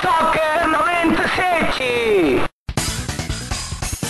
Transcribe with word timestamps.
Soccer 0.00 0.68
97! 0.68 1.82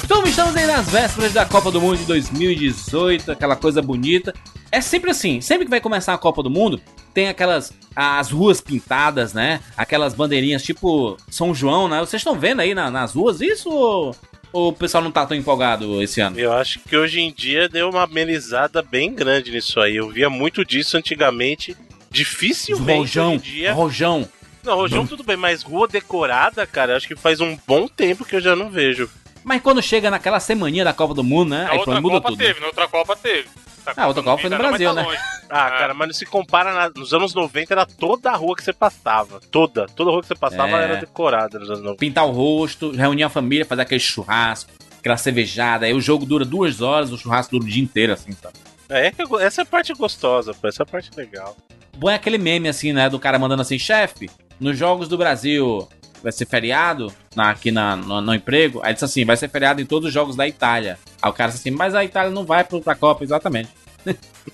Então 0.05 0.25
estamos 0.25 0.57
aí 0.57 0.67
nas 0.67 0.89
vésperas 0.89 1.33
da 1.33 1.45
Copa 1.45 1.71
do 1.71 1.81
Mundo 1.81 1.99
de 1.99 2.05
2018, 2.05 3.33
aquela 3.33 3.57
coisa 3.57 3.81
bonita. 3.83 4.33
É 4.71 4.81
sempre 4.81 5.11
assim, 5.11 5.41
sempre 5.41 5.65
que 5.65 5.71
vai 5.71 5.81
começar 5.81 6.15
a 6.15 6.19
Copa 6.19 6.43
do 6.43 6.51
Mundo, 6.51 6.81
tem 7.15 7.29
aquelas 7.29 7.73
as 7.97 8.31
ruas 8.31 8.61
pintadas, 8.61 9.33
né? 9.33 9.61
Aquelas 9.77 10.15
bandeirinhas 10.15 10.63
tipo 10.63 11.17
São 11.31 11.55
João, 11.55 11.89
né? 11.89 11.99
Vocês 12.01 12.21
estão 12.21 12.39
vendo 12.39 12.61
aí 12.61 12.75
na- 12.75 12.91
nas 12.91 13.15
ruas 13.15 13.41
isso 13.41 13.71
ou, 13.71 14.15
ou 14.53 14.69
o 14.69 14.73
pessoal 14.73 15.03
não 15.03 15.11
tá 15.11 15.27
tão 15.27 15.37
empolgado 15.37 16.03
esse 16.03 16.21
ano? 16.21 16.39
Eu 16.39 16.53
acho 16.53 16.81
que 16.81 16.97
hoje 16.97 17.21
em 17.21 17.33
dia 17.33 17.69
deu 17.69 17.89
uma 17.91 18.03
amenizada 18.05 18.83
bem 18.83 19.13
grande 19.15 19.51
nisso 19.51 19.81
aí. 19.81 19.97
Eu 19.97 20.09
via 20.11 20.29
muito 20.31 20.65
disso 20.65 20.97
antigamente. 20.97 21.77
Dificilmente 22.11 22.99
Rojão, 23.19 23.27
hoje 23.35 23.37
em 23.37 23.39
dia. 23.53 23.73
rojão. 23.75 24.29
Não, 24.63 24.75
Rojão 24.75 25.07
tudo 25.07 25.23
bem, 25.23 25.37
mas 25.37 25.63
rua 25.63 25.87
decorada, 25.89 26.67
cara, 26.67 26.97
acho 26.97 27.07
que 27.09 27.17
faz 27.17 27.41
um 27.41 27.57
bom 27.67 27.87
tempo 27.89 28.25
que 28.25 28.37
eu 28.37 28.41
já 28.41 28.55
não 28.57 28.69
vejo. 28.71 29.09
Mas 29.45 29.63
quando 29.63 29.81
chega 29.83 30.11
naquela 30.11 30.41
semaninha 30.41 30.85
da 30.85 30.93
Copa 30.93 31.15
do 31.15 31.25
Mundo, 31.25 31.51
né? 31.51 31.65
Na 31.65 31.71
Aí 31.71 31.79
outra 31.79 31.93
pronto, 31.95 32.03
muda 32.03 32.15
Copa 32.17 32.29
tudo. 32.29 32.39
teve, 32.39 32.61
na 32.61 32.67
outra 32.67 32.89
Copa 32.89 33.17
teve. 33.17 33.49
Essa 33.87 34.03
Ah, 34.03 34.07
outra 34.09 34.23
Copa 34.23 34.43
foi 34.43 34.51
no 34.51 34.59
Brasil, 34.59 34.89
tá 34.91 34.95
né? 34.95 35.03
longe. 35.03 35.19
Ah, 35.49 35.67
É. 35.69 35.71
cara, 35.79 35.95
mas 35.95 36.09
não 36.09 36.15
se 36.15 36.27
compara 36.27 36.75
na- 36.75 36.91
nos 36.91 37.15
anos 37.15 37.33
90 37.35 37.73
era 37.73 37.87
toda 37.87 38.31
a 38.31 38.37
rua 38.37 38.55
que 38.55 38.63
você 38.63 38.73
passava. 38.73 39.41
Toda. 39.51 39.87
Toda 39.87 40.11
rua 40.11 40.21
que 40.21 40.27
você 40.27 40.35
passava 40.35 40.79
É. 40.79 40.85
era 40.85 40.97
decorada 40.97 41.59
nos 41.59 41.71
anos 41.71 41.83
90. 41.83 41.99
Pintar 42.01 42.27
o 42.27 42.31
rosto, 42.31 42.91
reunir 42.91 43.23
a 43.23 43.31
família, 43.31 43.65
fazer 43.65 43.83
aquele 43.83 44.01
churrasco, 44.01 44.71
aquela 44.99 45.17
cervejada. 45.17 45.87
Aí 45.87 45.95
o 45.95 46.01
jogo 46.01 46.27
dura 46.27 46.45
duas 46.45 46.83
horas, 46.83 47.11
o 47.11 47.17
churrasco 47.17 47.53
dura 47.53 47.65
o 47.65 47.69
dia 47.73 47.83
inteiro, 47.83 48.13
assim, 48.13 48.33
sabe? 48.33 48.55
É, 48.91 49.11
que 49.11 49.23
eu- 49.23 49.39
essa 49.41 49.63
é 49.63 49.65
a 49.65 49.67
parte 49.67 49.95
gostosa, 49.95 50.53
pô. 50.53 50.69
Essa 50.69 50.83
é 50.83 50.85
a 50.85 50.87
parte 50.87 51.11
legal. 51.17 51.57
Bom 51.97 52.11
é 52.11 52.15
aquele 52.17 52.37
meme, 52.39 52.69
assim, 52.69 52.93
né? 52.93 53.09
Do 53.09 53.19
cara 53.19 53.39
mandando 53.39 53.63
assim, 53.63 53.79
chefe, 53.79 54.29
nos 54.61 54.77
Jogos 54.79 55.09
do 55.09 55.17
Brasil 55.19 55.89
vai 56.23 56.33
ser 56.33 56.47
feriado 56.47 57.13
na- 57.37 57.51
aqui 57.51 57.71
na, 57.71 57.95
no, 57.97 58.21
no 58.21 58.35
emprego. 58.35 58.81
Aí 58.83 58.93
disse 58.93 59.05
assim, 59.05 59.25
vai 59.25 59.37
ser 59.37 59.49
feriado 59.49 59.81
em 59.81 59.87
todos 59.87 60.09
os 60.09 60.13
jogos 60.15 60.35
da 60.37 60.47
Itália. 60.49 60.99
Aí 61.23 61.31
o 61.31 61.33
cara 61.33 61.51
disse 61.53 61.69
assim, 61.69 61.77
mas 61.77 61.95
a 61.95 62.05
Itália 62.05 62.31
não 62.31 62.45
vai 62.45 62.65
pra 62.65 62.95
Copa, 62.95 63.23
exatamente. 63.25 63.69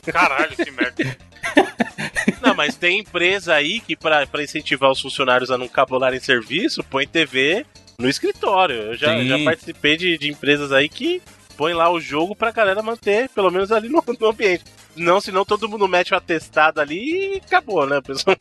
Caralho, 0.04 0.52
esse 0.58 0.70
merda. 0.70 1.16
Não, 2.42 2.54
mas 2.54 2.76
tem 2.76 3.00
empresa 3.00 3.54
aí 3.54 3.80
que, 3.80 3.94
pra, 3.96 4.26
pra 4.26 4.42
incentivar 4.42 4.90
os 4.90 5.00
funcionários 5.00 5.50
a 5.50 5.56
não 5.58 5.68
cabularem 5.68 6.18
serviço, 6.20 6.82
põe 6.84 7.06
TV 7.06 7.64
no 7.98 8.08
escritório. 8.08 8.76
Eu 8.76 8.96
já, 8.96 9.22
já 9.24 9.38
participei 9.44 9.96
de, 9.96 10.18
de 10.18 10.30
empresas 10.30 10.72
aí 10.72 10.88
que 10.88 11.22
põe 11.56 11.72
lá 11.72 11.90
o 11.90 12.00
jogo 12.00 12.34
pra 12.34 12.50
galera 12.50 12.82
manter, 12.82 13.28
pelo 13.30 13.50
menos 13.50 13.70
ali 13.72 13.88
no, 13.88 14.02
no 14.20 14.26
ambiente. 14.28 14.64
Não, 14.96 15.20
senão 15.20 15.44
todo 15.44 15.68
mundo 15.68 15.86
mete 15.88 16.12
o 16.12 16.16
atestado 16.16 16.80
ali 16.80 17.34
e 17.34 17.42
acabou, 17.44 17.86
né, 17.86 18.00
pessoal? 18.00 18.36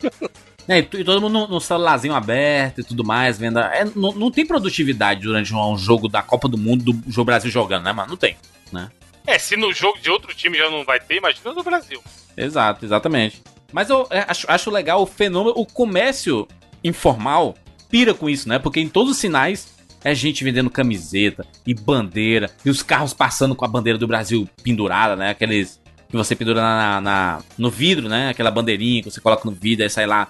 É, 0.66 0.78
e, 0.78 0.82
e 0.82 1.04
todo 1.04 1.20
mundo 1.20 1.32
no, 1.32 1.48
no 1.48 1.60
celularzinho 1.60 2.14
aberto 2.14 2.80
e 2.80 2.84
tudo 2.84 3.04
mais, 3.04 3.38
vendo. 3.38 3.58
É, 3.58 3.84
não, 3.94 4.12
não 4.12 4.30
tem 4.30 4.46
produtividade 4.46 5.20
durante 5.22 5.52
um, 5.54 5.72
um 5.72 5.76
jogo 5.78 6.08
da 6.08 6.22
Copa 6.22 6.48
do 6.48 6.56
Mundo 6.56 6.92
do 6.92 7.12
jogo 7.12 7.26
Brasil 7.26 7.50
jogando, 7.50 7.84
né, 7.84 7.92
mano? 7.92 8.10
Não 8.10 8.16
tem. 8.16 8.36
É, 9.26 9.38
se 9.38 9.56
no 9.56 9.72
jogo 9.72 9.98
de 10.00 10.10
outro 10.10 10.34
time 10.34 10.58
já 10.58 10.68
não 10.70 10.84
vai 10.84 11.00
ter, 11.00 11.16
imagina 11.16 11.52
no 11.52 11.62
Brasil. 11.62 12.02
Exato, 12.36 12.84
exatamente. 12.84 13.42
Mas 13.72 13.88
eu 13.90 14.06
é, 14.10 14.24
acho, 14.28 14.46
acho 14.50 14.70
legal 14.70 15.02
o 15.02 15.06
fenômeno, 15.06 15.54
o 15.56 15.64
comércio 15.66 16.46
informal 16.82 17.54
pira 17.90 18.12
com 18.14 18.28
isso, 18.28 18.48
né? 18.48 18.58
Porque 18.58 18.80
em 18.80 18.88
todos 18.88 19.12
os 19.12 19.18
sinais 19.18 19.74
é 20.02 20.14
gente 20.14 20.44
vendendo 20.44 20.68
camiseta 20.68 21.46
e 21.66 21.72
bandeira, 21.74 22.50
e 22.64 22.68
os 22.68 22.82
carros 22.82 23.14
passando 23.14 23.54
com 23.54 23.64
a 23.64 23.68
bandeira 23.68 23.98
do 23.98 24.06
Brasil 24.06 24.48
pendurada, 24.62 25.16
né? 25.16 25.30
Aqueles 25.30 25.80
que 26.08 26.16
você 26.16 26.36
pendura 26.36 26.60
na, 26.60 27.00
na- 27.00 27.42
no 27.56 27.70
vidro, 27.70 28.08
né? 28.08 28.28
Aquela 28.28 28.50
bandeirinha 28.50 29.02
que 29.02 29.10
você 29.10 29.20
coloca 29.20 29.48
no 29.48 29.56
vidro, 29.56 29.82
aí 29.84 29.90
sai 29.90 30.06
lá 30.06 30.28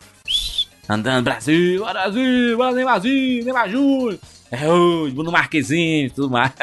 andando, 0.89 1.25
Brasil, 1.25 1.85
Brasil, 1.85 2.57
Brasil, 2.57 2.85
Brasil, 2.85 3.45
Neymar 3.45 3.71
Júnior, 3.71 4.19
é 4.51 4.59
Bruno 5.11 5.33
Marquezine 5.33 6.07
e 6.07 6.11
tudo 6.11 6.31
mais. 6.31 6.53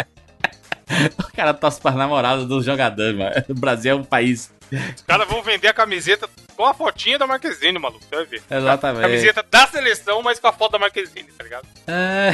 O 1.17 1.33
cara 1.33 1.53
torce 1.53 1.79
para 1.79 1.95
namorada 1.95 2.43
dos 2.43 2.65
jogadores, 2.65 3.17
mano. 3.17 3.31
O 3.47 3.53
Brasil 3.53 3.93
é 3.93 3.95
um 3.95 4.03
país 4.03 4.51
Os 4.95 5.01
caras 5.03 5.27
vão 5.27 5.41
vender 5.41 5.69
a 5.69 5.73
camiseta 5.73 6.29
com 6.55 6.65
a 6.65 6.73
fotinha 6.73 7.17
da 7.17 7.25
Marquezine, 7.25 7.79
maluco. 7.79 8.03
Você 8.03 8.15
vai 8.15 8.25
ver. 8.25 8.43
Exatamente. 8.49 9.01
Camiseta 9.01 9.45
da 9.49 9.67
seleção, 9.67 10.21
mas 10.21 10.39
com 10.39 10.47
a 10.47 10.53
foto 10.53 10.73
da 10.73 10.79
Marquezine, 10.79 11.29
tá 11.37 11.43
ligado? 11.43 11.67
É. 11.87 12.31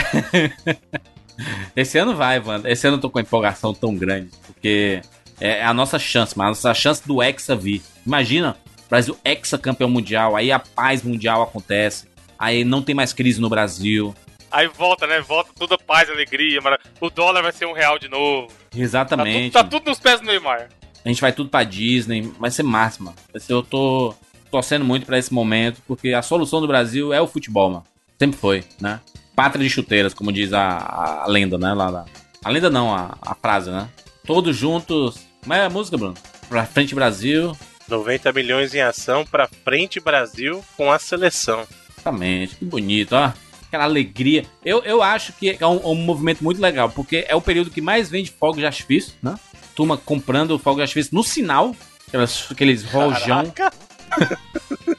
Esse 1.76 1.98
ano 1.98 2.16
vai, 2.16 2.40
mano. 2.40 2.68
Esse 2.68 2.88
ano 2.88 2.98
eu 2.98 3.02
tô 3.02 3.10
com 3.10 3.20
uma 3.20 3.24
empolgação 3.24 3.74
tão 3.74 3.96
grande. 3.96 4.32
Porque 4.46 5.02
é 5.40 5.64
a 5.64 5.74
nossa 5.74 6.00
chance, 6.00 6.38
mano. 6.38 6.50
A 6.50 6.52
nossa 6.52 6.74
chance 6.74 7.08
do 7.08 7.22
Hexa 7.22 7.56
vir. 7.56 7.82
Imagina, 8.06 8.58
Brasil 8.90 9.18
Hexa 9.24 9.58
campeão 9.58 9.90
mundial. 9.90 10.36
Aí 10.36 10.52
a 10.52 10.60
paz 10.60 11.04
mundial 11.04 11.42
acontece. 11.44 12.08
Aí 12.40 12.64
não 12.64 12.82
tem 12.82 12.94
mais 12.96 13.14
crise 13.14 13.42
no 13.42 13.50
Brasil. 13.50 14.14
Aí 14.52 14.68
volta, 14.68 15.06
né? 15.06 15.20
Volta 15.22 15.52
toda 15.58 15.78
paz, 15.78 16.10
alegria. 16.10 16.62
mara- 16.62 16.80
O 17.02 17.10
dólar 17.10 17.42
vai 17.42 17.52
ser 17.52 17.66
um 17.66 17.74
real 17.74 18.00
de 18.00 18.08
novo. 18.08 18.48
Tá 18.48 18.54
tudo, 18.72 18.82
Exatamente. 18.82 19.52
tá 19.54 19.64
tudo 19.64 19.86
nos 19.90 20.00
pés 20.00 20.20
do 20.22 20.26
Neymar. 20.28 20.70
A 21.04 21.10
gente 21.10 21.22
vai 21.22 21.32
tudo 21.32 21.50
pra 21.50 21.64
Disney. 21.64 22.22
Vai 22.40 22.50
ser 22.52 22.64
ser- 23.40 23.54
Eu 23.54 23.64
tô 23.64 24.14
torcendo 24.52 24.86
muito 24.86 25.06
pra 25.06 25.18
esse 25.18 25.34
momento. 25.34 25.82
Porque 25.88 26.14
a 26.14 26.22
solução 26.22 26.62
do 26.62 26.68
Brasil 26.68 27.12
é 27.14 27.20
o 27.22 27.28
futebol, 27.28 27.70
mano. 27.70 27.84
Sempre 28.20 28.38
foi, 28.40 28.64
né? 28.80 29.00
Pátria 29.36 29.64
de 29.64 29.70
chuteiras, 29.70 30.14
como 30.14 30.32
diz 30.32 30.52
a, 30.54 31.24
a 31.24 31.28
lenda, 31.28 31.58
né? 31.58 31.74
Lá, 31.74 31.90
lá. 31.90 32.06
A 32.44 32.50
lenda 32.50 32.70
não, 32.70 32.94
a, 32.94 33.18
a 33.22 33.36
frase, 33.36 33.70
né? 33.70 33.88
Todos 34.26 34.56
juntos. 34.56 35.20
Como 35.42 35.54
é 35.54 35.66
a 35.66 35.70
música, 35.70 35.98
Bruno? 35.98 36.16
Pra 36.50 36.66
frente 36.66 36.96
Brasil. 36.96 37.56
90 37.88 38.32
milhões 38.34 38.74
em 38.74 38.82
ação 38.82 39.26
pra 39.26 39.50
frente 39.64 40.00
Brasil 40.00 40.64
com 40.76 40.92
a 40.92 41.00
seleção. 41.00 41.66
Exatamente. 41.92 42.56
Que 42.56 42.66
bonito, 42.66 43.14
ó. 43.16 43.32
Aquela 43.68 43.84
alegria. 43.84 44.46
Eu, 44.64 44.84
eu 44.84 45.02
acho 45.04 45.34
que 45.34 45.58
é 45.60 45.68
um, 45.68 45.92
um 45.92 45.96
movimento 45.96 46.44
muito 46.44 46.62
legal, 46.62 46.90
porque 46.90 47.26
é 47.28 47.36
o 47.36 47.42
período 47.42 47.70
que 47.70 47.82
mais 47.82 48.10
vende 48.10 48.32
fogos 48.32 48.60
de 48.60 48.66
artifício, 48.66 49.14
né? 49.22 49.36
Turma 49.76 49.98
comprando 49.98 50.58
fogos 50.58 50.78
de 50.78 50.84
artifício 50.84 51.14
no 51.14 51.24
sinal. 51.24 51.76
Aquelas, 52.08 52.48
aqueles 52.50 52.84
rojão. 52.84 53.54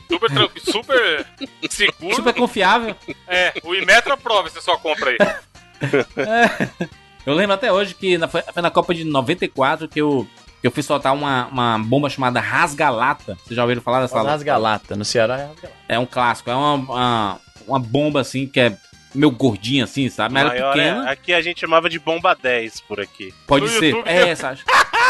Super 0.09 0.31
tranquilo, 0.31 0.73
super 0.73 1.27
seguro. 1.71 2.17
Super 2.17 2.35
confiável. 2.35 2.97
É, 3.27 3.53
o 3.63 3.75
Imetro 3.75 4.13
aprova 4.13 4.49
essa 4.49 4.61
sua 4.61 4.79
compra 4.79 5.11
aí. 5.11 5.19
Eu 7.29 7.35
lembro 7.35 7.55
até 7.55 7.71
hoje 7.71 7.95
que 7.95 8.17
na, 8.17 8.27
foi 8.27 8.43
na 8.63 8.71
Copa 8.71 8.95
de 8.95 9.05
94 9.05 9.87
que 9.87 10.01
eu, 10.01 10.27
eu 10.63 10.71
fui 10.71 10.83
soltar 10.83 11.15
uma, 11.15 11.47
uma 11.47 11.79
bomba 11.79 12.09
chamada 12.11 12.41
Rasgalata. 12.41 13.37
Vocês 13.45 13.57
já 13.57 13.63
ouviram 13.63 13.81
falar 13.83 14.01
dessa? 14.03 14.21
Rasgalata. 14.23 14.97
No 14.97 15.05
Ceará 15.05 15.39
é 15.39 15.47
Rasgalata. 15.47 15.79
É 15.89 15.99
um 15.99 16.07
clássico. 16.07 16.51
É 16.51 16.55
uma, 16.55 16.75
uma, 16.75 17.41
uma 17.67 17.79
bomba 17.79 18.21
assim 18.21 18.47
que 18.47 18.59
é 18.61 18.77
meio 19.15 19.31
gordinha 19.31 19.85
assim, 19.85 20.09
sabe? 20.11 20.35
Mas 20.35 20.43
ela 20.45 20.55
é 20.55 20.61
Maior 20.61 20.73
pequena. 20.75 21.09
é- 21.09 21.13
aqui 21.13 21.33
a 21.33 21.41
gente 21.41 21.61
chamava 21.61 21.89
de 21.89 21.99
bomba 21.99 22.35
10 22.35 22.81
por 22.83 23.01
aqui. 23.01 23.33
Pode 23.47 23.65
No 23.67 23.71
ser. 23.71 23.91
YouTube 23.91 24.09
É 24.09 24.29
essa, 24.29 24.51
acho. 24.51 24.65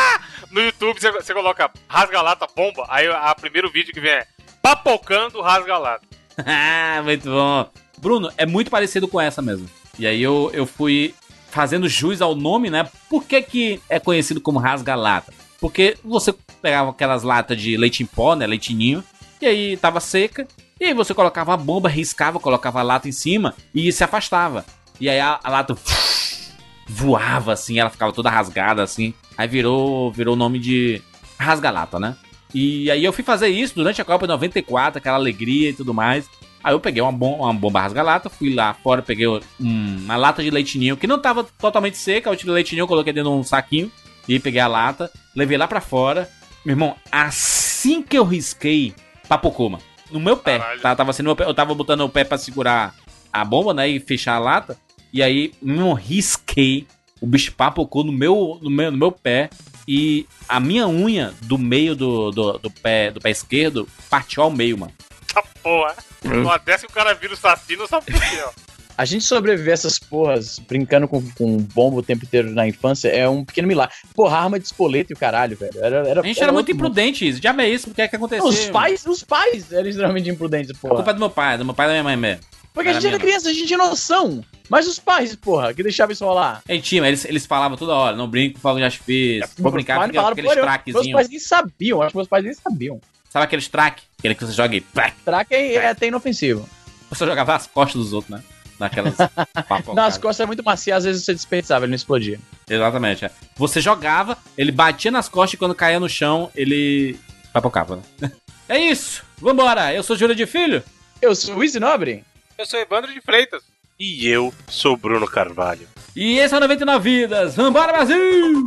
No 0.51 0.63
YouTube 0.63 0.99
você, 0.99 1.11
você 1.13 1.35
coloca 1.35 1.71
rasga-lata 1.87 2.47
bomba, 2.57 2.87
aí 2.89 3.07
o 3.07 3.35
primeiro 3.35 3.71
vídeo 3.71 3.93
que 3.93 4.01
vem 4.01 4.13
é 4.13 4.27
papocando 4.63 5.41
rasga-lata. 5.41 6.07
Ah, 6.47 7.01
muito 7.03 7.29
bom. 7.29 7.69
Bruno, 8.01 8.31
é 8.39 8.47
muito 8.47 8.71
parecido 8.71 9.09
com 9.09 9.21
essa 9.21 9.43
mesmo. 9.43 9.69
E 9.99 10.07
aí 10.07 10.23
eu, 10.23 10.51
eu 10.55 10.65
fui 10.67 11.13
fazendo 11.51 11.89
jus 11.89 12.23
ao 12.23 12.35
nome, 12.37 12.71
né? 12.71 12.89
Por 13.11 13.25
que, 13.25 13.43
que 13.43 13.81
é 13.91 13.99
conhecido 13.99 14.41
como 14.41 14.61
rasga-lata? 14.61 15.35
Porque 15.61 15.97
você 16.05 16.35
pegava 16.63 16.91
aquelas 16.91 17.23
latas 17.23 17.61
de 17.61 17.77
leite 17.77 18.03
em 18.03 18.07
pó, 18.07 18.35
né? 18.35 18.47
Leitinho, 18.47 19.03
e 19.41 19.47
aí 19.47 19.77
tava 19.77 20.01
seca, 20.01 20.47
e 20.81 20.85
aí 20.85 20.95
você 20.95 21.13
colocava 21.15 21.55
a 21.55 21.57
bomba, 21.57 21.89
riscava, 21.89 22.39
colocava 22.39 22.81
a 22.81 22.83
lata 22.83 23.09
em 23.09 23.13
cima 23.13 23.55
e 23.75 23.91
se 23.93 24.05
afastava. 24.05 24.65
E 25.01 25.09
aí 25.09 25.19
a, 25.21 25.39
a 25.43 25.51
lata 25.51 25.77
voava 26.89 27.53
assim, 27.53 27.79
ela 27.79 27.91
ficava 27.91 28.13
toda 28.13 28.31
rasgada 28.31 28.83
assim. 28.83 29.13
Aí 29.37 29.47
virou 29.49 30.11
virou 30.13 30.35
o 30.35 30.39
nome 30.39 30.59
de 30.59 31.03
rasga-lata, 31.39 31.99
né? 31.99 32.17
E 32.55 32.91
aí 32.91 33.05
eu 33.05 33.13
fui 33.13 33.23
fazer 33.23 33.49
isso 33.49 33.75
durante 33.75 34.01
a 34.01 34.05
Copa 34.05 34.27
de 34.27 34.33
94, 34.33 34.99
aquela 34.99 35.17
alegria 35.17 35.71
e 35.71 35.75
tudo 35.75 35.93
mais. 35.93 36.29
Aí 36.65 36.75
eu 36.75 36.81
peguei 36.81 37.01
uma, 37.03 37.13
bom, 37.13 37.37
uma 37.39 37.55
bomba 37.55 37.81
rasga-lata, 37.81 38.29
fui 38.29 38.53
lá 38.55 38.75
fora, 38.75 39.01
peguei 39.03 39.27
um- 39.29 39.41
uma 39.61 40.17
lata 40.17 40.43
de 40.43 40.51
leitinho 40.51 40.97
que 40.97 41.07
não 41.07 41.19
tava 41.21 41.45
totalmente 41.45 41.97
seca, 41.97 42.31
eu 42.31 42.37
tirei 42.37 42.55
leitinho, 42.55 42.87
coloquei 42.87 43.13
dentro 43.13 43.31
de 43.31 43.37
um 43.37 43.45
saquinho 43.45 43.93
e 44.27 44.41
peguei 44.41 44.61
a 44.61 44.67
lata, 44.67 45.11
levei 45.39 45.57
lá 45.57 45.69
pra 45.69 45.81
fora. 45.81 46.29
Meu 46.65 46.75
irmão, 46.75 46.97
assim 47.11 48.03
que 48.03 48.19
eu 48.19 48.25
risquei, 48.25 48.95
papocou, 49.29 49.71
mano. 49.71 49.85
No 50.11 50.19
meu 50.19 50.37
pé. 50.37 50.59
Tá, 50.83 50.95
tava 50.97 51.13
sendo 51.13 51.27
meu 51.27 51.37
pé, 51.37 51.45
eu 51.45 51.55
tava 51.55 51.75
botando 51.75 52.01
o 52.01 52.09
pé 52.09 52.25
pra 52.25 52.37
segurar 52.37 52.95
a 53.33 53.45
bomba, 53.45 53.73
né, 53.73 53.89
e 53.89 54.01
fechar 54.01 54.35
a 54.35 54.39
lata. 54.39 54.77
E 55.13 55.23
aí, 55.23 55.53
meu, 55.63 55.93
risquei. 55.93 56.87
O 57.21 57.27
bicho 57.27 57.53
papocou 57.53 58.05
no 58.05 58.13
meu, 58.13 58.59
no 58.61 58.71
meu, 58.71 58.91
no 58.91 58.99
meu 58.99 59.13
pé. 59.13 59.49
E 59.87 60.27
a 60.47 60.61
minha 60.61 60.87
unha 60.87 61.33
do 61.43 61.57
meio 61.57 61.97
do, 61.97 62.31
do, 62.31 62.59
do 62.59 62.71
pé, 62.71 63.11
do 63.11 63.21
pé 63.21 63.31
esquerdo 63.31 63.89
partiu 64.11 64.43
ao 64.43 64.51
meio, 64.51 64.77
mano. 64.77 64.93
Tá 65.33 65.43
porra. 65.63 65.95
Uma 66.25 66.59
dessa 66.59 66.87
que 66.87 66.93
o 66.93 66.95
cara 66.95 67.15
vira 67.15 67.33
o 67.33 67.37
saci, 67.37 67.77
não 67.77 67.87
sabe 67.87 68.13
por 68.13 68.21
quê, 68.21 68.39
ó. 68.45 68.51
A 68.99 69.05
gente 69.05 69.25
sobreviver 69.25 69.71
a 69.71 69.75
essas 69.75 69.97
porras 69.97 70.59
brincando 70.59 71.07
com, 71.07 71.23
com 71.31 71.57
bomba 71.59 71.99
o 71.99 72.03
tempo 72.03 72.25
inteiro 72.25 72.51
na 72.51 72.67
infância 72.67 73.07
é 73.09 73.29
um 73.29 73.45
pequeno 73.45 73.69
milagre. 73.69 73.95
Porra, 74.13 74.39
arma 74.39 74.59
de 74.59 74.67
espoleta 74.67 75.13
e 75.13 75.15
o 75.15 75.17
caralho, 75.17 75.57
velho. 75.57 75.73
Era, 75.77 76.09
era, 76.09 76.21
A 76.21 76.25
gente 76.25 76.43
era 76.43 76.51
muito 76.51 76.71
outro 76.71 76.75
mundo. 76.75 76.87
imprudente, 76.91 77.29
isso. 77.29 77.41
Já 77.41 77.55
é 77.63 77.69
isso, 77.69 77.91
o 77.91 77.95
que 77.95 78.03
é 78.03 78.09
que 78.09 78.17
aconteceu? 78.17 78.45
Os 78.45 78.69
pais, 78.71 79.07
os 79.07 79.23
pais 79.23 79.73
eram 79.73 79.89
extremamente 79.89 80.29
imprudentes, 80.29 80.71
A 80.73 80.75
culpa 80.75 80.97
porra. 80.97 81.11
é 81.11 81.15
do 81.15 81.21
meu 81.21 81.31
pai, 81.31 81.57
do 81.57 81.65
meu 81.65 81.75
pai 81.75 81.87
e 81.87 81.89
da 81.91 81.93
minha 81.93 82.03
mãe 82.03 82.17
mesmo. 82.17 82.43
Porque 82.75 82.89
a 82.89 82.91
Era 82.91 83.01
gente 83.01 83.11
era 83.13 83.21
criança, 83.21 83.49
a 83.49 83.53
gente 83.53 83.67
tinha 83.69 83.79
noção. 83.79 84.45
Mas 84.69 84.89
os 84.89 84.99
pais, 84.99 85.35
porra, 85.37 85.73
que 85.73 85.83
deixavam 85.85 86.13
isso 86.13 86.25
rolar. 86.25 86.61
Aí 86.69 86.81
tinha, 86.81 87.07
eles, 87.07 87.25
eles 87.25 87.47
falavam 87.47 87.77
toda 87.79 87.95
hora, 87.95 88.17
não 88.17 88.29
brinco 88.29 88.55
com 88.55 88.61
fogo 88.61 88.79
de 88.79 88.85
artifício, 88.85 89.49
vou 89.59 89.71
brincar 89.71 89.95
com 89.95 90.03
aqueles 90.03 90.21
porra 90.21 90.35
nenhuma. 90.35 90.55
Meus 90.55 90.67
traquezinhos. 90.67 91.13
pais 91.13 91.29
nem 91.29 91.39
sabiam, 91.39 92.03
acho 92.03 92.11
que 92.11 92.17
meus 92.17 92.29
pais 92.29 92.45
nem 92.45 92.55
sabiam. 92.55 93.01
Sabe 93.31 93.45
aqueles 93.45 93.69
track? 93.69 94.03
Aquele 94.19 94.35
que 94.35 94.45
você 94.45 94.53
joga 94.53 94.75
e 94.75 94.81
Track 94.81 95.55
é, 95.55 95.75
é 95.75 95.89
até 95.89 96.07
inofensivo. 96.09 96.69
você 97.09 97.25
jogava 97.25 97.53
nas 97.53 97.67
costas 97.67 98.03
dos 98.03 98.13
outros, 98.13 98.31
né? 98.37 98.43
Naquelas. 98.79 99.17
Nas 99.95 100.17
costas 100.19 100.41
era 100.41 100.47
muito 100.47 100.65
macio, 100.65 100.95
às 100.95 101.05
vezes 101.05 101.25
você 101.25 101.35
desperdiçava, 101.35 101.85
ele 101.85 101.91
não 101.91 101.97
explodia. 101.97 102.39
Exatamente. 102.69 103.25
é. 103.25 103.31
Você 103.57 103.81
jogava, 103.81 104.39
ele 104.57 104.71
batia 104.71 105.11
nas 105.11 105.29
costas 105.29 105.55
e 105.55 105.57
quando 105.57 105.75
caía 105.75 105.99
no 105.99 106.09
chão, 106.09 106.51
ele 106.55 107.19
papocava, 107.53 108.01
né? 108.21 108.31
É 108.69 108.79
isso! 108.79 109.25
Vambora! 109.39 109.95
Eu 109.95 110.03
sou 110.03 110.15
Júlio 110.15 110.35
de 110.37 110.45
Filho. 110.45 110.83
Eu 111.23 111.35
sou 111.35 111.57
o 111.57 111.65
Easy 111.65 111.81
Nobre. 111.81 112.23
Eu 112.59 112.67
sou 112.67 112.79
Evandro 112.79 113.11
de 113.15 113.21
Freitas. 113.23 113.63
E 113.99 114.29
eu 114.29 114.53
sou 114.69 114.95
Bruno 114.95 115.27
Carvalho. 115.27 115.89
E 116.15 116.39
esse 116.39 116.53
é 116.53 116.59
o 116.59 116.61
99 116.61 117.21
Vidas. 117.21 117.57
Vambora, 117.57 117.93
Brasil! 117.95 118.65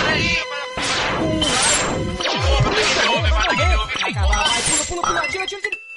Peraí, 0.04 0.34
Pula, 4.66 4.84
pula, 4.88 5.02
pula, 5.02 5.28
tira, 5.28 5.46
tira. 5.46 5.89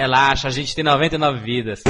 Relaxa, 0.00 0.48
a 0.48 0.50
gente 0.50 0.74
tem 0.74 0.82
99 0.82 1.40
vidas. 1.40 1.82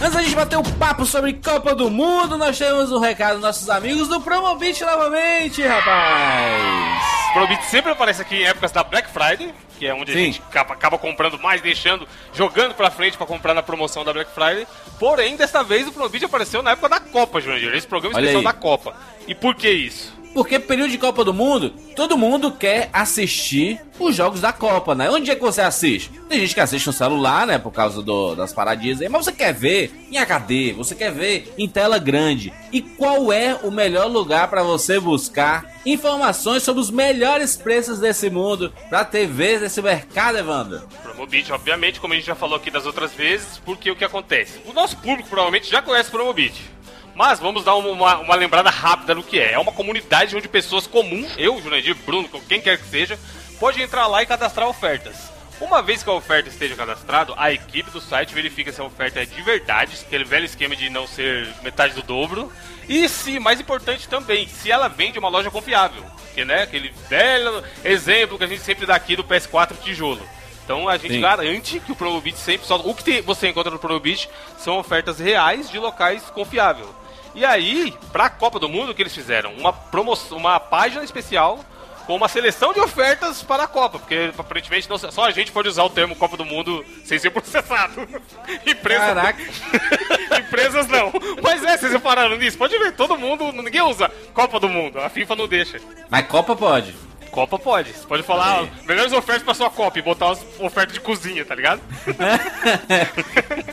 Antes 0.00 0.12
da 0.12 0.22
gente 0.22 0.36
bater 0.36 0.56
um 0.56 0.62
papo 0.62 1.04
sobre 1.04 1.32
Copa 1.32 1.74
do 1.74 1.90
Mundo, 1.90 2.38
nós 2.38 2.56
temos 2.56 2.92
um 2.92 3.00
recado 3.00 3.32
dos 3.32 3.42
nossos 3.42 3.68
amigos 3.68 4.06
do 4.06 4.20
Promobit 4.20 4.84
novamente, 4.84 5.62
rapaz! 5.62 7.15
O 7.36 7.38
Promobit 7.38 7.66
sempre 7.66 7.92
aparece 7.92 8.22
aqui 8.22 8.36
em 8.36 8.44
épocas 8.44 8.72
da 8.72 8.82
Black 8.82 9.10
Friday, 9.10 9.52
que 9.78 9.86
é 9.86 9.92
onde 9.92 10.10
Sim. 10.10 10.18
a 10.18 10.20
gente 10.22 10.42
acaba, 10.48 10.72
acaba 10.72 10.96
comprando 10.96 11.38
mais, 11.38 11.60
deixando, 11.60 12.08
jogando 12.32 12.74
pra 12.74 12.90
frente 12.90 13.18
pra 13.18 13.26
comprar 13.26 13.52
na 13.52 13.62
promoção 13.62 14.02
da 14.02 14.10
Black 14.10 14.30
Friday. 14.32 14.66
Porém, 14.98 15.36
desta 15.36 15.62
vez 15.62 15.86
o 15.86 15.92
Promobit 15.92 16.24
apareceu 16.24 16.62
na 16.62 16.70
época 16.70 16.88
da 16.88 16.98
Copa, 16.98 17.38
Jurandir. 17.38 17.74
Esse 17.74 17.86
programa 17.86 18.16
Olha 18.16 18.24
especial 18.24 18.40
aí. 18.40 18.44
da 18.44 18.54
Copa. 18.54 18.96
E 19.28 19.34
por 19.34 19.54
que 19.54 19.68
isso? 19.68 20.15
Porque 20.36 20.58
período 20.58 20.90
de 20.90 20.98
Copa 20.98 21.24
do 21.24 21.32
Mundo, 21.32 21.70
todo 21.96 22.18
mundo 22.18 22.52
quer 22.52 22.90
assistir 22.92 23.80
os 23.98 24.14
jogos 24.14 24.38
da 24.42 24.52
Copa, 24.52 24.94
né? 24.94 25.08
Onde 25.08 25.30
é 25.30 25.34
que 25.34 25.40
você 25.40 25.62
assiste? 25.62 26.10
Tem 26.28 26.38
gente 26.40 26.52
que 26.52 26.60
assiste 26.60 26.86
no 26.86 26.92
celular, 26.92 27.46
né? 27.46 27.56
Por 27.58 27.72
causa 27.72 28.02
do- 28.02 28.34
das 28.34 28.52
paradinhas 28.52 29.00
aí, 29.00 29.08
mas 29.08 29.24
você 29.24 29.32
quer 29.32 29.54
ver 29.54 29.90
em 30.12 30.18
HD, 30.18 30.74
você 30.74 30.94
quer 30.94 31.10
ver 31.10 31.54
em 31.56 31.66
tela 31.66 31.98
grande. 31.98 32.52
E 32.70 32.82
qual 32.82 33.32
é 33.32 33.58
o 33.62 33.70
melhor 33.70 34.08
lugar 34.10 34.48
para 34.48 34.62
você 34.62 35.00
buscar 35.00 35.74
informações 35.86 36.62
sobre 36.62 36.82
os 36.82 36.90
melhores 36.90 37.56
preços 37.56 37.98
desse 37.98 38.28
mundo 38.28 38.70
para 38.90 39.06
TVs 39.06 39.62
desse 39.62 39.80
mercado, 39.80 40.36
Evandro? 40.36 40.82
Promobit, 41.02 41.50
obviamente, 41.50 41.98
como 41.98 42.12
a 42.12 42.16
gente 42.16 42.26
já 42.26 42.34
falou 42.34 42.56
aqui 42.58 42.70
das 42.70 42.84
outras 42.84 43.14
vezes, 43.14 43.58
porque 43.64 43.90
o 43.90 43.96
que 43.96 44.04
acontece? 44.04 44.60
O 44.66 44.74
nosso 44.74 44.98
público 44.98 45.30
provavelmente 45.30 45.70
já 45.70 45.80
conhece 45.80 46.10
o 46.10 46.12
Promobit. 46.12 46.75
Mas 47.16 47.40
vamos 47.40 47.64
dar 47.64 47.74
uma, 47.76 48.18
uma 48.18 48.34
lembrada 48.34 48.68
rápida 48.68 49.14
do 49.14 49.22
que 49.22 49.40
é. 49.40 49.52
É 49.52 49.58
uma 49.58 49.72
comunidade 49.72 50.36
onde 50.36 50.46
pessoas 50.46 50.86
comuns, 50.86 51.32
eu, 51.38 51.58
Jurandir, 51.62 51.96
Bruno, 52.04 52.28
quem 52.46 52.60
quer 52.60 52.76
que 52.76 52.84
seja, 52.84 53.18
pode 53.58 53.80
entrar 53.80 54.06
lá 54.06 54.22
e 54.22 54.26
cadastrar 54.26 54.68
ofertas. 54.68 55.32
Uma 55.58 55.80
vez 55.80 56.02
que 56.02 56.10
a 56.10 56.12
oferta 56.12 56.50
esteja 56.50 56.76
cadastrada, 56.76 57.32
a 57.38 57.50
equipe 57.50 57.90
do 57.90 58.02
site 58.02 58.34
verifica 58.34 58.70
se 58.70 58.82
a 58.82 58.84
oferta 58.84 59.22
é 59.22 59.24
de 59.24 59.40
verdade, 59.40 59.96
aquele 60.06 60.24
velho 60.24 60.44
esquema 60.44 60.76
de 60.76 60.90
não 60.90 61.06
ser 61.06 61.48
metade 61.62 61.94
do 61.94 62.02
dobro. 62.02 62.52
E 62.86 63.08
se, 63.08 63.38
mais 63.38 63.58
importante 63.58 64.06
também, 64.06 64.46
se 64.46 64.70
ela 64.70 64.86
vem 64.86 65.10
de 65.10 65.18
uma 65.18 65.30
loja 65.30 65.50
confiável. 65.50 66.04
Que, 66.34 66.44
né, 66.44 66.64
aquele 66.64 66.92
velho 67.08 67.64
exemplo 67.82 68.36
que 68.36 68.44
a 68.44 68.46
gente 68.46 68.60
sempre 68.60 68.84
dá 68.84 68.94
aqui 68.94 69.16
do 69.16 69.24
PS4 69.24 69.78
tijolo. 69.82 70.20
Então 70.62 70.86
a 70.86 70.98
gente 70.98 71.14
Sim. 71.14 71.20
garante 71.22 71.80
que 71.80 71.92
o 71.92 71.96
Promobit 71.96 72.36
sempre 72.36 72.66
só 72.66 72.76
o 72.76 72.94
que 72.94 73.22
você 73.22 73.48
encontra 73.48 73.70
no 73.70 73.78
Promobit 73.78 74.28
são 74.58 74.76
ofertas 74.78 75.18
reais 75.18 75.70
de 75.70 75.78
locais 75.78 76.24
confiáveis. 76.24 77.05
E 77.36 77.44
aí, 77.44 77.94
pra 78.10 78.28
Copa 78.28 78.58
do 78.58 78.68
Mundo, 78.68 78.90
o 78.90 78.94
que 78.94 79.02
eles 79.02 79.14
fizeram? 79.14 79.52
Uma 79.54 79.72
promoção, 79.72 80.36
uma 80.38 80.58
página 80.58 81.04
especial 81.04 81.64
com 82.06 82.14
uma 82.16 82.28
seleção 82.28 82.72
de 82.72 82.80
ofertas 82.80 83.42
para 83.42 83.64
a 83.64 83.66
Copa, 83.68 83.98
porque 83.98 84.32
aparentemente 84.38 84.88
não- 84.88 84.96
só 84.96 85.24
a 85.24 85.30
gente 85.32 85.50
pode 85.52 85.68
usar 85.68 85.82
o 85.82 85.90
termo 85.90 86.14
Copa 86.16 86.36
do 86.36 86.44
Mundo 86.44 86.84
sem 87.04 87.18
ser 87.18 87.30
processado. 87.30 88.00
Empresa, 88.66 89.06
Caraca. 89.06 89.42
Empresas 90.38 90.86
não. 90.86 91.12
Mas 91.42 91.62
é, 91.64 91.76
vocês 91.76 91.92
repararam 91.92 92.36
nisso? 92.36 92.56
Pode 92.56 92.78
ver, 92.78 92.92
todo 92.92 93.18
mundo, 93.18 93.50
ninguém 93.52 93.82
usa 93.82 94.10
Copa 94.32 94.58
do 94.60 94.68
Mundo. 94.68 94.98
A 95.00 95.08
FIFA 95.10 95.36
não 95.36 95.48
deixa. 95.48 95.80
Mas 96.08 96.26
Copa 96.26 96.54
pode. 96.56 96.94
Copa 97.26 97.58
pode. 97.58 97.92
Você 97.92 98.06
pode 98.06 98.22
falar 98.22 98.68
melhores 98.86 99.12
ofertas 99.12 99.42
pra 99.42 99.54
sua 99.54 99.70
Copa 99.70 99.98
e 99.98 100.02
botar 100.02 100.32
as 100.32 100.44
ofertas 100.58 100.94
de 100.94 101.00
cozinha, 101.00 101.44
tá 101.44 101.54
ligado? 101.54 101.80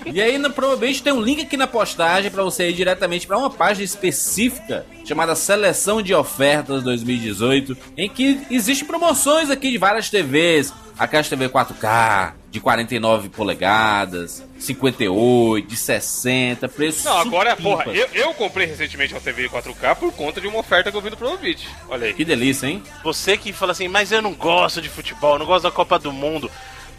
E 0.05 0.21
aí 0.21 0.37
Promobit 0.51 1.01
tem 1.01 1.13
um 1.13 1.21
link 1.21 1.41
aqui 1.41 1.57
na 1.57 1.65
postagem 1.65 2.29
para 2.29 2.43
você 2.43 2.69
ir 2.69 2.73
diretamente 2.73 3.25
para 3.25 3.37
uma 3.37 3.49
página 3.49 3.83
específica 3.83 4.85
chamada 5.05 5.33
Seleção 5.33 6.01
de 6.01 6.13
Ofertas 6.13 6.83
2018, 6.83 7.75
em 7.97 8.09
que 8.09 8.41
existem 8.51 8.87
promoções 8.87 9.49
aqui 9.49 9.71
de 9.71 9.77
várias 9.77 10.09
TVs, 10.09 10.73
aquelas 10.99 11.29
TV 11.29 11.49
4K 11.49 12.42
de 12.53 12.59
49 12.59 13.29
polegadas, 13.29 14.43
58, 14.59 15.67
de 15.67 15.75
60, 15.75 16.69
preço 16.69 17.03
Não, 17.09 17.17
agora, 17.17 17.49
supimpa. 17.55 17.69
porra, 17.69 17.85
eu, 17.91 18.07
eu 18.13 18.31
comprei 18.35 18.67
recentemente 18.67 19.11
uma 19.11 19.19
TV 19.19 19.49
4K 19.49 19.95
por 19.95 20.13
conta 20.13 20.39
de 20.39 20.45
uma 20.45 20.59
oferta 20.59 20.91
que 20.91 20.95
eu 20.95 21.01
vi 21.01 21.09
no 21.09 21.17
Promobit. 21.17 21.67
Olha 21.89 22.05
aí. 22.05 22.13
Que 22.13 22.23
delícia, 22.23 22.67
hein? 22.67 22.83
Você 23.03 23.37
que 23.37 23.51
fala 23.51 23.71
assim, 23.71 23.87
mas 23.87 24.11
eu 24.11 24.21
não 24.21 24.33
gosto 24.35 24.83
de 24.83 24.87
futebol, 24.87 25.39
não 25.39 25.47
gosto 25.47 25.63
da 25.63 25.71
Copa 25.71 25.97
do 25.97 26.13
Mundo. 26.13 26.51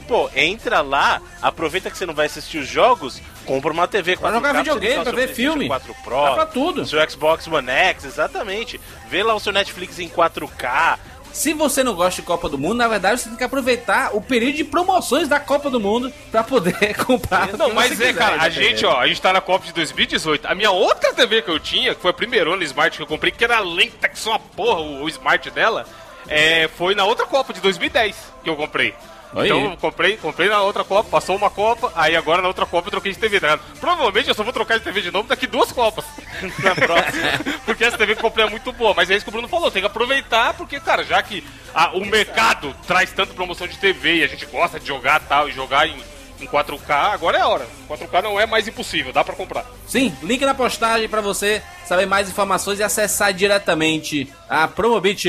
Pô, 0.08 0.28
entra 0.34 0.80
lá, 0.82 1.22
aproveita 1.40 1.88
que 1.88 1.96
você 1.96 2.04
não 2.04 2.14
vai 2.14 2.26
assistir 2.26 2.58
os 2.58 2.66
jogos, 2.68 3.22
compra 3.46 3.72
uma 3.72 3.86
TV 3.86 4.16
4K. 4.16 4.18
Pra 4.20 4.32
jogar 4.32 4.52
videogame, 4.54 5.02
pra 5.04 5.12
ver 5.12 5.28
filme. 5.28 5.68
4 5.68 5.94
Dá 5.94 6.00
Pro, 6.02 6.34
pra 6.34 6.46
tudo. 6.46 6.84
seu 6.84 7.08
Xbox 7.08 7.46
One 7.46 7.70
X, 7.70 8.04
exatamente. 8.06 8.80
Vê 9.08 9.22
lá 9.22 9.34
o 9.34 9.40
seu 9.40 9.52
Netflix 9.52 10.00
em 10.00 10.08
4K. 10.08 10.98
Se 11.34 11.52
você 11.52 11.82
não 11.82 11.94
gosta 11.94 12.22
de 12.22 12.26
Copa 12.26 12.48
do 12.48 12.56
Mundo, 12.56 12.76
na 12.76 12.86
verdade 12.86 13.20
você 13.20 13.28
tem 13.28 13.36
que 13.36 13.42
aproveitar 13.42 14.14
o 14.14 14.20
período 14.20 14.54
de 14.54 14.62
promoções 14.62 15.26
da 15.26 15.40
Copa 15.40 15.68
do 15.68 15.80
Mundo 15.80 16.12
pra 16.30 16.44
poder 16.44 16.94
comprar. 17.04 17.52
Não, 17.56 17.74
mas 17.74 17.86
é, 17.86 17.88
quiser, 17.90 18.14
cara, 18.14 18.40
a 18.40 18.48
gente, 18.48 18.86
ó, 18.86 19.00
a 19.00 19.08
gente 19.08 19.20
tá 19.20 19.32
na 19.32 19.40
Copa 19.40 19.66
de 19.66 19.72
2018. 19.72 20.46
A 20.46 20.54
minha 20.54 20.70
outra 20.70 21.12
TV 21.12 21.42
que 21.42 21.50
eu 21.50 21.58
tinha, 21.58 21.92
que 21.92 22.00
foi 22.00 22.12
a 22.12 22.14
primeira 22.14 22.54
Smart 22.62 22.96
que 22.96 23.02
eu 23.02 23.06
comprei, 23.06 23.32
que 23.32 23.42
era 23.42 23.58
lenta, 23.58 24.08
que 24.08 24.16
só 24.16 24.30
uma 24.30 24.38
porra 24.38 24.80
o, 24.80 25.02
o 25.02 25.08
Smart 25.08 25.50
dela, 25.50 25.84
é, 26.28 26.68
foi 26.68 26.94
na 26.94 27.04
outra 27.04 27.26
Copa 27.26 27.52
de 27.52 27.60
2010 27.60 28.16
que 28.44 28.48
eu 28.48 28.54
comprei. 28.54 28.94
Aí. 29.34 29.46
Então 29.48 29.70
eu 29.70 29.76
comprei, 29.76 30.16
comprei 30.16 30.48
na 30.48 30.60
outra 30.62 30.84
Copa, 30.84 31.08
passou 31.10 31.36
uma 31.36 31.50
Copa, 31.50 31.92
aí 31.96 32.14
agora 32.16 32.40
na 32.40 32.48
outra 32.48 32.64
Copa 32.66 32.86
eu 32.88 32.90
troquei 32.92 33.12
de 33.12 33.18
TV, 33.18 33.40
tá? 33.40 33.58
Provavelmente 33.80 34.28
eu 34.28 34.34
só 34.34 34.42
vou 34.44 34.52
trocar 34.52 34.78
de 34.78 34.84
TV 34.84 35.00
de 35.00 35.10
novo 35.10 35.28
daqui 35.28 35.46
duas 35.46 35.72
Copas. 35.72 36.04
na 36.62 36.74
próxima. 36.74 37.28
porque 37.64 37.84
essa 37.84 37.96
TV 37.98 38.14
que 38.14 38.18
eu 38.20 38.22
comprei 38.24 38.46
é 38.46 38.50
muito 38.50 38.72
boa. 38.72 38.94
Mas 38.94 39.10
é 39.10 39.16
isso 39.16 39.24
que 39.24 39.28
o 39.30 39.32
Bruno 39.32 39.48
falou, 39.48 39.70
tem 39.70 39.82
que 39.82 39.86
aproveitar, 39.86 40.54
porque, 40.54 40.78
cara, 40.80 41.02
já 41.04 41.22
que 41.22 41.42
a- 41.74 41.90
o 41.96 42.04
mercado 42.04 42.74
traz 42.86 43.12
tanta 43.12 43.34
promoção 43.34 43.66
de 43.66 43.76
TV 43.78 44.16
e 44.16 44.24
a 44.24 44.26
gente 44.28 44.46
gosta 44.46 44.78
de 44.78 44.86
jogar 44.86 45.20
tal, 45.20 45.48
e 45.48 45.52
jogar 45.52 45.88
em, 45.88 45.96
em 46.40 46.46
4K, 46.46 47.12
agora 47.12 47.38
é 47.38 47.40
a 47.40 47.48
hora. 47.48 47.66
4K 47.88 48.22
não 48.22 48.38
é 48.38 48.46
mais 48.46 48.68
impossível, 48.68 49.12
dá 49.12 49.24
pra 49.24 49.34
comprar. 49.34 49.64
Sim, 49.86 50.14
link 50.22 50.44
na 50.44 50.54
postagem 50.54 51.08
pra 51.08 51.20
você 51.20 51.62
saber 51.86 52.06
mais 52.06 52.28
informações 52.28 52.78
e 52.78 52.82
acessar 52.82 53.32
diretamente 53.32 54.32
a 54.48 54.66
Promobit. 54.68 55.28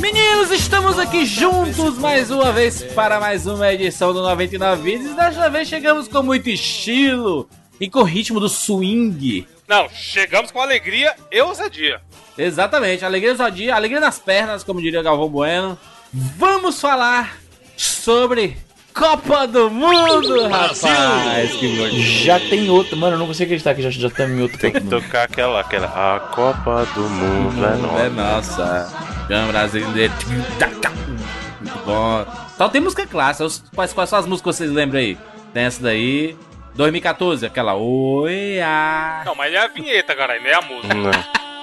Meninos, 0.00 0.50
estamos 0.50 0.98
aqui 0.98 1.24
juntos 1.24 1.98
mais 1.98 2.28
uma 2.28 2.50
vez 2.50 2.82
para 2.94 3.20
mais 3.20 3.46
uma 3.46 3.72
edição 3.72 4.12
do 4.12 4.20
99 4.22 4.82
Vídeos. 4.82 5.14
Desta 5.14 5.48
vez 5.48 5.68
chegamos 5.68 6.08
com 6.08 6.20
muito 6.20 6.50
estilo 6.50 7.48
e 7.80 7.88
com 7.88 8.00
o 8.00 8.04
ritmo 8.04 8.40
do 8.40 8.48
swing. 8.48 9.46
Não, 9.68 9.88
chegamos 9.88 10.50
com 10.50 10.60
alegria 10.60 11.14
e 11.30 11.40
ousadia. 11.40 12.00
Exatamente, 12.36 13.04
alegria 13.04 13.36
do 13.36 13.50
dia, 13.52 13.76
alegria 13.76 14.00
nas 14.00 14.18
pernas, 14.18 14.64
como 14.64 14.82
diria 14.82 15.00
Galvão 15.00 15.28
Bueno. 15.28 15.78
Vamos 16.12 16.80
falar 16.80 17.38
sobre 17.76 18.56
Copa 19.00 19.46
do 19.46 19.70
Mundo, 19.70 20.46
rapaz! 20.46 20.82
Que. 21.58 22.02
Já 22.22 22.38
tem 22.38 22.68
outro. 22.68 22.98
Mano, 22.98 23.14
eu 23.14 23.18
não 23.18 23.26
consigo 23.26 23.46
acreditar 23.46 23.74
que 23.74 23.80
já, 23.80 23.88
já 23.88 24.08
estamos 24.08 24.38
em 24.38 24.42
outro 24.42 24.58
Tem 24.58 24.70
que 24.70 24.78
Copa 24.78 25.00
tocar 25.00 25.22
aquela, 25.22 25.60
aquela. 25.60 25.86
A 25.86 26.20
Copa 26.20 26.86
do 26.94 27.00
Mundo 27.08 27.64
é 27.64 28.04
É 28.04 28.08
nossa. 28.10 28.62
nossa. 28.62 29.26
Chama 29.26 29.52
brasileiro. 29.52 30.12
Muito 31.60 31.78
bom. 31.86 32.26
Só 32.58 32.68
tem 32.68 32.82
música 32.82 33.06
clássica. 33.06 33.48
Quais, 33.74 33.92
quais 33.94 34.10
são 34.10 34.18
as 34.18 34.26
músicas 34.26 34.56
que 34.56 34.64
vocês 34.64 34.70
lembram 34.70 35.00
aí? 35.00 35.16
Tem 35.54 35.62
essa 35.64 35.82
daí. 35.82 36.36
2014, 36.74 37.46
aquela 37.46 37.74
Oi, 37.74 38.60
ah. 38.62 39.22
Não, 39.24 39.34
mas 39.34 39.52
é 39.54 39.58
a 39.58 39.66
vinheta, 39.66 40.14
caralho, 40.14 40.42
não 40.42 40.50
é 40.50 40.54
a 40.54 40.60
música. 40.60 40.94
Não. 40.94 41.10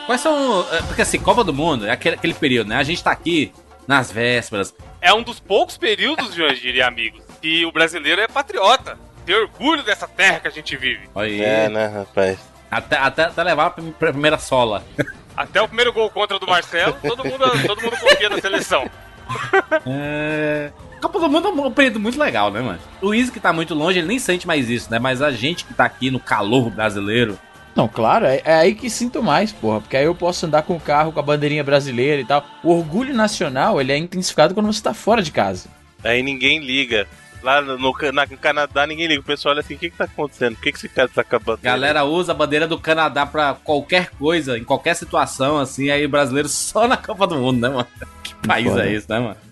Quais 0.07 0.21
são. 0.21 0.65
é, 0.71 0.81
Porque 0.81 1.03
assim, 1.03 1.19
Copa 1.19 1.43
do 1.43 1.53
Mundo 1.53 1.85
é 1.85 1.91
aquele, 1.91 2.15
aquele 2.15 2.33
período, 2.33 2.69
né? 2.69 2.77
A 2.77 2.83
gente 2.83 3.03
tá 3.03 3.11
aqui 3.11 3.51
nas 3.87 4.11
vésperas. 4.11 4.73
É 4.99 5.13
um 5.13 5.21
dos 5.23 5.39
poucos 5.39 5.77
períodos, 5.77 6.33
Jurandir 6.33 6.75
e 6.75 6.81
amigos, 6.81 7.21
que 7.41 7.65
o 7.65 7.71
brasileiro 7.71 8.21
é 8.21 8.27
patriota. 8.27 8.97
Tem 9.25 9.35
orgulho 9.35 9.83
dessa 9.83 10.07
terra 10.07 10.39
que 10.39 10.47
a 10.47 10.51
gente 10.51 10.75
vive. 10.77 11.09
Aí. 11.15 11.41
É, 11.41 11.67
né, 11.69 11.87
rapaz? 11.87 12.39
Até, 12.69 12.97
até, 12.97 13.23
até 13.23 13.43
levar 13.43 13.71
pra, 13.71 14.11
primeira 14.11 14.37
sola. 14.37 14.83
Até 15.37 15.61
o 15.61 15.67
primeiro 15.67 15.93
gol 15.93 16.09
contra 16.09 16.39
do 16.39 16.47
Marcelo, 16.47 16.97
todo 16.99 17.23
mundo, 17.23 17.45
todo 17.67 17.79
mundo 17.79 17.95
confia 17.99 18.27
na 18.27 18.41
seleção. 18.41 18.89
É. 19.85 20.71
Copa 21.01 21.19
do 21.19 21.29
Mundo 21.29 21.47
é 21.47 21.51
um 21.51 21.71
período 21.71 21.99
muito 21.99 22.19
legal, 22.19 22.49
né, 22.49 22.61
mano? 22.61 22.79
O 23.01 23.13
Izzy 23.13 23.31
que 23.31 23.39
tá 23.39 23.53
muito 23.53 23.75
longe, 23.75 23.99
ele 23.99 24.07
nem 24.07 24.17
sente 24.17 24.47
mais 24.47 24.69
isso, 24.69 24.89
né? 24.89 24.97
Mas 24.97 25.21
a 25.21 25.31
gente 25.31 25.63
que 25.63 25.73
tá 25.73 25.85
aqui 25.85 26.09
no 26.09 26.19
calor 26.19 26.71
brasileiro. 26.71 27.37
Não, 27.75 27.87
claro, 27.87 28.25
é, 28.25 28.41
é 28.43 28.55
aí 28.55 28.73
que 28.73 28.89
sinto 28.89 29.21
mais, 29.21 29.51
porra. 29.51 29.81
Porque 29.81 29.95
aí 29.95 30.05
eu 30.05 30.15
posso 30.15 30.45
andar 30.45 30.63
com 30.63 30.75
o 30.75 30.79
carro 30.79 31.11
com 31.11 31.19
a 31.19 31.23
bandeirinha 31.23 31.63
brasileira 31.63 32.21
e 32.21 32.25
tal. 32.25 32.43
O 32.63 32.73
orgulho 32.73 33.13
nacional, 33.13 33.79
ele 33.79 33.91
é 33.91 33.97
intensificado 33.97 34.55
quando 34.55 34.73
você 34.73 34.81
tá 34.81 34.93
fora 34.93 35.21
de 35.21 35.31
casa. 35.31 35.69
Aí 36.03 36.23
ninguém 36.23 36.59
liga. 36.59 37.07
Lá 37.47 37.61
no, 37.61 37.77
no 37.77 37.93
Ca- 37.93 38.11
na- 38.11 38.25
no 38.25 38.37
Canadá 38.37 38.85
ninguém 38.85 39.07
liga. 39.07 39.21
O 39.21 39.23
pessoal 39.23 39.53
olha 39.53 39.61
assim, 39.61 39.75
o 39.75 39.77
que 39.77 39.89
que 39.89 39.95
tá 39.97 40.03
acontecendo? 40.03 40.55
Por 40.55 40.63
que, 40.63 40.71
que 40.73 40.77
esse 40.79 40.89
cara 40.89 41.07
tá 41.07 41.21
acabando? 41.21 41.59
Galera 41.61 42.03
usa 42.03 42.33
a 42.33 42.35
bandeira 42.35 42.67
do 42.67 42.77
Canadá 42.77 43.25
pra 43.25 43.53
qualquer 43.63 44.09
coisa, 44.19 44.57
em 44.57 44.65
qualquer 44.65 44.93
situação, 44.97 45.57
assim, 45.57 45.89
aí 45.89 46.05
brasileiro 46.09 46.49
só 46.51 46.89
na 46.89 46.97
Copa 46.97 47.25
do 47.25 47.35
Mundo, 47.37 47.61
né, 47.61 47.69
mano? 47.69 47.87
Que 48.21 48.33
país 48.45 48.67
Foda. 48.67 48.85
é 48.85 48.91
esse, 48.93 49.09
né, 49.09 49.19
mano? 49.19 49.37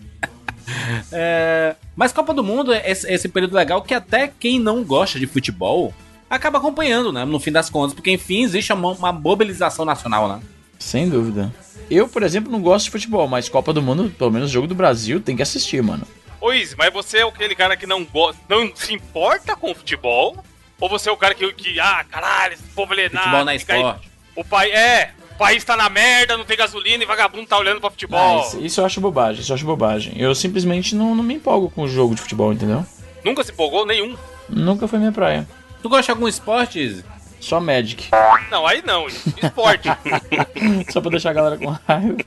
É, 1.14 1.76
Mas 1.96 2.12
Copa 2.12 2.34
do 2.34 2.44
Mundo 2.44 2.74
é 2.74 2.90
esse, 2.92 3.10
esse 3.10 3.30
período 3.30 3.56
legal 3.56 3.82
que 3.82 3.94
até 3.94 4.28
quem 4.28 4.60
não 4.60 4.84
gosta 4.84 5.18
de 5.20 5.28
futebol 5.28 5.94
acaba 6.30 6.58
acompanhando, 6.58 7.14
né? 7.14 7.24
No 7.24 7.40
fim 7.40 7.52
das 7.52 7.70
contas, 7.70 7.94
porque 7.94 8.12
enfim 8.12 8.44
existe 8.44 8.74
uma, 8.74 8.92
uma 8.92 9.12
mobilização 9.14 9.86
nacional, 9.86 10.28
né? 10.28 10.42
Sem 10.80 11.08
dúvida. 11.08 11.54
Eu, 11.90 12.08
por 12.08 12.24
exemplo, 12.24 12.52
não 12.52 12.62
gosto 12.62 12.86
de 12.86 12.92
futebol, 12.92 13.28
mas 13.28 13.48
Copa 13.48 13.72
do 13.72 13.82
Mundo, 13.82 14.12
pelo 14.18 14.32
menos 14.32 14.50
jogo 14.52 14.68
do 14.68 14.76
Brasil, 14.76 15.22
tem 15.22 15.36
que 15.36 15.44
assistir, 15.44 15.82
mano. 15.84 16.06
Ô 16.46 16.54
Izzy, 16.54 16.76
mas 16.78 16.94
você 16.94 17.18
é 17.18 17.24
aquele 17.24 17.56
cara 17.56 17.76
que 17.76 17.88
não 17.88 18.06
gosta, 18.06 18.40
não 18.48 18.70
se 18.76 18.94
importa 18.94 19.56
com 19.56 19.72
o 19.72 19.74
futebol? 19.76 20.38
Ou 20.80 20.88
você 20.88 21.10
é 21.10 21.12
o 21.12 21.18
cara 21.18 21.34
que, 21.34 21.52
que 21.54 21.80
ah, 21.80 22.06
caralho, 22.08 22.54
esse 22.54 22.62
povo 22.76 22.94
alienar, 22.94 23.24
Futebol 23.24 23.46
na 23.46 23.52
aí- 23.52 23.58
esporte. 23.58 24.12
O 24.36 24.44
pai 24.44 24.70
é, 24.70 25.12
o 25.32 25.38
país 25.40 25.64
tá 25.64 25.76
na 25.76 25.90
merda, 25.90 26.38
não 26.38 26.46
tem 26.46 26.56
gasolina 26.56 27.04
e 27.04 27.08
vagabundo 27.08 27.48
tá 27.48 27.58
olhando 27.58 27.80
pra 27.80 27.88
Ah, 27.88 27.92
futebol. 27.92 28.42
isso, 28.42 28.60
isso 28.64 28.80
eu 28.82 28.86
acho 28.86 29.02
bobagem, 29.02 29.42
isso 29.42 29.52
eu 29.52 29.56
acho 29.56 29.66
bobagem. 29.66 30.14
Eu 30.22 30.36
simplesmente 30.36 30.94
não, 30.94 31.16
não 31.16 31.24
me 31.24 31.34
empolgo 31.34 31.68
com 31.72 31.82
o 31.82 31.88
jogo 31.88 32.14
de 32.14 32.22
futebol, 32.22 32.54
entendeu? 32.54 32.86
Nunca 33.24 33.44
se 33.44 33.52
empolgou 33.52 33.84
nenhum. 33.84 34.16
Nunca 34.48 34.88
foi 34.88 35.00
minha 35.00 35.12
praia. 35.12 35.48
Tu 35.82 35.90
gosta 35.90 36.04
de 36.06 36.12
algum 36.12 36.28
esporte, 36.28 36.80
Izzy? 36.80 37.04
Só 37.46 37.60
Magic. 37.60 38.10
Não, 38.50 38.66
aí 38.66 38.82
não, 38.84 39.06
esporte. 39.08 39.88
Só 40.92 41.00
pra 41.00 41.12
deixar 41.12 41.30
a 41.30 41.34
galera 41.34 41.58
com 41.58 41.68
raiva. 41.68 42.18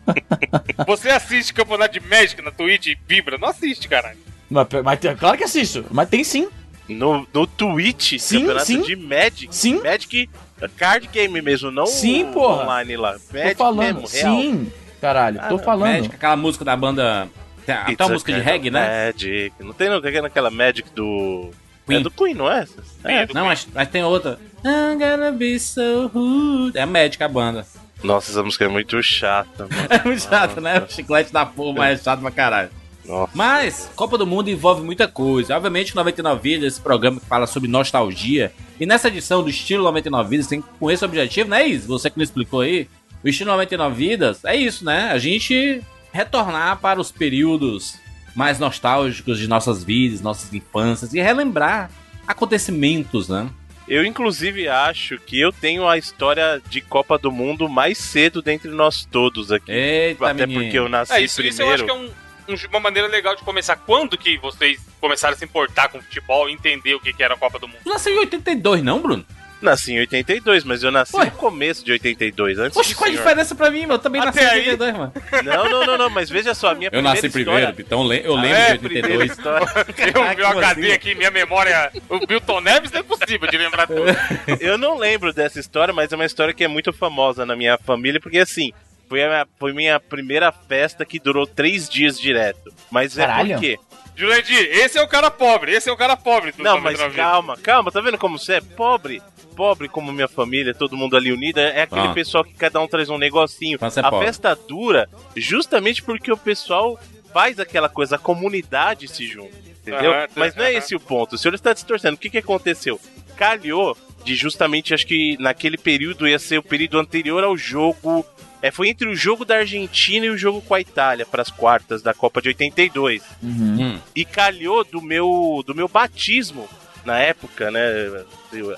você 0.86 1.08
assiste 1.08 1.52
campeonato 1.52 1.98
de 1.98 2.06
Magic 2.06 2.40
na 2.40 2.52
Twitch 2.52 2.86
e 2.86 2.98
vibra? 3.06 3.36
Não 3.36 3.48
assiste, 3.48 3.88
caralho. 3.88 4.16
Mas, 4.48 4.66
mas 4.84 5.00
claro 5.18 5.36
que 5.36 5.42
assisto. 5.42 5.84
Mas 5.90 6.08
tem 6.08 6.22
sim. 6.22 6.48
No, 6.88 7.26
no 7.34 7.46
Twitch, 7.48 8.16
Sim, 8.20 8.38
campeonato 8.40 8.66
sim. 8.66 8.80
de 8.82 8.94
Magic. 8.94 9.48
Sim. 9.50 9.82
Magic 9.82 10.30
card 10.76 11.08
game 11.12 11.42
mesmo, 11.42 11.70
não 11.72 11.86
Sim, 11.86 12.30
porra. 12.32 12.62
online 12.62 12.96
lá. 12.96 13.14
Tô 13.14 13.36
Magic 13.36 13.54
falando. 13.56 14.00
mesmo, 14.00 14.06
real. 14.08 14.40
sim. 14.40 14.72
Caralho, 15.00 15.40
Ah, 15.42 15.48
tô 15.48 15.58
falando. 15.58 15.94
Magic, 15.94 16.14
aquela 16.14 16.36
música 16.36 16.64
da 16.64 16.76
banda. 16.76 17.28
Até 17.62 17.92
It's 17.92 18.06
a 18.06 18.08
música 18.08 18.32
de 18.32 18.40
reggae, 18.40 18.70
né? 18.70 19.06
Magic. 19.06 19.52
Não 19.58 19.72
tem 19.72 19.88
não, 19.88 20.00
tem 20.00 20.22
naquela 20.22 20.48
Magic 20.50 20.88
do... 20.94 21.50
Queen. 21.86 22.00
É 22.00 22.02
do 22.02 22.10
Queen, 22.10 22.34
não 22.34 22.50
é? 22.50 22.66
É, 23.02 23.26
do 23.26 23.34
Não, 23.34 23.46
mas, 23.46 23.66
mas 23.74 23.88
tem 23.88 24.04
outra. 24.04 24.38
I'm 24.64 24.98
gonna 24.98 25.32
be 25.32 25.58
so 25.58 26.08
good. 26.08 26.76
É 26.76 26.82
a 26.82 26.86
Magic 26.86 27.22
a 27.22 27.28
banda. 27.28 27.66
Nossa, 28.02 28.30
essa 28.30 28.42
música 28.42 28.64
é 28.64 28.68
muito 28.68 29.02
chata, 29.02 29.66
mano. 29.70 29.86
É 29.90 30.04
muito 30.04 30.22
chato, 30.22 30.60
né? 30.60 30.80
O 30.80 30.92
chiclete 30.92 31.32
da 31.32 31.44
porra, 31.44 31.88
é 31.88 31.96
chato 31.96 32.20
pra 32.20 32.30
caralho. 32.30 32.70
Nossa. 33.04 33.32
Mas, 33.34 33.90
Copa 33.96 34.18
do 34.18 34.26
Mundo 34.26 34.50
envolve 34.50 34.82
muita 34.82 35.08
coisa. 35.08 35.56
Obviamente, 35.56 35.96
99 35.96 36.40
Vidas, 36.42 36.74
esse 36.74 36.80
programa 36.80 37.18
que 37.18 37.26
fala 37.26 37.46
sobre 37.46 37.68
nostalgia. 37.68 38.52
E 38.78 38.84
nessa 38.84 39.08
edição 39.08 39.42
do 39.42 39.48
Estilo 39.48 39.82
99 39.82 40.28
Vidas, 40.28 40.46
tem 40.46 40.62
com 40.78 40.90
esse 40.90 41.04
objetivo, 41.04 41.48
né, 41.48 41.66
Is? 41.66 41.86
Você 41.86 42.10
que 42.10 42.18
não 42.18 42.24
explicou 42.24 42.60
aí. 42.60 42.88
O 43.24 43.28
Estilo 43.28 43.50
99 43.50 43.94
Vidas 43.96 44.44
é 44.44 44.54
isso, 44.54 44.84
né? 44.84 45.10
A 45.10 45.18
gente 45.18 45.82
retornar 46.12 46.78
para 46.78 47.00
os 47.00 47.10
períodos 47.10 47.96
mais 48.34 48.58
nostálgicos 48.58 49.38
de 49.38 49.48
nossas 49.48 49.82
vidas, 49.82 50.20
nossas 50.20 50.52
infâncias 50.52 51.12
e 51.12 51.20
relembrar 51.20 51.90
acontecimentos, 52.26 53.28
né? 53.28 53.48
Eu, 53.88 54.04
inclusive, 54.04 54.68
acho 54.68 55.18
que 55.18 55.40
eu 55.40 55.50
tenho 55.50 55.88
a 55.88 55.96
história 55.96 56.60
de 56.68 56.80
Copa 56.80 57.16
do 57.18 57.32
Mundo 57.32 57.68
mais 57.68 57.96
cedo 57.98 58.42
dentre 58.42 58.70
nós 58.70 59.04
todos 59.10 59.50
aqui. 59.50 59.72
Eita, 59.72 60.30
Até 60.30 60.46
menino. 60.46 60.62
porque 60.62 60.78
eu 60.78 60.88
nasci 60.88 61.12
É, 61.14 61.20
isso, 61.22 61.40
isso 61.42 61.62
eu 61.62 61.70
acho 61.72 61.84
primeiro. 61.84 62.04
que 62.06 62.10
é 62.50 62.52
um- 62.52 62.54
um- 62.54 62.68
uma 62.70 62.80
maneira 62.80 63.08
legal 63.08 63.34
de 63.34 63.42
começar. 63.42 63.76
Quando 63.76 64.18
que 64.18 64.36
vocês 64.38 64.78
começaram 65.00 65.34
a 65.34 65.38
se 65.38 65.44
importar 65.44 65.88
com 65.88 66.00
futebol 66.02 66.48
e 66.48 66.52
entender 66.52 66.94
o 66.94 67.00
que, 67.00 67.12
que 67.12 67.22
era 67.22 67.34
a 67.34 67.36
Copa 67.38 67.58
do 67.58 67.66
Mundo? 67.66 67.78
Tu 67.82 67.88
nasceu 67.88 68.12
em 68.14 68.18
82, 68.18 68.82
não, 68.82 69.00
Bruno? 69.00 69.24
Nasci 69.60 69.92
em 69.92 69.98
82, 70.00 70.62
mas 70.62 70.82
eu 70.84 70.90
nasci 70.92 71.16
Ué? 71.16 71.24
no 71.24 71.30
começo 71.32 71.84
de 71.84 71.90
82, 71.90 72.58
antes 72.60 72.74
Poxa, 72.74 72.94
qual 72.94 73.08
a 73.10 73.12
diferença 73.12 73.54
pra 73.56 73.70
mim, 73.70 73.80
mano? 73.82 73.94
Eu 73.94 73.98
também 73.98 74.20
nasci 74.20 74.38
Até 74.38 74.46
em 74.46 74.60
aí. 74.60 74.70
82, 74.70 74.96
mano. 74.96 75.12
Não, 75.44 75.68
não, 75.68 75.86
não, 75.86 75.98
não, 75.98 76.10
mas 76.10 76.30
veja 76.30 76.54
só, 76.54 76.70
a 76.70 76.74
minha 76.76 76.90
Eu 76.92 77.02
nasci 77.02 77.26
história... 77.26 77.44
primeiro, 77.72 77.74
então 77.80 78.04
le- 78.04 78.22
eu 78.24 78.36
lembro 78.36 78.56
é, 78.56 78.72
de 78.74 78.78
primeira 78.78 79.08
82. 79.18 79.30
história. 79.32 79.66
Eu 80.14 80.22
Ah, 80.22 80.34
vi 80.34 80.42
o 80.42 80.46
HD 80.46 80.82
assim? 80.86 80.92
aqui, 80.92 81.14
minha 81.16 81.30
memória. 81.32 81.90
O 82.08 82.18
Milton 82.28 82.60
Neves 82.60 82.92
não 82.92 83.00
é 83.00 83.02
possível 83.02 83.48
de 83.50 83.58
lembrar 83.58 83.86
tudo. 83.88 84.04
Eu 84.60 84.78
não 84.78 84.96
lembro 84.96 85.32
dessa 85.32 85.58
história, 85.58 85.92
mas 85.92 86.12
é 86.12 86.14
uma 86.14 86.24
história 86.26 86.54
que 86.54 86.62
é 86.62 86.68
muito 86.68 86.92
famosa 86.92 87.44
na 87.44 87.56
minha 87.56 87.76
família, 87.78 88.20
porque 88.20 88.38
assim, 88.38 88.72
foi 89.08 89.24
a 89.24 89.28
minha, 89.28 89.46
foi 89.58 89.72
minha 89.72 89.98
primeira 89.98 90.52
festa 90.52 91.04
que 91.04 91.18
durou 91.18 91.46
três 91.48 91.88
dias 91.88 92.18
direto. 92.20 92.72
Mas 92.92 93.18
é 93.18 93.26
Caralho. 93.26 93.54
por 93.54 93.60
quê? 93.60 93.78
Jurandir, 94.14 94.58
esse 94.72 94.98
é 94.98 95.02
o 95.02 95.06
cara 95.06 95.30
pobre, 95.30 95.72
esse 95.72 95.88
é 95.88 95.92
o 95.92 95.96
cara 95.96 96.16
pobre. 96.16 96.52
Não, 96.58 96.80
mas 96.80 96.98
99. 96.98 97.16
calma, 97.16 97.56
calma, 97.62 97.92
tá 97.92 98.00
vendo 98.00 98.18
como 98.18 98.36
você 98.38 98.54
é 98.54 98.60
pobre? 98.60 99.22
Pobre 99.58 99.88
como 99.88 100.12
minha 100.12 100.28
família, 100.28 100.72
todo 100.72 100.96
mundo 100.96 101.16
ali 101.16 101.32
unido, 101.32 101.58
é 101.58 101.82
aquele 101.82 102.00
Ah. 102.06 102.12
pessoal 102.14 102.44
que 102.44 102.54
cada 102.54 102.80
um 102.80 102.86
traz 102.86 103.10
um 103.10 103.18
negocinho. 103.18 103.76
Mas 103.80 103.92
você 103.94 103.98
é 104.00 104.04
a 104.04 104.08
pobre. 104.10 104.26
festa 104.26 104.54
dura 104.54 105.10
justamente 105.36 106.00
porque 106.00 106.30
o 106.30 106.36
pessoal 106.36 106.96
faz 107.34 107.58
aquela 107.58 107.88
coisa, 107.88 108.14
a 108.14 108.18
comunidade 108.18 109.08
se 109.08 109.26
junta, 109.26 109.52
entendeu? 109.80 110.12
Aham, 110.12 110.26
Mas 110.36 110.54
não 110.54 110.62
é 110.64 110.68
aham. 110.68 110.78
esse 110.78 110.94
o 110.94 111.00
ponto. 111.00 111.34
O 111.34 111.38
senhor 111.38 111.54
está 111.54 111.72
distorcendo. 111.72 112.14
O 112.14 112.18
que, 112.18 112.30
que 112.30 112.38
aconteceu? 112.38 113.00
Calhou 113.36 113.96
de 114.24 114.36
justamente, 114.36 114.94
acho 114.94 115.06
que 115.06 115.36
naquele 115.40 115.76
período 115.76 116.28
ia 116.28 116.38
ser 116.38 116.58
o 116.58 116.62
período 116.62 116.98
anterior 117.00 117.42
ao 117.42 117.56
jogo. 117.56 118.24
É, 118.62 118.70
foi 118.70 118.88
entre 118.88 119.08
o 119.08 119.14
jogo 119.16 119.44
da 119.44 119.56
Argentina 119.58 120.26
e 120.26 120.30
o 120.30 120.38
jogo 120.38 120.60
com 120.62 120.74
a 120.74 120.80
Itália 120.80 121.26
para 121.26 121.42
as 121.42 121.50
quartas 121.50 122.00
da 122.02 122.14
Copa 122.14 122.40
de 122.42 122.48
82 122.48 123.22
Uhum. 123.42 123.76
Hum. 123.94 123.98
e 124.14 124.24
calhou 124.24 124.84
do 124.84 125.00
meu 125.02 125.62
do 125.66 125.74
meu 125.74 125.86
batismo 125.88 126.68
na 127.08 127.18
época, 127.18 127.70
né? 127.70 127.80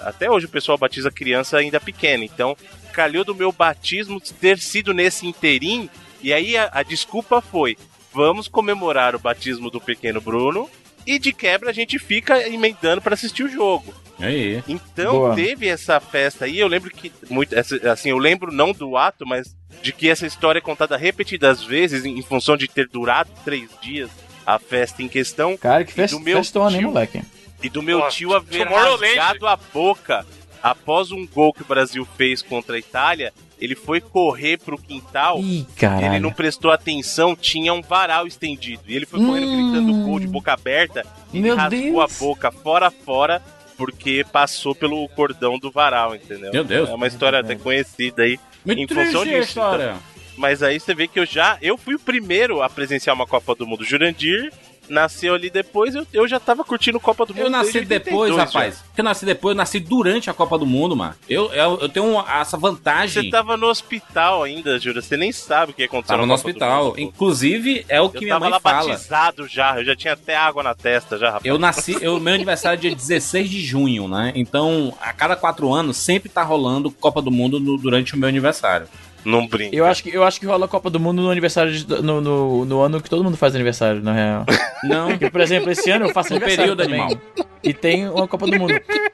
Até 0.02 0.30
hoje 0.30 0.46
o 0.46 0.50
pessoal 0.50 0.78
batiza 0.78 1.10
criança 1.10 1.58
ainda 1.58 1.80
pequena, 1.80 2.24
então 2.24 2.56
calhou 2.92 3.24
do 3.24 3.34
meu 3.34 3.50
batismo 3.50 4.20
ter 4.20 4.58
sido 4.58 4.94
nesse 4.94 5.26
interim 5.26 5.90
e 6.22 6.32
aí 6.32 6.56
a, 6.56 6.70
a 6.72 6.82
desculpa 6.82 7.40
foi: 7.40 7.76
vamos 8.12 8.46
comemorar 8.46 9.16
o 9.16 9.18
batismo 9.18 9.68
do 9.68 9.80
pequeno 9.80 10.20
Bruno 10.20 10.70
e 11.04 11.18
de 11.18 11.32
quebra 11.32 11.70
a 11.70 11.72
gente 11.72 11.98
fica 11.98 12.48
emendando 12.48 13.02
para 13.02 13.14
assistir 13.14 13.42
o 13.42 13.48
jogo. 13.48 13.92
Aí. 14.18 14.62
Então 14.68 15.12
Boa. 15.12 15.34
teve 15.34 15.66
essa 15.66 15.98
festa 15.98 16.44
aí, 16.44 16.58
eu 16.58 16.68
lembro 16.68 16.90
que 16.90 17.10
muito 17.28 17.54
assim, 17.58 18.10
eu 18.10 18.18
lembro 18.18 18.52
não 18.52 18.72
do 18.72 18.96
ato, 18.96 19.26
mas 19.26 19.56
de 19.82 19.92
que 19.92 20.08
essa 20.08 20.26
história 20.26 20.58
é 20.58 20.62
contada 20.62 20.96
repetidas 20.96 21.64
vezes 21.64 22.04
em, 22.04 22.18
em 22.18 22.22
função 22.22 22.56
de 22.56 22.68
ter 22.68 22.86
durado 22.88 23.30
três 23.44 23.70
dias 23.82 24.10
a 24.46 24.58
festa 24.58 25.02
em 25.02 25.08
questão 25.08 25.56
Cara, 25.56 25.84
que 25.84 25.92
festa, 25.92 26.16
do 26.16 26.22
meu 26.22 26.38
festona, 26.38 26.76
hein, 26.76 26.84
moleque? 26.84 27.22
E 27.62 27.68
do 27.68 27.82
meu 27.82 28.08
tio 28.08 28.34
haver 28.34 28.66
rasgado 28.68 29.46
a 29.46 29.56
boca 29.56 30.26
após 30.62 31.10
um 31.10 31.26
gol 31.26 31.52
que 31.52 31.62
o 31.62 31.66
Brasil 31.66 32.06
fez 32.16 32.42
contra 32.42 32.76
a 32.76 32.78
Itália. 32.78 33.32
Ele 33.58 33.74
foi 33.74 34.00
correr 34.00 34.58
pro 34.58 34.78
quintal. 34.78 35.38
Ih. 35.40 35.66
Ele 36.02 36.18
não 36.18 36.32
prestou 36.32 36.70
atenção, 36.70 37.36
tinha 37.36 37.74
um 37.74 37.82
varal 37.82 38.26
estendido. 38.26 38.82
E 38.88 38.96
ele 38.96 39.04
foi 39.04 39.20
correndo 39.24 39.48
Hum. 39.48 39.72
gritando 39.72 40.04
gol 40.06 40.18
de 40.20 40.26
boca 40.26 40.52
aberta 40.54 41.04
e 41.32 41.40
Meu 41.40 41.54
rasgou 41.56 41.78
Deus. 41.80 41.98
a 42.16 42.18
boca 42.24 42.50
fora 42.50 42.90
fora 42.90 43.42
porque 43.76 44.24
passou 44.32 44.74
pelo 44.74 45.06
cordão 45.10 45.58
do 45.58 45.70
varal, 45.70 46.14
entendeu? 46.14 46.50
Meu 46.52 46.64
Deus. 46.64 46.88
É 46.88 46.94
uma 46.94 47.06
história 47.06 47.38
até 47.40 47.54
conhecida 47.54 48.22
aí. 48.22 48.38
Muito 48.64 48.80
Em 48.82 48.86
função 48.86 49.24
disso, 49.24 49.40
história. 49.48 49.96
Mas 50.36 50.62
aí 50.62 50.78
você 50.80 50.94
vê 50.94 51.06
que 51.06 51.18
eu 51.20 51.26
já. 51.26 51.58
Eu 51.60 51.76
fui 51.76 51.94
o 51.94 51.98
primeiro 51.98 52.62
a 52.62 52.68
presenciar 52.70 53.14
uma 53.14 53.26
Copa 53.26 53.54
do 53.54 53.66
Mundo. 53.66 53.84
Jurandir 53.84 54.50
nasceu 54.90 55.34
ali 55.34 55.48
depois, 55.48 55.94
eu, 55.94 56.06
eu 56.12 56.28
já 56.28 56.38
tava 56.40 56.64
curtindo 56.64 56.98
Copa 57.00 57.24
do 57.24 57.32
Mundo. 57.34 57.44
Eu 57.44 57.50
nasci 57.50 57.80
depois, 57.80 58.30
82 58.32 58.36
já. 58.36 58.44
rapaz. 58.44 58.84
Eu 58.96 59.04
nasci 59.04 59.24
depois, 59.24 59.52
eu 59.52 59.56
nasci 59.56 59.80
durante 59.80 60.28
a 60.28 60.34
Copa 60.34 60.58
do 60.58 60.66
Mundo, 60.66 60.94
mano. 60.96 61.14
Eu, 61.28 61.52
eu, 61.52 61.78
eu 61.80 61.88
tenho 61.88 62.06
uma- 62.06 62.40
essa 62.40 62.56
vantagem. 62.56 63.22
Você 63.24 63.30
tava 63.30 63.56
no 63.56 63.66
hospital 63.68 64.42
ainda, 64.42 64.78
Jura. 64.78 65.00
Você 65.00 65.16
nem 65.16 65.32
sabe 65.32 65.72
o 65.72 65.74
que 65.74 65.84
aconteceu 65.84 66.16
Tava 66.16 66.26
no 66.26 66.34
hospital. 66.34 66.86
Mundo. 66.86 67.00
Inclusive, 67.00 67.84
é 67.88 68.00
o 68.00 68.10
que 68.10 68.18
Eu 68.18 68.22
minha 68.22 68.34
tava 68.34 68.44
mãe 68.46 68.50
lá 68.52 68.60
fala. 68.60 68.88
batizado 68.88 69.46
já, 69.46 69.78
eu 69.78 69.84
já 69.84 69.94
tinha 69.96 70.12
até 70.14 70.36
água 70.36 70.62
na 70.62 70.74
testa 70.74 71.16
já, 71.16 71.26
rapaz. 71.28 71.44
Eu 71.44 71.58
nasci, 71.58 71.96
eu, 72.00 72.18
meu 72.18 72.34
aniversário 72.34 72.76
é 72.76 72.80
dia 72.80 72.94
16 72.94 73.48
de 73.48 73.60
junho, 73.62 74.08
né? 74.08 74.32
Então, 74.34 74.92
a 75.00 75.12
cada 75.12 75.36
quatro 75.36 75.72
anos, 75.72 75.96
sempre 75.96 76.28
tá 76.28 76.42
rolando 76.42 76.90
Copa 76.90 77.22
do 77.22 77.30
Mundo 77.30 77.60
no- 77.60 77.78
durante 77.78 78.14
o 78.14 78.18
meu 78.18 78.28
aniversário. 78.28 78.88
Não 79.24 79.46
brinca. 79.46 79.74
Eu 79.76 79.84
acho 79.84 80.02
que, 80.02 80.14
eu 80.14 80.24
acho 80.24 80.40
que 80.40 80.46
rola 80.46 80.64
a 80.64 80.68
Copa 80.68 80.88
do 80.90 80.98
Mundo 80.98 81.20
no 81.22 81.30
aniversário 81.30 81.72
de- 81.72 81.86
no, 82.02 82.20
no, 82.20 82.64
no 82.64 82.80
ano 82.80 83.00
que 83.00 83.10
todo 83.10 83.22
mundo 83.22 83.36
faz 83.36 83.54
aniversário, 83.54 84.02
na 84.02 84.12
real. 84.12 84.46
Não, 84.84 85.08
Porque, 85.10 85.30
por 85.30 85.40
exemplo, 85.42 85.70
esse 85.70 85.90
ano 85.90 86.06
eu 86.06 86.12
faço 86.12 86.30
No 86.30 86.36
aniversário 86.36 86.74
período 86.76 86.82
também. 86.90 87.00
animal. 87.14 87.46
E 87.62 87.74
tem 87.74 88.08
uma 88.08 88.26
Copa 88.26 88.46
do 88.46 88.58
Mundo. 88.58 88.72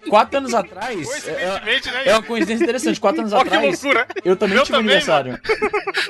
Quatro 0.09 0.39
anos 0.39 0.55
atrás. 0.55 1.27
É, 1.27 1.59
Coincidentemente, 1.59 1.91
né? 1.91 2.03
é 2.07 2.13
uma 2.13 2.23
coincidência 2.23 2.63
interessante. 2.63 3.01
Quatro 3.01 3.21
anos 3.23 3.33
Olha 3.33 3.43
que 3.43 3.49
atrás, 3.57 3.83
loucura. 3.83 4.07
eu 4.25 4.37
também 4.37 4.57
Eu 4.57 4.63
tive 4.63 4.77
também, 4.79 4.93
aniversário. 4.95 5.39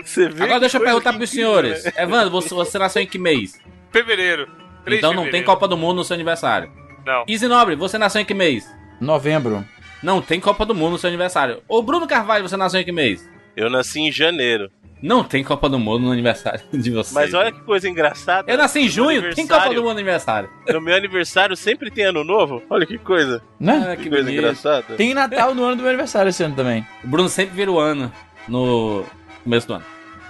Você 0.05 0.29
vê 0.29 0.45
Agora 0.45 0.61
deixa 0.61 0.77
eu 0.77 0.83
perguntar 0.83 1.13
pros 1.15 1.31
senhores. 1.31 1.85
né? 1.85 1.93
Evandro, 1.97 2.31
você, 2.31 2.51
você 2.55 2.79
nasceu 2.79 3.01
em 3.03 3.07
que 3.07 3.19
mês? 3.19 3.59
Fevereiro. 3.91 4.47
3 4.85 4.99
então 4.99 5.11
não 5.13 5.23
tem 5.23 5.25
fevereiro. 5.25 5.47
Copa 5.47 5.67
do 5.67 5.77
Mundo 5.77 5.97
no 5.97 6.05
seu 6.05 6.13
aniversário. 6.15 6.71
Não. 7.07 7.25
Easy 7.27 7.49
Nobre, 7.49 7.75
você 7.77 7.97
nasceu 7.97 8.21
em 8.21 8.25
que 8.27 8.35
mês? 8.35 8.69
Novembro. 9.01 9.65
Não 10.03 10.21
tem 10.21 10.39
Copa 10.39 10.67
do 10.67 10.75
Mundo 10.75 10.93
no 10.93 10.99
seu 10.99 11.09
aniversário. 11.09 11.63
Ô 11.67 11.81
Bruno 11.83 12.07
Carvalho, 12.07 12.47
você 12.47 12.57
nasceu 12.57 12.81
em 12.81 12.85
que 12.85 12.93
mês? 12.93 13.27
Eu 13.57 13.71
nasci 13.71 14.01
em 14.01 14.13
janeiro. 14.13 14.71
Não 15.03 15.23
tem 15.23 15.45
Copa 15.45 15.69
do 15.69 15.79
Mundo 15.79 16.05
no 16.07 16.13
aniversário 16.13 16.61
de 16.73 16.91
vocês. 16.91 17.13
Mas 17.13 17.35
olha 17.35 17.53
que 17.53 17.61
coisa 17.61 17.89
engraçada. 17.89 18.51
Eu 18.51 18.57
nasci 18.59 18.81
em 18.81 18.89
junho, 18.89 19.35
tem 19.35 19.47
Copa 19.47 19.65
do 19.65 19.67
aniversário- 19.67 19.77
Mundo 19.83 19.85
no 19.85 19.91
aniversário. 19.99 20.51
No 20.69 20.81
meu 20.81 20.95
aniversário 20.97 21.57
sempre 21.57 21.91
tem 21.91 22.05
ano 22.05 22.25
novo. 22.25 22.63
Olha 22.71 22.87
que 22.87 22.97
coisa. 22.99 23.43
Né? 23.61 23.89
Ah, 23.93 23.97
Que, 23.97 24.05
que 24.05 24.09
coisa 24.09 24.25
bonito. 24.25 24.39
engraçada. 24.41 24.95
Tem 24.97 25.13
Natal 25.15 25.55
no 25.55 25.65
ano 25.65 25.77
do 25.77 25.83
meu 25.83 25.89
aniversário 25.91 26.31
esse 26.31 26.43
ano 26.43 26.55
também. 26.57 26.87
O 27.05 27.09
Bruno 27.09 27.29
sempre 27.29 27.55
vira 27.55 27.71
o 27.71 27.79
ano 27.79 28.11
no 28.49 29.05
começo 29.45 29.67
do 29.67 29.75
ano. 29.75 29.85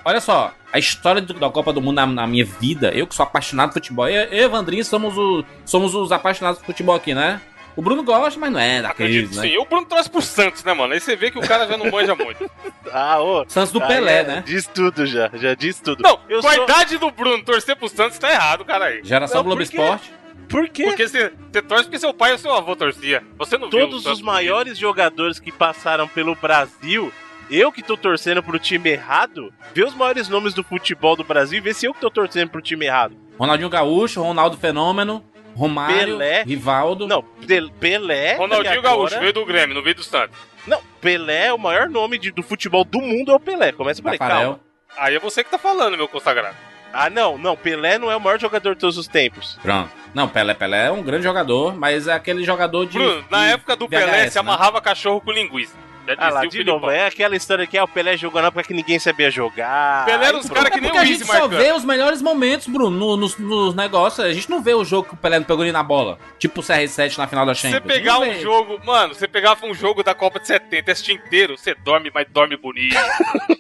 Olha 0.04 0.21
só, 0.21 0.52
a 0.73 0.78
história 0.78 1.21
da 1.21 1.50
Copa 1.50 1.73
do 1.73 1.80
Mundo 1.80 1.97
na, 1.97 2.06
na 2.06 2.26
minha 2.28 2.45
vida, 2.45 2.90
eu 2.92 3.06
que 3.09 3.14
sou 3.14 3.25
apaixonado 3.25 3.68
por 3.71 3.75
futebol, 3.75 4.09
eu, 4.09 4.23
eu 4.25 4.38
e 4.38 4.45
Evandrinho 4.45 4.85
somos, 4.85 5.16
o, 5.18 5.45
somos 5.64 5.95
os 5.97 6.12
apaixonados 6.12 6.61
por 6.61 6.66
futebol 6.66 6.95
aqui, 6.95 7.12
né? 7.12 7.40
O 7.76 7.83
Bruno 7.83 8.02
gosta, 8.02 8.40
mas 8.40 8.50
não 8.50 8.59
é 8.59 8.80
daqueles, 8.80 9.28
Acredito 9.28 9.37
né? 9.37 9.42
sim. 9.42 9.59
O 9.59 9.66
Bruno 9.66 9.87
trouxe 9.87 10.09
pro 10.09 10.23
Santos, 10.23 10.64
né, 10.64 10.73
mano? 10.73 10.95
Aí 10.95 11.00
você 11.00 11.14
vê 11.14 11.30
que 11.30 11.38
o 11.38 11.42
cara 11.47 11.66
já 11.66 11.76
não 11.76 11.90
manja 11.90 12.14
muito. 12.14 12.50
Ah, 12.92 13.21
ô. 13.21 13.45
Santos 13.49 13.73
do 13.73 13.83
Aí 13.83 13.88
Pelé, 13.88 14.21
é, 14.21 14.25
né? 14.25 14.42
Diz 14.47 14.64
tudo 14.68 15.04
já, 15.04 15.28
já 15.35 15.54
diz 15.54 15.80
tudo. 15.80 16.00
Não, 16.00 16.21
eu 16.28 16.40
com 16.40 16.47
a 16.47 16.54
sou... 16.54 16.64
idade 16.64 16.97
do 16.99 17.11
Bruno 17.11 17.42
torcer 17.42 17.75
pro 17.75 17.88
Santos 17.88 18.16
tá 18.16 18.30
errado, 18.30 18.64
cara 18.64 18.87
aí. 18.87 19.00
Geração 19.02 19.38
Não, 19.38 19.45
Globo 19.45 19.61
por 19.61 19.71
quê? 19.71 19.76
Esporte. 19.76 20.12
Por 20.49 20.68
quê? 20.68 20.85
Porque 20.85 21.09
você, 21.09 21.33
você 21.52 21.62
torce 21.62 21.85
porque 21.85 21.99
seu 21.99 22.14
pai 22.14 22.33
ou 22.33 22.38
seu 22.38 22.54
avô 22.54 22.76
torcia. 22.76 23.25
Você 23.37 23.59
não 23.59 23.68
viu 23.68 23.80
Todos 23.80 24.04
Santos 24.04 24.21
os 24.21 24.25
maiores 24.25 24.78
jogadores 24.78 25.40
que 25.40 25.50
passaram 25.50 26.06
pelo 26.06 26.37
Brasil, 26.37 27.12
eu 27.50 27.73
que 27.73 27.83
tô 27.83 27.97
torcendo 27.97 28.42
pro 28.42 28.59
time 28.59 28.90
errado, 28.90 29.52
vê 29.75 29.85
os 29.85 29.95
maiores 29.95 30.28
nomes 30.28 30.54
do 30.54 30.62
futebol 30.62 31.16
do 31.16 31.25
Brasil 31.25 31.59
e 31.59 31.61
vê 31.61 31.75
se 31.75 31.87
eu 31.87 31.92
que 31.92 32.00
tô 32.00 32.11
torcendo 32.11 32.50
pro 32.50 32.62
time 32.62 32.87
errado. 32.87 33.16
Ronaldinho 33.38 33.68
Gaúcho, 33.68 34.23
Ronaldo 34.23 34.56
Fenômeno, 34.56 35.23
Romário, 35.56 36.18
Pelé. 36.18 36.42
Rivaldo. 36.42 37.06
Não, 37.08 37.22
Pel- 37.22 37.70
Pelé. 37.80 38.34
Ronaldinho 38.36 38.78
agora- 38.78 38.96
Gaúcho 38.96 39.18
veio 39.20 39.32
do 39.32 39.44
Grêmio, 39.44 39.75
não 39.75 39.82
veio 39.82 39.94
do 39.96 40.02
Santos. 40.04 40.36
Não, 40.66 40.80
Pelé, 41.00 41.52
o 41.52 41.58
maior 41.58 41.88
nome 41.88 42.18
de- 42.18 42.30
do 42.30 42.42
futebol 42.42 42.84
do 42.84 43.00
mundo 43.00 43.32
é 43.32 43.34
o 43.34 43.40
Pelé. 43.40 43.72
Começa 43.72 44.02
por 44.02 44.12
aí, 44.12 44.18
calma. 44.18 44.60
Aí 44.96 45.14
é 45.14 45.18
você 45.18 45.42
que 45.42 45.50
tá 45.50 45.58
falando, 45.58 45.96
meu 45.96 46.08
consagrado. 46.08 46.56
Ah, 46.92 47.10
não, 47.10 47.36
não, 47.36 47.56
Pelé 47.56 47.99
não 47.99 48.10
é 48.10 48.16
o 48.16 48.21
maior 48.21 48.38
jogador 48.40 48.75
de 48.75 48.80
todos 48.80 48.97
os 48.97 49.06
tempos. 49.06 49.58
Pronto. 49.62 49.90
Não, 50.14 50.26
Pelé, 50.28 50.54
Pelé 50.54 50.86
é 50.86 50.90
um 50.90 51.02
grande 51.02 51.25
jogador, 51.25 51.76
mas 51.76 52.08
é 52.08 52.12
aquele 52.14 52.42
jogador 52.42 52.86
de. 52.86 52.99
Bruno, 52.99 53.25
na 53.30 53.47
de 53.49 53.52
época 53.52 53.76
do 53.76 53.86
VHS, 53.86 54.04
Pelé, 54.04 54.23
né? 54.25 54.30
se 54.30 54.38
amarrava 54.38 54.80
cachorro 54.80 55.21
com 55.21 55.30
linguiça. 55.30 55.76
Já 56.14 56.14
Ah 56.19 56.30
lá, 56.30 56.45
de 56.47 56.62
novo, 56.64 56.90
é 56.90 57.06
aquela 57.06 57.34
história 57.36 57.66
que 57.66 57.76
ah, 57.76 57.84
o 57.84 57.88
Pelé 57.88 58.16
jogou 58.16 58.40
na 58.40 58.49
época 58.49 58.62
que 58.64 58.75
ninguém 58.75 58.99
sabia 58.99 59.30
jogar. 59.30 60.04
Pelé 60.04 60.26
era 60.26 60.38
pronto. 60.38 60.52
caras 60.54 60.71
que 60.71 60.78
É 60.78 60.80
nem 60.80 60.90
porque 60.90 60.99
o 60.99 61.02
a 61.02 61.04
gente 61.04 61.25
só 61.25 61.32
marcando. 61.32 61.56
vê 61.58 61.73
os 61.73 61.84
melhores 61.84 62.23
momentos, 62.23 62.66
Bruno, 62.66 62.90
no- 62.97 63.16
nos, 63.16 63.36
nos 63.38 63.75
negócios. 63.75 64.25
A 64.26 64.32
gente 64.32 64.49
não 64.50 64.62
vê 64.62 64.75
o 64.75 64.84
jogo 64.84 65.08
que 65.08 65.14
o 65.14 65.16
Pelé 65.16 65.38
não 65.38 65.47
pegou 65.47 65.62
nem 65.64 65.73
na 65.73 65.82
bola. 65.82 66.19
Tipo 66.38 66.60
o 66.60 66.62
CR7 66.62 67.19
na 67.19 67.26
final 67.26 67.45
da 67.47 67.54
Você 67.54 67.71
Champions. 67.71 67.92
pegar 67.95 68.14
Não 68.14 68.28
um 68.30 68.34
jogo, 68.40 68.80
mano, 68.84 69.14
você 69.14 69.26
pegava 69.28 69.64
um 69.66 69.75
jogo 69.75 70.02
da 70.02 70.14
Copa 70.14 70.38
de 70.40 70.47
70 70.47 70.92
assistir 70.92 71.12
inteiro, 71.12 71.56
você 71.58 71.75
dorme, 71.75 72.10
mas 72.14 72.26
dorme 72.30 72.56
bonito. 72.56 72.97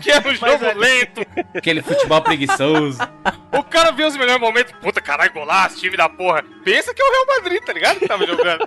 que 0.00 0.10
era 0.10 0.28
um 0.28 0.34
jogo 0.34 0.64
é- 0.64 0.74
lento. 0.74 1.20
Aquele 1.54 1.82
futebol 1.82 2.20
preguiçoso. 2.20 2.98
O 3.52 3.62
cara 3.62 3.92
vê 3.92 4.04
os 4.04 4.16
melhores 4.16 4.40
momentos, 4.40 4.72
puta 4.80 5.00
caralho, 5.00 5.32
golaço, 5.32 5.78
time 5.78 5.96
da 5.96 6.08
porra. 6.08 6.44
Pensa 6.64 6.92
que 6.92 7.00
é 7.00 7.04
o 7.04 7.10
Real 7.10 7.26
Madrid, 7.38 7.62
tá 7.62 7.72
ligado? 7.72 7.98
Que 8.00 8.08
tava 8.08 8.26
jogando. 8.26 8.64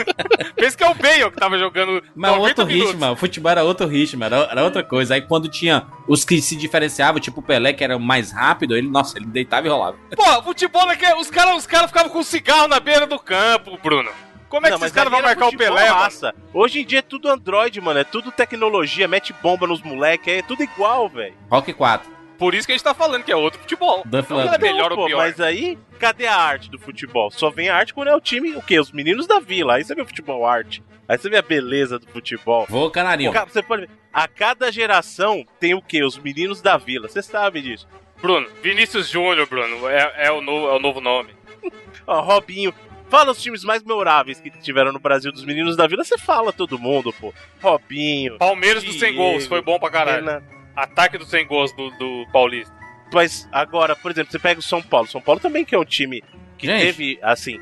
Pensa 0.56 0.76
que 0.76 0.82
é 0.84 0.88
o 0.88 0.94
Bale 0.94 1.30
que 1.30 1.36
tava 1.36 1.58
jogando. 1.58 2.02
Mas 2.14 2.29
90 2.36 2.48
outro 2.48 2.66
minutos. 2.66 2.92
ritmo, 2.92 3.12
o 3.12 3.16
futebol 3.16 3.50
era 3.50 3.64
outro 3.64 3.86
ritmo, 3.86 4.24
era, 4.24 4.36
era 4.50 4.64
outra 4.64 4.82
coisa. 4.82 5.14
Aí 5.14 5.22
quando 5.22 5.48
tinha 5.48 5.86
os 6.08 6.24
que 6.24 6.40
se 6.40 6.56
diferenciavam, 6.56 7.20
tipo 7.20 7.40
o 7.40 7.42
Pelé, 7.42 7.72
que 7.72 7.84
era 7.84 7.98
mais 7.98 8.32
rápido, 8.32 8.76
ele, 8.76 8.88
nossa, 8.88 9.18
ele 9.18 9.26
deitava 9.26 9.66
e 9.66 9.70
rolava. 9.70 9.96
Pô, 10.14 10.42
futebol 10.42 10.90
é 10.90 10.96
que 10.96 11.06
os 11.14 11.30
caras 11.30 11.56
os 11.56 11.66
cara 11.66 11.86
ficavam 11.88 12.10
com 12.10 12.22
cigarro 12.22 12.68
na 12.68 12.80
beira 12.80 13.06
do 13.06 13.18
campo, 13.18 13.78
Bruno. 13.82 14.10
Como 14.48 14.66
é 14.66 14.70
que 14.70 14.76
Não, 14.76 14.84
esses 14.84 14.92
caras 14.92 15.10
vão 15.10 15.20
era 15.20 15.28
marcar 15.28 15.46
o 15.46 15.56
Pelé, 15.56 15.88
mano? 15.88 16.02
raça. 16.02 16.34
Hoje 16.52 16.80
em 16.80 16.84
dia 16.84 16.98
é 16.98 17.02
tudo 17.02 17.28
Android, 17.28 17.80
mano. 17.80 18.00
É 18.00 18.04
tudo 18.04 18.32
tecnologia, 18.32 19.06
mete 19.06 19.32
bomba 19.40 19.64
nos 19.66 19.80
moleques, 19.80 20.34
é 20.34 20.42
tudo 20.42 20.64
igual, 20.64 21.08
velho. 21.08 21.34
Rock 21.48 21.72
4. 21.72 22.19
Por 22.40 22.54
isso 22.54 22.66
que 22.66 22.72
a 22.72 22.74
gente 22.74 22.82
tá 22.82 22.94
falando 22.94 23.22
que 23.22 23.30
é 23.30 23.36
outro 23.36 23.60
futebol. 23.60 24.02
Duff 24.06 24.30
Não 24.30 24.40
é 24.40 24.56
melhor 24.56 24.90
ou 24.92 24.96
pô, 24.96 25.06
pior. 25.06 25.18
Mas 25.18 25.38
aí, 25.38 25.78
cadê 25.98 26.26
a 26.26 26.34
arte 26.34 26.70
do 26.70 26.78
futebol? 26.78 27.30
Só 27.30 27.50
vem 27.50 27.68
a 27.68 27.76
arte 27.76 27.92
quando 27.92 28.08
é 28.08 28.16
o 28.16 28.20
time, 28.20 28.56
o 28.56 28.62
quê? 28.62 28.80
Os 28.80 28.90
meninos 28.90 29.26
da 29.26 29.38
vila. 29.38 29.74
Aí 29.74 29.84
você 29.84 29.94
vê 29.94 30.00
o 30.00 30.06
futebol 30.06 30.46
arte. 30.46 30.82
Aí 31.06 31.18
você 31.18 31.28
vê 31.28 31.36
a 31.36 31.42
beleza 31.42 31.98
do 31.98 32.06
futebol. 32.06 32.64
Vou 32.66 32.90
canarinho. 32.90 33.30
Você 33.46 33.62
pode 33.62 33.82
ver, 33.82 33.90
a 34.10 34.26
cada 34.26 34.72
geração 34.72 35.44
tem 35.60 35.74
o 35.74 35.82
quê? 35.82 36.02
Os 36.02 36.16
meninos 36.16 36.62
da 36.62 36.78
vila. 36.78 37.08
Você 37.08 37.20
sabe 37.20 37.60
disso. 37.60 37.86
Bruno, 38.22 38.48
Vinícius 38.62 39.10
Júnior, 39.10 39.46
Bruno, 39.46 39.86
é, 39.86 40.14
é 40.16 40.32
o 40.32 40.40
novo, 40.40 40.68
é 40.68 40.76
o 40.76 40.78
novo 40.78 40.98
nome. 40.98 41.34
Ó, 42.06 42.22
Robinho. 42.22 42.72
Fala 43.10 43.32
os 43.32 43.42
times 43.42 43.64
mais 43.64 43.82
memoráveis 43.82 44.40
que 44.40 44.50
tiveram 44.50 44.92
no 44.92 45.00
Brasil 45.00 45.30
dos 45.30 45.44
meninos 45.44 45.76
da 45.76 45.86
vila. 45.86 46.04
Você 46.04 46.16
fala 46.16 46.54
todo 46.54 46.78
mundo, 46.78 47.12
pô. 47.12 47.34
Robinho. 47.60 48.38
Palmeiras 48.38 48.82
dos 48.82 48.98
100 48.98 49.14
gols, 49.14 49.32
Diego, 49.40 49.48
foi 49.48 49.60
bom 49.60 49.78
pra 49.78 49.90
caralho. 49.90 50.24
Renan. 50.24 50.59
Ataque 50.82 51.18
dos 51.18 51.28
100 51.30 51.46
gols 51.46 51.72
do, 51.72 51.90
do 51.92 52.26
Paulista. 52.32 52.74
Mas 53.12 53.48
agora, 53.50 53.96
por 53.96 54.10
exemplo, 54.10 54.30
você 54.30 54.38
pega 54.38 54.60
o 54.60 54.62
São 54.62 54.80
Paulo. 54.82 55.06
São 55.08 55.20
Paulo 55.20 55.40
também 55.40 55.64
que 55.64 55.74
é 55.74 55.78
um 55.78 55.84
time 55.84 56.22
que 56.58 56.66
Gente. 56.66 56.80
teve, 56.80 57.18
assim, 57.22 57.58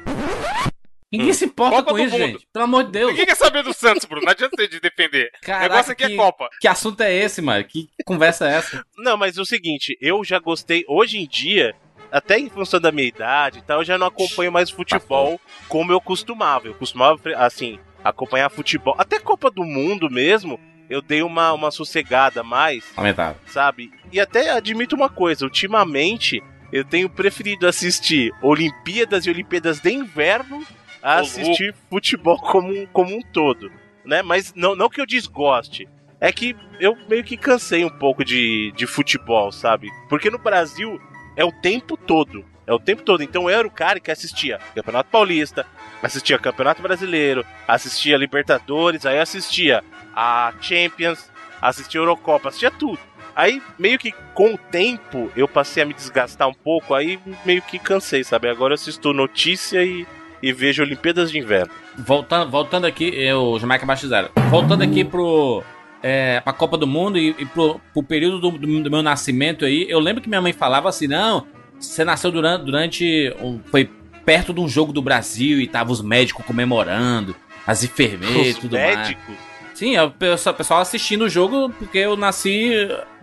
Ninguém 1.11 1.33
se 1.33 1.47
importa 1.47 1.77
Copa 1.77 1.91
com 1.93 1.97
do 1.97 2.03
isso, 2.05 2.19
Mundo. 2.19 2.33
gente. 2.33 2.47
Pelo 2.53 2.65
amor 2.67 2.85
de 2.85 2.91
Deus. 2.93 3.11
Ninguém 3.13 3.25
quer 3.25 3.35
saber 3.37 3.63
do 3.63 3.73
Santos, 3.73 4.05
Bruno. 4.05 4.27
Não 4.27 4.33
adianta 4.33 4.55
você 4.55 4.69
de 4.69 4.79
defender. 4.79 5.31
O 5.43 5.47
Caraca, 5.47 5.63
negócio 5.69 5.93
aqui 5.93 6.07
que- 6.07 6.13
é 6.13 6.17
Copa. 6.17 6.51
Que 6.61 6.69
assunto 6.69 7.01
é 7.01 7.15
esse, 7.15 7.41
mano? 7.41 7.65
Que 7.65 7.89
conversa 8.05 8.47
é 8.47 8.55
essa? 8.57 8.85
Não, 8.99 9.17
mas 9.17 9.39
é 9.39 9.41
o 9.41 9.45
seguinte, 9.47 9.97
eu 10.03 10.23
já 10.23 10.39
gostei, 10.39 10.85
hoje 10.87 11.17
em 11.19 11.27
dia, 11.27 11.75
até 12.13 12.39
em 12.39 12.51
função 12.51 12.79
da 12.79 12.93
minha 12.93 13.09
idade 13.09 13.61
e 13.61 13.63
tal, 13.63 13.79
eu 13.81 13.85
já 13.85 13.97
não 13.97 14.07
acompanho 14.09 14.53
mais 14.53 14.69
futebol 14.69 15.41
como 15.67 15.91
eu 15.93 16.01
costumava. 16.01 16.67
Eu 16.67 16.75
costumava, 16.75 17.19
assim, 17.37 17.79
acompanhar 18.05 18.51
futebol. 18.51 18.95
Até 18.99 19.19
Copa 19.19 19.51
do 19.51 19.65
Mundo 19.65 20.11
mesmo, 20.11 20.61
eu 20.89 21.03
dei 21.03 21.23
uma, 21.23 21.53
uma 21.53 21.71
sossegada 21.71 22.43
mais, 22.43 22.85
Lamentável. 22.97 23.41
sabe? 23.47 23.93
E 24.13 24.19
até 24.21 24.51
admito 24.51 24.97
uma 24.97 25.09
coisa, 25.09 25.45
ultimamente 25.45 26.43
eu 26.73 26.85
tenho 26.85 27.09
preferido 27.09 27.67
assistir 27.67 28.33
Olimpíadas 28.43 29.25
e 29.27 29.31
Olimpíadas 29.31 29.81
de 29.81 29.91
Inverno 29.93 30.63
a 31.03 31.21
assistir 31.21 31.75
futebol 31.89 32.39
como, 32.39 32.69
um- 32.73 32.87
como 32.87 33.17
um 33.17 33.23
todo, 33.23 33.71
né? 34.05 34.23
Mas 34.23 34.53
não, 34.55 34.75
não 34.75 34.89
que 34.89 35.01
eu 35.01 35.07
desgoste, 35.07 35.89
é 36.21 36.33
que 36.33 36.57
eu 36.81 36.97
meio 37.09 37.23
que 37.25 37.37
cansei 37.37 37.85
um 37.85 37.89
pouco 37.91 38.25
de, 38.25 38.73
de 38.77 38.87
futebol, 38.87 39.53
sabe? 39.53 39.89
Porque 40.09 40.31
no 40.31 40.39
Brasil 40.39 41.01
é 41.37 41.45
o 41.45 41.53
tempo 41.53 41.97
todo. 41.97 42.45
É 42.69 42.73
o 42.73 42.79
tempo 42.79 43.03
todo. 43.03 43.23
Então 43.23 43.49
eu 43.51 43.59
era 43.59 43.67
o 43.67 43.71
cara 43.71 43.99
que 43.99 44.11
assistia 44.11 44.61
Campeonato 44.75 45.09
Paulista, 45.11 45.67
assistia 46.03 46.39
Campeonato 46.39 46.83
Brasileiro, 46.83 47.45
assistia 47.67 48.17
Libertadores, 48.17 49.05
aí 49.07 49.19
assistia 49.19 49.83
a 50.15 50.53
Champions, 50.61 51.31
assistia 51.61 52.01
a 52.01 52.03
Eurocopa, 52.03 52.51
assistia 52.51 52.71
tudo. 52.71 52.99
Aí, 53.35 53.63
meio 53.79 53.99
que 53.99 54.13
com 54.35 54.55
o 54.55 54.59
tempo, 54.59 55.31
eu 55.37 55.47
passei 55.47 55.83
a 55.83 55.87
me 55.87 55.95
desgastar 55.95 56.49
um 56.49 56.53
pouco, 56.55 56.93
aí 56.93 57.19
meio 57.45 57.63
que 57.63 57.79
cansei, 57.79 58.23
sabe? 58.25 58.49
Agora 58.49 58.73
eu 58.73 58.75
assisto 58.75 59.13
notícia 59.13 59.83
e, 59.85 60.05
e 60.43 60.53
vejo 60.53 60.83
Olimpíadas 60.83 61.31
de 61.31 61.39
Inverno. 61.39 61.71
Voltando, 61.97 62.51
voltando 62.51 62.85
aqui, 62.85 63.05
eu, 63.15 63.57
Jamaica 63.61 63.87
Baixo 63.87 64.09
Zero. 64.09 64.29
Voltando 64.51 64.83
aqui 64.83 65.05
pro. 65.05 65.63
É, 66.03 66.41
pra 66.41 66.53
Copa 66.53 66.77
do 66.77 66.87
Mundo 66.87 67.17
e, 67.19 67.35
e 67.39 67.47
pro, 67.47 67.81
pro 67.93 68.03
período 68.03 68.39
do, 68.41 68.51
do- 68.59 68.83
do 68.85 68.91
meu 68.91 69.03
nascimento 69.03 69.65
aí, 69.65 69.85
eu 69.89 69.99
lembro 70.01 70.23
que 70.23 70.29
minha 70.29 70.41
mãe 70.43 70.53
falava 70.53 70.89
assim: 70.89 71.07
não, 71.09 71.47
você 71.79 72.05
nasceu 72.05 72.31
durante. 72.31 72.65
durante 72.65 73.35
um- 73.41 73.61
foi 73.71 73.91
perto 74.25 74.53
de 74.53 74.61
um 74.61 74.69
jogo 74.69 74.93
do 74.93 75.01
Brasil 75.01 75.61
e 75.61 75.67
tava 75.67 75.91
os 75.91 76.03
médicos 76.03 76.45
comemorando, 76.45 77.35
as 77.67 77.83
enfermeiras 77.83 78.47
e 78.47 78.51
Os 78.51 78.59
tudo 78.59 78.77
mais. 78.77 78.97
médicos. 78.99 79.35
Sim, 79.75 79.95
é 79.97 80.03
o 80.03 80.11
pessoal 80.11 80.81
assistindo 80.81 81.23
o 81.23 81.29
jogo 81.29 81.71
porque 81.79 81.99
eu 81.99 82.17
nasci 82.17 82.73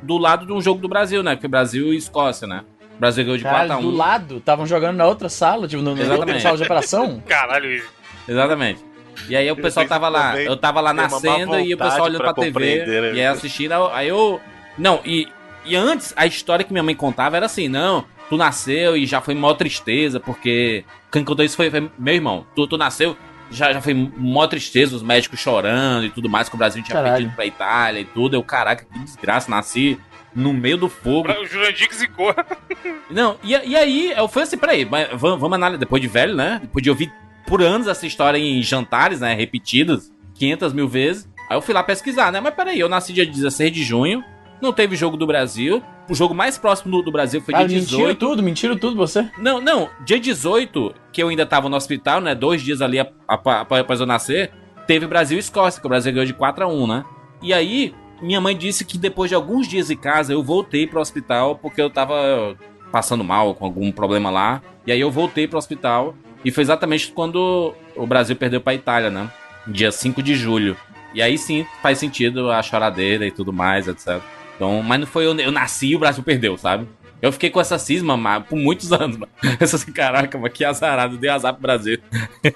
do 0.01 0.17
lado 0.17 0.45
de 0.45 0.53
um 0.53 0.61
jogo 0.61 0.79
do 0.81 0.87
Brasil, 0.87 1.21
né? 1.21 1.35
Porque 1.35 1.47
Brasil 1.47 1.93
e 1.93 1.97
Escócia, 1.97 2.47
né? 2.47 2.63
O 2.95 2.99
Brasil 2.99 3.25
ganhou 3.25 3.37
de 3.37 3.43
Caralho, 3.43 3.71
4x1. 3.73 3.81
do 3.81 3.91
lado, 3.91 4.37
estavam 4.37 4.65
jogando 4.65 4.95
na 4.95 5.05
outra 5.05 5.27
sala, 5.27 5.67
tipo, 5.67 5.83
no, 5.83 5.93
na 5.95 6.39
sala 6.39 6.55
de 6.57 6.63
operação. 6.63 7.21
Caralho, 7.27 7.65
Luiz. 7.67 7.83
Exatamente. 8.25 8.79
E 9.29 9.35
aí 9.35 9.51
o 9.51 9.55
pessoal 9.55 9.85
tava 9.85 10.07
lá, 10.07 10.41
eu 10.41 10.55
tava 10.57 10.79
lá 10.81 10.93
nascendo 10.93 11.59
e 11.59 11.73
o 11.73 11.77
pessoal 11.77 12.03
olhando 12.03 12.21
pra 12.21 12.33
pra, 12.33 12.43
TV 12.43 12.85
né? 12.85 13.13
e 13.13 13.19
aí 13.19 13.25
assistindo, 13.27 13.73
aí 13.91 14.07
eu... 14.07 14.39
Não, 14.77 15.01
e, 15.05 15.27
e 15.65 15.75
antes 15.75 16.13
a 16.17 16.25
história 16.25 16.63
que 16.65 16.71
minha 16.71 16.83
mãe 16.83 16.95
contava 16.95 17.35
era 17.37 17.45
assim, 17.45 17.67
não, 17.67 18.05
tu 18.29 18.37
nasceu 18.37 18.95
e 18.97 19.05
já 19.05 19.21
foi 19.21 19.35
maior 19.35 19.53
tristeza, 19.53 20.19
porque 20.19 20.83
quem 21.11 21.23
contou 21.23 21.45
isso 21.45 21.55
foi, 21.55 21.69
foi 21.69 21.89
meu 21.97 22.13
irmão. 22.13 22.45
Tu, 22.55 22.67
tu 22.67 22.77
nasceu, 22.77 23.15
já, 23.49 23.71
já 23.73 23.81
foi 23.81 23.93
maior 23.93 24.47
tristeza, 24.47 24.95
os 24.95 25.03
médicos 25.03 25.39
chorando 25.39 26.05
e 26.05 26.09
tudo 26.09 26.29
mais, 26.29 26.49
que 26.49 26.55
o 26.55 26.57
Brasil 26.57 26.83
tinha 26.83 26.95
Caralho. 26.95 27.15
perdido 27.15 27.35
pra 27.35 27.45
Itália 27.45 27.99
e 28.01 28.05
tudo. 28.05 28.35
Eu, 28.35 28.43
caraca, 28.43 28.85
que 28.85 28.99
desgraça, 28.99 29.49
nasci 29.49 29.99
no 30.35 30.53
meio 30.53 30.77
do 30.77 30.89
fogo. 30.89 31.31
O 31.31 31.45
Jurandir 31.45 31.87
que 31.87 31.95
zicou. 31.95 32.35
Não, 33.09 33.37
e, 33.43 33.51
e 33.51 33.75
aí 33.75 34.11
eu 34.11 34.27
fui 34.27 34.43
assim, 34.43 34.57
peraí, 34.57 34.85
mas 34.85 35.07
vamos, 35.13 35.39
vamos 35.39 35.53
analisar, 35.55 35.79
depois 35.79 36.01
de 36.01 36.07
velho, 36.07 36.35
né? 36.35 36.59
Depois 36.61 36.83
de 36.83 36.89
ouvir 36.89 37.11
por 37.47 37.61
anos 37.61 37.87
essa 37.87 38.05
história 38.05 38.37
em 38.37 38.61
jantares, 38.61 39.21
né? 39.21 39.33
Repetidas, 39.33 40.11
500 40.33 40.73
mil 40.73 40.87
vezes. 40.87 41.29
Aí 41.49 41.55
eu 41.55 41.61
fui 41.61 41.73
lá 41.73 41.83
pesquisar, 41.83 42.31
né? 42.31 42.41
Mas 42.41 42.53
peraí, 42.53 42.79
eu 42.79 42.89
nasci 42.89 43.13
dia 43.13 43.25
16 43.25 43.71
de 43.71 43.83
junho, 43.83 44.23
não 44.61 44.73
teve 44.73 44.95
jogo 44.95 45.15
do 45.15 45.27
Brasil. 45.27 45.81
O 46.09 46.13
jogo 46.13 46.33
mais 46.35 46.57
próximo 46.57 46.91
do, 46.97 47.01
do 47.03 47.11
Brasil 47.11 47.41
foi 47.41 47.53
Cara, 47.53 47.67
dia 47.67 47.79
mentiram 47.79 47.97
18. 47.99 48.19
tudo, 48.19 48.43
mentiram 48.43 48.77
tudo 48.77 48.95
você. 48.95 49.29
Não, 49.39 49.59
não, 49.59 49.89
dia 50.05 50.19
18, 50.19 50.93
que 51.11 51.21
eu 51.23 51.29
ainda 51.29 51.45
tava 51.45 51.67
no 51.67 51.75
hospital, 51.75 52.21
né? 52.21 52.35
Dois 52.35 52.61
dias 52.61 52.81
ali 52.81 52.99
ap- 52.99 53.13
ap- 53.27 53.47
após 53.73 53.99
eu 53.99 54.05
nascer, 54.05 54.51
teve 54.85 55.07
Brasil 55.07 55.37
e 55.37 55.39
Escócia, 55.39 55.81
que 55.81 55.87
o 55.87 55.89
Brasil 55.89 56.11
ganhou 56.13 56.25
de 56.25 56.33
4 56.33 56.63
a 56.63 56.67
1 56.67 56.87
né? 56.87 57.03
E 57.41 57.51
aí, 57.53 57.93
minha 58.21 58.39
mãe 58.39 58.55
disse 58.55 58.85
que 58.85 58.97
depois 58.99 59.29
de 59.29 59.35
alguns 59.35 59.67
dias 59.67 59.89
em 59.89 59.97
casa, 59.97 60.31
eu 60.31 60.43
voltei 60.43 60.85
pro 60.85 60.99
hospital 61.01 61.55
porque 61.57 61.81
eu 61.81 61.89
tava 61.89 62.55
passando 62.91 63.23
mal 63.23 63.55
com 63.55 63.65
algum 63.65 63.91
problema 63.91 64.29
lá. 64.29 64.61
E 64.85 64.91
aí 64.91 64.99
eu 65.01 65.09
voltei 65.09 65.47
pro 65.47 65.57
hospital. 65.57 66.15
E 66.43 66.51
foi 66.51 66.61
exatamente 66.61 67.11
quando 67.11 67.73
o 67.95 68.05
Brasil 68.05 68.35
perdeu 68.35 68.61
pra 68.61 68.75
Itália, 68.75 69.09
né? 69.09 69.27
Dia 69.65 69.91
5 69.91 70.21
de 70.21 70.35
julho. 70.35 70.77
E 71.15 71.21
aí 71.21 71.35
sim 71.37 71.65
faz 71.81 71.97
sentido 71.97 72.51
a 72.51 72.61
choradeira 72.61 73.25
e 73.25 73.31
tudo 73.31 73.51
mais, 73.51 73.87
etc. 73.87 74.21
Então, 74.55 74.81
mas 74.81 74.99
não 74.99 75.07
foi 75.07 75.25
eu, 75.25 75.35
eu 75.37 75.51
nasci 75.51 75.87
e 75.87 75.95
o 75.95 75.99
Brasil 75.99 76.23
perdeu, 76.23 76.57
sabe? 76.57 76.87
Eu 77.21 77.31
fiquei 77.31 77.49
com 77.49 77.59
essa 77.59 77.77
cisma 77.79 78.15
mas, 78.15 78.45
por 78.45 78.57
muitos 78.57 78.91
anos, 78.93 79.17
mano. 79.17 79.31
Eu 79.43 79.57
assim, 79.65 79.91
caraca, 79.91 80.37
mas 80.37 80.51
que 80.53 80.63
azarado, 80.63 81.17
dei 81.17 81.29
azar 81.29 81.53
pro 81.53 81.61
Brasil. 81.61 81.97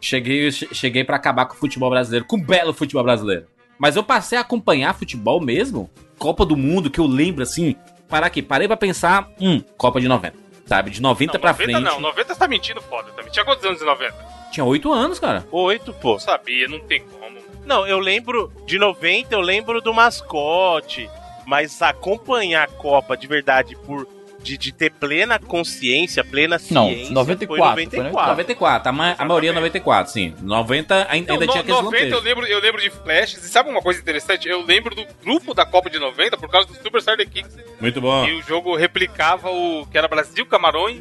cheguei 0.00 0.50
che- 0.50 0.68
cheguei 0.72 1.04
para 1.04 1.16
acabar 1.16 1.46
com 1.46 1.54
o 1.54 1.58
futebol 1.58 1.90
brasileiro, 1.90 2.24
com 2.26 2.36
o 2.36 2.42
belo 2.42 2.72
futebol 2.72 3.02
brasileiro. 3.04 3.46
Mas 3.78 3.96
eu 3.96 4.02
passei 4.02 4.36
a 4.36 4.40
acompanhar 4.40 4.94
futebol 4.94 5.40
mesmo, 5.40 5.88
Copa 6.18 6.44
do 6.44 6.56
Mundo, 6.56 6.90
que 6.90 6.98
eu 7.00 7.06
lembro 7.06 7.42
assim. 7.42 7.76
Parar 8.08 8.26
aqui, 8.26 8.42
parei 8.42 8.66
pra 8.66 8.76
pensar, 8.76 9.28
hum, 9.40 9.62
Copa 9.76 10.00
de 10.00 10.08
90. 10.08 10.34
Sabe, 10.66 10.90
de 10.90 11.00
90 11.00 11.32
Não, 11.34 11.40
pra 11.40 11.52
90 11.52 11.72
frente. 11.72 11.84
não, 11.84 12.00
90 12.00 12.34
você 12.34 12.38
tá 12.40 12.48
mentindo 12.48 12.82
foda 12.82 13.10
também. 13.12 13.30
Tinha 13.32 13.44
quantos 13.44 13.64
anos 13.64 13.80
em 13.80 13.86
90? 13.86 14.14
Tinha 14.52 14.64
8 14.64 14.92
anos, 14.92 15.18
cara. 15.18 15.46
Oito, 15.50 15.92
pô. 15.94 16.12
Não 16.12 16.18
sabia, 16.18 16.68
não 16.68 16.80
tem 16.80 17.02
como. 17.02 17.38
Não, 17.64 17.86
eu 17.86 17.98
lembro 17.98 18.52
de 18.66 18.78
90, 18.78 19.34
eu 19.34 19.40
lembro 19.40 19.80
do 19.80 19.94
mascote, 19.94 21.08
mas 21.48 21.80
acompanhar 21.80 22.64
a 22.64 22.66
Copa 22.70 23.16
de 23.16 23.26
verdade 23.26 23.74
por 23.86 24.06
de, 24.40 24.56
de 24.56 24.70
ter 24.70 24.90
plena 24.92 25.36
consciência, 25.38 26.22
plena 26.22 26.60
Não, 26.70 26.88
ciência, 26.88 27.12
94, 27.12 27.74
foi 27.74 27.86
foi 27.86 27.98
94. 27.98 28.30
94, 28.30 28.88
a, 28.88 28.92
ma- 28.92 29.16
a 29.18 29.24
maioria 29.24 29.50
é 29.50 29.52
94, 29.52 30.12
sim. 30.12 30.32
90 30.40 30.94
ainda, 31.10 31.32
ainda 31.32 31.46
Não, 31.46 31.52
tinha 31.52 31.64
no- 31.64 31.72
aqueles 31.80 31.82
90 31.82 32.14
eu 32.16 32.20
lembro, 32.22 32.46
eu 32.46 32.60
lembro 32.60 32.80
de 32.80 32.88
flashes. 32.88 33.42
E 33.44 33.48
sabe 33.48 33.68
uma 33.68 33.82
coisa 33.82 34.00
interessante? 34.00 34.48
Eu 34.48 34.64
lembro 34.64 34.94
do 34.94 35.04
grupo 35.24 35.52
da 35.54 35.66
Copa 35.66 35.90
de 35.90 35.98
90 35.98 36.36
por 36.36 36.48
causa 36.48 36.68
do 36.68 36.74
Super 36.74 37.02
Star 37.02 37.16
The 37.16 37.24
Kings. 37.24 37.56
Muito 37.80 38.00
bom. 38.00 38.26
E 38.26 38.34
o 38.34 38.42
jogo 38.42 38.76
replicava 38.76 39.50
o 39.50 39.84
que 39.86 39.98
era 39.98 40.06
Brasil, 40.06 40.46
Camarões 40.46 41.00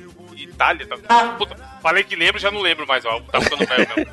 Itália. 0.58 0.88
Tá? 0.88 1.24
Puta, 1.38 1.56
falei 1.82 2.04
que 2.04 2.16
lembro, 2.16 2.40
já 2.40 2.50
não 2.52 2.62
lembro 2.62 2.88
mais, 2.88 3.06
ó. 3.06 3.20
Tá 3.22 3.40
ficando 3.40 3.66
velho 3.66 3.88
mesmo. 3.96 4.12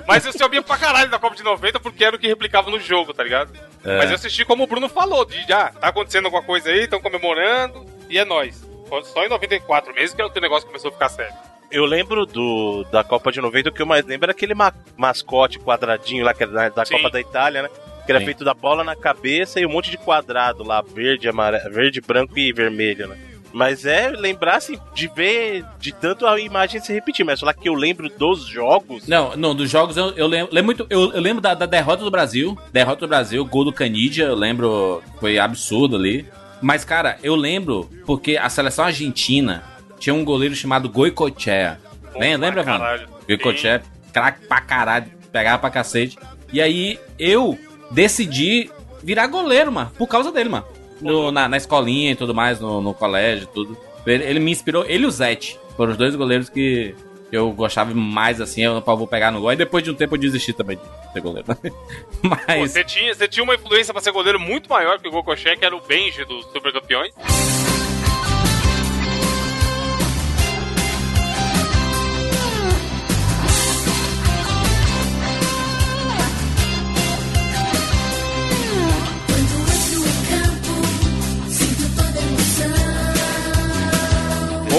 Mas 0.08 0.24
eu 0.24 0.32
sabia 0.32 0.62
pra 0.62 0.76
caralho 0.78 1.10
da 1.10 1.18
Copa 1.18 1.36
de 1.36 1.42
90 1.42 1.78
porque 1.80 2.04
era 2.04 2.16
o 2.16 2.18
que 2.18 2.26
replicava 2.26 2.70
no 2.70 2.80
jogo, 2.80 3.12
tá 3.12 3.22
ligado? 3.22 3.52
É. 3.84 3.98
Mas 3.98 4.08
eu 4.10 4.16
assisti 4.16 4.44
como 4.44 4.64
o 4.64 4.66
Bruno 4.66 4.88
falou, 4.88 5.24
de 5.24 5.40
já, 5.46 5.68
tá 5.68 5.88
acontecendo 5.88 6.24
alguma 6.26 6.42
coisa 6.42 6.70
aí, 6.70 6.80
estão 6.84 7.00
comemorando, 7.00 7.84
e 8.08 8.18
é 8.18 8.24
nóis. 8.24 8.68
Só 9.04 9.24
em 9.24 9.28
94 9.28 9.94
mesmo 9.94 10.16
que 10.16 10.38
o 10.38 10.42
negócio 10.42 10.66
começou 10.66 10.88
a 10.88 10.92
ficar 10.92 11.08
sério. 11.08 11.32
Eu 11.70 11.84
lembro 11.84 12.26
do 12.26 12.82
da 12.90 13.04
Copa 13.04 13.30
de 13.30 13.40
90, 13.40 13.68
o 13.68 13.72
que 13.72 13.80
eu 13.82 13.86
mais 13.86 14.04
lembro 14.04 14.24
era 14.24 14.32
aquele 14.32 14.54
ma- 14.54 14.72
mascote 14.96 15.60
quadradinho 15.60 16.24
lá, 16.24 16.34
que 16.34 16.42
era 16.42 16.68
da. 16.70 16.84
Copa 16.84 17.08
da 17.10 17.20
Itália, 17.20 17.62
né? 17.62 17.70
Que 18.04 18.10
era 18.10 18.18
Sim. 18.18 18.24
feito 18.24 18.44
da 18.44 18.52
bola 18.52 18.82
na 18.82 18.96
cabeça 18.96 19.60
e 19.60 19.66
um 19.66 19.68
monte 19.70 19.88
de 19.90 19.96
quadrado 19.96 20.64
lá, 20.64 20.82
verde, 20.82 21.28
amarelo, 21.28 21.72
verde, 21.72 22.00
branco 22.00 22.36
e 22.36 22.52
vermelho, 22.52 23.06
né? 23.06 23.16
Mas 23.52 23.84
é 23.84 24.08
lembrar, 24.10 24.56
assim, 24.56 24.78
de 24.94 25.08
ver, 25.08 25.64
de 25.78 25.92
tanto 25.92 26.26
a 26.26 26.38
imagem 26.38 26.80
se 26.80 26.92
repetir, 26.92 27.24
mas 27.24 27.40
falar 27.40 27.54
que 27.54 27.68
eu 27.68 27.74
lembro 27.74 28.08
dos 28.08 28.46
jogos. 28.46 29.06
Não, 29.06 29.36
não, 29.36 29.54
dos 29.54 29.68
jogos 29.68 29.96
eu, 29.96 30.10
eu 30.10 30.26
lembro, 30.26 30.54
lembro 30.54 30.66
muito. 30.66 30.86
Eu, 30.88 31.12
eu 31.12 31.20
lembro 31.20 31.40
da, 31.40 31.54
da 31.54 31.66
derrota 31.66 32.04
do 32.04 32.10
Brasil. 32.10 32.56
Derrota 32.72 33.00
do 33.00 33.08
Brasil, 33.08 33.44
gol 33.44 33.64
do 33.64 33.72
Canidia, 33.72 34.26
eu 34.26 34.36
lembro. 34.36 35.02
Foi 35.18 35.38
absurdo 35.38 35.96
ali. 35.96 36.26
Mas, 36.62 36.84
cara, 36.84 37.18
eu 37.22 37.34
lembro 37.34 37.90
porque 38.06 38.36
a 38.36 38.48
seleção 38.48 38.84
argentina 38.84 39.64
tinha 39.98 40.14
um 40.14 40.24
goleiro 40.24 40.54
chamado 40.54 40.88
Goicoechea. 40.88 41.80
Lembra, 42.14 42.46
lembra, 42.46 42.64
mano? 42.64 42.78
Caralho. 42.78 43.08
Goicoechea, 43.26 43.82
craque 44.12 44.46
pra 44.46 44.60
caralho, 44.60 45.06
pegava 45.32 45.58
pra 45.58 45.70
cacete. 45.70 46.18
E 46.52 46.60
aí 46.60 46.98
eu 47.18 47.58
decidi 47.90 48.70
virar 49.02 49.26
goleiro, 49.26 49.72
mano, 49.72 49.90
por 49.96 50.06
causa 50.06 50.30
dele, 50.30 50.48
mano. 50.48 50.66
No- 51.00 51.30
na, 51.32 51.48
na 51.48 51.56
escolinha 51.56 52.12
e 52.12 52.16
tudo 52.16 52.34
mais, 52.34 52.60
no, 52.60 52.80
no 52.80 52.92
colégio 52.94 53.46
tudo. 53.46 53.76
Ele, 54.06 54.24
ele 54.24 54.40
me 54.40 54.50
inspirou, 54.50 54.84
ele 54.86 55.04
e 55.04 55.06
o 55.06 55.10
Zete. 55.10 55.58
Foram 55.76 55.92
os 55.92 55.98
dois 55.98 56.14
goleiros 56.16 56.48
que 56.48 56.94
eu 57.32 57.50
gostava 57.52 57.94
mais, 57.94 58.40
assim, 58.40 58.62
eu 58.62 58.80
vou 58.80 59.06
pegar 59.06 59.30
no 59.30 59.40
gol. 59.40 59.52
E 59.52 59.56
depois 59.56 59.84
de 59.84 59.90
um 59.90 59.94
tempo 59.94 60.16
eu 60.16 60.20
desisti 60.20 60.52
também 60.52 60.76
de 60.76 61.12
ser 61.12 61.20
goleiro. 61.20 61.46
Pô, 61.54 62.28
Mas. 62.46 62.72
você, 62.72 62.82
tinha, 62.84 63.14
você 63.14 63.28
tinha 63.28 63.44
uma 63.44 63.54
influência 63.54 63.92
pra 63.94 64.02
ser 64.02 64.10
goleiro 64.12 64.38
muito 64.40 64.68
maior 64.68 64.98
que 64.98 65.08
o 65.08 65.10
Gokoché, 65.12 65.56
que 65.56 65.64
era 65.64 65.76
o 65.76 65.80
Benji 65.80 66.24
dos 66.24 66.44
Super 66.46 66.72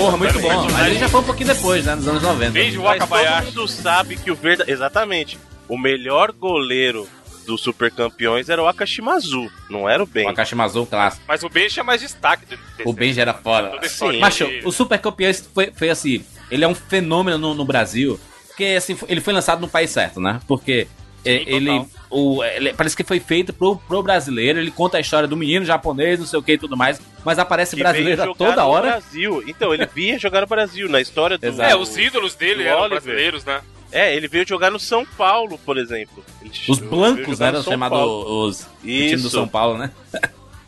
Porra, 0.02 0.18
muito 0.18 0.40
bom. 0.40 0.68
Mas 0.72 0.88
ele 0.88 1.00
já 1.00 1.10
foi 1.10 1.22
um 1.22 1.24
pouquinho 1.24 1.54
depois, 1.54 1.86
né? 1.86 1.96
Nos 1.96 2.08
anos 2.08 2.22
90. 2.24 2.52
Benji 2.52 2.78
Mas 2.78 2.98
todo 2.98 3.00
Wakabayashi. 3.10 3.46
mundo 3.48 3.68
sabe 3.68 4.16
que 4.16 4.32
o 4.32 4.36
verdade. 4.36 4.72
Exatamente. 4.72 5.38
O 5.68 5.78
melhor 5.78 6.32
goleiro 6.32 7.08
dos 7.46 7.62
super 7.62 7.92
campeões 7.92 8.50
era 8.50 8.62
o 8.62 8.68
Akashimazu, 8.68 9.50
não 9.70 9.88
era 9.90 10.02
o 10.04 10.06
Ben. 10.06 10.26
O 10.26 10.30
Akashimazu 10.30 10.86
clássico. 10.86 11.24
Mas 11.28 11.44
o 11.44 11.50
Benji 11.50 11.74
tinha 11.76 11.84
mais 11.84 12.02
destaque. 12.02 12.46
desse- 12.46 12.62
O 12.86 12.94
Benji 12.94 13.20
era 13.22 13.34
foda. 13.34 13.70
Toda 13.70 13.84
a 13.84 13.88
história 13.88 14.20
Macho, 14.20 14.48
o 14.64 14.72
Super 14.72 15.00
Campeões 15.00 15.48
foi, 15.54 15.72
foi 15.76 15.90
assim, 15.90 16.24
ele 16.52 16.64
é 16.64 16.68
um 16.68 16.76
fenômeno 16.76 17.38
no, 17.38 17.54
no 17.56 17.66
Brasil, 17.66 18.20
porque 18.48 18.66
assim, 18.78 18.98
ele 19.08 19.22
foi 19.22 19.34
lançado 19.34 19.60
no 19.62 19.68
país 19.68 19.90
certo, 19.90 20.20
né? 20.20 20.40
Porque 20.48 20.88
é, 21.24 21.44
ele, 21.46 21.86
o, 22.10 22.44
ele- 22.44 22.74
parece 22.74 22.96
que 22.96 23.04
foi 23.04 23.20
feito 23.20 23.54
pro, 23.54 23.76
pro 23.76 24.02
brasileiro, 24.02 24.60
ele 24.60 24.72
conta 24.72 24.98
a 24.98 25.00
história 25.00 25.28
do 25.28 25.38
menino 25.38 25.64
japonês, 25.66 26.20
não 26.20 26.26
sei 26.26 26.40
o 26.40 26.44
que 26.44 26.54
e 26.54 26.58
tudo 26.58 26.76
mais, 26.76 27.00
mas 27.24 27.38
aparece 27.40 27.76
que 27.76 27.82
brasileiro 27.84 28.34
toda 28.36 28.64
no 28.64 28.68
hora. 28.70 28.88
Brasil. 28.92 29.44
Então, 29.48 29.74
ele 29.74 29.86
vinha 29.94 30.18
jogar 30.20 30.42
no 30.42 30.48
Brasil, 30.48 30.90
na 30.90 31.00
história 31.02 31.38
do. 31.38 31.46
Exato. 31.46 31.70
É, 31.72 31.76
os 31.76 31.96
ídolos 31.98 32.34
dele 32.36 32.64
eram 32.64 32.82
Oliver. 32.82 33.02
brasileiros, 33.02 33.46
né? 33.46 33.62
É, 33.92 34.16
ele 34.16 34.28
veio 34.28 34.48
jogar 34.48 34.72
no 34.72 34.80
São 34.80 35.06
Paulo, 35.06 35.60
por 35.66 35.78
exemplo. 35.78 36.24
Ele 36.42 36.52
Os 36.68 36.80
blancos, 36.80 37.40
né? 37.40 37.62
Chamados 37.62 37.98
Paulo. 38.00 38.48
os 38.48 38.62
o 38.64 38.68
time 38.82 39.16
do. 39.18 39.30
São 39.30 39.48
Paulo, 39.48 39.78
né? 39.78 39.92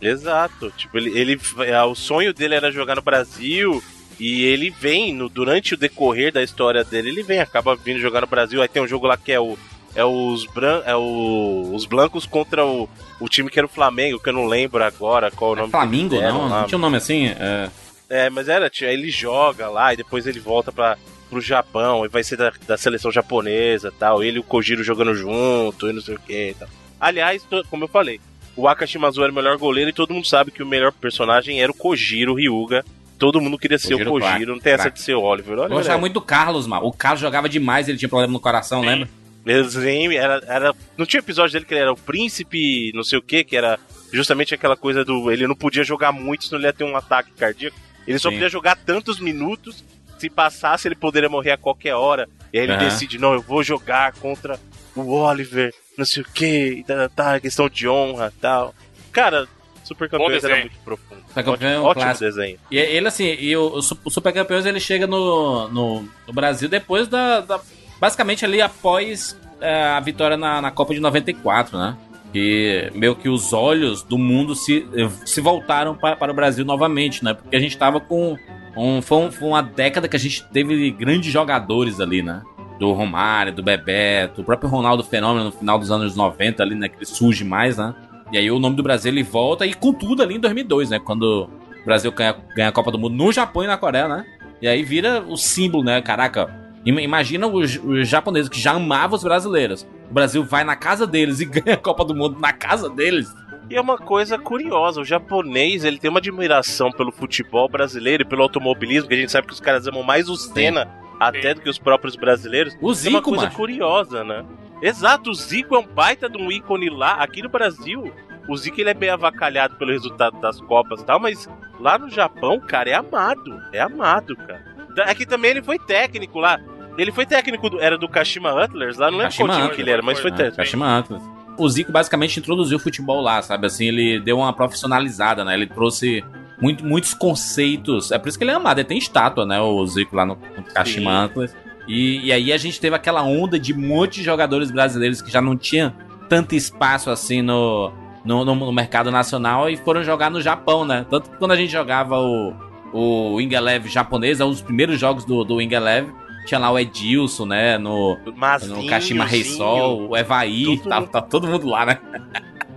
Exato. 0.02 0.72
Tipo, 0.76 0.98
ele, 0.98 1.18
ele, 1.18 1.40
ah, 1.74 1.86
o 1.86 1.96
sonho 1.96 2.34
dele 2.34 2.56
era 2.56 2.72
jogar 2.72 2.96
no 2.96 3.02
Brasil. 3.02 3.82
E 4.20 4.44
ele 4.44 4.70
vem, 4.70 5.14
no, 5.14 5.28
durante 5.28 5.74
o 5.74 5.78
decorrer 5.78 6.32
da 6.32 6.44
história 6.44 6.84
dele, 6.84 7.10
ele 7.10 7.24
vem, 7.24 7.40
acaba 7.40 7.76
vindo 7.76 8.00
jogar 8.00 8.22
no 8.22 8.28
Brasil. 8.28 8.62
Aí 8.62 8.68
tem 8.68 8.82
um 8.82 8.88
jogo 8.88 9.08
lá 9.08 9.18
que 9.18 9.32
é 9.32 9.40
o. 9.40 9.58
É 9.96 10.04
os, 10.04 10.46
bran, 10.48 10.82
é 10.86 10.96
o, 10.96 11.72
os 11.74 11.86
blancos 11.86 12.26
contra 12.26 12.66
o, 12.66 12.90
o 13.20 13.30
time 13.30 13.50
que 13.50 13.60
era 13.60 13.66
o 13.68 13.70
Flamengo, 13.70 14.20
que 14.20 14.30
eu 14.30 14.34
não 14.34 14.46
lembro 14.48 14.84
agora 14.84 15.30
qual 15.30 15.52
o 15.52 15.54
É 15.54 15.58
nome. 15.60 15.72
Flamingo, 15.72 16.10
que 16.10 16.16
eles 16.16 16.26
deram 16.26 16.50
não? 16.50 16.60
Não 16.62 16.66
tinha 16.68 16.78
um 16.78 16.82
nome 16.82 16.98
assim? 16.98 17.28
É, 17.28 17.70
É, 18.10 18.30
mas 18.30 18.50
era, 18.50 18.72
ele 18.82 19.10
joga 19.12 19.70
lá 19.70 19.94
e 19.94 19.98
depois 19.98 20.26
ele 20.26 20.40
volta 20.40 20.72
para 20.72 20.98
pro 21.30 21.40
Japão 21.42 22.06
e 22.06 22.08
vai 22.10 22.24
ser 22.24 22.38
da, 22.38 22.52
da 22.68 22.78
seleção 22.78 23.12
japonesa 23.12 23.88
e 23.90 23.98
tal. 24.00 24.24
Ele 24.24 24.38
e 24.38 24.40
o 24.40 24.44
Kojiro 24.44 24.84
jogando 24.84 25.16
junto 25.16 25.90
e 25.90 25.94
não 25.94 26.02
sei 26.02 26.16
o 26.16 26.20
que 26.20 26.50
e 26.50 26.54
tal. 26.54 26.68
Aliás, 27.00 27.42
to- 27.44 27.66
como 27.70 27.84
eu 27.86 27.88
falei, 27.88 28.20
o 28.56 28.68
Akashimazu 28.68 29.22
era 29.24 29.32
o 29.32 29.36
melhor 29.36 29.58
goleiro 29.58 29.90
e 29.90 29.94
todo 29.94 30.14
mundo 30.14 30.28
sabe 30.28 30.52
que 30.52 30.62
o 30.62 30.66
melhor 30.68 30.92
personagem 30.92 31.62
era 31.62 31.72
o 31.72 31.76
Kojiro 31.76 32.36
Ryuga. 32.36 32.84
Todo 33.18 33.40
mundo 33.42 33.58
queria 33.58 33.78
ser 33.80 33.94
Kojiro 33.94 34.16
o 34.16 34.20
Kojiro, 34.20 34.52
não 34.54 34.60
tem 34.60 34.74
essa 34.74 34.92
de 34.92 35.00
ser 35.02 35.16
o 35.16 35.22
Oliver. 35.22 35.54
eu 35.54 35.60
Oliver 35.62 35.78
gostava 35.78 35.98
é- 35.98 36.02
muito 36.02 36.14
do 36.14 36.22
Carlos, 36.22 36.68
mano. 36.68 36.86
O 36.86 36.92
Carlos 36.94 37.22
jogava 37.22 37.48
demais, 37.50 37.88
ele 37.90 37.98
tinha 37.98 38.10
problema 38.10 38.32
no 38.34 38.40
coração, 38.40 38.82
Sim. 38.82 38.88
lembra? 38.90 39.10
Desenho, 39.44 40.12
era, 40.14 40.42
era. 40.48 40.74
Não 40.98 41.06
tinha 41.06 41.20
episódio 41.20 41.54
dele 41.54 41.66
que 41.66 41.74
ele 41.74 41.82
era 41.82 41.92
o 41.92 41.98
príncipe, 41.98 42.92
não 42.94 43.04
sei 43.04 43.20
o 43.20 43.22
que, 43.22 43.44
que 43.44 43.58
era 43.58 43.80
justamente 44.12 44.54
aquela 44.54 44.76
coisa 44.78 45.04
do. 45.04 45.32
Ele 45.32 45.48
não 45.48 45.56
podia 45.56 45.84
jogar 45.84 46.12
muito, 46.12 46.46
senão 46.46 46.60
ele 46.60 46.68
ia 46.68 46.74
ter 46.74 46.84
um 46.84 46.96
ataque 46.96 47.32
cardíaco. 47.34 47.78
Ele 48.08 48.18
só 48.20 48.30
Sim. 48.30 48.36
podia 48.36 48.50
jogar 48.50 48.76
tantos 48.78 49.20
minutos. 49.20 49.84
Se 50.18 50.30
passasse, 50.30 50.88
ele 50.88 50.96
poderia 50.96 51.28
morrer 51.28 51.52
a 51.52 51.58
qualquer 51.58 51.96
hora. 51.96 52.30
E 52.54 52.58
aí 52.58 52.64
ele 52.64 52.74
Aham. 52.74 52.86
decide, 52.86 53.18
não, 53.18 53.34
eu 53.34 53.42
vou 53.42 53.62
jogar 53.62 54.14
contra 54.14 54.58
o 54.96 55.12
Oliver, 55.12 55.74
não 55.98 56.06
sei 56.06 56.22
o 56.24 56.26
que, 56.26 56.46
e 56.76 56.84
tá, 56.84 57.10
tá, 57.10 57.40
questão 57.42 57.68
de 57.68 57.90
honra 57.90 58.32
tal. 58.40 58.74
Cara, 59.12 59.46
Super 59.84 60.08
Campeões 60.08 60.42
era 60.44 60.58
muito 60.62 60.78
profundo. 60.86 61.22
Super 61.28 61.44
Campeão 61.44 61.70
é 61.70 61.74
um 61.74 61.84
ótimo, 61.84 61.88
ótimo 61.90 62.04
clássico. 62.06 62.26
desenho. 62.26 62.58
E 62.72 62.78
ele, 62.78 63.08
assim, 63.08 63.26
e 63.26 63.58
o, 63.58 63.74
o 63.74 63.82
Super 64.10 64.32
Campeões 64.32 64.66
ele 64.66 64.80
chega 64.80 65.06
no, 65.06 65.68
no, 65.68 66.10
no 66.28 66.34
Brasil 66.34 66.70
depois 66.70 67.08
da, 67.10 67.42
da- 67.42 67.60
Basicamente 68.04 68.44
ali 68.44 68.62
após 68.62 69.40
é, 69.62 69.84
a 69.86 70.00
vitória 70.02 70.36
na, 70.36 70.62
na 70.62 70.70
Copa 70.72 70.94
de 70.94 71.00
94, 71.00 71.78
né? 71.78 71.96
Que 72.34 72.92
meio 72.94 73.16
que 73.16 73.30
os 73.30 73.54
olhos 73.54 74.04
do 74.04 74.18
mundo 74.18 74.56
se, 74.56 74.86
se 75.26 75.40
voltaram 75.40 75.96
pa- 75.96 76.14
para 76.18 76.30
o 76.30 76.36
Brasil 76.36 76.66
novamente, 76.66 77.24
né? 77.24 77.34
Porque 77.34 77.56
a 77.56 77.60
gente 77.62 77.78
tava 77.78 78.02
com. 78.02 78.36
Um, 78.76 79.02
foi, 79.02 79.18
um- 79.20 79.32
foi 79.32 79.48
uma 79.48 79.64
década 79.64 80.10
que 80.10 80.18
a 80.18 80.20
gente 80.20 80.44
teve 80.52 80.92
grandes 80.92 81.32
jogadores 81.32 82.02
ali, 82.02 82.22
né? 82.22 82.42
Do 82.78 82.92
Romário, 82.92 83.54
do 83.54 83.64
Bebeto, 83.64 84.42
o 84.42 84.44
próprio 84.44 84.70
Ronaldo 84.70 85.02
Fenômeno 85.06 85.46
no 85.46 85.52
final 85.54 85.80
dos 85.80 85.90
anos 85.90 86.14
90 86.14 86.62
ali, 86.62 86.76
né? 86.76 86.90
Que 86.90 86.98
ele 86.98 87.06
surge 87.06 87.46
mais, 87.46 87.78
né? 87.78 87.96
E 88.34 88.38
aí 88.38 88.52
o 88.52 88.60
nome 88.60 88.76
do 88.76 88.84
Brasil 88.84 89.14
ele 89.14 89.24
volta 89.24 89.66
e 89.66 89.74
com 89.74 89.94
tudo 89.94 90.22
ali 90.22 90.36
em 90.36 90.40
2002, 90.42 90.90
né? 90.90 91.00
Quando 91.00 91.48
o 91.82 91.86
Brasil 91.86 92.12
ganha, 92.12 92.36
ganha 92.54 92.68
a 92.68 92.72
Copa 92.74 92.92
do 92.92 93.00
Mundo 93.00 93.16
no 93.16 93.32
Japão 93.32 93.64
e 93.64 93.68
na 93.68 93.78
Coreia, 93.78 94.10
né? 94.10 94.26
E 94.62 94.68
aí 94.68 94.84
vira 94.84 95.22
o 95.22 95.38
símbolo, 95.38 95.86
né? 95.86 96.02
Caraca, 96.02 96.63
imagina 96.86 97.48
os, 97.48 97.78
os 97.78 98.08
japoneses 98.08 98.50
que 98.50 98.60
já 98.60 98.72
amavam 98.74 99.16
os 99.16 99.24
brasileiros. 99.24 99.88
O 100.10 100.14
Brasil 100.14 100.44
vai 100.44 100.64
na 100.64 100.76
casa 100.76 101.08
deles 101.08 101.40
e 101.40 101.46
ganha 101.50 101.76
a 101.76 101.80
Copa 101.80 102.04
do 102.04 102.14
Mundo 102.16 102.40
na 102.40 102.52
casa 102.54 102.90
deles. 102.90 103.34
E 103.70 103.76
é 103.76 103.82
uma 103.82 103.98
coisa 103.98 104.38
curiosa, 104.38 105.00
o 105.00 105.06
japonês 105.06 105.86
ele 105.86 105.98
tem 105.98 106.10
uma 106.10 106.20
admiração 106.20 106.92
pelo 106.92 107.12
futebol 107.12 107.70
brasileiro 107.70 108.24
e 108.24 108.26
pelo 108.26 108.44
automobilismo, 108.44 109.08
que 109.08 109.14
a 109.16 109.18
gente 109.18 109.32
sabe 109.32 109.48
que 109.48 109.54
os 109.54 109.62
caras 109.62 109.88
amam 109.88 110.04
mais 110.04 110.28
o 110.28 110.36
Senna 110.36 110.90
até 111.20 111.54
do 111.54 111.62
que 111.62 111.70
os 111.70 111.80
próprios 111.80 112.16
brasileiros. 112.18 112.76
O 112.82 112.92
é 112.92 112.94
Zico, 112.94 113.16
uma 113.16 113.22
coisa 113.22 113.44
macho. 113.46 113.56
curiosa, 113.56 114.24
né? 114.24 114.44
Exato, 114.82 115.30
o 115.32 115.34
Zico 115.34 115.76
é 115.76 115.80
um 115.80 115.88
baita 115.88 116.30
de 116.30 116.38
um 116.38 116.52
ícone 116.52 116.90
lá. 116.90 117.14
Aqui 117.14 117.42
no 117.42 117.48
Brasil, 117.48 118.14
o 118.50 118.58
Zico 118.58 118.82
ele 118.82 118.90
é 118.90 118.94
bem 118.94 119.10
avacalhado 119.10 119.76
pelo 119.78 119.92
resultado 119.92 120.38
das 120.42 120.60
Copas 120.60 121.00
e 121.02 121.06
tal, 121.06 121.20
mas 121.22 121.48
lá 121.80 121.98
no 121.98 122.10
Japão, 122.10 122.60
cara, 122.60 122.90
é 122.90 122.94
amado. 122.94 123.62
É 123.72 123.80
amado, 123.80 124.36
cara. 124.36 124.62
Da- 124.94 125.06
É 125.06 125.16
que 125.16 125.26
também 125.26 125.52
ele 125.52 125.64
foi 125.64 125.80
técnico 125.80 126.38
lá. 126.38 126.60
Ele 126.98 127.12
foi 127.12 127.26
técnico, 127.26 127.70
do- 127.70 127.80
era 127.80 127.98
do 127.98 128.08
Kashima 128.08 128.52
Antlers 128.52 128.98
lá, 128.98 129.10
não 129.10 129.18
lembro 129.18 129.34
qual 129.36 129.48
Kashima 129.48 129.48
time 129.50 129.62
Antlers, 129.62 129.76
que 129.76 129.82
ele 129.82 129.92
era, 129.92 130.02
mas 130.02 130.20
foi 130.20 130.30
foi, 130.30 130.38
técnico. 130.38 130.58
Kashima 130.58 130.86
Antlers. 130.88 131.24
O 131.58 131.70
Zico 131.70 131.92
basicamente 131.92 132.40
introduziu 132.40 132.78
o 132.78 132.80
futebol 132.80 133.22
lá, 133.22 133.42
sabe? 133.42 133.68
Assim, 133.68 133.86
ele 133.88 134.20
deu 134.20 134.38
uma 134.40 134.52
profissionalizada, 134.54 135.44
né? 135.46 135.54
Ele 135.54 135.68
trouxe 135.68 136.24
muito, 136.60 136.84
muitos 136.86 137.14
conceitos. 137.14 138.12
É 138.12 138.18
por 138.18 138.28
isso 138.30 138.38
que 138.38 138.44
ele 138.44 138.52
é 138.52 138.56
amado. 138.56 138.80
Ele 138.80 138.88
tem 138.88 138.98
estátua, 138.98 139.46
né? 139.46 139.60
O 139.62 139.86
Zico 139.86 140.16
lá 140.16 140.26
no, 140.26 140.36
no 140.58 140.64
Kashima 140.64 141.12
Sim. 141.12 141.18
Antlers. 141.18 141.56
E, 141.88 142.26
e 142.28 142.32
aí 142.32 142.52
a 142.54 142.58
gente 142.58 142.80
teve 142.80 142.96
aquela 142.96 143.22
onda 143.24 143.60
de 143.60 143.74
um 143.74 143.78
monte 143.78 144.16
de 144.16 144.24
jogadores 144.24 144.72
brasileiros 144.72 145.22
que 145.22 145.30
já 145.32 145.42
não 145.42 145.56
tinham 145.58 145.94
tanto 146.30 146.56
espaço 146.56 147.10
assim 147.12 147.42
no, 147.42 147.92
no, 148.26 148.44
no- 148.46 148.72
mercado 148.72 149.12
nacional 149.12 149.70
e 149.70 149.76
foram 149.78 150.04
jogar 150.04 150.32
no 150.32 150.42
Japão, 150.42 150.86
né? 150.86 151.06
Tanto 151.10 151.30
que 151.30 151.38
quando 151.38 151.52
a 151.52 151.56
gente 151.58 151.72
jogava 151.72 152.18
o, 152.20 152.54
o 152.94 153.36
Wing 153.36 153.54
Eleven 153.54 153.92
japonês, 153.92 154.40
é 154.40 154.46
um 154.46 154.50
dos 154.50 154.62
primeiros 154.62 154.98
jogos 155.00 155.26
do, 155.26 155.44
do 155.44 155.56
Wing 155.58 155.76
Eleven, 155.76 156.12
tinha 156.46 156.60
lá 156.60 156.72
o 156.72 156.80
Edilson, 156.80 157.46
né? 157.46 157.78
No, 157.78 158.18
Mazinho, 158.36 158.82
no 158.82 158.88
Kashima 158.88 159.26
Reisol, 159.26 160.10
o 160.10 160.18
Evaí, 160.18 160.78
tá, 160.80 161.02
tá 161.02 161.22
todo 161.22 161.48
mundo 161.48 161.68
lá, 161.68 161.86
né? 161.86 162.00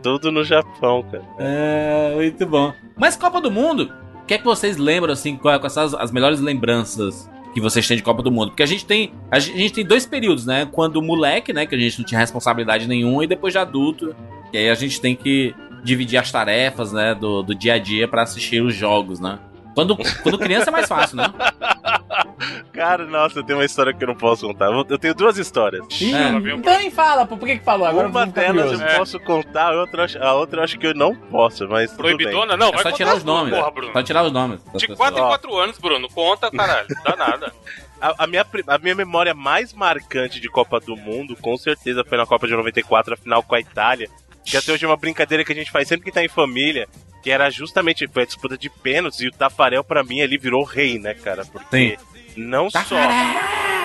Tudo 0.02 0.30
no 0.30 0.44
Japão, 0.44 1.02
cara. 1.02 1.24
É, 1.38 2.12
muito 2.14 2.46
bom. 2.46 2.72
Mas 2.96 3.16
Copa 3.16 3.40
do 3.40 3.50
Mundo, 3.50 3.92
o 4.22 4.26
que 4.26 4.34
é 4.34 4.38
que 4.38 4.44
vocês 4.44 4.76
lembram, 4.76 5.12
assim, 5.12 5.36
quais 5.36 5.72
são 5.72 5.84
as, 5.84 5.94
as 5.94 6.12
melhores 6.12 6.40
lembranças 6.40 7.28
que 7.52 7.60
vocês 7.60 7.86
têm 7.86 7.96
de 7.96 8.02
Copa 8.02 8.22
do 8.22 8.30
Mundo? 8.30 8.48
Porque 8.48 8.62
a 8.62 8.66
gente 8.66 8.84
tem 8.84 9.12
a 9.30 9.38
gente, 9.38 9.72
tem 9.72 9.84
dois 9.84 10.06
períodos, 10.06 10.46
né? 10.46 10.68
Quando 10.70 11.02
moleque, 11.02 11.52
né, 11.52 11.66
que 11.66 11.74
a 11.74 11.78
gente 11.78 11.98
não 11.98 12.06
tinha 12.06 12.20
responsabilidade 12.20 12.86
nenhuma, 12.86 13.24
e 13.24 13.26
depois 13.26 13.52
de 13.52 13.58
adulto, 13.58 14.14
que 14.50 14.56
aí 14.56 14.70
a 14.70 14.74
gente 14.74 15.00
tem 15.00 15.16
que 15.16 15.54
dividir 15.82 16.18
as 16.18 16.30
tarefas, 16.30 16.92
né, 16.92 17.14
do, 17.14 17.42
do 17.42 17.54
dia 17.54 17.74
a 17.74 17.78
dia 17.78 18.08
pra 18.08 18.22
assistir 18.22 18.60
os 18.62 18.74
jogos, 18.74 19.20
né? 19.20 19.38
Quando, 19.74 19.96
quando 20.22 20.38
criança 20.38 20.70
é 20.70 20.72
mais 20.72 20.88
fácil, 20.88 21.16
né? 21.18 21.24
Cara, 22.72 23.06
nossa, 23.06 23.38
eu 23.38 23.42
tenho 23.42 23.58
uma 23.58 23.64
história 23.64 23.92
que 23.94 24.02
eu 24.04 24.08
não 24.08 24.14
posso 24.14 24.46
contar. 24.46 24.66
Eu 24.88 24.98
tenho 24.98 25.14
duas 25.14 25.38
histórias. 25.38 25.84
Ih, 26.00 26.14
É. 26.14 26.28
então 26.54 26.78
nem 26.78 26.90
fala, 26.90 27.24
pô. 27.26 27.36
Por 27.36 27.46
que 27.46 27.58
que 27.58 27.64
falou? 27.64 27.86
Agora 27.86 28.08
uma 28.08 28.26
delas 28.26 28.62
curioso. 28.64 28.82
eu 28.82 28.88
É. 28.88 28.96
posso 28.98 29.20
contar, 29.20 29.72
a 29.72 29.80
outra, 29.80 30.00
eu 30.00 30.04
acho- 30.04 30.22
a 30.22 30.34
outra 30.34 30.60
eu 30.60 30.64
acho 30.64 30.78
que 30.78 30.86
eu 30.86 30.94
não 30.94 31.14
posso, 31.14 31.66
mas 31.68 31.90
tudo 31.92 32.02
bem. 32.02 32.16
Proibidona? 32.16 32.56
Não, 32.56 32.68
É 32.68 32.72
vai 32.72 32.82
só 32.82 32.92
tirar 32.92 33.14
os 33.16 33.24
nomes. 33.24 33.54
Porra, 33.54 33.70
Bruno. 33.70 33.92
Só 33.92 34.02
tirar 34.02 34.24
os 34.24 34.32
nomes. 34.32 34.60
De 34.64 34.70
pessoas. 34.86 34.98
4 34.98 35.18
em 35.18 35.22
Ó. 35.22 35.28
4 35.28 35.56
anos, 35.58 35.78
Bruno. 35.78 36.08
Conta, 36.10 36.50
caralho. 36.50 36.86
Não 36.90 37.02
dá 37.02 37.16
nada. 37.16 37.52
A, 37.98 38.24
a 38.24 38.26
minha, 38.26 38.44
a 38.66 38.76
minha 38.78 38.94
memória 38.94 39.32
mais 39.32 39.72
marcante 39.72 40.38
de 40.38 40.50
Copa 40.50 40.78
do 40.78 40.94
Mundo, 40.94 41.34
com 41.34 41.56
certeza, 41.56 42.04
foi 42.06 42.18
na 42.18 42.26
Copa 42.26 42.46
de 42.46 42.54
94, 42.54 43.14
a 43.14 43.16
final 43.16 43.42
com 43.42 43.54
a 43.54 43.58
Itália. 43.60 44.06
Que 44.44 44.54
até 44.58 44.70
hoje 44.70 44.84
é 44.84 44.88
uma 44.88 44.98
brincadeira 44.98 45.42
que 45.42 45.50
a 45.50 45.54
gente 45.56 45.70
faz 45.70 45.88
sempre 45.88 46.04
que 46.04 46.12
tá 46.12 46.22
em 46.22 46.28
família, 46.28 46.86
que 47.22 47.30
era 47.30 47.48
justamente 47.50 48.06
foi 48.06 48.24
a 48.24 48.26
disputa 48.26 48.58
de 48.58 48.68
pênaltis, 48.68 49.20
e 49.20 49.28
o 49.28 49.32
Tafarel, 49.32 49.82
pra 49.82 50.04
mim, 50.04 50.20
ali 50.20 50.36
virou 50.36 50.62
rei, 50.62 50.98
né, 50.98 51.14
cara? 51.14 51.46
Porque 51.46 51.96
não 52.36 52.68
só. 52.70 52.78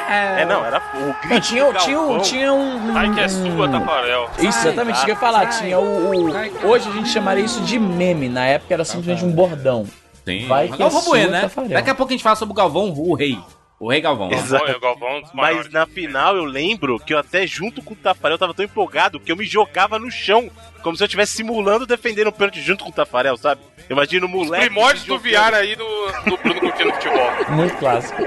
É, 0.10 0.44
não, 0.46 0.66
era 0.66 0.82
o 0.94 1.00
Não, 1.06 1.16
grito 1.22 1.48
tinha, 1.48 1.72
do 1.72 1.80
tinha, 1.80 2.00
um- 2.02 2.20
tinha 2.20 2.52
um. 2.54 2.98
Ai, 2.98 3.14
que 3.14 3.20
é 3.22 3.28
sua, 3.30 3.70
Tafarel. 3.70 4.30
Isso, 4.40 4.68
exatamente, 4.68 5.00
que 5.00 5.06
eu 5.12 5.14
ia 5.14 5.20
falar. 5.20 5.46
Tinha 5.48 5.80
o, 5.80 6.12
o- 6.30 6.68
Hoje 6.68 6.90
a 6.90 6.92
gente 6.92 7.08
chamaria 7.10 7.46
isso 7.46 7.62
de 7.62 7.80
meme. 7.80 8.28
Na 8.28 8.46
época 8.46 8.74
era 8.74 8.84
simplesmente 8.84 9.24
um 9.24 9.32
bordão. 9.32 9.86
Tem. 10.26 10.48
Vai 10.48 10.68
que 10.68 10.78
Galvão 10.78 11.00
é 11.00 11.06
Bueno, 11.06 11.32
né? 11.32 11.42
Tafarel. 11.42 11.70
Daqui 11.72 11.90
a 11.90 11.96
pouco 11.96 12.12
a 12.12 12.14
gente 12.14 12.24
fala 12.24 12.36
sobre 12.36 12.52
o 12.52 12.56
Galvão, 12.56 12.90
o 12.96 13.14
rei. 13.14 13.40
O 13.82 13.89
rei 13.89 14.00
Galvão. 14.00 14.30
ó. 14.30 14.32
Exato. 14.32 14.80
Galvão, 14.80 15.17
um 15.17 15.22
dos 15.22 15.34
Mas 15.34 15.67
na 15.72 15.88
final 15.88 16.38
eu 16.38 16.46
lembro 16.46 17.00
que 17.00 17.15
eu 17.15 17.17
até 17.17 17.48
junto 17.48 17.82
com 17.82 17.96
o 17.96 17.98
Tafarel 17.98 18.38
tava 18.38 18.54
tão 18.54 18.63
empolgado 18.63 19.20
que 19.20 19.32
eu 19.32 19.36
me 19.36 19.44
jogava 19.44 19.98
no 19.98 20.12
chão, 20.12 20.52
como 20.84 20.96
se 20.96 21.02
eu 21.02 21.06
estivesse 21.08 21.38
simulando 21.38 21.88
defendendo 21.88 22.28
o 22.28 22.32
pênalti 22.32 22.62
junto 22.62 22.84
com 22.84 22.91
o 22.91 22.94
Tafarel, 22.94 23.36
sabe? 23.38 23.62
Imagina 23.89 24.28
o 24.28 24.30
moleque. 24.30 24.65
Primórdios 24.65 25.02
se 25.02 25.08
do. 25.08 25.17
VR 25.17 25.56
aí 25.56 25.76
do, 25.76 25.84
do 26.30 26.38
Bruno 26.38 26.60
curtindo 26.60 26.94
futebol. 26.94 27.32
Muito 27.50 27.76
clássico. 27.78 28.22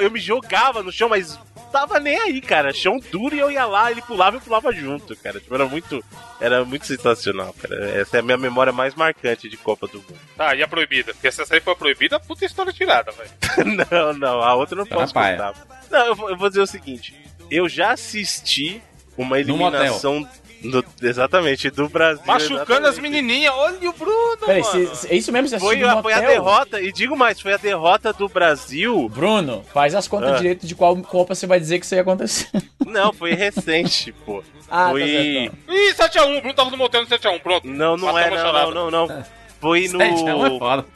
Eu 0.00 0.10
me 0.12 0.20
jogava 0.20 0.80
no 0.80 0.92
chão, 0.92 1.08
mas 1.08 1.36
tava 1.68 2.00
nem 2.00 2.18
aí, 2.18 2.40
cara. 2.40 2.72
Chão 2.72 2.98
duro 3.10 3.34
e 3.34 3.38
eu 3.38 3.50
ia 3.50 3.64
lá, 3.66 3.90
ele 3.90 4.02
pulava 4.02 4.36
e 4.36 4.38
eu 4.38 4.42
pulava 4.42 4.72
junto, 4.72 5.14
cara. 5.16 5.38
Tipo, 5.40 5.54
era 5.54 5.66
muito. 5.66 6.04
Era 6.40 6.64
muito 6.64 6.86
sensacional, 6.86 7.54
cara. 7.60 7.90
Essa 8.00 8.18
é 8.18 8.20
a 8.20 8.22
minha 8.22 8.36
memória 8.38 8.72
mais 8.72 8.94
marcante 8.94 9.48
de 9.48 9.56
Copa 9.56 9.86
do 9.86 9.98
Mundo. 9.98 10.18
Tá, 10.36 10.54
e 10.54 10.62
a 10.62 10.68
proibida? 10.68 11.12
Porque 11.12 11.30
se 11.30 11.42
essa 11.42 11.54
aí 11.54 11.60
foi 11.60 11.74
proibida, 11.74 12.18
puta 12.20 12.44
história 12.44 12.72
tirada, 12.72 13.12
velho. 13.12 13.30
não, 13.90 14.12
não, 14.12 14.42
a 14.42 14.54
outra 14.54 14.74
eu 14.74 14.78
não 14.78 14.86
Tá 14.86 14.96
posso 14.96 15.14
contar. 15.14 15.54
Não, 15.90 16.06
eu 16.06 16.14
vou, 16.14 16.30
eu 16.30 16.36
vou 16.36 16.48
dizer 16.48 16.60
o 16.62 16.66
seguinte: 16.66 17.14
eu 17.50 17.68
já 17.68 17.92
assisti 17.92 18.82
uma 19.16 19.36
No 19.36 19.42
eliminação. 19.42 20.28
Do- 20.62 20.84
exatamente, 21.02 21.70
do 21.70 21.88
Brasil. 21.88 22.22
Machucando 22.26 22.60
exatamente. 22.62 22.88
as 22.88 22.98
menininhas. 22.98 23.54
Olha 23.54 23.90
o 23.90 23.92
Bruno, 23.92 24.38
Peraí, 24.44 24.62
mano. 24.62 24.88
se- 24.88 24.96
se- 24.96 25.08
é 25.12 25.14
isso 25.16 25.30
mesmo? 25.32 25.48
Você 25.48 25.58
Foi, 25.58 25.76
no 25.76 25.88
a- 25.88 26.02
foi 26.02 26.12
a 26.12 26.20
derrota, 26.20 26.80
e 26.80 26.92
digo 26.92 27.16
mais, 27.16 27.40
foi 27.40 27.52
a 27.52 27.56
derrota 27.56 28.12
do 28.12 28.28
Brasil. 28.28 29.08
Bruno, 29.08 29.64
faz 29.72 29.94
as 29.94 30.08
contas 30.08 30.32
Ah. 30.32 30.36
direito 30.36 30.66
de 30.66 30.74
qual 30.74 30.96
Copa 31.02 31.34
você 31.34 31.46
vai 31.46 31.60
dizer 31.60 31.78
que 31.78 31.84
isso 31.86 31.94
ia 31.94 32.02
acontecer. 32.02 32.48
Não, 32.86 33.12
foi 33.12 33.32
recente, 33.34 34.12
pô. 34.24 34.42
Ah, 34.70 34.90
foi. 34.90 35.00
tá 35.00 35.06
certo. 35.06 35.56
Ih, 35.68 35.94
7x1, 35.94 36.36
o 36.36 36.40
Bruno 36.40 36.54
tava 36.54 36.70
no 36.70 36.76
motel 36.76 37.02
no 37.02 37.06
7x1, 37.08 37.38
pronto. 37.40 37.66
Não, 37.66 37.96
não 37.96 38.06
Matou 38.12 38.18
é, 38.20 38.28
uma 38.30 38.52
não, 38.52 38.70
não, 38.70 38.90
não, 38.90 39.06
não. 39.06 39.24
Foi 39.60 39.88
no. 39.88 39.98
7 39.98 40.28
a 40.28 40.36
1 40.36 40.46
é 40.46 40.58
foda. 40.58 40.86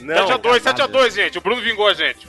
Não, 0.00 0.26
7x2, 0.28 0.60
7x2, 0.62 1.14
gente. 1.14 1.38
O 1.38 1.40
Bruno 1.40 1.60
vingou 1.62 1.86
a 1.88 1.94
gente. 1.94 2.26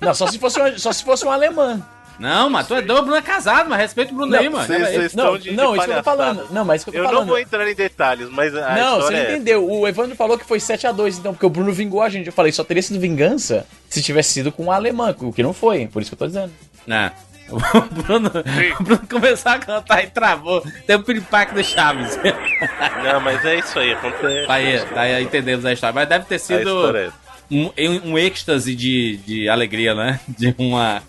Não, 0.00 0.14
só 0.14 0.26
se 0.26 0.38
fosse 0.38 0.60
um, 0.60 0.78
só 0.78 0.92
se 0.92 1.04
fosse 1.04 1.24
um 1.26 1.30
alemão. 1.30 1.84
Não, 2.20 2.50
mas 2.50 2.66
tu 2.68 2.74
é 2.74 2.80
o 2.80 2.84
Bruno 2.84 3.14
é 3.16 3.22
casado, 3.22 3.68
mas 3.70 3.78
respeita 3.80 4.12
o 4.12 4.14
Bruno 4.14 4.36
aí, 4.36 4.48
mano. 4.48 4.66
vocês- 4.66 4.88
vocês 4.88 5.14
Não, 5.14 5.38
de, 5.38 5.52
não, 5.52 5.72
de 5.72 5.78
isso 5.78 5.86
que 5.86 5.92
eu 5.92 5.96
tô 5.96 6.02
falando. 6.02 6.46
Não, 6.50 6.64
mas 6.66 6.82
isso 6.82 6.90
que 6.90 6.96
eu 6.96 7.00
tô 7.02 7.08
Eu 7.08 7.10
não 7.10 7.10
falando. 7.12 7.28
vou 7.28 7.38
entrar 7.38 7.66
em 7.68 7.74
detalhes, 7.74 8.28
mas 8.30 8.54
a 8.54 8.74
Não, 8.76 9.00
você 9.00 9.10
não 9.12 9.18
é 9.18 9.22
essa. 9.22 9.32
entendeu. 9.32 9.66
O 9.68 9.88
Evandro 9.88 10.14
falou 10.14 10.36
que 10.38 10.44
foi 10.44 10.58
7x2, 10.58 11.18
então, 11.18 11.32
porque 11.32 11.46
o 11.46 11.50
Bruno 11.50 11.72
vingou 11.72 12.02
a 12.02 12.08
gente. 12.10 12.26
Eu 12.26 12.32
falei, 12.32 12.52
só 12.52 12.62
teria 12.62 12.82
sido 12.82 13.00
vingança 13.00 13.66
se 13.88 14.02
tivesse 14.02 14.34
sido 14.34 14.52
com 14.52 14.66
o 14.66 14.70
alemão, 14.70 15.14
o 15.20 15.32
que 15.32 15.42
não 15.42 15.54
foi, 15.54 15.86
por 15.86 16.02
isso 16.02 16.10
que 16.10 16.14
eu 16.14 16.18
tô 16.18 16.26
dizendo. 16.26 16.52
Não. 16.86 17.10
O 17.50 17.80
Bruno, 18.02 18.30
o 18.78 18.82
Bruno 18.84 19.02
começou 19.10 19.50
a 19.50 19.58
cantar 19.58 20.04
e 20.04 20.06
travou. 20.06 20.62
Tem 20.86 20.94
o 20.94 21.02
piripaque 21.02 21.52
do 21.52 21.64
Chaves. 21.64 22.16
Não, 23.02 23.18
mas 23.20 23.44
é 23.44 23.58
isso 23.58 23.76
aí, 23.76 23.92
acontece. 23.92 24.46
Tá 24.46 24.54
aí, 24.54 24.80
tá 24.94 25.00
aí, 25.00 25.22
entendemos 25.24 25.64
a 25.66 25.72
história. 25.72 25.92
Mas 25.92 26.08
deve 26.08 26.26
ter 26.26 26.38
sido 26.38 26.96
é 26.96 27.06
essa. 27.06 27.14
um, 27.50 27.70
um 28.12 28.16
êxtase 28.18 28.72
de, 28.76 29.16
de 29.26 29.48
alegria, 29.48 29.96
né? 29.96 30.20
De 30.28 30.54
uma. 30.58 31.02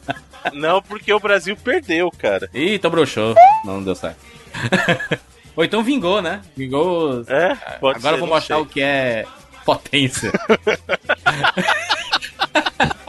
Não, 0.54 0.82
porque 0.82 1.14
o 1.14 1.20
Brasil 1.20 1.56
perdeu, 1.56 2.10
cara. 2.12 2.50
Ih, 2.54 2.76
então 2.76 2.92
broxou. 2.92 3.36
Não, 3.66 3.76
não 3.76 3.84
deu 3.84 3.96
certo. 3.96 4.18
Ou 5.56 5.64
então 5.64 5.84
vingou, 5.84 6.22
né? 6.22 6.42
Vingou. 6.56 7.24
É, 7.28 7.56
pode 7.80 8.00
Agora 8.00 8.02
ser, 8.02 8.08
eu 8.08 8.18
vou 8.20 8.28
não 8.28 8.36
mostrar 8.36 8.56
sei. 8.56 8.64
o 8.64 8.66
que 8.66 8.82
é 8.82 9.26
potência. 9.66 10.32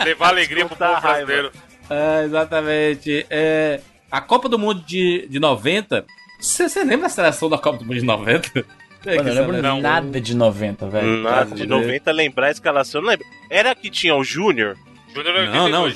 Levar 0.05 0.29
alegria 0.29 0.67
pro 0.67 0.77
Descontar 0.77 0.95
povo 0.97 1.07
a 1.07 1.11
raiva. 1.11 1.27
brasileiro. 1.27 1.53
É, 1.91 2.25
exatamente. 2.25 3.27
É, 3.31 3.81
a 4.11 4.21
Copa 4.21 4.49
do 4.49 4.59
Mundo 4.59 4.83
de, 4.85 5.27
de 5.29 5.39
90. 5.39 6.05
Você 6.41 6.67
lembra 6.85 7.03
da 7.03 7.09
seleção 7.09 7.49
da 7.49 7.59
Copa 7.59 7.79
do 7.79 7.85
Mundo 7.85 7.99
de 8.01 8.05
90? 8.05 8.65
É, 9.07 9.15
Mano, 9.17 9.29
eu 9.29 9.35
lembro 9.35 9.53
seleção- 9.55 9.81
nada 9.81 10.21
de 10.21 10.37
90, 10.37 10.89
velho. 10.89 11.23
Nada 11.23 11.55
de 11.55 11.67
90 11.67 12.11
lembrar 12.13 12.49
a 12.49 12.51
escalação, 12.51 13.01
não 13.01 13.09
lembro. 13.09 13.27
Era 13.49 13.75
que 13.75 13.91
tinha 13.91 14.15
o 14.17 14.25
Júnior? 14.25 14.77
Júnior 15.15 15.49
Não, 15.51 15.69
não. 15.69 15.89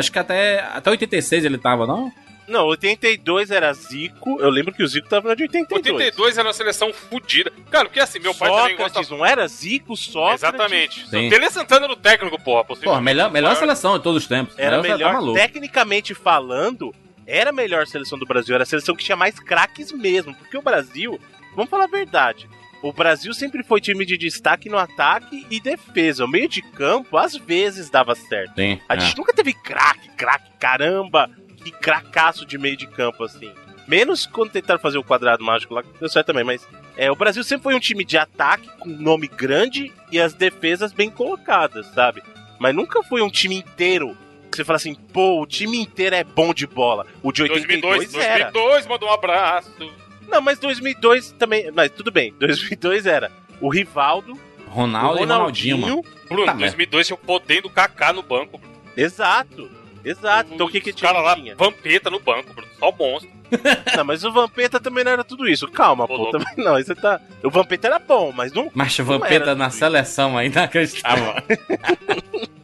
82. 0.00 0.04
ju- 0.04 0.06
Acho 0.06 0.12
que 0.12 0.18
até, 0.18 0.60
até 0.60 0.90
86 0.90 1.44
ele 1.44 1.58
tava, 1.58 1.86
não? 1.86 2.12
Não, 2.48 2.66
82 2.66 3.52
era 3.52 3.72
Zico. 3.72 4.40
Eu 4.40 4.50
lembro 4.50 4.74
que 4.74 4.82
o 4.82 4.86
Zico 4.88 5.08
tava 5.08 5.28
na 5.28 5.34
de 5.36 5.44
82. 5.44 5.86
82 5.94 6.36
era 6.36 6.48
uma 6.48 6.52
seleção 6.52 6.92
fodida. 6.92 7.52
Cara, 7.70 7.84
porque 7.84 8.00
assim, 8.00 8.18
meu 8.18 8.34
pai 8.34 8.50
também 8.50 8.76
gosta. 8.76 9.14
não 9.14 9.24
era 9.24 9.46
Zico, 9.46 9.96
Sócrates? 9.96 10.42
Exatamente. 10.42 11.08
Sim. 11.08 11.28
Tele 11.28 11.48
Santana 11.48 11.86
no 11.86 11.94
técnico, 11.94 12.42
porra. 12.42 12.64
Possivelmente. 12.64 13.04
melhor, 13.04 13.30
melhor 13.30 13.54
seleção 13.54 13.96
de 13.98 14.02
todos 14.02 14.22
os 14.24 14.28
tempos. 14.28 14.54
Era 14.58 14.82
Melhor, 14.82 14.82
tá 14.82 14.96
melhor, 14.98 15.12
maluco. 15.14 15.38
tecnicamente 15.38 16.12
falando, 16.12 16.92
era 17.24 17.50
a 17.50 17.52
melhor 17.52 17.86
seleção 17.86 18.18
do 18.18 18.26
Brasil. 18.26 18.52
Era 18.52 18.64
a 18.64 18.66
seleção 18.66 18.96
que 18.96 19.04
tinha 19.04 19.14
mais 19.16 19.38
craques 19.38 19.92
mesmo. 19.92 20.34
Porque 20.34 20.58
o 20.58 20.62
Brasil, 20.62 21.20
vamos 21.54 21.70
falar 21.70 21.84
a 21.84 21.88
verdade, 21.88 22.48
o 22.82 22.92
Brasil 22.92 23.32
sempre 23.34 23.62
foi 23.62 23.80
time 23.80 24.06
de 24.06 24.16
destaque 24.16 24.68
no 24.68 24.78
ataque 24.78 25.46
e 25.50 25.60
defesa. 25.60 26.24
O 26.24 26.28
meio 26.28 26.48
de 26.48 26.62
campo, 26.62 27.16
às 27.16 27.36
vezes, 27.36 27.90
dava 27.90 28.14
certo. 28.14 28.54
Sim, 28.54 28.80
A 28.88 28.96
é. 28.96 29.00
gente 29.00 29.16
nunca 29.18 29.32
teve 29.32 29.52
craque, 29.52 30.08
craque, 30.16 30.50
caramba, 30.58 31.30
que 31.62 31.70
cracaço 31.70 32.46
de 32.46 32.56
meio 32.56 32.76
de 32.76 32.86
campo, 32.86 33.24
assim. 33.24 33.52
Menos 33.86 34.24
quando 34.24 34.52
tentaram 34.52 34.80
fazer 34.80 34.98
o 34.98 35.04
quadrado 35.04 35.44
mágico 35.44 35.74
lá, 35.74 35.82
que 35.82 35.88
deu 35.98 36.08
certo 36.08 36.28
também, 36.28 36.44
mas 36.44 36.66
é, 36.96 37.10
o 37.10 37.16
Brasil 37.16 37.42
sempre 37.42 37.64
foi 37.64 37.74
um 37.74 37.80
time 37.80 38.04
de 38.04 38.16
ataque 38.16 38.68
com 38.78 38.88
nome 38.88 39.26
grande 39.26 39.92
e 40.12 40.20
as 40.20 40.32
defesas 40.32 40.92
bem 40.92 41.10
colocadas, 41.10 41.86
sabe? 41.88 42.22
Mas 42.58 42.74
nunca 42.74 43.02
foi 43.02 43.20
um 43.20 43.30
time 43.30 43.56
inteiro 43.56 44.16
que 44.50 44.56
você 44.56 44.64
fala 44.64 44.76
assim, 44.76 44.94
pô, 44.94 45.40
o 45.40 45.46
time 45.46 45.78
inteiro 45.78 46.14
é 46.14 46.24
bom 46.24 46.52
de 46.52 46.66
bola. 46.66 47.06
O 47.22 47.32
de 47.32 47.42
82 47.42 47.80
2002, 47.80 48.14
era. 48.24 48.50
2002, 48.50 48.86
manda 48.86 49.06
um 49.06 49.12
abraço. 49.12 49.92
Não, 50.30 50.40
mas 50.40 50.58
2002 50.58 51.32
também. 51.32 51.70
Mas 51.72 51.90
tudo 51.90 52.10
bem, 52.10 52.32
2002 52.38 53.06
era 53.06 53.30
o 53.60 53.68
Rivaldo, 53.68 54.38
Ronaldo 54.68 55.14
o 55.14 55.16
e 55.18 55.20
Ronaldinho, 55.26 55.76
Ronaldinho. 55.76 56.04
mano. 56.04 56.20
Bruno, 56.28 56.46
Tá, 56.46 56.52
2002 56.52 57.06
tinha 57.08 57.14
o 57.16 57.18
poder 57.18 57.60
do 57.62 57.68
Kaká 57.70 58.12
no 58.12 58.22
banco. 58.22 58.60
Exato. 58.96 59.68
Exato. 60.04 60.54
Então 60.54 60.66
o 60.66 60.70
que 60.70 60.80
que 60.80 60.92
tinha? 60.92 61.10
cara 61.12 61.22
lá, 61.22 61.34
tinha? 61.34 61.54
Vampeta 61.56 62.08
no 62.08 62.18
banco, 62.20 62.54
Bruno. 62.54 62.70
Só 62.78 62.90
monstro. 62.92 63.30
Não, 63.96 64.04
mas 64.04 64.24
o 64.24 64.30
Vampeta 64.32 64.78
também 64.78 65.02
não 65.02 65.10
era 65.10 65.24
tudo 65.24 65.48
isso. 65.48 65.66
Calma, 65.66 66.06
pô. 66.06 66.16
louco. 66.16 66.38
Também 66.38 66.64
não. 66.64 66.76
Aí 66.76 66.84
você 66.84 66.94
tá. 66.94 67.20
O 67.42 67.50
Vampeta 67.50 67.88
era 67.88 67.98
bom, 67.98 68.30
mas 68.32 68.52
não. 68.52 68.70
Mas 68.72 68.96
o 69.00 69.04
Vampeta 69.04 69.56
na 69.56 69.70
seleção 69.70 70.38
aí, 70.38 70.46
inacreditável. 70.46 71.34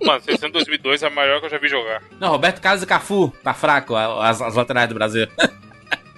Mano, 0.00 0.20
seleção 0.24 0.48
2002 0.48 1.02
é 1.02 1.09
a 1.09 1.11
maior 1.11 1.40
que 1.40 1.46
eu 1.46 1.50
já 1.50 1.59
vi 1.59 1.66
jogar. 1.68 2.02
não, 2.20 2.29
Roberto 2.31 2.61
Carlos 2.61 2.85
e 2.85 2.87
Cafu, 2.87 3.35
tá 3.42 3.52
fraco 3.52 3.96
as, 3.96 4.40
as 4.40 4.55
laterais 4.55 4.88
do 4.88 4.94
Brasil. 4.94 5.26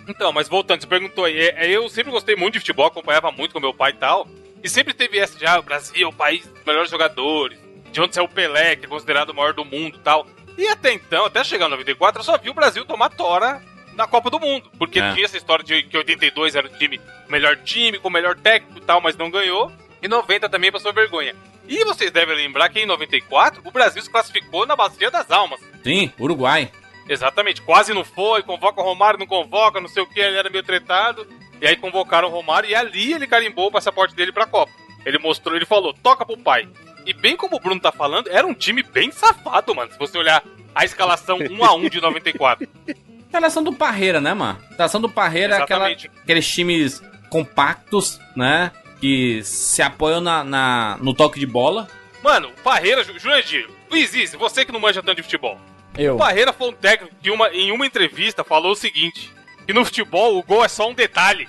Então, 0.08 0.32
mas 0.32 0.48
voltando, 0.48 0.80
você 0.80 0.86
perguntou 0.86 1.24
aí. 1.24 1.38
é, 1.38 1.66
é, 1.66 1.70
eu 1.70 1.88
sempre 1.88 2.10
gostei 2.10 2.34
muito 2.34 2.54
de 2.54 2.60
futebol, 2.60 2.86
acompanhava 2.86 3.30
muito 3.30 3.52
com 3.52 3.60
meu 3.60 3.74
pai 3.74 3.90
e 3.90 3.94
tal. 3.94 4.26
E 4.62 4.68
sempre 4.68 4.92
teve 4.94 5.18
essa 5.18 5.38
de, 5.38 5.46
ah, 5.46 5.58
o 5.58 5.62
Brasil 5.62 6.06
é 6.06 6.10
o 6.10 6.12
país 6.12 6.46
dos 6.46 6.64
melhores 6.64 6.90
jogadores. 6.90 7.58
De 7.92 8.00
onde 8.00 8.14
saiu 8.14 8.24
o 8.24 8.28
Pelé, 8.28 8.76
que 8.76 8.86
é 8.86 8.88
considerado 8.88 9.30
o 9.30 9.34
maior 9.34 9.52
do 9.54 9.64
mundo 9.64 9.96
e 9.96 10.00
tal. 10.00 10.26
E 10.56 10.66
até 10.66 10.92
então, 10.92 11.24
até 11.24 11.44
chegar 11.44 11.66
em 11.66 11.70
94, 11.70 12.20
eu 12.20 12.24
só 12.24 12.36
vi 12.36 12.50
o 12.50 12.54
Brasil 12.54 12.84
tomar 12.84 13.10
tora 13.10 13.62
na 13.94 14.06
Copa 14.06 14.28
do 14.30 14.40
Mundo. 14.40 14.70
Porque 14.78 14.98
É. 14.98 15.12
tinha 15.12 15.24
essa 15.24 15.36
história 15.36 15.64
de 15.64 15.82
que 15.84 15.96
82 15.96 16.54
era 16.56 16.66
o 16.66 16.70
time, 16.70 17.00
o 17.28 17.30
melhor 17.32 17.56
time, 17.58 17.98
com 17.98 18.08
o 18.08 18.10
melhor 18.10 18.34
técnico 18.36 18.78
e 18.78 18.82
tal, 18.82 19.00
mas 19.00 19.16
não 19.16 19.30
ganhou. 19.30 19.70
E 20.02 20.08
90 20.08 20.48
também 20.48 20.72
passou 20.72 20.92
vergonha. 20.92 21.34
E 21.68 21.84
vocês 21.84 22.10
devem 22.10 22.34
lembrar 22.34 22.68
que 22.70 22.80
em 22.80 22.86
94 22.86 23.60
o 23.64 23.70
Brasil 23.70 24.00
se 24.02 24.10
classificou 24.10 24.64
na 24.66 24.74
Bacia 24.74 25.10
das 25.10 25.30
Almas. 25.30 25.60
Sim, 25.84 26.10
Uruguai. 26.18 26.70
Exatamente, 27.08 27.62
quase 27.62 27.94
não 27.94 28.04
foi, 28.04 28.42
convoca 28.42 28.80
o 28.80 28.84
Romário, 28.84 29.18
não 29.18 29.26
convoca, 29.26 29.80
não 29.80 29.88
sei 29.88 30.02
o 30.02 30.06
que, 30.06 30.20
ele 30.20 30.36
era 30.36 30.50
meio 30.50 30.62
tretado. 30.64 31.26
E 31.60 31.66
aí 31.66 31.74
convocaram 31.76 32.28
o 32.28 32.30
Romário 32.30 32.68
e 32.68 32.74
ali 32.74 33.12
ele 33.14 33.26
carimbou 33.26 33.66
o 33.68 33.72
passaporte 33.72 34.14
dele 34.14 34.30
pra 34.32 34.46
Copa. 34.46 34.70
Ele 35.04 35.18
mostrou, 35.18 35.56
ele 35.56 35.64
falou, 35.66 35.92
toca 35.94 36.24
pro 36.26 36.36
pai. 36.36 36.68
E 37.06 37.12
bem 37.12 37.36
como 37.36 37.56
o 37.56 37.60
Bruno 37.60 37.80
tá 37.80 37.90
falando, 37.90 38.28
era 38.30 38.46
um 38.46 38.52
time 38.54 38.82
bem 38.82 39.10
safado, 39.10 39.74
mano. 39.74 39.90
Se 39.90 39.98
você 39.98 40.18
olhar 40.18 40.42
a 40.74 40.84
escalação 40.84 41.38
1 41.38 41.64
a 41.64 41.74
1 41.74 41.88
de 41.88 42.00
94. 42.00 42.68
Seleção 43.30 43.62
do 43.64 43.72
Parreira, 43.72 44.20
né, 44.20 44.34
mano? 44.34 44.58
Seleção 44.76 45.00
do 45.00 45.08
Parreira 45.08 45.54
é 45.54 45.62
aquela, 45.62 45.84
aqueles 46.22 46.46
times 46.46 47.02
compactos, 47.30 48.20
né? 48.36 48.70
Que 49.00 49.42
se 49.42 49.80
apoiam 49.80 50.20
na, 50.20 50.44
na- 50.44 50.98
no 51.00 51.14
toque 51.14 51.38
de 51.40 51.46
bola. 51.46 51.88
Mano, 52.22 52.48
o 52.48 52.62
Parreira, 52.62 53.02
Ju- 53.02 53.18
Jurandir, 53.18 53.68
Luiz 53.90 54.12
Izzy, 54.14 54.36
você 54.36 54.64
que 54.64 54.72
não 54.72 54.80
manja 54.80 55.02
tanto 55.02 55.16
de 55.16 55.22
futebol. 55.22 55.58
Eu. 55.98 56.14
O 56.14 56.18
Parreira 56.18 56.52
foi 56.52 56.68
um 56.68 56.72
técnico 56.72 57.14
que 57.20 57.30
uma, 57.30 57.48
em 57.50 57.72
uma 57.72 57.84
entrevista 57.86 58.44
falou 58.44 58.72
o 58.72 58.76
seguinte: 58.76 59.30
que 59.66 59.72
no 59.72 59.84
futebol 59.84 60.38
o 60.38 60.42
gol 60.42 60.64
é 60.64 60.68
só 60.68 60.88
um 60.88 60.94
detalhe. 60.94 61.48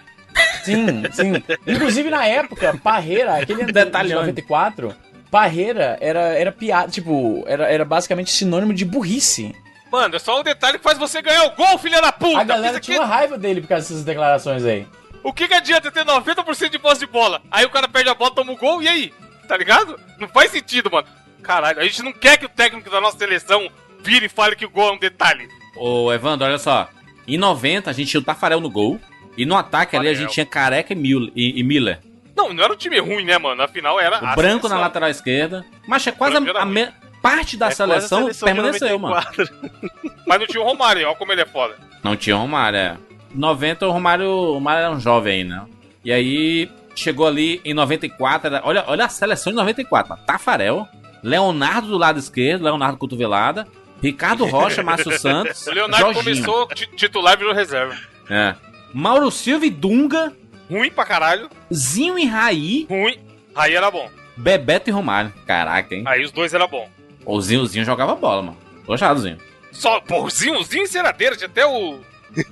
Sim, 0.64 1.04
sim. 1.12 1.44
Inclusive 1.68 2.10
na 2.10 2.26
época, 2.26 2.78
Parreira, 2.84 3.36
aquele 3.38 3.62
ano 3.62 3.68
de 3.68 3.74
Detalhando. 3.74 4.22
94, 4.22 4.96
Parreira 5.32 5.98
era, 6.02 6.20
era 6.38 6.52
piada, 6.52 6.90
tipo, 6.90 7.44
era, 7.48 7.66
era 7.72 7.86
basicamente 7.86 8.32
sinônimo 8.32 8.74
de 8.74 8.84
burrice. 8.86 9.56
Mano, 9.92 10.16
é 10.16 10.20
só 10.20 10.40
um 10.40 10.44
detalhe 10.44 10.78
que 10.78 10.84
faz 10.84 10.98
você 10.98 11.22
ganhar 11.22 11.46
o 11.46 11.52
gol, 11.56 11.78
filha 11.80 12.00
da 12.02 12.12
puta! 12.12 12.40
A 12.40 12.44
galera 12.44 12.76
que- 12.80 12.86
tinha 12.86 13.00
uma 13.00 13.08
raiva 13.08 13.38
dele 13.38 13.62
por 13.62 13.68
causa 13.68 13.88
dessas 13.90 14.04
declarações 14.04 14.64
aí. 14.66 14.88
O 15.24 15.34
que, 15.34 15.48
que 15.48 15.54
adianta 15.54 15.92
ter 15.92 16.06
90% 16.06 16.70
de 16.70 16.80
posse 16.80 17.00
de 17.02 17.08
bola? 17.08 17.42
Aí 17.52 17.66
o 17.66 17.70
cara 17.70 17.88
perde 17.88 18.10
a 18.10 18.14
bola, 18.14 18.32
toma 18.32 18.52
o 18.54 18.56
gol, 18.56 18.82
e 18.82 18.88
aí? 18.88 19.14
Tá 19.48 19.58
ligado? 19.58 20.00
Não 20.20 20.28
faz 20.28 20.52
sentido, 20.52 20.90
mano. 20.92 21.08
Caralho, 21.42 21.80
a 21.80 21.84
gente 21.84 22.04
não 22.04 22.14
quer 22.14 22.38
que 22.38 22.46
o 22.46 22.50
técnico 22.50 22.90
da 22.90 23.02
nossa 23.02 23.18
seleção 23.18 23.70
vire 24.04 24.26
e 24.26 24.30
fale 24.30 24.56
que 24.56 24.66
o 24.66 24.70
gol 24.70 24.90
é 24.90 24.92
um 24.94 25.00
detalhe. 25.00 25.48
Ô, 25.76 26.12
Evandro, 26.12 26.46
olha 26.48 26.58
só. 26.58 26.90
Em 27.28 27.38
90, 27.38 27.90
a 27.90 27.94
gente 27.94 28.10
tinha 28.10 28.22
o 28.22 28.24
Tafarel 28.24 28.60
no 28.60 28.70
gol. 28.70 29.00
E 29.38 29.46
no 29.46 29.56
ataque 29.56 29.96
ali, 29.96 30.08
a 30.08 30.12
Tafarel. 30.12 30.28
gente 30.28 30.34
tinha 30.34 30.46
Careca 30.46 30.94
e, 30.94 30.96
Mil- 30.96 31.32
e- 31.36 31.60
e 31.60 31.64
Miller. 31.64 32.00
Não, 32.36 32.54
não 32.54 32.64
era 32.64 32.74
um 32.74 32.76
time 32.76 33.00
ruim, 33.00 33.24
né, 33.26 33.38
mano? 33.38 33.62
Afinal, 33.62 34.00
era. 34.00 34.18
O 34.18 34.36
branco 34.36 34.64
na 34.64 34.70
seleção. 34.70 34.80
lateral 34.80 35.10
esquerda. 35.10 35.66
Mas 35.88 36.06
é 36.08 36.12
quase 36.12 36.36
a, 36.38 36.62
a 36.62 36.66
me- 36.66 36.90
parte 37.22 37.56
da 37.58 37.68
É 37.68 37.72
seleção, 37.72 38.22
seleção 38.22 38.46
permaneceu, 38.48 38.98
mano. 39.00 39.16
94. 39.16 39.60
Mas 40.26 40.40
não 40.40 40.48
tinha 40.48 40.62
o 40.62 40.66
Romário, 40.66 41.08
olha 41.08 41.16
como 41.16 41.32
ele 41.32 41.42
é 41.42 41.46
foda. 41.46 41.76
Não 42.04 42.16
tinha 42.16 42.36
o 42.36 42.40
Romário, 42.40 42.78
é. 42.80 42.98
90 43.36 43.88
o 43.88 43.92
Romário, 43.92 44.26
o 44.28 44.54
Romário 44.54 44.84
era 44.86 44.92
um 44.92 45.00
jovem 45.00 45.42
ainda. 45.42 45.66
E 46.04 46.12
aí 46.12 46.70
chegou 46.96 47.28
ali 47.28 47.62
em 47.64 47.74
94, 47.74 48.48
era- 48.48 48.62
olha, 48.66 48.84
olha 48.88 49.06
a 49.06 49.10
seleção 49.10 49.52
de 49.52 49.58
94, 49.58 50.10
mano. 50.10 50.22
Tafarel, 50.26 50.88
Leonardo 51.22 51.88
do 51.90 51.98
lado 51.98 52.18
esquerdo, 52.20 52.64
Leonardo 52.64 52.98
cotovelada, 52.98 53.68
Ricardo 54.02 54.46
Rocha, 54.46 54.82
Márcio 54.84 55.18
Santos, 55.20 55.66
O 55.68 55.72
Leonardo 55.72 56.14
Jorginho. 56.14 56.46
começou 56.46 56.68
ti- 56.68 56.90
titular 56.96 57.34
e 57.34 57.38
virou 57.38 57.54
reserva. 57.54 57.96
É. 58.30 58.56
Mauro 58.94 59.30
Silva 59.32 59.66
e 59.66 59.70
Dunga, 59.70 60.34
Ruim 60.70 60.92
pra 60.92 61.04
caralho, 61.06 61.50
Zinho 61.74 62.18
e 62.20 62.26
Raí, 62.26 62.86
ruim. 62.90 63.18
Aí 63.56 63.74
era 63.74 63.90
bom. 63.90 64.08
Bebeto 64.38 64.90
e 64.90 64.94
Romário. 64.94 65.34
Caraca, 65.46 65.94
hein? 65.96 66.04
Aí 66.06 66.24
os 66.24 66.32
dois 66.32 66.54
era 66.54 66.68
bom. 66.68 66.88
O 67.26 67.42
Zinho, 67.42 67.62
o 67.62 67.66
Zinho 67.68 67.84
jogava 67.84 68.16
bola, 68.16 68.42
mano. 68.44 68.58
Gostado, 68.86 69.20
Zinho. 69.20 69.38
Só, 69.72 70.00
pô, 70.00 70.24
o 70.24 70.30
Zinho, 70.30 70.60
o 70.60 70.64
Zinho 70.64 70.84
enceradeira, 70.84 71.36
tinha 71.36 71.48
até 71.48 71.66
o, 71.66 72.00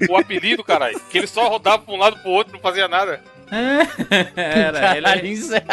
o 0.10 0.18
apelido, 0.18 0.64
caralho. 0.64 1.00
Que 1.12 1.20
ele 1.20 1.28
só 1.28 1.48
rodava 1.48 1.80
pra 1.80 1.94
um 1.94 1.98
lado 1.98 2.18
pro 2.20 2.32
outro, 2.32 2.54
não 2.54 2.60
fazia 2.60 2.88
nada. 2.88 3.22
Era, 4.36 4.98
ele 4.98 5.06
Caralho, 5.06 5.56
é, 5.56 5.64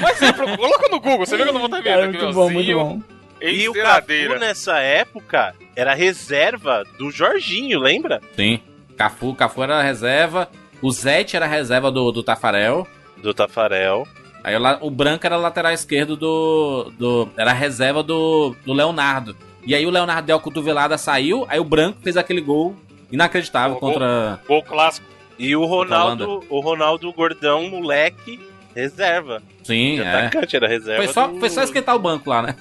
Mas 0.00 0.22
é, 0.22 0.32
pro- 0.32 0.56
coloca 0.56 0.88
no 0.88 1.00
Google, 1.00 1.26
você 1.26 1.36
vê 1.36 1.42
que 1.42 1.48
eu 1.48 1.52
não 1.52 1.60
vou 1.60 1.66
estar 1.68 1.80
vendo 1.82 1.92
cara, 1.92 2.04
aqui, 2.06 2.12
muito 2.12 2.24
meu 2.24 2.32
bom, 2.34 2.50
muito 2.50 2.72
bom. 2.72 3.02
E 3.52 3.68
o 3.68 3.72
Cafu, 3.74 4.38
nessa 4.38 4.78
época, 4.78 5.54
era 5.76 5.94
reserva 5.94 6.84
do 6.98 7.10
Jorginho, 7.10 7.78
lembra? 7.80 8.20
Sim. 8.36 8.60
Cafu, 8.96 9.34
Cafu 9.34 9.62
era 9.62 9.82
reserva. 9.82 10.48
O 10.80 10.90
Zete 10.90 11.36
era 11.36 11.46
reserva 11.46 11.90
do, 11.90 12.10
do 12.12 12.22
Tafarel. 12.22 12.86
Do 13.18 13.32
Tafarel. 13.34 14.06
Aí 14.42 14.54
o, 14.80 14.90
Branco 14.90 15.26
era 15.26 15.36
lateral 15.36 15.72
esquerdo 15.72 16.16
do. 16.16 16.92
do 16.98 17.28
era 17.36 17.52
reserva 17.52 18.02
do, 18.02 18.54
do 18.64 18.72
Leonardo. 18.72 19.34
E 19.66 19.74
aí 19.74 19.86
o 19.86 19.90
Leonardo 19.90 20.26
deu 20.26 20.36
a 20.36 20.40
cotovelada, 20.40 20.98
saiu. 20.98 21.46
Aí 21.48 21.58
o 21.58 21.64
Branco 21.64 21.98
fez 22.02 22.16
aquele 22.16 22.42
gol 22.42 22.76
inacreditável 23.10 23.76
O 23.76 23.80
gol- 23.80 23.92
contra. 23.92 24.40
Gol 24.46 24.62
clássico. 24.62 25.06
E 25.38 25.56
o 25.56 25.64
Ronaldo, 25.64 26.44
o 26.50 26.60
Ronaldo 26.60 27.10
Gordão, 27.12 27.68
moleque, 27.68 28.38
reserva. 28.74 29.42
Sim, 29.64 29.98
é. 30.00 30.08
atacante 30.08 30.54
era 30.54 30.68
reserva. 30.68 31.02
Foi 31.02 31.12
só, 31.12 31.26
do- 31.26 31.40
foi 31.40 31.48
só 31.50 31.62
esquentar 31.62 31.96
o 31.96 31.98
banco 31.98 32.28
lá, 32.28 32.42
né? 32.42 32.54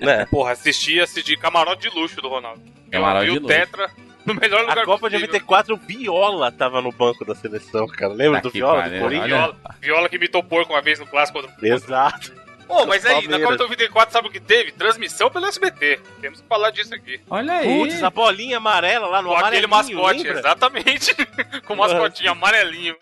Né? 0.00 0.26
Porra, 0.30 0.52
assisti, 0.52 1.00
assisti 1.00 1.36
camarote 1.36 1.88
de 1.88 1.96
luxo 1.98 2.20
do 2.20 2.28
Ronaldo. 2.28 2.60
Camarote 2.90 3.26
Eu 3.26 3.34
vi 3.34 3.38
de 3.40 3.44
o 3.44 3.48
luxo. 3.48 3.58
Tetra 3.60 3.90
no 4.24 4.34
melhor 4.34 4.60
lugar 4.62 4.78
A 4.78 4.84
Copa 4.84 5.10
de 5.10 5.16
possível. 5.16 5.40
94, 5.40 5.74
o 5.74 5.76
Viola 5.76 6.50
tava 6.50 6.80
no 6.80 6.90
banco 6.90 7.24
da 7.24 7.34
seleção, 7.34 7.86
cara. 7.86 8.12
Lembra 8.12 8.40
Tá 8.40 8.48
do 8.48 8.52
Viola, 8.52 8.82
pariu, 8.82 8.98
do 8.98 9.02
Corinthians? 9.02 9.32
olha. 9.32 9.36
Viola, 9.52 9.56
Viola 9.80 10.08
que 10.08 10.16
imitou 10.16 10.42
porco 10.42 10.72
uma 10.72 10.80
vez 10.80 10.98
no 10.98 11.06
clássico. 11.06 11.40
contra- 11.42 11.68
Exato. 11.68 12.44
Pô, 12.66 12.86
mas 12.86 13.04
aí, 13.04 13.28
na. 13.28 13.38
Copa 13.38 13.52
de 13.56 13.62
94, 13.64 14.10
sabe 14.14 14.28
o 14.28 14.30
que 14.30 14.40
teve? 14.40 14.72
Transmissão 14.72 15.30
pelo 15.30 15.44
SBT. 15.44 16.00
Temos 16.22 16.40
que 16.40 16.46
falar 16.48 16.70
disso 16.70 16.94
aqui. 16.94 17.20
Olha 17.28 17.52
aí. 17.52 17.78
Putz, 17.78 18.02
a 18.02 18.08
bolinha 18.08 18.56
amarela 18.56 19.06
lá 19.06 19.20
no 19.20 19.28
Com 19.28 19.36
aquele 19.36 19.66
mascote, 19.66 20.22
lembra? 20.22 20.38
exatamente. 20.38 21.14
Com 21.66 21.74
o 21.74 21.76
mascotinho 21.76 22.32
amarelinho. 22.32 22.96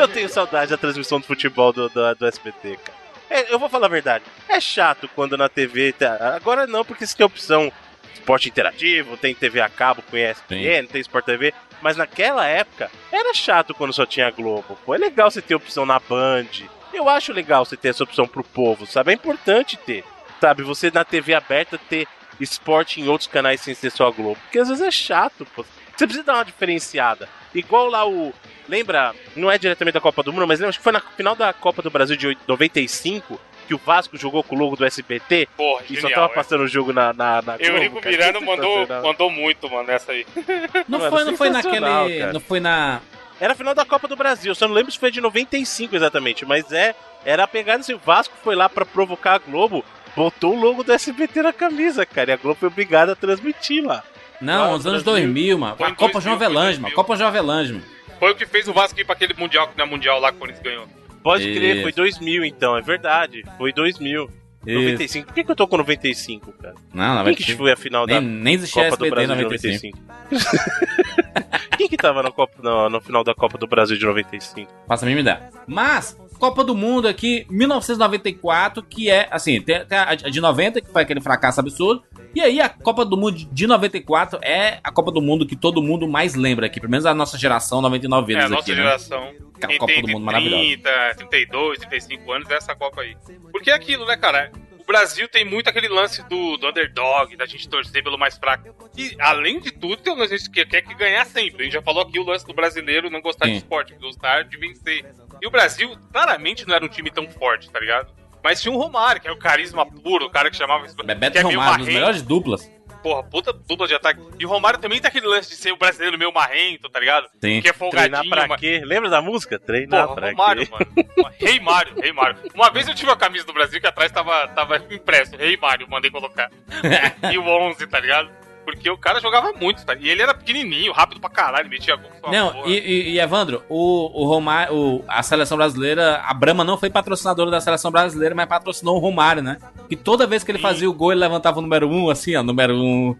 Eu 0.00 0.08
tenho 0.08 0.28
saudade 0.28 0.70
da 0.70 0.76
transmissão 0.76 1.20
do 1.20 1.26
futebol 1.26 1.72
do, 1.72 1.88
do, 1.88 2.14
do 2.14 2.26
SBT, 2.26 2.78
cara. 2.84 2.98
É, 3.28 3.52
eu 3.52 3.58
vou 3.58 3.68
falar 3.68 3.86
a 3.86 3.90
verdade. 3.90 4.24
É 4.48 4.60
chato 4.60 5.08
quando 5.14 5.36
na 5.36 5.48
TV. 5.48 5.92
tá- 5.92 6.34
Agora 6.34 6.66
não, 6.66 6.84
porque 6.84 7.06
você 7.06 7.16
tem 7.16 7.24
opção 7.26 7.72
esporte 8.12 8.48
interativo, 8.48 9.16
tem 9.16 9.34
TV 9.34 9.60
a 9.60 9.68
cabo 9.68 10.02
com 10.02 10.16
ESPN, 10.16 10.86
tem 10.90 11.00
Sport 11.00 11.24
TV. 11.24 11.54
Mas 11.80 11.96
naquela 11.96 12.44
época 12.46 12.90
era 13.10 13.32
chato 13.32 13.72
quando 13.74 13.92
só 13.92 14.04
tinha 14.04 14.30
Globo. 14.30 14.76
Pô, 14.84 14.94
é 14.94 14.98
legal 14.98 15.30
você 15.30 15.40
ter 15.40 15.54
opção 15.54 15.86
na 15.86 15.98
Band. 15.98 16.46
Eu 16.92 17.08
acho 17.08 17.32
legal 17.32 17.64
você 17.64 17.76
ter 17.76 17.88
essa 17.88 18.02
opção 18.04 18.26
pro 18.26 18.42
povo, 18.44 18.86
sabe? 18.86 19.12
É 19.12 19.14
importante 19.14 19.76
ter. 19.76 20.04
Sabe, 20.40 20.62
você 20.62 20.90
na 20.90 21.04
TV 21.04 21.32
aberta 21.34 21.78
ter 21.78 22.06
esporte 22.40 23.00
em 23.00 23.08
outros 23.08 23.28
canais 23.28 23.60
sem 23.60 23.74
ser 23.74 23.90
só 23.90 24.08
a 24.08 24.10
Globo. 24.10 24.38
Porque 24.42 24.58
às 24.58 24.68
vezes 24.68 24.82
é 24.82 24.90
chato, 24.90 25.46
pô. 25.54 25.64
Você 25.96 26.06
precisa 26.06 26.24
dar 26.24 26.34
uma 26.34 26.44
diferenciada. 26.44 27.28
Igual 27.54 27.88
lá 27.88 28.06
o. 28.08 28.32
Lembra? 28.70 29.12
Não 29.34 29.50
é 29.50 29.58
diretamente 29.58 29.94
da 29.94 30.00
Copa 30.00 30.22
do 30.22 30.32
Mundo, 30.32 30.46
mas 30.46 30.60
lembra? 30.60 30.70
Acho 30.70 30.78
que 30.78 30.84
foi 30.84 30.92
na 30.92 31.00
final 31.00 31.34
da 31.34 31.52
Copa 31.52 31.82
do 31.82 31.90
Brasil 31.90 32.16
de 32.16 32.28
8 32.28 32.40
95 32.46 33.40
que 33.66 33.74
o 33.74 33.78
Vasco 33.84 34.16
jogou 34.16 34.42
com 34.42 34.56
o 34.56 34.58
logo 34.58 34.74
do 34.76 34.84
SBT 34.84 35.48
Porra, 35.56 35.84
e 35.88 35.94
só 35.94 36.08
genial. 36.08 36.22
tava 36.22 36.32
é. 36.32 36.34
passando 36.34 36.62
o 36.62 36.68
jogo 36.68 36.92
na, 36.92 37.12
na, 37.12 37.40
na 37.40 37.56
Eurico 37.58 38.00
cara. 38.00 38.10
Miranda 38.10 38.40
mandou, 38.40 38.86
mandou 39.02 39.30
muito, 39.30 39.70
mano, 39.70 39.88
essa 39.90 40.10
aí. 40.12 40.26
Não 40.88 40.98
Mano, 40.98 41.10
foi, 41.10 41.24
não 41.24 41.36
foi 41.36 41.50
naquele. 41.50 42.18
cara. 42.18 42.32
Não 42.32 42.40
foi 42.40 42.58
na. 42.60 43.00
Era 43.40 43.52
a 43.52 43.56
final 43.56 43.74
da 43.74 43.84
Copa 43.84 44.08
do 44.08 44.16
Brasil, 44.16 44.54
só 44.54 44.66
não 44.68 44.74
lembro 44.74 44.90
se 44.92 44.98
foi 44.98 45.10
de 45.10 45.20
95 45.20 45.94
exatamente, 45.96 46.44
mas 46.44 46.70
é. 46.72 46.94
Era 47.24 47.44
a 47.44 47.48
pegada 47.48 47.80
assim, 47.80 47.94
o 47.94 47.98
Vasco 47.98 48.34
foi 48.42 48.54
lá 48.56 48.68
pra 48.68 48.84
provocar 48.84 49.34
a 49.34 49.38
Globo, 49.38 49.84
botou 50.16 50.56
o 50.56 50.60
logo 50.60 50.82
do 50.82 50.92
SBT 50.92 51.42
na 51.42 51.52
camisa, 51.52 52.04
cara, 52.04 52.30
e 52.30 52.34
a 52.34 52.36
Globo 52.36 52.58
foi 52.58 52.68
obrigada 52.68 53.12
a 53.12 53.16
transmitir 53.16 53.84
lá. 53.84 54.02
Não, 54.40 54.62
Lá 54.68 54.70
nos 54.72 54.84
no 54.84 54.90
anos 54.92 55.02
Brasil. 55.02 55.22
2000, 55.26 55.58
mano. 55.58 55.74
A 55.74 55.76
Copa 55.76 56.12
2000, 56.14 56.20
João 56.22 56.34
Avelange, 56.34 56.80
mano. 56.80 56.94
2000. 56.94 56.96
Copa 56.96 57.16
João 57.16 57.28
Avelange, 57.28 57.72
mano. 57.74 57.84
Foi 58.20 58.30
o 58.30 58.34
que 58.36 58.46
fez 58.46 58.68
o 58.68 58.72
Vasco 58.72 59.00
ir 59.00 59.04
pra 59.04 59.14
aquele 59.14 59.34
mundial, 59.34 59.66
que 59.66 59.76
não 59.76 59.86
é 59.86 59.88
mundial 59.88 60.20
lá 60.20 60.30
que 60.30 60.36
o 60.36 60.40
Corinthians 60.40 60.62
ganhou. 60.62 60.86
Pode 61.22 61.42
crer, 61.52 61.76
Isso. 61.76 61.82
foi 61.82 61.92
2000 61.92 62.44
então, 62.44 62.76
é 62.76 62.82
verdade, 62.82 63.42
foi 63.58 63.72
2000. 63.72 64.30
95. 64.64 65.26
Por 65.26 65.34
que, 65.34 65.44
que 65.44 65.50
eu 65.50 65.56
tô 65.56 65.66
com 65.66 65.78
95, 65.78 66.52
cara? 66.52 66.74
Não, 66.92 67.14
não, 67.14 67.24
Quem 67.24 67.34
que 67.34 67.56
foi 67.56 67.72
a 67.72 67.76
final 67.76 68.04
Nem, 68.06 68.16
da 68.16 68.20
nem 68.20 68.58
Copa 68.58 68.96
do 68.96 69.06
SBT 69.06 69.10
Brasil 69.10 69.34
de 69.34 69.42
95. 69.42 69.98
95? 70.30 71.70
Quem 71.78 71.88
que 71.88 71.96
tava 71.96 72.22
na 72.22 72.30
Copa, 72.30 72.52
no, 72.62 72.90
no 72.90 73.00
final 73.00 73.24
da 73.24 73.34
Copa 73.34 73.56
do 73.56 73.66
Brasil 73.66 73.96
de 73.96 74.04
95? 74.04 74.70
Faça 74.86 75.06
a 75.06 75.08
mínima 75.08 75.22
ideia. 75.22 75.50
Mas, 75.66 76.14
Copa 76.40 76.64
do 76.64 76.74
Mundo 76.74 77.06
aqui, 77.06 77.46
1994, 77.50 78.82
que 78.82 79.10
é, 79.10 79.28
assim, 79.30 79.60
tem, 79.60 79.84
tem 79.84 79.98
a 79.98 80.14
de 80.14 80.40
90, 80.40 80.80
que 80.80 80.90
foi 80.90 81.02
aquele 81.02 81.20
fracasso 81.20 81.60
absurdo. 81.60 82.02
E 82.34 82.40
aí, 82.40 82.60
a 82.60 82.68
Copa 82.68 83.04
do 83.04 83.16
Mundo 83.16 83.36
de 83.36 83.66
94 83.66 84.38
é 84.42 84.80
a 84.82 84.90
Copa 84.90 85.12
do 85.12 85.20
Mundo 85.20 85.46
que 85.46 85.54
todo 85.54 85.82
mundo 85.82 86.08
mais 86.08 86.34
lembra 86.34 86.66
aqui. 86.66 86.80
Pelo 86.80 86.90
menos 86.90 87.04
a 87.04 87.12
nossa 87.14 87.36
geração, 87.36 87.82
99 87.82 88.32
É, 88.32 88.36
vezes 88.36 88.50
a 88.50 88.54
nossa 88.54 88.62
aqui, 88.62 88.70
né? 88.70 88.76
geração. 88.84 89.22
É 89.62 89.66
Quem 89.66 89.78
Copa 89.78 89.92
tem 89.92 90.00
do 90.00 90.06
de 90.06 90.12
Mundo 90.14 90.24
maravilhosa. 90.24 90.62
30, 90.62 91.14
32, 91.16 91.78
35 91.80 92.32
anos, 92.32 92.50
é 92.50 92.54
essa 92.54 92.74
Copa 92.74 93.02
aí. 93.02 93.16
Porque 93.52 93.70
é 93.70 93.74
aquilo, 93.74 94.06
né, 94.06 94.16
cara? 94.16 94.50
O 94.78 94.84
Brasil 94.90 95.28
tem 95.28 95.44
muito 95.44 95.68
aquele 95.68 95.88
lance 95.88 96.26
do, 96.28 96.56
do 96.56 96.68
underdog, 96.68 97.36
da 97.36 97.46
gente 97.46 97.68
torcer 97.68 98.02
pelo 98.02 98.18
mais 98.18 98.36
fraco. 98.38 98.74
E, 98.96 99.14
além 99.20 99.60
de 99.60 99.70
tudo, 99.70 99.98
tem 99.98 100.12
um 100.12 100.16
lance 100.16 100.50
que 100.50 100.64
quer 100.64 100.82
que 100.82 100.94
ganhar 100.94 101.24
sempre. 101.26 101.60
A 101.60 101.64
gente 101.64 101.74
já 101.74 101.82
falou 101.82 102.02
aqui 102.02 102.18
o 102.18 102.24
lance 102.24 102.44
do 102.46 102.54
brasileiro 102.54 103.10
não 103.10 103.20
gostar 103.20 103.46
de 103.46 103.52
Sim. 103.52 103.58
esporte, 103.58 103.94
gostar 104.00 104.42
de 104.44 104.56
vencer. 104.56 105.04
E 105.42 105.46
o 105.46 105.50
Brasil, 105.50 105.96
claramente, 106.12 106.66
não 106.66 106.74
era 106.74 106.84
um 106.84 106.88
time 106.88 107.10
tão 107.10 107.28
forte, 107.28 107.70
tá 107.70 107.78
ligado? 107.80 108.12
Mas 108.42 108.60
tinha 108.62 108.72
um 108.72 108.78
Romário, 108.78 109.20
que 109.20 109.28
é 109.28 109.32
o 109.32 109.36
carisma 109.38 109.84
puro, 109.84 110.26
o 110.26 110.30
cara 110.30 110.50
que 110.50 110.56
chamava... 110.56 110.86
Bebeto 111.04 111.32
que 111.32 111.38
é 111.38 111.42
Romário, 111.42 111.52
um 111.52 111.56
dos 111.56 111.62
marrento. 111.86 111.92
melhores 111.92 112.22
duplas. 112.22 112.70
Porra, 113.02 113.22
puta 113.22 113.50
dupla 113.52 113.88
de 113.88 113.94
ataque. 113.94 114.20
E 114.38 114.44
o 114.44 114.48
Romário 114.48 114.78
também 114.78 115.00
tem 115.00 115.08
aquele 115.08 115.26
lance 115.26 115.48
de 115.48 115.56
ser 115.56 115.72
o 115.72 115.76
brasileiro 115.76 116.18
meio 116.18 116.30
marrento, 116.34 116.86
tá 116.90 117.00
ligado? 117.00 117.28
Sim. 117.42 117.62
Que 117.62 117.68
é 117.68 117.72
Treinar 117.72 117.74
folgadinho, 117.74 118.30
pra 118.30 118.46
mas- 118.46 118.60
quê? 118.60 118.82
Lembra 118.84 119.08
da 119.08 119.22
música? 119.22 119.58
Treinar 119.58 120.02
Porra, 120.08 120.14
pra 120.16 120.30
Romário, 120.30 120.66
quê? 120.66 120.72
mano. 120.72 121.30
Rei 121.40 121.60
Mário, 121.60 121.94
Rei 121.98 122.12
Mário. 122.12 122.36
Uma 122.54 122.70
vez 122.70 122.86
eu 122.88 122.94
tive 122.94 123.10
a 123.10 123.16
camisa 123.16 123.46
do 123.46 123.54
Brasil 123.54 123.80
que 123.80 123.86
atrás 123.86 124.12
tava, 124.12 124.48
tava 124.48 124.76
impresso. 124.90 125.34
Rei 125.36 125.56
Mário, 125.56 125.88
mandei 125.88 126.10
colocar. 126.10 126.50
e 127.32 127.38
o 127.38 127.42
11, 127.42 127.86
tá 127.86 127.98
ligado? 128.00 128.30
Porque 128.64 128.88
o 128.90 128.96
cara 128.98 129.20
jogava 129.20 129.52
muito, 129.52 129.84
tá? 129.84 129.94
E 129.98 130.08
ele 130.08 130.22
era 130.22 130.34
pequenininho, 130.34 130.92
rápido 130.92 131.20
pra 131.20 131.30
caralho, 131.30 131.68
metia 131.68 131.96
gol. 131.96 132.10
Não, 132.30 132.66
e, 132.66 132.72
e, 132.78 133.10
e, 133.12 133.18
Evandro, 133.20 133.62
o, 133.68 134.22
o 134.22 134.26
Romário, 134.26 134.74
o- 134.74 135.04
a 135.08 135.22
seleção 135.22 135.56
brasileira, 135.56 136.20
a 136.24 136.32
Brahma 136.34 136.62
não 136.62 136.76
foi 136.78 136.90
patrocinadora 136.90 137.50
da 137.50 137.60
seleção 137.60 137.90
brasileira, 137.90 138.34
mas 138.34 138.46
patrocinou 138.46 138.96
o 138.96 139.00
Romário, 139.00 139.42
né? 139.42 139.58
E 139.88 139.96
toda 139.96 140.26
vez 140.26 140.44
que 140.44 140.50
ele 140.50 140.58
Sim. 140.58 140.62
fazia 140.62 140.88
o 140.90 140.94
gol, 140.94 141.10
ele 141.12 141.20
levantava 141.20 141.58
o 141.58 141.62
número 141.62 141.88
1, 141.88 142.04
um, 142.04 142.10
assim, 142.10 142.36
ó, 142.36 142.42
número 142.42 142.74
1. 142.74 142.78
Um. 142.78 143.16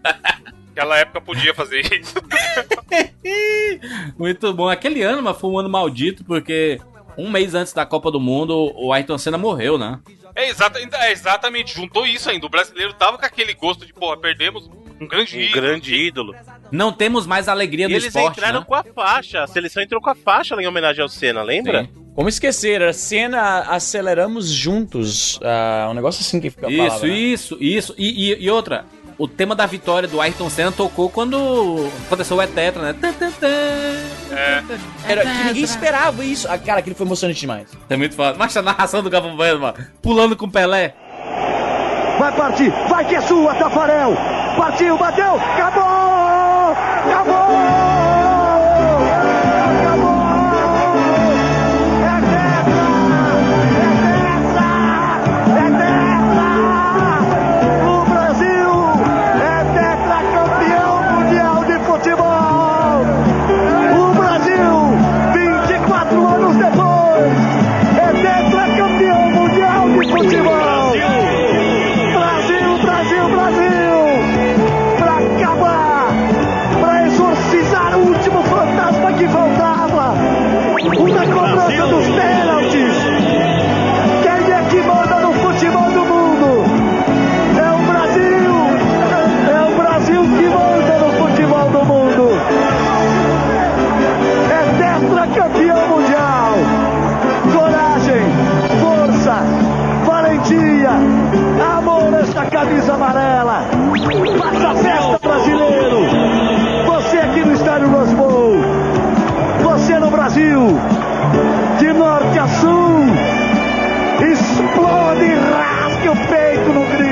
Naquela 0.67 0.97
época 0.99 1.19
podia 1.21 1.53
fazer 1.53 1.81
isso. 1.99 2.15
Muito 4.17 4.53
bom. 4.53 4.69
Aquele 4.69 5.01
ano, 5.01 5.21
mas 5.21 5.37
foi 5.37 5.49
um 5.49 5.59
ano 5.59 5.69
maldito, 5.69 6.23
porque 6.23 6.79
um 7.17 7.29
mês 7.29 7.53
antes 7.55 7.73
da 7.73 7.85
Copa 7.85 8.09
do 8.11 8.19
Mundo, 8.19 8.71
o 8.75 8.93
Ayrton 8.93 9.17
Senna 9.17 9.37
morreu, 9.37 9.77
né? 9.77 9.99
É, 10.33 10.47
exata, 10.49 10.79
é 10.79 11.11
exatamente, 11.11 11.75
juntou 11.75 12.05
isso 12.05 12.29
ainda. 12.29 12.45
O 12.45 12.49
brasileiro 12.49 12.93
tava 12.93 13.17
com 13.17 13.25
aquele 13.25 13.53
gosto 13.53 13.85
de, 13.85 13.93
porra, 13.93 14.15
perdemos 14.17 14.69
um 15.01 15.07
grande 15.07 15.35
Um 15.37 15.41
ídolo. 15.41 15.61
grande 15.61 15.95
ídolo. 15.95 16.35
Não 16.71 16.91
temos 16.93 17.25
mais 17.27 17.47
alegria 17.49 17.85
E 17.85 17.89
do 17.89 17.93
eles 17.95 18.05
esporte, 18.05 18.37
entraram 18.37 18.59
né? 18.59 18.65
com 18.67 18.75
a 18.75 18.83
faixa. 18.83 19.43
A 19.43 19.47
seleção 19.47 19.81
entrou 19.83 19.99
com 20.01 20.09
a 20.09 20.15
faixa 20.15 20.55
lá 20.55 20.61
em 20.61 20.67
homenagem 20.67 21.01
ao 21.01 21.09
Senna, 21.09 21.41
lembra? 21.41 21.83
Sim. 21.83 21.89
Como 22.15 22.29
esquecer, 22.29 22.81
a 22.83 22.93
cena 22.93 23.61
aceleramos 23.69 24.49
juntos. 24.49 25.39
Ah, 25.43 25.87
um 25.89 25.93
negócio 25.93 26.21
assim 26.21 26.39
que 26.39 26.49
fica 26.49 26.69
Isso, 26.69 26.77
palavra, 26.85 27.07
né? 27.07 27.13
isso, 27.17 27.57
isso. 27.59 27.95
E, 27.97 28.31
e- 28.33 28.43
e 28.45 28.49
outra, 28.51 28.85
o 29.17 29.27
tema 29.27 29.55
da 29.55 29.65
vitória 29.65 30.07
do 30.09 30.19
Ayrton 30.19 30.49
Senna 30.49 30.71
tocou 30.73 31.09
quando 31.09 31.89
aconteceu 32.05 32.37
o 32.37 32.41
Etetra, 32.41 32.81
né? 32.81 32.93
Tan. 32.93 33.11
Era 35.07 35.21
que 35.21 35.43
ninguém 35.45 35.63
esperava 35.63 36.23
isso. 36.23 36.47
Ah, 36.49 36.57
cara, 36.57 36.79
aquilo 36.79 36.95
foi 36.95 37.05
emocionante 37.05 37.39
demais. 37.39 37.67
É 37.89 37.95
muito 37.97 38.15
foda. 38.15 38.37
Mas 38.37 38.55
a 38.55 38.61
narração 38.61 39.01
do 39.01 39.09
Galvão 39.09 39.35
Bueno, 39.35 39.59
mano, 39.59 39.75
pulando 40.01 40.35
com 40.35 40.45
o 40.45 40.51
Pelé. 40.51 40.95
Vai 42.21 42.31
partir, 42.33 42.71
vai 42.87 43.03
que 43.03 43.15
é 43.15 43.21
sua, 43.21 43.55
Tafarel. 43.55 44.15
Partiu, 44.55 44.95
bateu, 44.95 45.37
acabou! 45.37 46.71
Acabou! 47.09 47.40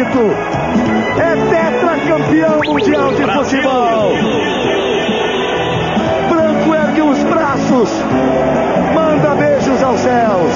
Grito. 0.09 0.31
É 1.19 1.35
tetracampeão 1.49 2.59
mundial 2.65 3.13
de 3.13 3.23
futebol. 3.23 4.13
Branco 6.29 6.75
ergue 6.75 7.01
os 7.01 7.23
braços. 7.23 7.89
Manda 8.93 9.35
beijos 9.35 9.83
aos 9.83 9.99
céus. 9.99 10.51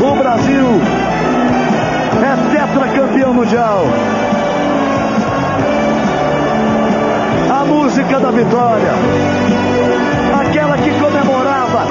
O 0.00 0.16
Brasil 0.16 0.66
é 2.22 2.56
tetracampeão 2.56 3.34
mundial. 3.34 3.84
A 7.50 7.64
música 7.64 8.20
da 8.20 8.30
vitória, 8.30 8.92
aquela 10.40 10.76
que 10.78 10.90
comemorava 11.00 11.86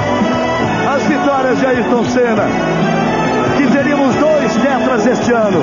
as 0.94 1.02
vitórias 1.04 1.58
de 1.58 1.66
Ayrton 1.66 2.04
Senna, 2.04 2.93
dois 4.54 4.62
tetras 4.62 5.06
este 5.06 5.32
ano. 5.32 5.62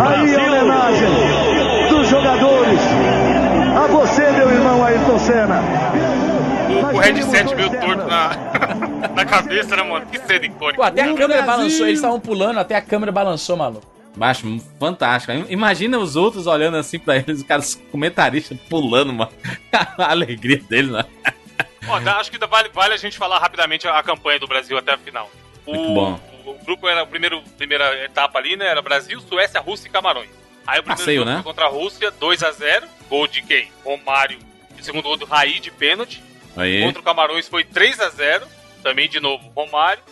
Aí 0.00 0.34
a 0.34 0.42
homenagem 0.42 1.88
dos 1.88 2.08
jogadores 2.08 2.80
a 3.76 3.86
você. 3.86 4.30
meu 4.32 4.50
irmão 4.50 4.84
Ayrton 4.84 5.18
Senna. 5.18 5.62
O, 6.68 6.96
o 6.96 6.98
headset 6.98 7.54
meio 7.54 7.70
torto 7.70 8.06
na, 8.06 8.30
na 9.14 9.24
cabeça, 9.24 9.76
né, 9.76 9.82
mano? 9.82 10.06
Que 10.06 10.18
cena 10.18 10.46
icônica. 10.46 10.76
Pô, 10.76 10.82
até 10.82 11.02
a 11.02 11.06
O 11.12 11.16
câmera 11.16 11.42
Brasil. 11.42 11.46
balançou, 11.46 11.86
eles 11.86 11.98
estavam 11.98 12.20
pulando, 12.20 12.58
até 12.58 12.76
a 12.76 12.82
câmera 12.82 13.12
balançou, 13.12 13.56
maluco. 13.56 13.86
Macho, 14.16 14.60
fantástico. 14.78 15.32
Imagina 15.48 15.98
os 15.98 16.14
outros 16.14 16.46
olhando 16.46 16.76
assim 16.76 16.98
pra 16.98 17.16
eles, 17.16 17.38
os 17.38 17.42
caras 17.42 17.80
comentaristas 17.90 18.56
pulando, 18.68 19.12
mano. 19.12 19.30
A 19.98 20.10
alegria 20.10 20.60
dele, 20.68 20.92
né? 20.92 21.04
Ó, 21.88 21.96
acho 21.96 22.30
que 22.30 22.38
vale, 22.46 22.70
vale 22.72 22.94
a 22.94 22.96
gente 22.96 23.18
falar 23.18 23.38
rapidamente 23.38 23.86
a, 23.86 23.98
a 23.98 24.02
campanha 24.02 24.38
do 24.38 24.46
Brasil 24.46 24.78
até 24.78 24.92
a 24.94 24.98
final. 24.98 25.28
O, 25.66 25.74
Muito 25.74 25.94
bom. 25.94 26.33
O, 26.44 26.54
grupo 26.64 26.86
era 26.88 27.02
a 27.02 27.06
primeiro, 27.06 27.42
primeira 27.56 28.04
etapa 28.04 28.38
ali, 28.38 28.56
né? 28.56 28.66
Era 28.66 28.82
Brasil, 28.82 29.20
Suécia, 29.20 29.60
Rússia 29.60 29.88
e 29.88 29.90
Camarões. 29.90 30.28
Aí 30.66 30.78
o 30.78 30.82
primeiro 30.82 30.98
Passeio, 31.00 31.18
jogo 31.20 31.30
né? 31.30 31.36
foi 31.36 31.44
contra 31.44 31.64
a 31.66 31.68
Rússia, 31.68 32.12
2x0. 32.12 32.84
Gol 33.08 33.26
de 33.26 33.42
quem? 33.42 33.68
Romário. 33.84 34.38
E 34.76 34.80
o 34.80 34.84
segundo 34.84 35.02
gol 35.04 35.16
do 35.16 35.24
Raí 35.26 35.60
de 35.60 35.70
pênalti. 35.70 36.22
Aí. 36.56 36.82
Contra 36.82 37.00
o 37.00 37.04
Camarões 37.04 37.48
foi 37.48 37.64
3x0. 37.64 38.42
Também 38.82 39.08
de 39.08 39.18
novo, 39.20 39.50
Romário. 39.56 40.02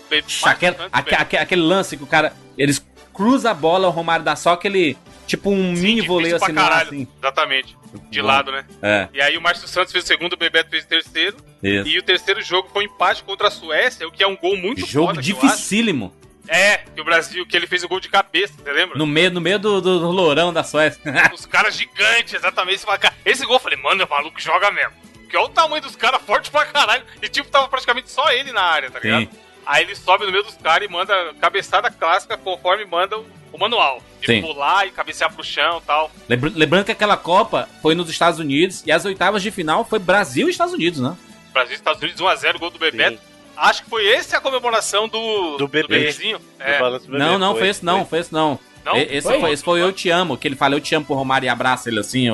Aquele, 0.44 0.76
aque- 0.90 1.14
aque- 1.14 1.36
aquele 1.36 1.62
lance 1.62 1.96
que 1.96 2.02
o 2.02 2.06
cara. 2.06 2.32
Eles 2.56 2.84
cruzam 3.12 3.50
a 3.50 3.54
bola, 3.54 3.88
o 3.88 3.90
Romário 3.90 4.24
dá 4.24 4.34
só 4.36 4.52
aquele. 4.52 4.96
Tipo 5.26 5.50
um 5.50 5.74
Sim, 5.76 5.82
mini 5.82 6.00
voleio 6.02 6.36
assim, 6.36 6.46
ar, 6.46 6.54
caralho. 6.54 6.88
assim. 6.88 7.08
Exatamente. 7.18 7.76
De 8.10 8.20
Bom. 8.20 8.26
lado, 8.26 8.50
né? 8.52 8.64
É, 8.82 9.08
E 9.14 9.20
aí 9.22 9.36
o 9.36 9.40
Márcio 9.40 9.68
Santos 9.68 9.92
fez 9.92 10.04
o 10.04 10.06
segundo, 10.06 10.32
o 10.32 10.36
Bebeto 10.36 10.68
fez 10.70 10.84
o 10.84 10.88
terceiro. 10.88 11.36
isso. 11.62 11.86
E 11.88 11.98
o 11.98 12.02
terceiro 12.02 12.42
jogo 12.42 12.68
foi 12.72 12.82
um 12.84 12.86
empate 12.86 13.22
contra 13.22 13.48
a 13.48 13.50
Suécia, 13.50 14.06
o 14.06 14.10
que 14.10 14.22
é 14.22 14.26
um 14.26 14.36
gol 14.36 14.56
muito 14.56 14.84
Jogo 14.84 15.08
foda, 15.08 15.22
dificílimo. 15.22 16.12
É, 16.48 16.78
que 16.94 17.00
o 17.00 17.04
Brasil, 17.04 17.46
que 17.46 17.56
ele 17.56 17.66
fez 17.66 17.84
o 17.84 17.88
gol 17.88 18.00
de 18.00 18.08
cabeça, 18.08 18.54
você 18.56 18.72
lembra? 18.72 18.98
No 18.98 19.06
meio, 19.06 19.30
no 19.30 19.40
meio 19.40 19.58
do, 19.58 19.80
do, 19.80 20.00
do 20.00 20.10
lourão 20.10 20.52
da 20.52 20.64
Suécia. 20.64 21.00
Os 21.32 21.46
caras 21.46 21.74
gigantes, 21.76 22.34
exatamente. 22.34 22.84
Cara, 22.84 23.14
Esse 23.24 23.46
gol 23.46 23.56
eu 23.56 23.60
falei, 23.60 23.78
mano, 23.78 24.04
o 24.04 24.08
maluco 24.10 24.40
joga 24.40 24.70
mesmo. 24.70 24.92
Porque 25.20 25.36
olha 25.36 25.46
o 25.46 25.50
tamanho 25.50 25.80
dos 25.82 25.94
caras, 25.96 26.20
forte 26.22 26.50
pra 26.50 26.66
caralho. 26.66 27.04
E 27.22 27.28
tipo, 27.28 27.48
tava 27.48 27.68
praticamente 27.68 28.10
só 28.10 28.30
ele 28.32 28.52
na 28.52 28.62
área, 28.62 28.90
tá 28.90 28.98
ligado? 28.98 29.22
Sim. 29.22 29.28
Aí 29.64 29.84
ele 29.84 29.94
sobe 29.94 30.26
no 30.26 30.32
meio 30.32 30.42
dos 30.42 30.56
caras 30.56 30.88
e 30.88 30.92
manda 30.92 31.14
cabeçada 31.40 31.88
clássica 31.90 32.36
conforme 32.36 32.84
manda 32.84 33.16
o, 33.16 33.24
o 33.52 33.58
manual. 33.58 34.02
De 34.20 34.26
Sim. 34.26 34.40
pular 34.42 34.86
e 34.86 34.90
cabecear 34.90 35.32
pro 35.32 35.44
chão 35.44 35.78
e 35.78 35.86
tal. 35.86 36.10
Lembra- 36.28 36.50
Lembrando 36.54 36.84
que 36.84 36.92
aquela 36.92 37.16
Copa 37.16 37.68
foi 37.80 37.94
nos 37.94 38.10
Estados 38.10 38.40
Unidos 38.40 38.82
e 38.84 38.90
as 38.90 39.04
oitavas 39.04 39.42
de 39.42 39.50
final 39.52 39.84
foi 39.84 40.00
Brasil 40.00 40.48
e 40.48 40.50
Estados 40.50 40.74
Unidos, 40.74 40.98
né? 41.00 41.16
Brasil 41.52 41.72
e 41.72 41.76
Estados 41.76 42.02
Unidos 42.02 42.20
1x0, 42.20 42.58
gol 42.58 42.70
do 42.70 42.78
Bebeto. 42.78 43.20
Acho 43.56 43.84
que 43.84 43.90
foi 43.90 44.06
esse 44.06 44.34
a 44.34 44.40
comemoração 44.40 45.08
do, 45.08 45.56
Do 45.58 45.68
bebê. 45.68 45.88
bebezinho. 45.98 46.38
Do 46.38 46.44
É. 46.58 46.78
balanço 46.80 47.06
bebê, 47.06 47.18
não, 47.18 47.38
não, 47.38 47.54
foi, 47.56 47.68
esse 47.68 47.84
não, 47.84 48.04
foi 48.06 48.18
esse 48.20 48.32
não. 48.32 48.58
Não? 48.84 48.96
Esse 48.96 49.22
Foi? 49.28 49.38
foi, 49.40 49.52
esse 49.52 49.62
foi 49.62 49.80
Eu 49.80 49.92
Te 49.92 50.10
Amo, 50.10 50.36
que 50.36 50.48
ele 50.48 50.56
fala 50.56 50.74
Eu 50.74 50.80
Te 50.80 50.92
Amo 50.94 51.06
pro 51.06 51.14
Romário 51.14 51.46
e 51.46 51.48
abraça 51.48 51.88
ele 51.88 52.00
assim. 52.00 52.26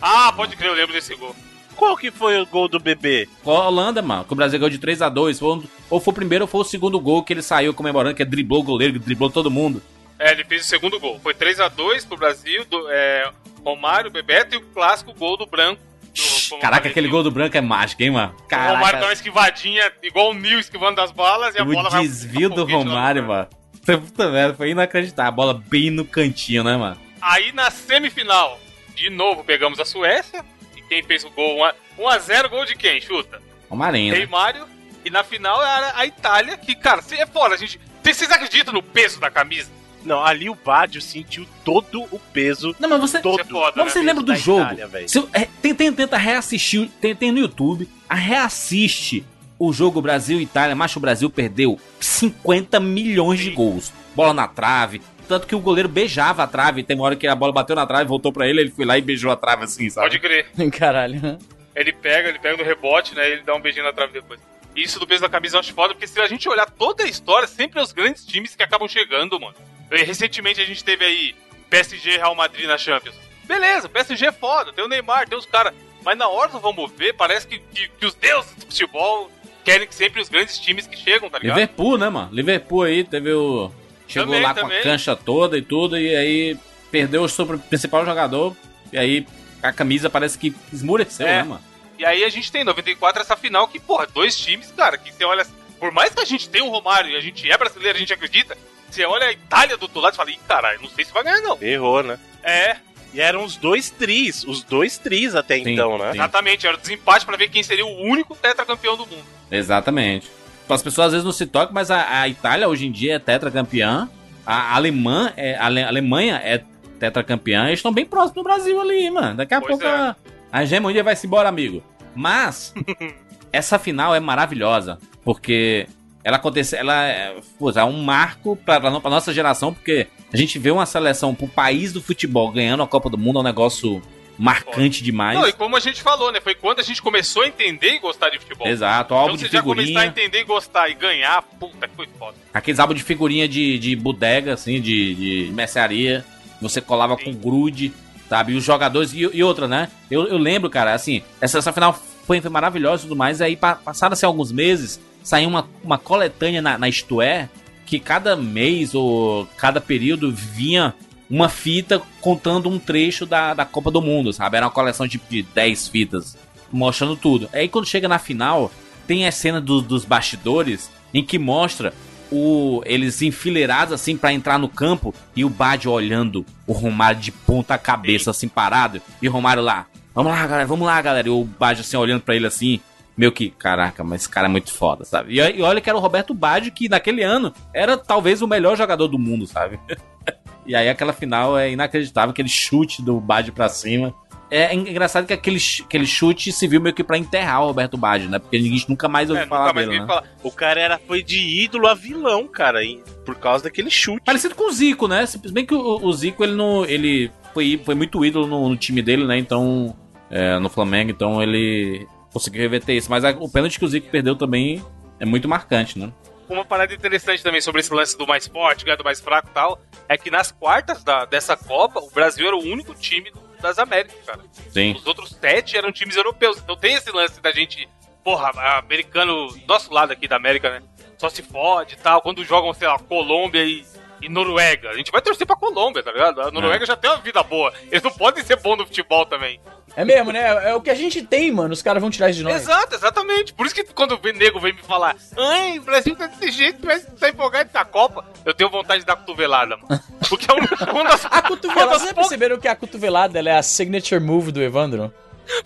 Ah, 0.00 0.30
pode 0.36 0.54
crer, 0.56 0.68
eu 0.70 0.74
lembro 0.74 0.92
desse 0.92 1.14
gol. 1.14 1.34
Qual 1.74 1.96
que 1.96 2.10
foi 2.10 2.38
o 2.40 2.44
gol 2.46 2.68
do 2.68 2.78
bebê? 2.78 3.26
Com 3.42 3.50
a 3.52 3.66
Holanda, 3.68 4.02
mano, 4.02 4.24
que 4.24 4.32
o 4.32 4.36
Brasil 4.36 4.58
ganhou 4.58 4.68
de 4.70 4.78
3x2. 4.78 5.38
Foi 5.38 5.48
um- 5.56 5.62
ou 5.88 6.00
foi 6.00 6.12
o 6.12 6.14
primeiro 6.14 6.44
ou 6.44 6.48
foi 6.48 6.60
o 6.60 6.64
segundo 6.64 7.00
gol 7.00 7.22
que 7.22 7.32
ele 7.32 7.42
saiu 7.42 7.72
comemorando, 7.72 8.14
que 8.14 8.24
driblou 8.24 8.60
o 8.60 8.62
goleiro, 8.62 8.94
que 8.94 8.98
driblou 8.98 9.30
todo 9.30 9.50
mundo. 9.50 9.82
É, 10.18 10.32
ele 10.32 10.44
fez 10.44 10.62
o 10.62 10.68
segundo 10.68 10.98
gol. 11.00 11.18
Foi 11.22 11.32
3x2 11.34 12.04
pro 12.06 12.16
Brasil, 12.16 12.64
do, 12.66 12.88
é, 12.90 13.30
Romário, 13.64 14.10
Bebeto 14.10 14.54
e 14.54 14.58
o 14.58 14.62
clássico 14.74 15.12
gol 15.14 15.36
do 15.38 15.46
branco. 15.46 15.80
Do- 16.16 16.58
Caraca, 16.58 16.88
aquele 16.88 17.08
que 17.08 17.12
gol 17.12 17.22
do 17.22 17.30
branco 17.30 17.56
é 17.56 17.60
mágico, 17.60 18.02
hein, 18.02 18.10
mano? 18.10 18.34
O 18.34 18.54
Romário 18.54 18.72
dá 18.72 18.72
uma 18.78 18.90
Caraca, 18.92 19.12
esquivadinha, 19.12 19.92
igual 20.02 20.30
o 20.30 20.34
Nil 20.34 20.58
esquivando 20.58 20.96
das 20.96 21.10
balas, 21.10 21.54
e 21.54 21.60
a 21.60 21.64
bola 21.64 21.88
o 21.88 21.90
vai. 21.90 22.02
desvio 22.02 22.48
do 22.50 22.64
Romário, 22.64 23.24
mano. 23.24 23.48
Você 23.82 23.96
puta 23.96 24.28
merda, 24.30 24.54
foi 24.54 24.70
inacreditável. 24.70 25.28
A 25.28 25.34
bola 25.34 25.54
bem 25.54 25.90
no 25.90 26.04
cantinho, 26.04 26.64
né, 26.64 26.76
mano? 26.76 27.00
Aí 27.20 27.52
na 27.52 27.70
semifinal, 27.70 28.58
de 28.94 29.10
novo 29.10 29.44
pegamos 29.44 29.78
a 29.78 29.84
Suécia. 29.84 30.44
E 30.76 30.82
quem 30.82 31.02
fez 31.02 31.24
o 31.24 31.30
gol? 31.30 31.58
1x0, 31.98 32.48
gol 32.48 32.64
de 32.64 32.74
quem? 32.74 33.00
Chuta. 33.00 33.40
Romarinho, 33.70 34.12
né? 34.12 34.18
Rei 34.18 34.26
Mário. 34.26 34.66
E 35.04 35.10
na 35.10 35.22
final 35.22 35.62
era 35.62 35.92
a 35.96 36.04
Itália, 36.04 36.56
que, 36.56 36.74
cara, 36.74 37.00
é 37.12 37.26
foda, 37.26 37.54
a 37.54 37.58
gente. 37.58 37.78
Vocês 38.02 38.30
acreditam 38.30 38.74
no 38.74 38.82
peso 38.82 39.20
da 39.20 39.30
camisa? 39.30 39.70
Não, 40.06 40.24
ali 40.24 40.48
o 40.48 40.54
Badio 40.54 41.00
sentiu 41.02 41.46
todo 41.64 42.02
o 42.04 42.18
peso. 42.32 42.74
Não, 42.78 42.88
mas 42.88 43.00
você... 43.00 43.20
Todo 43.20 43.40
é 43.40 43.44
foda, 43.44 43.72
Mas 43.76 43.86
né? 43.86 43.90
você 43.92 43.98
lembra 44.00 44.22
do 44.22 44.32
da 44.32 44.34
jogo? 44.38 44.62
Itália, 44.62 44.88
eu- 45.14 45.28
é, 45.32 45.48
tem- 45.60 45.74
tem- 45.74 45.92
tenta 45.92 46.16
reassistir, 46.16 46.88
tem, 47.00 47.14
tem 47.14 47.32
no 47.32 47.38
YouTube, 47.38 47.88
a 48.08 48.14
reassiste 48.14 49.24
o 49.58 49.72
jogo 49.72 50.02
Brasil 50.02 50.38
e 50.38 50.42
Itália, 50.42 50.76
mas 50.76 50.94
o 50.94 51.00
Brasil 51.00 51.30
perdeu 51.30 51.80
50 51.98 52.78
milhões 52.78 53.40
de 53.40 53.50
gols. 53.50 53.92
Bola 54.14 54.32
na 54.34 54.46
trave, 54.46 55.00
tanto 55.26 55.46
que 55.46 55.54
o 55.54 55.60
goleiro 55.60 55.88
beijava 55.88 56.42
a 56.42 56.46
trave, 56.46 56.82
tem 56.82 56.94
uma 56.96 57.04
hora 57.06 57.16
que 57.16 57.26
a 57.26 57.34
bola 57.34 57.52
bateu 57.52 57.74
na 57.74 57.86
trave, 57.86 58.04
voltou 58.08 58.32
pra 58.32 58.46
ele, 58.46 58.60
ele 58.60 58.70
foi 58.70 58.84
lá 58.84 58.96
e 58.98 59.00
beijou 59.02 59.30
a 59.30 59.36
trave 59.36 59.64
assim, 59.64 59.88
sabe? 59.90 60.06
Pode 60.08 60.18
crer. 60.20 60.46
Caralho. 60.78 61.38
Ele 61.74 61.92
pega, 61.92 62.28
ele 62.28 62.38
pega 62.38 62.56
no 62.56 62.64
rebote, 62.64 63.14
né? 63.14 63.28
Ele 63.30 63.42
dá 63.42 63.54
um 63.54 63.60
beijinho 63.60 63.84
na 63.84 63.92
trave 63.92 64.12
depois. 64.12 64.40
Isso 64.74 65.00
do 65.00 65.06
peso 65.06 65.22
da 65.22 65.28
camisa 65.28 65.56
eu 65.56 65.60
acho 65.60 65.72
foda, 65.72 65.94
porque 65.94 66.06
se 66.06 66.20
a 66.20 66.26
gente 66.26 66.46
olhar 66.48 66.68
toda 66.70 67.04
a 67.04 67.06
história, 67.08 67.48
sempre 67.48 67.80
é 67.80 67.82
os 67.82 67.92
grandes 67.92 68.26
times 68.26 68.54
que 68.54 68.62
acabam 68.62 68.86
chegando, 68.86 69.40
mano. 69.40 69.54
Recentemente 69.90 70.60
a 70.60 70.64
gente 70.64 70.82
teve 70.82 71.04
aí 71.04 71.34
PSG 71.70 72.16
Real 72.16 72.34
Madrid 72.34 72.66
na 72.66 72.78
Champions. 72.78 73.14
Beleza, 73.44 73.88
PSG 73.88 74.26
é 74.26 74.32
foda, 74.32 74.72
tem 74.72 74.84
o 74.84 74.88
Neymar, 74.88 75.28
tem 75.28 75.38
os 75.38 75.46
caras. 75.46 75.72
Mas 76.04 76.16
na 76.18 76.28
hora 76.28 76.50
do 76.50 76.58
vamos 76.60 76.90
ver, 76.92 77.12
parece 77.14 77.46
que, 77.46 77.58
que, 77.58 77.88
que 77.88 78.06
os 78.06 78.14
deuses 78.14 78.54
do 78.54 78.66
futebol 78.66 79.30
querem 79.64 79.86
que 79.86 79.94
sempre 79.94 80.20
os 80.20 80.28
grandes 80.28 80.58
times 80.58 80.86
que 80.86 80.96
chegam, 80.96 81.28
tá 81.30 81.38
ligado? 81.38 81.56
Liverpool, 81.56 81.98
né, 81.98 82.08
mano? 82.08 82.28
Liverpool 82.32 82.82
aí 82.82 83.04
teve 83.04 83.32
o. 83.32 83.70
Chegou 84.08 84.26
Também, 84.28 84.42
lá 84.42 84.54
com 84.54 84.60
também. 84.60 84.78
a 84.78 84.82
cancha 84.82 85.16
toda 85.16 85.58
e 85.58 85.62
tudo, 85.62 85.98
e 85.98 86.14
aí 86.14 86.56
perdeu 86.92 87.22
o 87.24 87.28
seu 87.28 87.44
principal 87.58 88.04
jogador, 88.04 88.56
e 88.92 88.96
aí 88.98 89.26
a 89.60 89.72
camisa 89.72 90.08
parece 90.08 90.38
que 90.38 90.54
esmureceu, 90.72 91.26
É. 91.26 91.38
né, 91.38 91.42
mano? 91.42 91.62
E 91.98 92.04
aí 92.04 92.22
a 92.22 92.28
gente 92.28 92.52
tem 92.52 92.60
em 92.60 92.64
94 92.64 93.22
essa 93.22 93.36
final 93.36 93.66
que, 93.66 93.80
porra, 93.80 94.06
dois 94.06 94.38
times, 94.38 94.70
cara, 94.76 94.96
que 94.98 95.12
você 95.12 95.24
olha. 95.24 95.44
Por 95.80 95.90
mais 95.90 96.14
que 96.14 96.20
a 96.20 96.24
gente 96.24 96.48
tenha 96.48 96.64
um 96.64 96.68
Romário 96.68 97.10
e 97.10 97.16
a 97.16 97.20
gente 97.20 97.50
é 97.50 97.56
brasileiro, 97.58 97.96
a 97.96 97.98
gente 98.00 98.12
acredita, 98.12 98.56
você 98.96 99.04
olha 99.04 99.26
a 99.26 99.32
Itália 99.32 99.76
do 99.76 99.82
outro 99.82 100.00
lado 100.00 100.14
e 100.14 100.16
fala, 100.16 100.30
ih, 100.30 100.38
caralho, 100.48 100.80
não 100.82 100.88
sei 100.90 101.04
se 101.04 101.12
vai 101.12 101.22
ganhar, 101.22 101.40
não. 101.40 101.58
Errou, 101.60 102.02
né? 102.02 102.18
É, 102.42 102.76
E 103.14 103.20
eram 103.20 103.44
os 103.44 103.56
dois 103.56 103.90
tris, 103.90 104.44
os 104.44 104.62
dois 104.62 104.98
tris 104.98 105.34
até 105.34 105.56
Sim, 105.56 105.70
então, 105.70 105.96
né? 105.98 106.12
sim. 106.12 106.18
exatamente, 106.18 106.66
era 106.66 106.76
o 106.76 106.80
desempate 106.80 107.24
pra 107.24 107.36
ver 107.36 107.48
quem 107.48 107.62
seria 107.62 107.86
o 107.86 108.02
único 108.02 108.34
tetracampeão 108.34 108.96
do 108.96 109.06
mundo. 109.06 109.24
Exatamente. 109.50 110.30
As 110.68 110.82
pessoas 110.82 111.06
às 111.08 111.12
vezes 111.12 111.24
não 111.24 111.32
se 111.32 111.46
tocam, 111.46 111.72
mas 111.72 111.90
a, 111.90 112.22
a 112.22 112.28
Itália 112.28 112.68
hoje 112.68 112.86
em 112.86 112.92
dia 112.92 113.14
é 113.14 113.18
tetracampeã. 113.18 114.08
A 114.44 114.74
Alemã 114.76 115.32
é, 115.36 115.54
a 115.56 115.66
Ale- 115.66 115.82
a 115.82 115.88
Alemanha 115.88 116.40
é 116.44 116.62
tetracampeã. 116.98 117.66
Eles 117.66 117.78
estão 117.78 117.92
bem 117.92 118.04
próximos 118.04 118.34
do 118.34 118.42
Brasil 118.42 118.80
ali, 118.80 119.10
mano. 119.10 119.36
Daqui 119.36 119.54
a 119.54 119.60
Pois 119.60 119.70
pouco 119.72 119.84
é. 119.84 119.88
a, 119.88 120.16
a 120.52 120.62
hegemonia 120.64 121.02
vai 121.04 121.14
se 121.16 121.26
embora, 121.26 121.48
amigo. 121.48 121.82
Mas 122.14 122.74
essa 123.52 123.78
final 123.78 124.14
é 124.14 124.20
maravilhosa, 124.20 124.98
porque 125.24 125.86
ela 126.26 126.38
acontece, 126.38 126.74
ela 126.74 127.06
é, 127.06 127.36
é 127.76 127.84
um 127.84 128.02
marco 128.02 128.58
no- 128.90 129.00
pra 129.00 129.10
nossa 129.10 129.32
geração, 129.32 129.72
porque 129.72 130.08
a 130.32 130.36
gente 130.36 130.58
vê 130.58 130.72
uma 130.72 130.84
seleção 130.84 131.32
pro 131.32 131.46
país 131.46 131.92
do 131.92 132.02
futebol 132.02 132.50
ganhando 132.50 132.82
a 132.82 132.86
Copa 132.88 133.08
do 133.08 133.16
Mundo 133.16 133.38
é 133.38 133.40
um 133.42 133.44
negócio 133.44 134.02
marcante 134.36 135.04
demais. 135.04 135.38
Não, 135.38 135.46
e 135.48 135.52
como 135.52 135.76
a 135.76 135.80
gente 135.80 136.02
falou, 136.02 136.32
né? 136.32 136.40
Foi 136.40 136.54
quando 136.54 136.80
a 136.80 136.82
gente 136.82 137.00
começou 137.00 137.42
a 137.42 137.46
entender 137.46 137.94
e 137.94 137.98
gostar 138.00 138.28
de 138.30 138.38
futebol. 138.40 138.66
Exato, 138.66 139.14
álbum 139.14 139.34
Então 139.34 139.36
de 139.44 139.48
você 139.50 139.56
já 139.56 139.62
começar 139.62 139.82
a 139.82 139.86
figurinha. 139.86 140.06
entender 140.06 140.40
e 140.40 140.44
gostar 140.44 140.88
e 140.88 140.94
ganhar, 140.94 141.42
puta 141.42 141.86
que 141.88 141.94
foi 141.94 142.08
foda. 142.18 142.36
Aqueles 142.52 142.78
álbuns 142.80 142.98
de 142.98 143.04
figurinha 143.04 143.48
de, 143.48 143.78
de 143.78 143.94
bodega, 143.96 144.54
assim, 144.54 144.80
de, 144.80 145.14
de 145.46 145.52
mercearia. 145.52 146.24
Você 146.60 146.80
colava 146.80 147.16
Sim. 147.16 147.24
com 147.24 147.32
grude, 147.34 147.92
sabe? 148.28 148.52
E 148.52 148.56
os 148.56 148.64
jogadores. 148.64 149.12
E, 149.12 149.20
e 149.20 149.42
outra, 149.44 149.68
né? 149.68 149.88
Eu, 150.10 150.26
eu 150.26 150.36
lembro, 150.38 150.68
cara, 150.68 150.92
assim, 150.92 151.22
essa, 151.40 151.58
essa 151.58 151.72
final 151.72 151.92
foi, 152.26 152.40
foi 152.40 152.50
maravilhosa 152.50 153.04
e 153.04 153.08
tudo 153.08 153.16
mais. 153.16 153.40
Aí, 153.40 153.56
pa, 153.56 153.76
passaram-se 153.76 154.24
alguns 154.26 154.50
meses, 154.52 155.00
saiu 155.26 155.48
uma, 155.48 155.68
uma 155.82 155.98
coletânea 155.98 156.62
na, 156.62 156.78
na 156.78 156.88
Isto 156.88 157.20
É, 157.20 157.48
que 157.84 157.98
cada 157.98 158.36
mês 158.36 158.94
ou 158.94 159.46
cada 159.56 159.80
período 159.80 160.32
vinha 160.32 160.94
uma 161.28 161.48
fita 161.48 162.00
contando 162.20 162.68
um 162.68 162.78
trecho 162.78 163.26
da, 163.26 163.52
da 163.52 163.64
Copa 163.64 163.90
do 163.90 164.00
Mundo, 164.00 164.32
sabe? 164.32 164.56
Era 164.56 164.66
uma 164.66 164.72
coleção 164.72 165.04
de, 165.08 165.20
de 165.28 165.42
10 165.42 165.88
fitas, 165.88 166.36
mostrando 166.72 167.16
tudo. 167.16 167.48
Aí 167.52 167.68
quando 167.68 167.86
chega 167.86 168.06
na 168.06 168.20
final, 168.20 168.70
tem 169.06 169.26
a 169.26 169.32
cena 169.32 169.60
do- 169.60 169.82
dos 169.82 170.04
bastidores 170.04 170.88
em 171.12 171.24
que 171.24 171.38
mostra 171.40 171.92
o 172.30 172.82
eles 172.84 173.22
enfileirados 173.22 173.92
assim 173.92 174.16
pra 174.16 174.32
entrar 174.32 174.58
no 174.58 174.68
campo 174.68 175.12
e 175.34 175.44
o 175.44 175.48
Bad 175.48 175.88
olhando 175.88 176.44
o 176.66 176.72
Romário 176.72 177.20
de 177.20 177.32
ponta 177.32 177.76
cabeça 177.78 178.30
assim 178.30 178.48
parado 178.48 179.00
e 179.20 179.28
o 179.28 179.32
Romário 179.32 179.62
lá. 179.62 179.86
Vamos 180.14 180.30
lá, 180.32 180.46
galera, 180.46 180.66
vamos 180.66 180.86
lá, 180.86 181.02
galera. 181.02 181.26
E 181.28 181.30
o 181.30 181.44
Bad 181.44 181.80
assim 181.80 181.96
olhando 181.96 182.22
pra 182.22 182.34
ele 182.36 182.46
assim, 182.46 182.80
meio 183.16 183.32
que, 183.32 183.50
caraca, 183.50 184.04
mas 184.04 184.22
esse 184.22 184.28
cara 184.28 184.46
é 184.46 184.50
muito 184.50 184.72
foda, 184.72 185.04
sabe? 185.04 185.34
E, 185.34 185.58
e 185.58 185.62
olha 185.62 185.80
que 185.80 185.88
era 185.88 185.96
o 185.98 186.00
Roberto 186.00 186.34
Baggio 186.34 186.70
que 186.72 186.88
naquele 186.88 187.22
ano 187.22 187.52
era 187.74 187.96
talvez 187.96 188.42
o 188.42 188.46
melhor 188.46 188.76
jogador 188.76 189.08
do 189.08 189.18
mundo, 189.18 189.46
sabe? 189.46 189.78
e 190.66 190.74
aí 190.74 190.88
aquela 190.88 191.12
final 191.12 191.58
é 191.58 191.70
inacreditável, 191.70 192.30
aquele 192.30 192.48
chute 192.48 193.02
do 193.02 193.20
Baggio 193.20 193.52
pra 193.52 193.68
cima. 193.68 194.14
É 194.48 194.72
engraçado 194.72 195.26
que 195.26 195.32
aquele, 195.32 195.58
aquele 195.84 196.06
chute 196.06 196.52
se 196.52 196.68
viu 196.68 196.80
meio 196.80 196.94
que 196.94 197.02
pra 197.02 197.18
enterrar 197.18 197.62
o 197.64 197.66
Roberto 197.66 197.96
Baggio, 197.96 198.28
né? 198.30 198.38
Porque 198.38 198.56
ninguém 198.56 198.84
nunca 198.88 199.08
mais 199.08 199.28
ouviu 199.28 199.44
É, 199.44 199.48
falar 199.48 199.62
nunca 199.64 199.74
mais 199.74 199.88
dele, 199.88 200.00
né? 200.00 200.06
falar. 200.06 200.22
O 200.40 200.52
cara 200.52 200.80
era, 200.80 200.98
foi 201.04 201.20
de 201.20 201.64
ídolo 201.64 201.88
a 201.88 201.94
vilão, 201.94 202.46
cara, 202.46 202.84
e- 202.84 203.02
por 203.24 203.34
causa 203.34 203.64
daquele 203.64 203.90
chute. 203.90 204.22
Parecido 204.24 204.54
com 204.54 204.68
o 204.68 204.72
Zico, 204.72 205.08
né? 205.08 205.26
Se 205.26 205.36
bem 205.50 205.66
que 205.66 205.74
o, 205.74 205.80
o 206.00 206.12
Zico, 206.12 206.44
ele 206.44 206.54
não. 206.54 206.84
Ele 206.84 207.28
foi, 207.52 207.80
foi 207.84 207.96
muito 207.96 208.24
ídolo 208.24 208.46
no, 208.46 208.68
no 208.68 208.76
time 208.76 209.02
dele, 209.02 209.24
né? 209.24 209.36
Então. 209.36 209.96
é, 210.30 210.60
no 210.60 210.68
Flamengo, 210.68 211.10
então 211.10 211.42
ele 211.42 212.06
conseguiu 212.38 212.62
reverter 212.62 212.92
isso. 212.94 213.10
Mas 213.10 213.24
a- 213.24 213.30
o 213.30 213.48
pênalti 213.48 213.78
que 213.78 213.84
o 213.84 213.88
Zico 213.88 214.08
perdeu 214.10 214.36
também 214.36 214.84
é 215.18 215.24
muito 215.24 215.48
marcante, 215.48 215.98
né? 215.98 216.12
Uma 216.48 216.64
parada 216.64 216.94
interessante 216.94 217.42
também 217.42 217.60
sobre 217.60 217.80
esse 217.80 217.92
lance 217.92 218.16
do 218.16 218.26
mais 218.26 218.46
forte, 218.46 218.84
do 218.84 219.04
mais 219.04 219.20
fraco 219.20 219.48
e 219.48 219.52
tal, 219.52 219.80
é 220.08 220.16
que 220.16 220.30
nas 220.30 220.52
quartas 220.52 221.02
da- 221.02 221.24
dessa 221.24 221.56
Copa, 221.56 221.98
o 222.00 222.10
Brasil 222.10 222.46
era 222.46 222.54
o 222.56 222.60
único 222.62 222.94
time 222.94 223.32
das 223.60 223.78
Américas, 223.78 224.16
cara. 224.24 224.40
Sim. 224.70 224.92
Os 224.92 225.04
outros 225.06 225.30
sete 225.30 225.76
eram 225.76 225.90
times 225.90 226.16
europeus. 226.16 226.58
Então 226.58 226.76
tem 226.76 226.94
esse 226.94 227.10
lance 227.10 227.40
da 227.40 227.50
gente, 227.50 227.88
porra, 228.22 228.50
americano, 228.78 229.48
nosso 229.66 229.92
lado 229.92 230.12
aqui 230.12 230.28
da 230.28 230.36
América, 230.36 230.70
né? 230.70 230.82
Só 231.18 231.28
se 231.28 231.42
fode 231.42 231.94
e 231.94 231.96
tal. 231.96 232.20
Quando 232.22 232.44
jogam, 232.44 232.72
sei 232.74 232.86
lá, 232.86 232.96
Colômbia 232.98 233.64
e, 233.64 233.84
e 234.20 234.28
Noruega. 234.28 234.90
A 234.90 234.94
gente 234.94 235.10
vai 235.10 235.20
torcer 235.22 235.46
pra 235.46 235.56
Colômbia, 235.56 236.02
tá 236.02 236.12
ligado? 236.12 236.42
A 236.42 236.50
Noruega 236.50 236.84
já 236.86 236.94
tem 236.94 237.10
uma 237.10 237.20
vida 237.20 237.42
boa. 237.42 237.72
Eles 237.90 238.02
não 238.02 238.10
podem 238.12 238.44
ser 238.44 238.56
bons 238.60 238.76
no 238.76 238.86
futebol 238.86 239.26
também. 239.26 239.58
É 239.96 240.04
mesmo, 240.04 240.30
né? 240.30 240.68
É 240.70 240.74
o 240.74 240.80
que 240.80 240.90
a 240.90 240.94
gente 240.94 241.22
tem, 241.22 241.50
mano. 241.50 241.72
Os 241.72 241.80
caras 241.80 242.02
vão 242.02 242.10
tirar 242.10 242.28
isso 242.28 242.38
de 242.40 242.44
nós. 242.44 242.56
Exato, 242.62 242.94
exatamente. 242.94 243.54
Por 243.54 243.64
isso 243.64 243.74
que 243.74 243.82
quando 243.84 244.12
o 244.12 244.32
nego 244.36 244.60
vem 244.60 244.74
me 244.74 244.82
falar, 244.82 245.16
ai, 245.38 245.78
o 245.78 245.82
Brasil 245.82 246.14
tá 246.14 246.26
desse 246.26 246.50
jeito, 246.52 246.84
mas 246.84 247.06
tá 247.18 247.30
empolgado 247.30 247.70
na 247.72 247.84
Copa, 247.84 248.22
eu 248.44 248.52
tenho 248.52 248.68
vontade 248.68 249.00
de 249.00 249.06
dar 249.06 249.16
cotovelada, 249.16 249.76
mano. 249.78 250.00
Porque 250.28 250.46
é 250.50 250.54
uma 250.92 251.04
das, 251.04 251.24
A 251.32 251.40
cotovelada, 251.40 251.90
vocês 251.92 252.02
já 252.08 252.14
poucas- 252.14 252.28
perceberam 252.28 252.58
que 252.60 252.68
a 252.68 252.76
cotovelada 252.76 253.38
ela 253.38 253.48
é 253.48 253.56
a 253.56 253.62
signature 253.62 254.20
move 254.20 254.52
do 254.52 254.62
Evandro? 254.62 255.12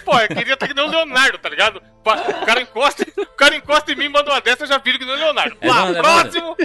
Pô, 0.05 0.17
eu 0.19 0.29
queria 0.29 0.53
estar 0.55 0.69
que 0.69 0.75
nem 0.75 0.85
o 0.85 0.91
Leonardo, 0.91 1.39
tá 1.39 1.49
ligado? 1.49 1.83
O 2.05 2.47
cara 2.47 2.61
encosta, 2.61 3.05
o 3.17 3.27
cara 3.35 3.57
encosta 3.57 3.91
em 3.93 3.97
mim, 3.97 4.09
manda 4.11 4.31
uma 4.31 4.41
dessa, 4.41 4.63
eu 4.65 4.69
já 4.69 4.79
viro 4.79 4.99
que 4.99 5.05
nem 5.07 5.15
o 5.15 5.19
Leonardo. 5.19 5.57
Pá, 5.57 5.67
Evandro, 5.67 6.03
próximo! 6.03 6.57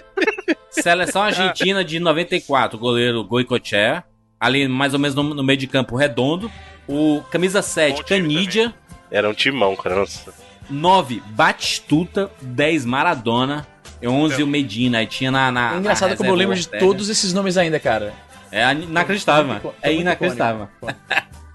Seleção 0.70 1.24
argentina 1.24 1.84
de 1.84 2.00
94, 2.00 2.78
goleiro 2.78 3.24
Goicoechea. 3.24 4.04
Ali, 4.40 4.68
mais 4.68 4.94
ou 4.94 5.00
menos 5.00 5.16
no, 5.16 5.24
no 5.24 5.44
meio 5.44 5.58
de 5.58 5.66
campo, 5.66 5.96
redondo. 5.96 6.52
O 6.88 7.22
camisa 7.32 7.62
7, 7.62 7.98
Bom 7.98 8.04
time 8.04 8.34
Canidia. 8.34 8.74
Era 9.12 9.30
um 9.30 9.34
timão, 9.34 9.76
cara. 9.76 9.96
Nossa. 9.96 10.34
9, 10.70 11.22
Batistuta. 11.28 12.30
10, 12.42 12.86
Maradona. 12.86 13.68
E 14.02 14.08
11, 14.08 14.44
o 14.44 14.48
Medina. 14.48 15.00
Aí 15.00 15.08
tinha 15.08 15.32
na. 15.32 15.52
na 15.52 15.74
É 15.76 15.78
engraçado 15.78 16.12
na 16.12 16.18
como 16.18 16.30
eu 16.30 16.36
lembro 16.36 16.56
de 16.56 16.68
todos 16.68 17.10
esses 17.10 17.34
nomes 17.34 17.58
ainda, 17.58 17.80
cara. 17.80 18.14
É 18.52 18.64
inacreditável, 18.74 19.46
mano. 19.48 19.74
É 19.82 19.94
inacreditável. 19.94 20.68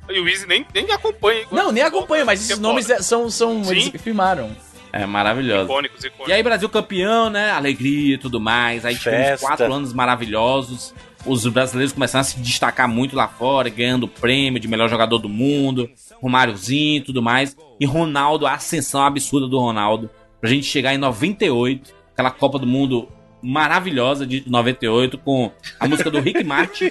E 0.08 0.18
o 0.18 0.28
Easy 0.28 0.46
nem, 0.46 0.66
nem 0.74 0.90
acompanha. 0.90 1.46
Não, 1.52 1.70
nem 1.70 1.84
acompanho, 1.84 2.26
mas 2.26 2.40
esses 2.40 2.56
Que 2.56 2.60
nomes 2.60 2.90
é- 2.90 3.00
são. 3.00 3.30
são 3.30 3.62
Sim. 3.62 3.70
eles 3.70 4.02
filmaram. 4.02 4.50
É 4.92 5.06
maravilhoso. 5.06 5.64
Icônicos, 5.66 6.04
icônicos. 6.04 6.28
E 6.28 6.32
aí, 6.32 6.42
Brasil 6.42 6.68
campeão, 6.68 7.30
né? 7.30 7.52
Alegria 7.52 8.16
e 8.16 8.18
tudo 8.18 8.40
mais. 8.40 8.84
Aí 8.84 8.96
tivemos 8.96 9.26
Festa. 9.28 9.46
quatro 9.46 9.72
anos 9.72 9.92
maravilhosos. 9.92 10.92
Os 11.26 11.46
brasileiros 11.46 11.92
começaram 11.92 12.20
a 12.20 12.24
se 12.24 12.38
destacar 12.40 12.88
muito 12.88 13.14
lá 13.14 13.28
fora, 13.28 13.68
ganhando 13.68 14.08
prêmio 14.08 14.58
de 14.60 14.66
melhor 14.68 14.88
jogador 14.88 15.18
do 15.18 15.28
mundo, 15.28 15.90
Romáriozinho 16.20 16.98
e 16.98 17.04
tudo 17.04 17.22
mais. 17.22 17.56
E 17.78 17.84
Ronaldo, 17.84 18.46
a 18.46 18.54
ascensão 18.54 19.02
absurda 19.02 19.46
do 19.46 19.58
Ronaldo. 19.58 20.10
Pra 20.40 20.48
gente 20.48 20.64
chegar 20.66 20.94
em 20.94 20.98
98, 20.98 21.92
aquela 22.12 22.30
Copa 22.30 22.58
do 22.58 22.66
Mundo 22.66 23.08
maravilhosa 23.42 24.26
de 24.26 24.44
98, 24.46 25.18
com 25.18 25.50
a 25.78 25.88
música 25.88 26.10
do 26.10 26.20
Rick 26.20 26.42
Martin. 26.44 26.90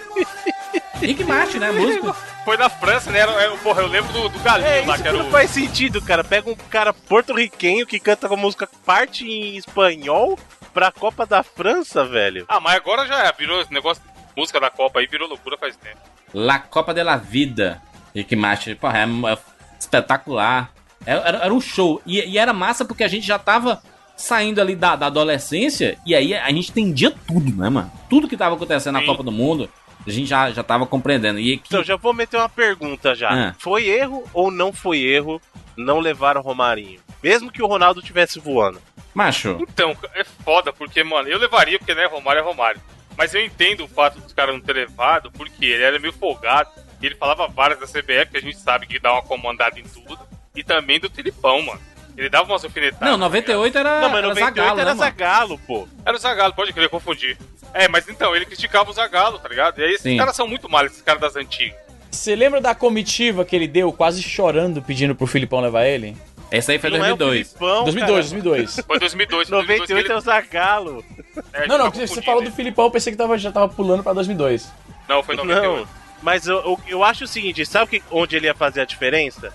Rick 0.99 1.23
Martin, 1.23 1.57
né? 1.57 1.69
A 1.69 1.73
música. 1.73 2.13
Foi 2.43 2.57
na 2.57 2.69
França, 2.69 3.11
né? 3.11 3.19
Era, 3.19 3.51
porra, 3.57 3.81
eu 3.81 3.87
lembro 3.87 4.11
do, 4.11 4.29
do 4.29 4.39
Galinho 4.39 4.67
É, 4.67 4.85
lá, 4.85 4.93
isso 4.93 5.03
que 5.03 5.09
era 5.09 5.17
não 5.17 5.27
o... 5.27 5.31
faz 5.31 5.49
sentido, 5.51 6.01
cara. 6.01 6.23
Pega 6.23 6.49
um 6.49 6.55
cara 6.55 6.93
porto-riquenho 6.93 7.85
que 7.85 7.99
canta 7.99 8.27
com 8.27 8.35
música 8.35 8.67
parte 8.85 9.25
em 9.25 9.55
espanhol 9.55 10.37
pra 10.73 10.91
Copa 10.91 11.25
da 11.25 11.43
França, 11.43 12.03
velho. 12.05 12.45
Ah, 12.47 12.59
mas 12.59 12.75
agora 12.75 13.05
já 13.07 13.31
virou 13.31 13.61
esse 13.61 13.71
negócio, 13.73 14.01
música 14.39 14.59
da 14.59 14.69
Copa 14.69 14.99
aí, 14.99 15.07
virou 15.07 15.27
loucura 15.27 15.57
faz 15.57 15.75
tempo. 15.75 15.97
La 16.33 16.59
Copa 16.59 16.93
de 16.93 17.03
la 17.03 17.17
Vida. 17.17 17.81
Rick 18.15 18.35
Martin, 18.35 18.75
porra, 18.75 18.99
é, 18.99 19.03
é 19.33 19.37
espetacular. 19.79 20.71
É- 21.05 21.11
Era, 21.11 21.37
era 21.45 21.53
um 21.53 21.61
show. 21.61 22.01
E, 22.05 22.19
e 22.21 22.37
era 22.37 22.53
massa 22.53 22.85
porque 22.85 23.03
a 23.03 23.07
gente 23.07 23.25
já 23.25 23.37
tava 23.39 23.81
saindo 24.15 24.59
ali 24.59 24.75
da, 24.75 24.95
da 24.95 25.05
adolescência 25.07 25.97
e 26.05 26.13
aí 26.13 26.33
a 26.35 26.49
gente 26.49 26.71
entendia 26.71 27.11
tudo, 27.27 27.55
né, 27.55 27.69
mano? 27.69 27.91
Tudo 28.09 28.27
que 28.27 28.35
tava 28.37 28.55
acontecendo 28.55 28.93
na 28.95 28.99
Sim. 29.01 29.05
Copa 29.05 29.23
do 29.23 29.31
Mundo, 29.31 29.69
a 30.05 30.09
gente 30.11 30.27
já, 30.27 30.51
já 30.51 30.63
tava 30.63 30.85
compreendendo. 30.85 31.39
E 31.39 31.57
que, 31.57 31.67
Então, 31.67 31.83
já 31.83 31.95
vou 31.95 32.13
meter 32.13 32.37
uma 32.37 32.49
pergunta 32.49 33.15
já. 33.15 33.29
Ah. 33.49 33.55
Foi 33.57 33.87
erro 33.87 34.23
ou 34.33 34.51
não 34.51 34.73
foi 34.73 34.99
erro 34.99 35.41
não 35.77 35.99
levar 35.99 36.35
o 36.37 36.41
Romarinho? 36.41 36.99
Mesmo 37.23 37.51
que 37.51 37.61
o 37.63 37.67
Ronaldo 37.67 38.01
tivesse 38.01 38.39
voando. 38.39 38.81
macho, 39.13 39.57
Então, 39.61 39.95
é 40.15 40.23
foda, 40.23 40.71
porque, 40.73 41.03
mano, 41.03 41.27
eu 41.29 41.37
levaria, 41.39 41.77
porque, 41.79 41.93
né, 41.95 42.05
Romário 42.05 42.39
é 42.39 42.43
Romário. 42.43 42.81
Mas 43.19 43.33
eu 43.33 43.43
entendo 43.43 43.83
o 43.83 43.87
fato 43.89 44.17
dos 44.21 44.31
caras 44.31 44.55
não 44.55 44.61
ter 44.61 44.71
levado, 44.71 45.29
porque 45.29 45.65
ele 45.65 45.83
era 45.83 45.99
meio 45.99 46.13
folgado. 46.13 46.69
E 47.01 47.05
ele 47.05 47.15
falava 47.15 47.49
várias 47.49 47.77
da 47.77 47.85
CBF, 47.85 48.31
que 48.31 48.37
a 48.37 48.41
gente 48.41 48.57
sabe 48.57 48.87
que 48.87 48.97
dá 48.97 49.11
uma 49.11 49.21
comandada 49.21 49.77
em 49.77 49.83
tudo. 49.83 50.17
E 50.55 50.63
também 50.63 51.01
do 51.01 51.09
Filipão, 51.09 51.61
mano. 51.61 51.81
Ele 52.15 52.29
dava 52.29 52.49
umas 52.49 52.63
alfinetadas. 52.63 53.09
não, 53.09 53.17
98 53.17 53.77
era, 53.77 53.99
não, 53.99 54.09
mas 54.09 54.19
era 54.19 54.27
98 54.29 54.55
Zagallo, 54.55 54.79
era 54.79 54.89
né, 54.91 54.95
mano? 54.95 55.11
Zagalo, 55.11 55.59
pô. 55.67 55.85
Era 56.05 56.15
o 56.15 56.19
Zagalo, 56.19 56.53
pode 56.53 56.71
crer, 56.71 56.87
confundir. 56.87 57.37
É, 57.73 57.89
mas 57.89 58.07
então, 58.07 58.33
ele 58.33 58.45
criticava 58.45 58.89
o 58.89 58.93
Zagalo, 58.93 59.37
tá 59.37 59.49
ligado? 59.49 59.79
E 59.79 59.83
aí 59.83 59.89
esses 59.91 60.01
Sim. 60.01 60.15
caras 60.15 60.33
são 60.33 60.47
muito 60.47 60.69
mal, 60.69 60.85
esses 60.85 61.01
caras 61.01 61.19
das 61.19 61.35
antigas. 61.35 61.77
Você 62.09 62.35
lembra 62.37 62.61
da 62.61 62.73
comitiva 62.73 63.43
que 63.43 63.53
ele 63.53 63.67
deu, 63.67 63.91
quase 63.91 64.23
chorando, 64.23 64.81
pedindo 64.81 65.13
pro 65.13 65.27
Filipão 65.27 65.59
levar 65.59 65.85
ele? 65.85 66.15
Esse 66.51 66.71
aí 66.71 66.79
foi 66.79 66.89
Não 66.89 67.05
é 67.05 67.13
o 67.13 67.15
2002. 67.15 67.47
Filipão, 67.47 67.83
2002, 67.83 68.07
cara. 68.07 68.41
2002. 68.41 68.75
Foi 68.85 68.99
2002, 68.99 69.49
foi 69.49 69.57
2002 69.57 69.87
que 69.87 69.91
98 69.91 70.05
é 70.07 70.09
ele... 70.11 70.13
o 70.13 70.21
Zagalo. 70.21 71.05
é, 71.53 71.67
Não, 71.67 71.77
não, 71.77 71.85
você 71.91 72.01
confundindo, 72.01 72.25
falou 72.25 72.41
do 72.41 72.47
hein? 72.47 72.53
Filipão, 72.55 72.85
eu 72.85 72.91
pensei 72.91 73.11
que 73.13 73.17
tava, 73.17 73.37
já 73.37 73.51
tava 73.51 73.69
pulando 73.69 74.01
pra 74.03 74.13
2002. 74.13 74.71
Não, 75.07 75.21
foi 75.23 75.35
98. 75.35 75.77
Não, 75.81 75.87
mas 76.23 76.47
eu, 76.47 76.57
eu, 76.57 76.79
eu 76.87 77.03
acho 77.03 77.23
o 77.23 77.27
seguinte, 77.27 77.65
sabe 77.65 77.99
que, 77.99 78.03
onde 78.11 78.35
ele 78.35 78.47
ia 78.47 78.53
fazer 78.55 78.81
a 78.81 78.85
diferença? 78.85 79.53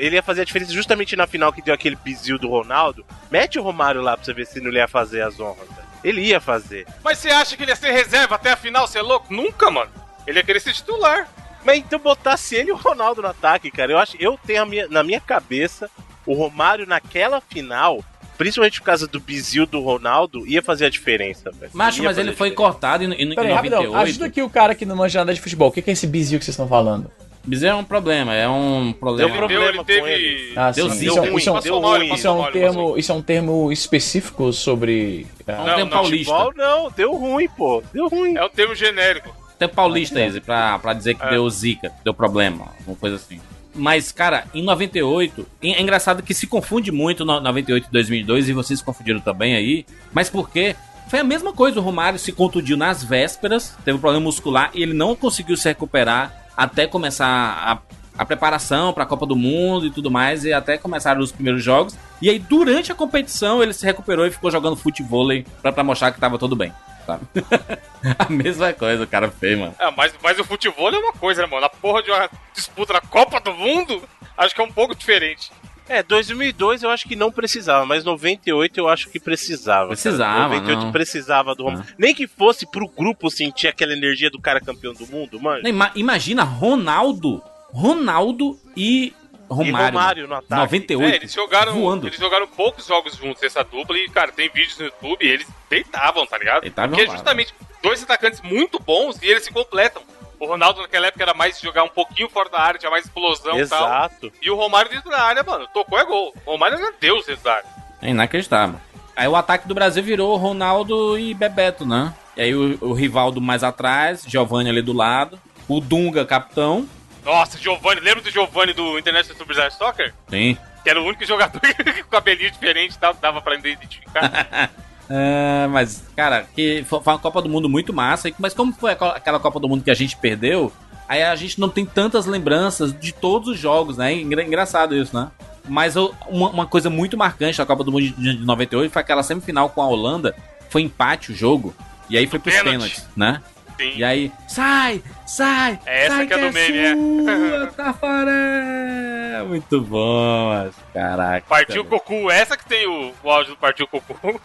Ele 0.00 0.14
ia 0.16 0.22
fazer 0.22 0.42
a 0.42 0.44
diferença 0.44 0.72
justamente 0.72 1.14
na 1.16 1.26
final 1.26 1.52
que 1.52 1.60
deu 1.60 1.74
aquele 1.74 1.96
bizil 1.96 2.38
do 2.38 2.48
Ronaldo. 2.48 3.04
Mete 3.30 3.58
o 3.58 3.62
Romário 3.62 4.00
lá 4.00 4.16
pra 4.16 4.24
você 4.24 4.32
ver 4.32 4.46
se 4.46 4.60
não 4.60 4.70
ia 4.72 4.88
fazer 4.88 5.20
as 5.22 5.38
honras, 5.38 5.68
velho. 5.68 5.88
Ele 6.02 6.22
ia 6.22 6.40
fazer. 6.40 6.86
Mas 7.02 7.18
você 7.18 7.28
acha 7.30 7.54
que 7.56 7.62
ele 7.62 7.70
ia 7.70 7.76
ser 7.76 7.90
reserva 7.90 8.34
até 8.36 8.52
a 8.52 8.56
final, 8.56 8.86
você 8.86 8.98
é 8.98 9.02
louco? 9.02 9.32
Nunca, 9.32 9.70
mano. 9.70 9.90
Ele 10.26 10.38
ia 10.38 10.44
querer 10.44 10.60
ser 10.60 10.72
titular. 10.72 11.28
Mas 11.64 11.78
então 11.78 11.98
botasse 11.98 12.54
ele 12.54 12.70
e 12.70 12.72
o 12.72 12.76
Ronaldo 12.76 13.20
no 13.22 13.28
ataque, 13.28 13.70
cara. 13.70 13.92
Eu 13.92 13.98
acho, 13.98 14.16
eu 14.18 14.38
tenho 14.46 14.62
a 14.62 14.66
minha- 14.66 14.88
na 14.88 15.02
minha 15.02 15.20
cabeça 15.20 15.90
o 16.26 16.34
Romário 16.34 16.86
naquela 16.86 17.40
final, 17.40 18.02
principalmente 18.38 18.80
por 18.80 18.86
causa 18.86 19.06
do 19.06 19.20
bizil 19.20 19.66
do 19.66 19.80
Ronaldo, 19.80 20.46
ia 20.46 20.62
fazer 20.62 20.86
a 20.86 20.90
diferença, 20.90 21.50
velho. 21.50 21.70
Macho, 21.74 22.02
Ia 22.02 22.08
mas 22.08 22.18
ele 22.18 22.32
foi 22.32 22.50
cortado 22.50 23.04
em, 23.04 23.12
em, 23.12 23.32
em 23.32 23.34
Pera 23.34 23.48
aí, 23.48 23.54
rapidão, 23.54 23.78
98. 23.82 24.08
ajuda 24.08 24.26
aqui 24.26 24.42
o 24.42 24.50
cara 24.50 24.74
que 24.74 24.84
não 24.86 24.96
manja 24.96 25.18
nada 25.20 25.34
de 25.34 25.40
futebol. 25.40 25.68
O 25.68 25.72
que 25.72 25.82
é 25.88 25.92
esse 25.92 26.06
bizil 26.06 26.38
que 26.38 26.44
vocês 26.44 26.54
estão 26.54 26.68
falando? 26.68 27.10
Mas 27.46 27.62
é 27.62 27.74
um 27.74 27.84
problema, 27.84 28.34
é 28.34 28.48
um 28.48 28.94
problema. 28.98 29.28
Deu 29.28 29.38
problema 29.38 29.64
ele 29.66 29.76
com 29.78 29.84
teve... 29.84 30.10
ele. 30.10 30.52
Ah, 30.56 30.70
Deu 30.70 30.88
sim. 30.88 30.96
é- 30.96 31.00
deu 31.00 31.08
é 31.08 31.20
um- 31.20 31.32
ruim, 31.32 31.44
deu 31.62 31.78
ruim. 31.78 32.14
isso 32.14 32.26
é 32.26 32.30
um 32.30 32.36
ele 32.36 32.48
passou 32.48 32.52
termo, 32.52 32.98
isso 32.98 33.12
é 33.12 33.14
um 33.14 33.22
termo 33.22 33.70
específico 33.72 34.50
sobre. 34.50 35.26
É 35.46 35.52
ah, 35.52 35.60
um 35.60 35.66
Não, 35.66 35.74
tempo 35.74 35.90
não, 35.94 36.02
paulista. 36.02 36.32
Futebol, 36.32 36.54
não, 36.56 36.90
deu 36.90 37.14
ruim, 37.14 37.48
pô. 37.54 37.82
Deu 37.92 38.08
ruim. 38.08 38.34
É 38.34 38.44
um 38.44 38.48
termo 38.48 38.74
genérico. 38.74 39.36
Tempo 39.58 39.74
paulista 39.74 40.20
esse, 40.24 40.40
pra, 40.40 40.78
pra 40.78 40.94
dizer 40.94 41.14
que 41.16 41.22
É. 41.24 41.30
deu 41.30 41.48
zica, 41.50 41.92
deu 42.02 42.14
problema, 42.14 42.68
uma 42.86 42.96
coisa 42.96 43.16
assim. 43.16 43.38
Mas, 43.74 44.12
cara, 44.12 44.44
em 44.54 44.62
98, 44.62 45.46
é 45.62 45.82
engraçado 45.82 46.22
que 46.22 46.32
se 46.32 46.46
confunde 46.46 46.92
muito 46.92 47.24
no 47.24 47.40
98 47.40 47.88
e 47.88 47.92
2002, 47.92 48.48
e 48.48 48.52
vocês 48.52 48.80
confundiram 48.80 49.20
também 49.20 49.56
aí, 49.56 49.84
mas 50.12 50.30
porque 50.30 50.76
foi 51.08 51.18
a 51.18 51.24
mesma 51.24 51.52
coisa, 51.52 51.80
o 51.80 51.82
Romário 51.82 52.18
se 52.18 52.32
contundiu 52.32 52.76
nas 52.76 53.02
vésperas, 53.02 53.76
teve 53.84 53.98
um 53.98 54.00
problema 54.00 54.24
muscular, 54.24 54.70
e 54.74 54.82
ele 54.82 54.94
não 54.94 55.14
conseguiu 55.16 55.56
se 55.56 55.68
recuperar 55.68 56.46
até 56.56 56.86
começar 56.86 57.26
a, 57.26 57.78
a 58.16 58.24
preparação 58.24 58.92
pra 58.92 59.04
Copa 59.04 59.26
do 59.26 59.34
Mundo 59.34 59.86
e 59.86 59.90
tudo 59.90 60.10
mais, 60.10 60.44
e 60.44 60.52
até 60.52 60.78
começar 60.78 61.18
os 61.18 61.32
primeiros 61.32 61.62
jogos. 61.62 61.96
E 62.22 62.30
aí, 62.30 62.38
durante 62.38 62.92
a 62.92 62.94
competição, 62.94 63.62
ele 63.62 63.72
se 63.72 63.84
recuperou 63.84 64.26
e 64.26 64.30
ficou 64.30 64.50
jogando 64.50 64.76
futebol 64.76 65.26
pra 65.60 65.84
mostrar 65.84 66.12
que 66.12 66.20
tava 66.20 66.38
tudo 66.38 66.54
bem? 66.56 66.72
a 68.18 68.28
mesma 68.30 68.72
coisa, 68.72 69.04
o 69.04 69.06
cara 69.06 69.30
fez, 69.30 69.58
mano. 69.58 69.74
É, 69.78 69.90
mas, 69.90 70.14
mas 70.22 70.38
o 70.38 70.44
futebol 70.44 70.92
é 70.92 70.98
uma 70.98 71.12
coisa, 71.12 71.42
né, 71.42 71.48
mano? 71.48 71.62
Na 71.62 71.68
porra 71.68 72.02
de 72.02 72.10
uma 72.10 72.28
disputa 72.54 72.92
na 72.92 73.00
Copa 73.00 73.40
do 73.40 73.52
Mundo, 73.54 74.02
acho 74.36 74.54
que 74.54 74.60
é 74.60 74.64
um 74.64 74.72
pouco 74.72 74.94
diferente. 74.94 75.50
É, 75.88 76.02
2002 76.02 76.82
eu 76.82 76.90
acho 76.90 77.06
que 77.06 77.14
não 77.14 77.30
precisava, 77.30 77.84
mas 77.84 78.04
98 78.04 78.78
eu 78.78 78.88
acho 78.88 79.10
que 79.10 79.20
precisava. 79.20 79.88
cara. 79.88 79.88
Precisava, 79.88 80.54
98 80.54 80.80
não. 80.80 80.92
precisava 80.92 81.54
do 81.54 81.64
Romário. 81.64 81.94
Nem 81.98 82.14
que 82.14 82.26
fosse 82.26 82.66
pro 82.66 82.88
grupo 82.88 83.30
sentir 83.30 83.68
aquela 83.68 83.92
energia 83.92 84.30
do 84.30 84.40
cara 84.40 84.60
campeão 84.60 84.94
do 84.94 85.06
mundo, 85.06 85.40
mano. 85.40 85.62
Imagina 85.94 86.42
Ronaldo, 86.42 87.42
Ronaldo 87.70 88.58
e 88.74 89.12
Romário. 89.48 89.76
E 89.76 89.98
Romário 89.98 90.28
no 90.28 90.34
ataque. 90.34 90.54
98. 90.54 91.12
É, 91.12 91.16
eles 91.16 91.32
jogaram, 91.32 91.72
voando. 91.74 92.06
eles 92.06 92.18
jogaram 92.18 92.46
poucos 92.46 92.86
jogos 92.86 93.16
juntos, 93.16 93.42
essa 93.42 93.62
dupla, 93.62 93.96
e, 93.98 94.08
cara, 94.08 94.32
tem 94.32 94.48
vídeos 94.48 94.78
no 94.78 94.86
YouTube 94.86 95.24
e 95.24 95.28
eles 95.28 95.46
deitavam, 95.68 96.26
tá 96.26 96.38
ligado? 96.38 96.62
Deitavam 96.62 96.90
Porque 96.90 97.06
lá, 97.06 97.12
justamente 97.12 97.54
dois 97.82 98.02
atacantes 98.02 98.40
muito 98.40 98.78
bons 98.78 99.20
e 99.22 99.26
eles 99.26 99.44
se 99.44 99.52
completam. 99.52 100.02
O 100.38 100.46
Ronaldo 100.46 100.82
naquela 100.82 101.06
época 101.06 101.22
era 101.22 101.34
mais 101.34 101.60
jogar 101.60 101.84
um 101.84 101.88
pouquinho 101.88 102.28
fora 102.28 102.48
da 102.48 102.60
área, 102.60 102.78
tinha 102.78 102.90
mais 102.90 103.04
explosão 103.04 103.58
e 103.58 103.66
tal. 103.66 103.86
Exato. 103.86 104.32
E 104.42 104.50
o 104.50 104.56
Romário 104.56 104.90
dentro 104.90 105.10
da 105.10 105.22
área, 105.22 105.42
mano, 105.42 105.66
tocou 105.72 105.98
é 105.98 106.04
gol. 106.04 106.34
O 106.44 106.52
Romário 106.52 106.76
era 106.76 106.92
Deus 107.00 107.24
dentro 107.26 107.44
da 107.44 107.52
área. 107.54 107.66
É 108.02 108.10
inacreditável. 108.10 108.80
Aí 109.16 109.28
o 109.28 109.36
ataque 109.36 109.68
do 109.68 109.74
Brasil 109.74 110.02
virou 110.02 110.36
Ronaldo 110.36 111.18
e 111.18 111.32
Bebeto, 111.34 111.86
né? 111.86 112.12
E 112.36 112.42
aí 112.42 112.54
o, 112.54 112.76
o 112.80 112.92
Rivaldo 112.92 113.40
mais 113.40 113.62
atrás, 113.62 114.24
Giovanni 114.26 114.68
ali 114.68 114.82
do 114.82 114.92
lado, 114.92 115.38
o 115.68 115.80
Dunga 115.80 116.26
capitão 116.26 116.88
Nossa, 117.24 117.58
Giovanni, 117.58 118.00
lembra 118.00 118.22
do 118.22 118.30
Giovanni 118.30 118.72
do 118.72 118.98
International 118.98 119.36
Superstar 119.38 119.70
Soccer? 119.72 120.12
Sim. 120.28 120.56
Que 120.82 120.90
era 120.90 121.00
o 121.00 121.04
único 121.06 121.24
jogador 121.24 121.60
com 122.02 122.08
cabelinho 122.10 122.50
diferente 122.50 122.94
e 122.94 122.98
tal, 122.98 123.14
que 123.14 123.20
dava 123.22 123.40
pra 123.40 123.54
identificar. 123.56 124.70
É, 125.06 125.66
mas, 125.70 126.02
cara, 126.16 126.46
que 126.54 126.82
foi 126.88 126.98
uma 126.98 127.18
Copa 127.18 127.42
do 127.42 127.48
Mundo 127.48 127.68
muito 127.68 127.92
massa. 127.92 128.32
Mas 128.38 128.54
como 128.54 128.72
foi 128.72 128.92
aquela 128.92 129.38
Copa 129.38 129.60
do 129.60 129.68
Mundo 129.68 129.84
que 129.84 129.90
a 129.90 129.94
gente 129.94 130.16
perdeu, 130.16 130.72
aí 131.06 131.22
a 131.22 131.36
gente 131.36 131.60
não 131.60 131.68
tem 131.68 131.84
tantas 131.84 132.24
lembranças 132.24 132.98
de 132.98 133.12
todos 133.12 133.48
os 133.50 133.58
jogos, 133.58 133.98
né? 133.98 134.14
Engra- 134.14 134.42
Engraçado 134.42 134.96
isso, 134.96 135.14
né? 135.14 135.30
Mas 135.68 135.94
eu- 135.94 136.14
uma, 136.26 136.48
uma 136.48 136.66
coisa 136.66 136.88
muito 136.88 137.18
marcante 137.18 137.58
da 137.58 137.66
Copa 137.66 137.84
do 137.84 137.92
Mundo 137.92 138.02
de, 138.02 138.12
de 138.38 138.46
98 138.46 138.90
foi 138.90 139.02
aquela 139.02 139.22
semifinal 139.22 139.68
com 139.68 139.82
a 139.82 139.86
Holanda. 139.86 140.34
Foi 140.70 140.80
empate 140.80 141.32
o 141.32 141.36
jogo. 141.36 141.74
E 142.08 142.16
aí 142.16 142.26
foi 142.26 142.38
pros 142.38 142.54
Pênalti. 142.54 142.72
pênaltis, 142.72 143.08
né? 143.14 143.42
Sim. 143.76 143.92
E 143.96 144.04
aí, 144.04 144.32
sai, 144.46 145.02
sai! 145.26 145.78
É 145.84 146.06
essa 146.06 146.16
sai 146.16 146.26
que 146.26 146.34
é 146.34 146.38
do 146.38 146.52
meme, 146.52 146.78
é. 146.78 146.94
sua, 146.94 147.66
Tafaré! 147.72 149.42
Muito 149.46 149.80
bom, 149.80 150.48
mas, 150.48 150.74
caraca. 150.92 151.44
Partiu 151.48 151.84
Cocu, 151.84 152.30
essa 152.30 152.56
que 152.56 152.64
tem 152.64 152.86
o, 152.86 153.12
o 153.22 153.30
áudio 153.30 153.54
do 153.54 153.58
Partiu 153.58 153.86
Cocu. 153.86 154.16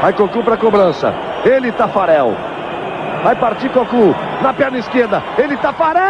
Vai 0.00 0.12
Cocu 0.12 0.42
pra 0.42 0.56
cobrança. 0.56 1.14
Ele, 1.44 1.72
Tafarel. 1.72 2.34
Vai 3.22 3.34
partir 3.36 3.68
Cocu. 3.70 4.14
Na 4.42 4.52
perna 4.52 4.78
esquerda. 4.78 5.22
Ele, 5.38 5.56
Tafarel! 5.56 6.02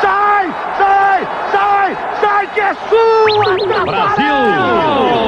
Sai! 0.00 0.54
Sai! 0.76 1.28
Sai! 1.52 1.96
Sai 2.20 2.46
que 2.48 2.60
é 2.60 2.74
sua! 2.74 3.84
Brasil! 3.84 5.25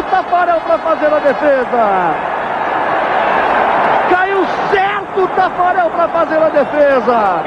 O 0.00 0.02
Tafarel 0.04 0.60
pra 0.62 0.78
fazer 0.78 1.12
a 1.12 1.18
defesa. 1.18 2.14
Caiu 4.08 4.46
certo 4.72 5.24
o 5.24 5.28
Tafarel 5.28 5.90
pra 5.90 6.08
fazer 6.08 6.38
a 6.38 6.48
defesa. 6.48 7.44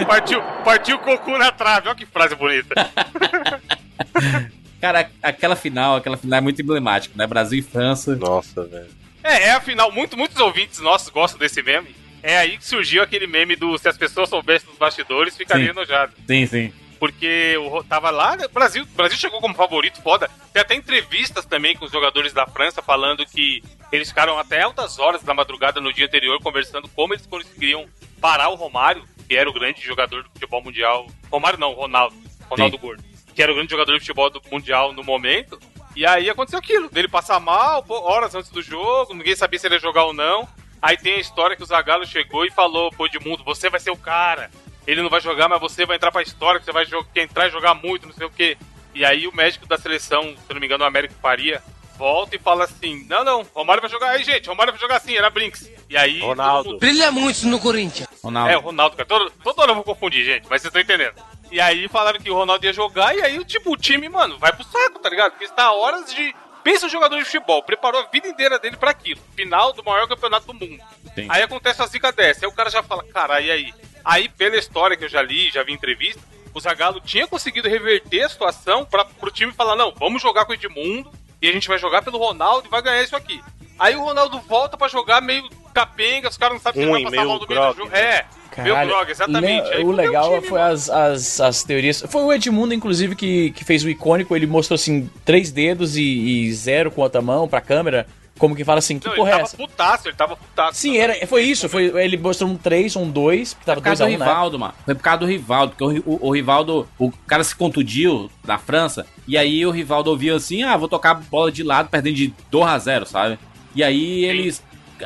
partiu, 0.08 0.42
partiu 0.64 0.98
Cocu 0.98 1.36
na 1.36 1.52
trave, 1.52 1.88
olha 1.88 1.94
que 1.94 2.06
frase 2.06 2.34
bonita. 2.34 2.74
Cara, 4.80 5.10
aquela 5.22 5.54
final, 5.54 5.96
aquela 5.96 6.16
final 6.16 6.38
é 6.38 6.40
muito 6.40 6.62
emblemática, 6.62 7.14
né? 7.14 7.26
Brasil 7.26 7.58
e 7.58 7.62
França. 7.62 8.16
Nossa, 8.16 8.64
velho. 8.64 8.88
É, 9.22 9.48
é 9.48 9.50
afinal, 9.50 9.92
muito, 9.92 10.16
muitos 10.16 10.40
ouvintes 10.40 10.80
nossos 10.80 11.10
gostam 11.10 11.38
desse 11.38 11.62
meme. 11.62 11.94
É 12.22 12.38
aí 12.38 12.56
que 12.56 12.64
surgiu 12.64 13.02
aquele 13.02 13.26
meme 13.26 13.54
do 13.54 13.76
se 13.76 13.86
as 13.86 13.98
pessoas 13.98 14.30
soubessem 14.30 14.66
dos 14.66 14.78
bastidores, 14.78 15.36
ficariam 15.36 15.74
Sim. 15.74 15.78
enojadas. 15.78 16.14
Sim, 16.26 16.46
sim. 16.46 16.72
Porque 17.00 17.56
o, 17.56 17.82
tava 17.82 18.10
lá, 18.10 18.36
o 18.44 18.48
Brasil, 18.50 18.82
o 18.82 18.86
Brasil 18.94 19.16
chegou 19.18 19.40
como 19.40 19.54
favorito, 19.54 20.02
foda. 20.02 20.30
Tem 20.52 20.60
até 20.60 20.74
entrevistas 20.74 21.46
também 21.46 21.74
com 21.74 21.86
os 21.86 21.90
jogadores 21.90 22.34
da 22.34 22.46
França 22.46 22.82
falando 22.82 23.24
que 23.24 23.62
eles 23.90 24.10
ficaram 24.10 24.38
até 24.38 24.60
altas 24.60 24.98
horas 24.98 25.22
da 25.22 25.32
madrugada 25.32 25.80
no 25.80 25.94
dia 25.94 26.04
anterior 26.04 26.38
conversando 26.42 26.88
como 26.88 27.14
eles 27.14 27.26
conseguiriam 27.26 27.86
parar 28.20 28.50
o 28.50 28.54
Romário, 28.54 29.02
que 29.26 29.34
era 29.34 29.48
o 29.48 29.52
grande 29.52 29.80
jogador 29.80 30.22
do 30.24 30.28
futebol 30.28 30.62
mundial. 30.62 31.06
Romário 31.32 31.58
não, 31.58 31.72
Ronaldo. 31.72 32.14
Ronaldo 32.50 32.76
Gordo. 32.76 33.02
Que 33.34 33.42
era 33.42 33.50
o 33.50 33.54
grande 33.54 33.70
jogador 33.70 33.94
de 33.94 34.00
futebol 34.00 34.28
do 34.28 34.42
mundial 34.52 34.92
no 34.92 35.02
momento. 35.02 35.58
E 35.96 36.04
aí 36.04 36.28
aconteceu 36.28 36.58
aquilo, 36.58 36.90
dele 36.90 37.08
passar 37.08 37.40
mal, 37.40 37.84
horas 37.88 38.34
antes 38.34 38.50
do 38.50 38.62
jogo, 38.62 39.14
ninguém 39.14 39.34
sabia 39.34 39.58
se 39.58 39.66
ele 39.66 39.76
ia 39.76 39.80
jogar 39.80 40.04
ou 40.04 40.12
não. 40.12 40.46
Aí 40.82 40.96
tem 40.96 41.14
a 41.14 41.20
história 41.20 41.56
que 41.56 41.62
o 41.62 41.66
Zagallo 41.66 42.06
chegou 42.06 42.44
e 42.44 42.50
falou 42.50 42.90
pro 42.90 43.06
Edmundo, 43.06 43.42
você 43.42 43.70
vai 43.70 43.80
ser 43.80 43.90
o 43.90 43.96
cara. 43.96 44.50
Ele 44.90 45.02
não 45.02 45.08
vai 45.10 45.20
jogar, 45.20 45.48
mas 45.48 45.60
você 45.60 45.86
vai 45.86 45.96
entrar 45.96 46.10
pra 46.10 46.22
história, 46.22 46.58
que 46.58 46.66
você 46.66 46.72
vai 46.72 46.84
entrar 47.16 47.46
e 47.46 47.50
jogar 47.50 47.74
muito, 47.74 48.06
não 48.06 48.14
sei 48.14 48.26
o 48.26 48.30
quê. 48.30 48.56
E 48.94 49.04
aí 49.04 49.26
o 49.28 49.34
médico 49.34 49.66
da 49.66 49.78
seleção, 49.78 50.34
se 50.46 50.52
não 50.52 50.60
me 50.60 50.66
engano, 50.66 50.82
o 50.82 50.86
Américo 50.86 51.14
Faria, 51.22 51.62
volta 51.96 52.34
e 52.34 52.38
fala 52.38 52.64
assim, 52.64 53.06
não, 53.08 53.22
não, 53.22 53.46
Romário 53.54 53.80
vai 53.80 53.90
jogar 53.90 54.10
aí, 54.10 54.24
gente, 54.24 54.48
Romário 54.48 54.72
vai 54.72 54.80
jogar 54.80 54.96
assim, 54.96 55.14
era 55.16 55.30
Brinks. 55.30 55.70
E 55.88 55.96
aí... 55.96 56.18
Ronaldo. 56.20 56.70
mundo- 56.70 56.80
Brilha 56.80 57.12
muito 57.12 57.46
no 57.46 57.60
Corinthians. 57.60 58.08
Ronaldo. 58.24 58.50
é, 58.52 58.56
o 58.56 58.60
Ronaldo, 58.60 58.96
cara. 58.96 59.08
Todo, 59.08 59.30
toda 59.44 59.62
hora 59.62 59.70
eu 59.70 59.74
vou 59.76 59.84
confundir, 59.84 60.24
gente, 60.24 60.46
mas 60.50 60.60
vocês 60.62 60.74
estão 60.74 60.80
entendendo. 60.82 61.14
E 61.52 61.60
aí 61.60 61.86
falaram 61.88 62.18
que 62.18 62.30
o 62.30 62.34
Ronaldo 62.34 62.64
ia 62.64 62.72
jogar, 62.72 63.14
e 63.16 63.22
aí, 63.22 63.44
tipo, 63.44 63.72
o 63.72 63.76
time, 63.76 64.08
mano, 64.08 64.38
vai 64.38 64.52
pro 64.52 64.64
saco, 64.64 64.98
tá 64.98 65.08
ligado? 65.08 65.32
Porque 65.32 65.44
está 65.44 65.64
a 65.64 65.72
horas 65.72 66.12
de. 66.12 66.34
Pensa 66.62 66.86
o 66.86 66.90
jogador 66.90 67.16
de 67.18 67.24
futebol, 67.24 67.62
preparou 67.62 68.00
a 68.02 68.06
vida 68.06 68.28
inteira 68.28 68.58
dele 68.58 68.76
pra 68.76 68.90
aquilo. 68.90 69.20
Final 69.34 69.72
do 69.72 69.82
maior 69.82 70.06
campeonato 70.06 70.46
do 70.46 70.54
mundo. 70.54 70.82
Sim. 71.14 71.26
Aí 71.28 71.42
acontece 71.42 71.82
a 71.82 71.86
zica 71.86 72.12
dessa. 72.12 72.44
Aí 72.44 72.48
o 72.48 72.54
cara 72.54 72.70
já 72.70 72.82
fala, 72.82 73.02
cara, 73.04 73.40
e 73.40 73.50
aí? 73.50 73.74
Aí, 74.04 74.28
pela 74.28 74.56
história 74.56 74.96
que 74.96 75.04
eu 75.04 75.08
já 75.08 75.20
li, 75.22 75.50
já 75.50 75.62
vi 75.62 75.72
em 75.72 75.74
entrevista, 75.74 76.20
o 76.54 76.60
Zagallo 76.60 77.00
tinha 77.00 77.26
conseguido 77.26 77.68
reverter 77.68 78.22
a 78.22 78.28
situação 78.28 78.84
pra, 78.84 79.04
pro 79.04 79.30
time 79.30 79.52
falar, 79.52 79.76
não, 79.76 79.92
vamos 79.98 80.22
jogar 80.22 80.44
com 80.46 80.52
o 80.52 80.54
Edmundo, 80.54 81.10
e 81.40 81.48
a 81.48 81.52
gente 81.52 81.68
vai 81.68 81.78
jogar 81.78 82.02
pelo 82.02 82.18
Ronaldo 82.18 82.66
e 82.66 82.70
vai 82.70 82.80
ganhar 82.82 83.02
isso 83.02 83.14
aqui. 83.16 83.40
Aí 83.78 83.94
o 83.96 84.02
Ronaldo 84.04 84.40
volta 84.40 84.76
pra 84.76 84.88
jogar 84.88 85.20
meio 85.20 85.48
capenga, 85.72 86.28
os 86.28 86.36
caras 86.36 86.54
não 86.54 86.60
sabem 86.60 86.80
se 86.82 86.84
ele 86.86 86.90
Ruim, 86.92 87.02
vai 87.04 87.12
passar 87.12 87.24
mal 87.26 87.38
do 87.38 87.48
meio 87.48 87.60
do 87.72 87.76
jogo. 87.76 87.96
É, 87.96 88.24
meio 88.58 88.86
grog, 88.86 89.10
exatamente. 89.10 89.68
le- 89.68 89.74
Aí 89.74 89.82
o 89.82 89.86
fudeu 89.86 89.90
legal 90.06 90.34
time, 90.34 90.48
foi 90.48 90.58
mano. 90.60 90.72
as, 90.74 90.90
as, 90.90 91.40
as 91.40 91.62
teorias. 91.64 92.04
Foi 92.08 92.22
o 92.22 92.32
Edmundo, 92.32 92.74
inclusive, 92.74 93.14
que, 93.14 93.52
que 93.52 93.64
fez 93.64 93.82
o 93.84 93.88
icônico. 93.88 94.34
Ele 94.36 94.46
mostrou 94.46 94.74
assim, 94.74 95.08
três 95.24 95.50
dedos 95.52 95.96
e, 95.96 96.02
e 96.02 96.52
zero 96.52 96.90
com 96.90 97.00
a 97.00 97.04
outra 97.04 97.22
mão 97.22 97.46
pra 97.48 97.60
câmera. 97.60 98.06
Como 98.40 98.56
que 98.56 98.64
fala 98.64 98.78
assim, 98.78 98.98
que 98.98 99.06
Não, 99.06 99.14
porra 99.14 99.28
ele 99.28 99.34
é 99.34 99.36
tava 99.36 99.48
essa? 99.48 99.56
putaço, 99.58 100.08
ele 100.08 100.16
tava 100.16 100.34
putaço. 100.34 100.80
Sim, 100.80 100.96
era, 100.96 101.26
foi 101.26 101.42
isso. 101.42 101.68
Foi, 101.68 101.92
ele 102.02 102.16
mostrou 102.16 102.48
um 102.48 102.56
3, 102.56 102.96
um 102.96 103.10
2, 103.10 103.52
que 103.52 103.66
tava 103.66 103.82
Por 103.82 103.84
causa 103.84 104.04
2 104.04 104.16
do 104.16 104.22
a 104.22 104.24
1 104.24 104.26
né? 104.26 104.32
Rivaldo, 104.32 104.58
mano. 104.58 104.74
Foi 104.82 104.94
por 104.94 105.02
causa 105.02 105.18
do 105.18 105.26
Rivaldo, 105.26 105.74
porque 105.76 106.00
o, 106.08 106.14
o, 106.14 106.28
o 106.28 106.32
Rivaldo, 106.32 106.88
o 106.98 107.12
cara 107.26 107.44
se 107.44 107.54
contundiu 107.54 108.30
da 108.42 108.56
França, 108.56 109.04
e 109.28 109.36
aí 109.36 109.66
o 109.66 109.70
Rivaldo 109.70 110.08
ouvia 110.08 110.34
assim, 110.34 110.62
ah, 110.62 110.74
vou 110.74 110.88
tocar 110.88 111.10
a 111.10 111.14
bola 111.14 111.52
de 111.52 111.62
lado, 111.62 111.90
perdendo 111.90 112.16
de 112.16 112.34
2 112.50 112.66
a 112.66 112.78
0 112.78 113.04
sabe? 113.04 113.38
E 113.74 113.84
aí 113.84 114.24
eles, 114.24 114.62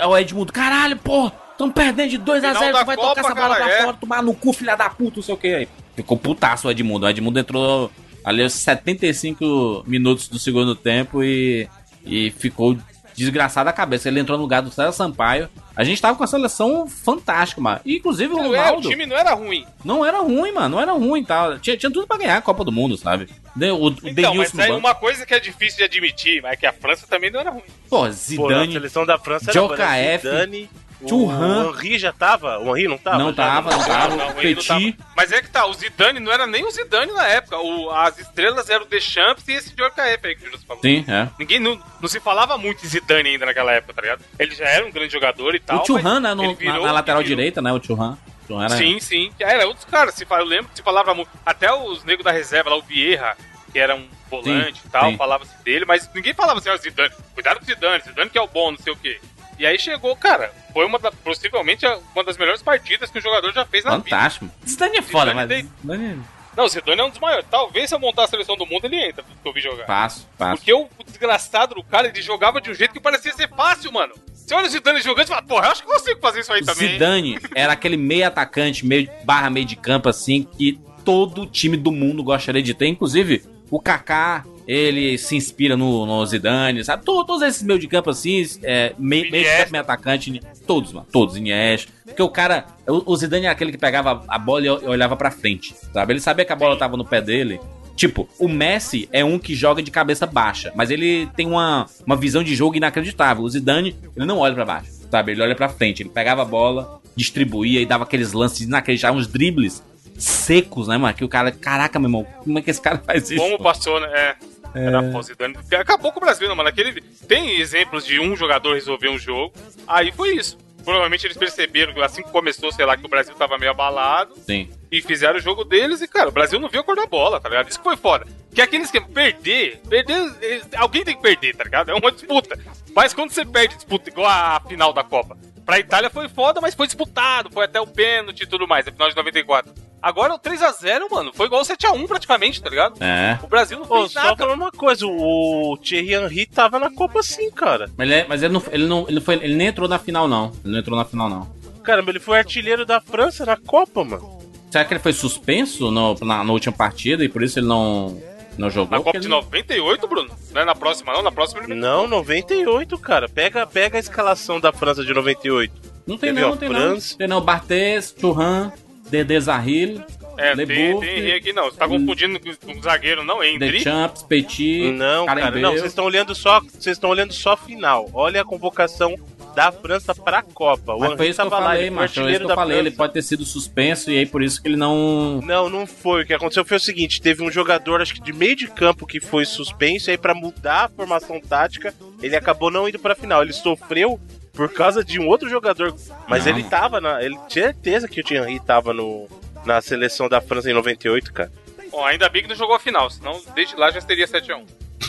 o 0.06 0.16
Edmundo, 0.16 0.52
caralho, 0.52 0.96
pô, 0.96 1.28
tão 1.58 1.72
perdendo 1.72 2.10
de 2.10 2.18
2 2.18 2.44
a 2.44 2.54
Final 2.54 2.62
0 2.62 2.72
da 2.72 2.78
tu 2.78 2.86
vai 2.86 2.96
Copa, 2.96 3.08
tocar 3.08 3.20
essa 3.20 3.34
bola 3.34 3.56
pra 3.56 3.68
é. 3.68 3.82
fora, 3.82 3.96
tomar 3.96 4.22
no 4.22 4.32
cu, 4.32 4.52
filha 4.52 4.76
da 4.76 4.88
puta, 4.88 5.16
não 5.16 5.24
sei 5.24 5.34
o 5.34 5.38
que. 5.38 5.48
Aí 5.48 5.68
ficou 5.96 6.16
putaço 6.16 6.68
o 6.68 6.70
Edmundo, 6.70 7.04
o 7.04 7.08
Edmundo 7.08 7.40
entrou 7.40 7.90
ali 8.24 8.44
aos 8.44 8.52
75 8.52 9.82
minutos 9.88 10.28
do 10.28 10.38
segundo 10.38 10.76
tempo 10.76 11.22
e, 11.24 11.68
e 12.06 12.30
ficou 12.30 12.78
desgraçado 13.14 13.68
a 13.68 13.72
cabeça. 13.72 14.08
Ele 14.08 14.20
entrou 14.20 14.36
no 14.36 14.42
lugar 14.44 14.62
do 14.62 14.70
César 14.70 14.92
Sampaio. 14.92 15.48
A 15.76 15.82
gente 15.84 16.00
tava 16.00 16.16
com 16.16 16.24
a 16.24 16.26
seleção 16.26 16.86
fantástica, 16.86 17.60
mano. 17.60 17.80
E, 17.84 17.96
inclusive 17.96 18.32
o 18.32 18.36
Não, 18.36 18.44
é, 18.44 18.48
o 18.48 18.50
Ronaldo. 18.50 18.88
time 18.88 19.06
não 19.06 19.16
era 19.16 19.32
ruim. 19.34 19.66
Não 19.84 20.04
era 20.04 20.18
ruim, 20.20 20.52
mano. 20.52 20.68
Não 20.76 20.80
era 20.80 20.92
ruim, 20.92 21.24
tá? 21.24 21.58
Tinha, 21.58 21.76
tinha 21.76 21.90
tudo 21.90 22.06
pra 22.06 22.16
ganhar 22.18 22.36
a 22.36 22.42
Copa 22.42 22.64
do 22.64 22.70
Mundo, 22.72 22.96
sabe? 22.96 23.28
De- 23.56 23.70
O, 23.70 23.86
o 23.86 23.88
Então, 23.88 24.12
Denilson 24.32 24.56
mas 24.56 24.68
no 24.68 24.74
é 24.74 24.76
uma 24.76 24.94
coisa 24.94 25.24
que 25.26 25.32
é 25.34 25.40
difícil 25.40 25.78
de 25.78 25.84
admitir, 25.84 26.42
mas 26.42 26.52
é 26.52 26.56
que 26.56 26.66
a 26.66 26.72
França 26.72 27.06
também 27.08 27.30
não 27.30 27.40
era 27.40 27.50
ruim. 27.50 27.62
Pô, 27.88 27.98
Pô, 27.98 28.04
na 28.06 28.10
Zidane. 28.12 28.72
seleção 28.72 29.06
da 29.06 29.18
França 29.18 29.44
era 29.50 29.52
Djokaeff, 29.52 30.26
Zidane, 30.26 30.70
o 31.04 31.08
Thuram. 31.08 31.70
Henri 31.70 31.98
já 31.98 32.12
tava? 32.12 32.58
O 32.58 32.76
Henri 32.76 32.88
não 32.88 32.98
tava? 32.98 33.18
não 33.18 33.28
Já? 33.30 33.34
tava, 33.34 33.70
não 33.70 33.84
tava. 33.84 34.16
Não, 34.16 34.28
ele 34.40 34.54
não 34.54 34.62
Petit. 34.62 34.66
tava. 34.96 35.10
Mas 35.16 35.32
é 35.32 35.42
que 35.42 35.50
tá, 35.50 35.66
o 35.66 35.72
Zidane 35.74 36.20
não 36.20 36.30
era 36.32 36.46
nem 36.46 36.64
o 36.64 36.70
Zidane 36.70 37.12
na 37.12 37.26
época. 37.28 37.58
O- 37.58 37.90
as 37.90 38.18
estrelas 38.18 38.68
eram 38.70 38.84
o 38.84 38.88
Deschamps 38.88 39.46
e 39.48 39.52
esse 39.52 39.74
Djorkaeff 39.74 40.26
aí 40.26 40.34
que 40.36 40.42
o 40.42 40.46
Júlio 40.46 40.60
falou. 40.66 40.82
Sim, 40.82 41.04
é. 41.08 41.28
Ninguém 41.38 41.58
não, 41.60 41.80
não 42.00 42.08
se 42.08 42.20
falava 42.20 42.56
muito 42.58 42.84
em 42.84 42.88
Zidane 42.88 43.28
ainda 43.30 43.46
naquela 43.46 43.72
época, 43.72 43.94
tá 43.94 44.02
ligado? 44.02 44.24
Ele 44.38 44.54
já 44.54 44.66
era 44.66 44.84
um 44.86 44.90
grande 44.92 45.12
jogador 45.12 45.54
e 45.54 45.60
tal. 45.60 45.82
o 45.82 45.86
Churran, 45.86 46.20
né? 46.20 46.34
no- 46.34 46.42
na, 46.42 46.52
virou 46.54 46.84
na 46.84 46.90
o 46.90 46.94
lateral 46.94 47.22
virou. 47.22 47.36
direita, 47.36 47.60
né? 47.62 47.72
O 47.72 47.82
Churran. 47.82 48.16
Churran 48.46 48.64
era- 48.66 48.76
Sim, 48.76 49.00
sim. 49.00 49.32
Era 49.40 49.66
outros 49.66 49.84
caras. 49.86 50.14
Se 50.14 50.26
eu 50.28 50.44
lembro 50.44 50.68
que 50.70 50.76
se 50.76 50.82
falava 50.82 51.14
muito. 51.14 51.30
Até 51.46 51.72
os 51.72 52.04
negros 52.04 52.24
da 52.24 52.30
reserva 52.32 52.70
lá, 52.70 52.76
o 52.76 52.82
Vieira, 52.82 53.36
que 53.72 53.78
era 53.78 53.94
um 53.96 54.06
volante 54.30 54.80
Sim, 54.80 54.86
e 54.88 54.90
tal, 54.90 55.12
falava-se 55.16 55.52
dele, 55.64 55.84
mas 55.84 56.08
ninguém 56.14 56.34
falava 56.34 56.58
assim, 56.58 56.68
ó, 56.68 56.76
Zidane, 56.76 57.12
cuidado 57.34 57.58
com 57.58 57.62
o 57.62 57.66
Zidane, 57.66 58.02
Zidane 58.02 58.30
que 58.30 58.38
é 58.38 58.40
o 58.42 58.46
bom, 58.48 58.70
não 58.72 58.78
sei 58.78 58.92
o 58.92 58.96
quê. 58.96 59.20
E 59.58 59.66
aí 59.66 59.78
chegou, 59.78 60.14
cara, 60.16 60.52
foi 60.72 60.84
uma 60.84 60.98
da, 60.98 61.10
possivelmente 61.12 61.86
uma 62.14 62.24
das 62.24 62.36
melhores 62.36 62.62
partidas 62.62 63.10
que 63.10 63.18
o 63.18 63.22
jogador 63.22 63.52
já 63.52 63.64
fez 63.64 63.84
na 63.84 63.96
vida. 63.98 64.10
Fantástico. 64.10 64.50
Zidane 64.66 64.96
é 64.98 65.02
foda, 65.02 65.30
Zidane 65.30 65.68
mas. 65.82 65.96
Zidane 66.02 66.22
Não, 66.56 66.64
o 66.64 66.68
Zidane 66.68 67.00
é 67.00 67.04
um 67.04 67.10
dos 67.10 67.18
maiores. 67.18 67.46
Talvez 67.50 67.88
se 67.88 67.94
eu 67.94 67.98
montar 68.00 68.24
a 68.24 68.28
seleção 68.28 68.56
do 68.56 68.66
mundo, 68.66 68.84
ele 68.86 68.96
entra, 68.96 69.24
que 69.42 69.48
eu 69.48 69.52
vi 69.52 69.60
jogar. 69.60 69.84
é 69.84 69.86
fácil, 69.86 70.26
fácil. 70.36 70.56
Porque 70.56 70.72
o 70.74 70.88
desgraçado 71.06 71.74
do 71.76 71.84
cara, 71.84 72.08
ele 72.08 72.20
jogava 72.20 72.60
de 72.60 72.70
um 72.70 72.74
jeito 72.74 72.92
que 72.92 73.00
parecia 73.00 73.32
ser 73.32 73.48
fácil, 73.50 73.92
mano. 73.92 74.14
Você 74.32 74.54
olha 74.54 74.66
o 74.66 74.70
Zidane 74.70 75.00
jogando 75.00 75.24
e 75.26 75.28
fala, 75.28 75.42
porra, 75.42 75.66
eu 75.66 75.70
acho 75.72 75.82
que 75.82 75.88
eu 75.88 75.92
consigo 75.94 76.20
fazer 76.20 76.40
isso 76.40 76.52
aí 76.52 76.64
também. 76.64 76.86
hein?" 76.86 76.92
Zidane 76.94 77.38
era 77.54 77.72
aquele 77.72 77.96
meio 77.96 78.26
atacante, 78.26 78.84
meio 78.84 79.08
barra 79.24 79.48
meio 79.50 79.64
de 79.64 79.76
campo, 79.76 80.08
assim, 80.08 80.42
que 80.42 80.78
todo 81.04 81.46
time 81.46 81.76
do 81.76 81.90
mundo 81.92 82.22
gostaria 82.22 82.62
de 82.62 82.74
ter. 82.74 82.86
Inclusive, 82.88 83.42
o 83.70 83.80
Kaká, 83.80 84.44
ele 84.66 85.16
se 85.18 85.36
inspira 85.36 85.76
no, 85.76 86.06
no 86.06 86.24
Zidane, 86.26 86.84
sabe? 86.84 87.04
To- 87.04 87.24
Todos 87.24 87.42
esses 87.42 87.62
meio 87.62 87.78
de 87.78 87.86
campo, 87.88 88.10
assim, 88.10 88.44
é, 88.62 88.94
meio, 88.98 89.30
meio 89.30 89.44
de 89.44 89.50
campo, 89.58 89.72
meio 89.72 89.82
atacante, 89.82 90.40
todos, 90.66 90.92
mano. 90.92 91.06
Todos, 91.12 91.36
Iniesta. 91.36 91.92
Porque 92.04 92.22
o 92.22 92.28
cara, 92.28 92.66
o, 92.86 93.12
o 93.12 93.16
Zidane 93.16 93.44
era 93.46 93.52
aquele 93.52 93.72
que 93.72 93.78
pegava 93.78 94.22
a 94.28 94.38
bola 94.38 94.64
e 94.66 94.68
olhava 94.70 95.16
pra 95.16 95.30
frente, 95.30 95.74
sabe? 95.92 96.12
Ele 96.12 96.20
sabia 96.20 96.44
que 96.44 96.52
a 96.52 96.56
bola 96.56 96.76
tava 96.78 96.96
no 96.96 97.04
pé 97.04 97.20
dele. 97.20 97.60
Tipo, 97.96 98.28
o 98.40 98.48
Messi 98.48 99.08
é 99.12 99.24
um 99.24 99.38
que 99.38 99.54
joga 99.54 99.80
de 99.80 99.90
cabeça 99.90 100.26
baixa, 100.26 100.72
mas 100.74 100.90
ele 100.90 101.26
tem 101.36 101.46
uma, 101.46 101.86
uma 102.04 102.16
visão 102.16 102.42
de 102.42 102.52
jogo 102.54 102.76
inacreditável. 102.76 103.44
O 103.44 103.48
Zidane, 103.48 103.94
ele 104.16 104.26
não 104.26 104.38
olha 104.38 104.52
pra 104.54 104.64
baixo, 104.64 104.90
sabe? 105.10 105.30
Ele 105.32 105.42
olha 105.42 105.54
pra 105.54 105.68
frente. 105.68 106.02
Ele 106.02 106.08
pegava 106.10 106.42
a 106.42 106.44
bola, 106.44 107.00
distribuía 107.14 107.80
e 107.80 107.86
dava 107.86 108.02
aqueles 108.02 108.32
lances 108.32 108.62
inacreditáveis, 108.62 109.24
uns 109.26 109.32
dribles 109.32 109.80
secos, 110.18 110.88
né, 110.88 110.96
mano? 110.96 111.14
Que 111.14 111.24
o 111.24 111.28
cara, 111.28 111.52
caraca, 111.52 111.98
meu 111.98 112.08
irmão, 112.08 112.26
como 112.42 112.58
é 112.58 112.62
que 112.62 112.70
esse 112.70 112.80
cara 112.80 112.98
faz 112.98 113.30
isso? 113.30 113.40
Como 113.42 113.58
passou, 113.62 114.00
né? 114.00 114.08
É. 114.12 114.36
Era 114.74 114.98
a 114.98 115.22
Zidane. 115.22 115.56
Acabou 115.78 116.12
com 116.12 116.18
o 116.18 116.22
Brasil, 116.22 116.48
não, 116.48 116.56
mano. 116.56 116.68
Aquele... 116.68 117.00
Tem 117.00 117.60
exemplos 117.60 118.04
de 118.04 118.18
um 118.18 118.36
jogador 118.36 118.74
resolver 118.74 119.08
um 119.08 119.18
jogo. 119.18 119.54
Aí 119.86 120.10
foi 120.12 120.34
isso. 120.34 120.58
Provavelmente 120.84 121.26
eles 121.26 121.36
perceberam 121.36 121.94
que 121.94 122.02
assim 122.02 122.22
que 122.22 122.30
começou, 122.30 122.70
sei 122.70 122.84
lá, 122.84 122.96
que 122.96 123.06
o 123.06 123.08
Brasil 123.08 123.34
tava 123.34 123.56
meio 123.56 123.70
abalado. 123.70 124.34
Sim. 124.46 124.68
E 124.92 125.00
fizeram 125.00 125.38
o 125.38 125.42
jogo 125.42 125.64
deles 125.64 126.02
e, 126.02 126.06
cara, 126.06 126.28
o 126.28 126.32
Brasil 126.32 126.60
não 126.60 126.68
viu 126.68 126.82
a 126.82 126.84
cor 126.84 126.94
da 126.94 127.06
bola, 127.06 127.40
tá 127.40 127.48
ligado? 127.48 127.68
Isso 127.70 127.78
que 127.78 127.84
foi 127.84 127.96
foda. 127.96 128.26
Que 128.54 128.60
é 128.60 128.64
aquele 128.64 128.84
esquema, 128.84 129.08
perder, 129.08 129.80
perder, 129.88 130.32
eh, 130.42 130.60
alguém 130.76 131.02
tem 131.02 131.16
que 131.16 131.22
perder, 131.22 131.56
tá 131.56 131.64
ligado? 131.64 131.90
É 131.90 131.94
uma 131.94 132.12
disputa. 132.12 132.58
Mas 132.94 133.14
quando 133.14 133.30
você 133.30 133.44
perde 133.44 133.76
disputa, 133.76 134.10
igual 134.10 134.26
a 134.28 134.60
final 134.60 134.92
da 134.92 135.02
Copa, 135.02 135.36
pra 135.64 135.78
Itália 135.78 136.10
foi 136.10 136.28
foda, 136.28 136.60
mas 136.60 136.74
foi 136.74 136.86
disputado, 136.86 137.50
foi 137.50 137.64
até 137.64 137.80
o 137.80 137.86
pênalti 137.86 138.42
e 138.42 138.46
tudo 138.46 138.68
mais, 138.68 138.86
a 138.86 138.92
final 138.92 139.08
de 139.08 139.16
94. 139.16 139.72
Agora 140.06 140.34
o 140.34 140.38
3x0, 140.38 141.10
mano, 141.10 141.30
foi 141.34 141.46
igual 141.46 141.62
o 141.62 141.64
7x1 141.64 142.06
praticamente, 142.06 142.62
tá 142.62 142.68
ligado? 142.68 143.02
É. 143.02 143.38
O 143.42 143.46
Brasil 143.46 143.78
não 143.78 143.86
Pô, 143.86 144.00
fez 144.00 144.12
só 144.12 144.22
nada. 144.22 144.36
falando 144.36 144.60
uma 144.60 144.70
coisa, 144.70 145.06
o 145.06 145.78
Thierry 145.82 146.12
Henry 146.12 146.44
tava 146.44 146.78
na 146.78 146.90
Copa 146.90 147.22
sim, 147.22 147.50
cara. 147.50 147.90
Mas, 147.96 148.06
ele, 148.10 148.14
é- 148.20 148.26
mas 148.28 148.42
ele, 148.42 148.52
não, 148.52 148.62
ele, 148.70 148.86
não, 148.86 149.02
ele, 149.06 149.14
não 149.14 149.22
foi, 149.22 149.34
ele 149.36 149.54
nem 149.54 149.68
entrou 149.68 149.88
na 149.88 149.98
final, 149.98 150.28
não. 150.28 150.52
Ele 150.62 150.74
não 150.74 150.78
entrou 150.80 150.98
na 150.98 151.06
final, 151.06 151.30
não. 151.30 151.48
Caramba, 151.82 152.10
ele 152.10 152.20
foi 152.20 152.36
artilheiro 152.36 152.84
da 152.84 153.00
França 153.00 153.46
na 153.46 153.56
Copa, 153.56 154.04
mano. 154.04 154.38
Será 154.70 154.84
que 154.84 154.92
ele 154.92 155.00
foi 155.00 155.14
suspenso 155.14 155.90
no, 155.90 156.14
na, 156.20 156.44
na 156.44 156.52
última 156.52 156.76
partida 156.76 157.24
e 157.24 157.28
por 157.30 157.42
isso 157.42 157.58
ele 157.58 157.66
não, 157.66 158.20
não 158.58 158.68
jogou? 158.68 158.98
Na 158.98 159.02
Copa 159.02 159.18
de 159.18 159.26
ele- 159.26 159.34
98, 159.34 160.06
Bruno? 160.06 160.30
Não 160.52 160.60
é 160.60 160.64
na 160.66 160.74
próxima, 160.74 161.14
não? 161.14 161.22
Na 161.22 161.32
próxima 161.32 161.62
ele 161.64 161.74
Não, 161.74 162.06
98, 162.06 162.98
cara. 162.98 163.26
Pega, 163.28 163.66
pega 163.66 163.96
a 163.96 164.00
escalação 164.00 164.60
da 164.60 164.70
França 164.70 165.02
de 165.02 165.14
98. 165.14 165.72
Não 166.06 166.18
tem 166.18 166.30
não, 166.32 166.50
não 166.50 166.56
tem 166.58 166.68
não. 166.68 166.76
França. 166.78 167.16
Tem 167.16 167.26
não, 167.26 167.40
Barthez, 167.40 168.14
Churran, 168.20 168.70
Dedé 169.14 169.38
Zahil, 169.38 170.02
É, 170.36 170.56
tem, 170.56 170.66
Leboeuf, 170.66 171.06
tem 171.06 171.18
Henry 171.18 171.32
aqui 171.34 171.52
não. 171.52 171.66
Você 171.66 171.76
tá 171.76 171.86
confundindo 171.86 172.40
com 172.40 172.72
o 172.72 172.82
zagueiro, 172.82 173.22
não? 173.22 173.44
Hendry? 173.44 173.72
Deschamps, 173.78 174.24
Petit, 174.24 174.90
Não, 174.90 175.26
cara, 175.26 175.52
não, 175.52 175.70
vocês 175.70 175.86
estão 175.86 176.04
olhando 176.04 176.34
só, 176.34 176.60
vocês 176.60 176.96
estão 176.96 177.10
olhando 177.10 177.32
só 177.32 177.52
a 177.52 177.56
final. 177.56 178.10
Olha 178.12 178.40
a 178.40 178.44
convocação 178.44 179.14
da 179.54 179.70
França 179.70 180.12
pra 180.16 180.42
Copa. 180.42 180.94
O 180.94 180.98
Mas 180.98 181.12
foi 181.12 181.26
Henry 181.26 181.30
isso 181.30 181.40
que 181.40 181.46
eu 181.46 181.50
tava 181.50 181.62
lá, 181.62 181.70
falei, 181.70 181.90
macho. 181.90 181.96
Foi 181.96 182.04
isso 182.06 182.20
artilheiro 182.20 182.38
que 182.38 182.44
eu 182.44 182.48
da 182.48 182.54
falei. 182.56 182.78
Ele 182.78 182.90
pode 182.90 183.12
ter 183.12 183.22
sido 183.22 183.44
suspenso 183.44 184.10
e 184.10 184.18
aí 184.18 184.26
por 184.26 184.42
isso 184.42 184.60
que 184.60 184.66
ele 184.66 184.76
não. 184.76 185.40
Não, 185.44 185.70
não 185.70 185.86
foi. 185.86 186.24
O 186.24 186.26
que 186.26 186.34
aconteceu 186.34 186.64
foi 186.64 186.76
o 186.76 186.80
seguinte: 186.80 187.22
teve 187.22 187.40
um 187.44 187.52
jogador, 187.52 188.02
acho 188.02 188.14
que 188.14 188.20
de 188.20 188.32
meio 188.32 188.56
de 188.56 188.66
campo, 188.66 189.06
que 189.06 189.20
foi 189.20 189.44
suspenso, 189.44 190.10
e 190.10 190.12
aí 190.12 190.18
pra 190.18 190.34
mudar 190.34 190.86
a 190.86 190.88
formação 190.88 191.40
tática, 191.40 191.94
ele 192.20 192.34
acabou 192.34 192.68
não 192.68 192.88
indo 192.88 192.98
pra 192.98 193.14
final. 193.14 193.42
Ele 193.42 193.52
sofreu 193.52 194.18
por 194.54 194.72
causa 194.72 195.04
de 195.04 195.20
um 195.20 195.26
outro 195.28 195.48
jogador. 195.50 195.94
Mas 196.28 196.46
Não. 196.46 196.52
ele 196.52 196.64
tava 196.64 197.00
na. 197.00 197.22
Ele 197.22 197.36
tinha 197.48 197.66
certeza 197.66 198.08
que 198.08 198.20
o 198.20 198.24
Thierry 198.24 198.58
tava 198.60 198.94
no, 198.94 199.28
na 199.66 199.80
seleção 199.82 200.28
da 200.28 200.40
França 200.40 200.70
em 200.70 200.74
98, 200.74 201.32
cara. 201.32 201.52
Bom, 201.90 202.04
ainda 202.04 202.28
bem 202.28 202.42
que 202.42 202.48
não 202.48 202.56
jogou 202.56 202.74
a 202.74 202.80
final, 202.80 203.08
senão 203.10 203.40
desde 203.54 203.76
lá 203.76 203.90
já 203.90 204.00
teria 204.00 204.26
7x1. 204.26 204.64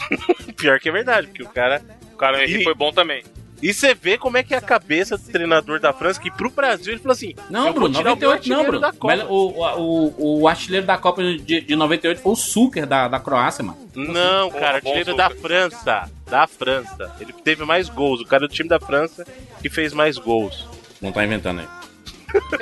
Pior 0.58 0.80
que 0.80 0.90
é 0.90 0.92
verdade, 0.92 1.28
porque 1.28 1.44
o 1.44 1.50
cara. 1.50 1.82
O 2.14 2.18
cara 2.18 2.44
Henry 2.44 2.62
E- 2.62 2.64
foi 2.64 2.74
bom 2.74 2.92
também. 2.92 3.24
E 3.62 3.74
você 3.74 3.94
vê 3.96 4.18
como 4.18 4.38
é 4.38 4.44
que 4.44 4.54
é 4.54 4.58
a 4.58 4.62
cabeça 4.62 5.18
do 5.18 5.24
treinador 5.32 5.80
da 5.80 5.94
França, 5.94 6.20
que 6.20 6.30
pro 6.30 6.50
Brasil 6.50 6.94
ele 6.94 7.02
falou 7.02 7.14
assim: 7.14 7.34
Não, 7.50 7.72
Bruno, 7.74 7.96
tirar 7.96 8.14
o 8.14 8.18
meu 8.18 8.30
98 8.30 8.30
não, 8.30 8.32
artilheiro 8.34 8.64
Bruno. 8.66 8.80
da 8.82 8.92
Copa. 8.92 9.16
Mas 9.16 9.26
O, 9.30 9.80
o, 10.18 10.42
o 10.42 10.48
artilheiro 10.48 10.86
da 10.86 10.98
Copa 10.98 11.24
de, 11.24 11.62
de 11.62 11.76
98 11.76 12.22
foi 12.22 12.32
o 12.32 12.36
Suker 12.36 12.86
da, 12.86 13.08
da 13.08 13.20
Croácia, 13.20 13.64
mano. 13.64 13.78
Não, 13.96 14.50
Porra, 14.50 14.60
cara, 14.62 14.76
artilheiro 14.78 15.16
da 15.16 15.28
Sucre. 15.30 15.42
França. 15.42 16.12
Da 16.30 16.48
França. 16.48 17.16
Ele 17.20 17.34
teve 17.34 17.64
mais 17.66 17.88
gols. 17.90 18.22
O 18.22 18.26
cara 18.26 18.48
do 18.48 18.54
time 18.54 18.68
da 18.68 18.80
França 18.80 19.26
que 19.62 19.70
fez 19.70 19.94
mais 19.94 20.18
gols. 20.18 20.68
Não 21.02 21.12
tá 21.12 21.24
inventando 21.24 21.62
aí. 21.62 21.68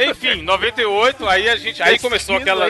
Enfim, 0.10 0.42
98, 0.44 1.28
aí 1.28 1.50
a 1.50 1.56
gente. 1.56 1.82
Aí 1.82 1.98
começou 2.00 2.36
aquela 2.36 2.68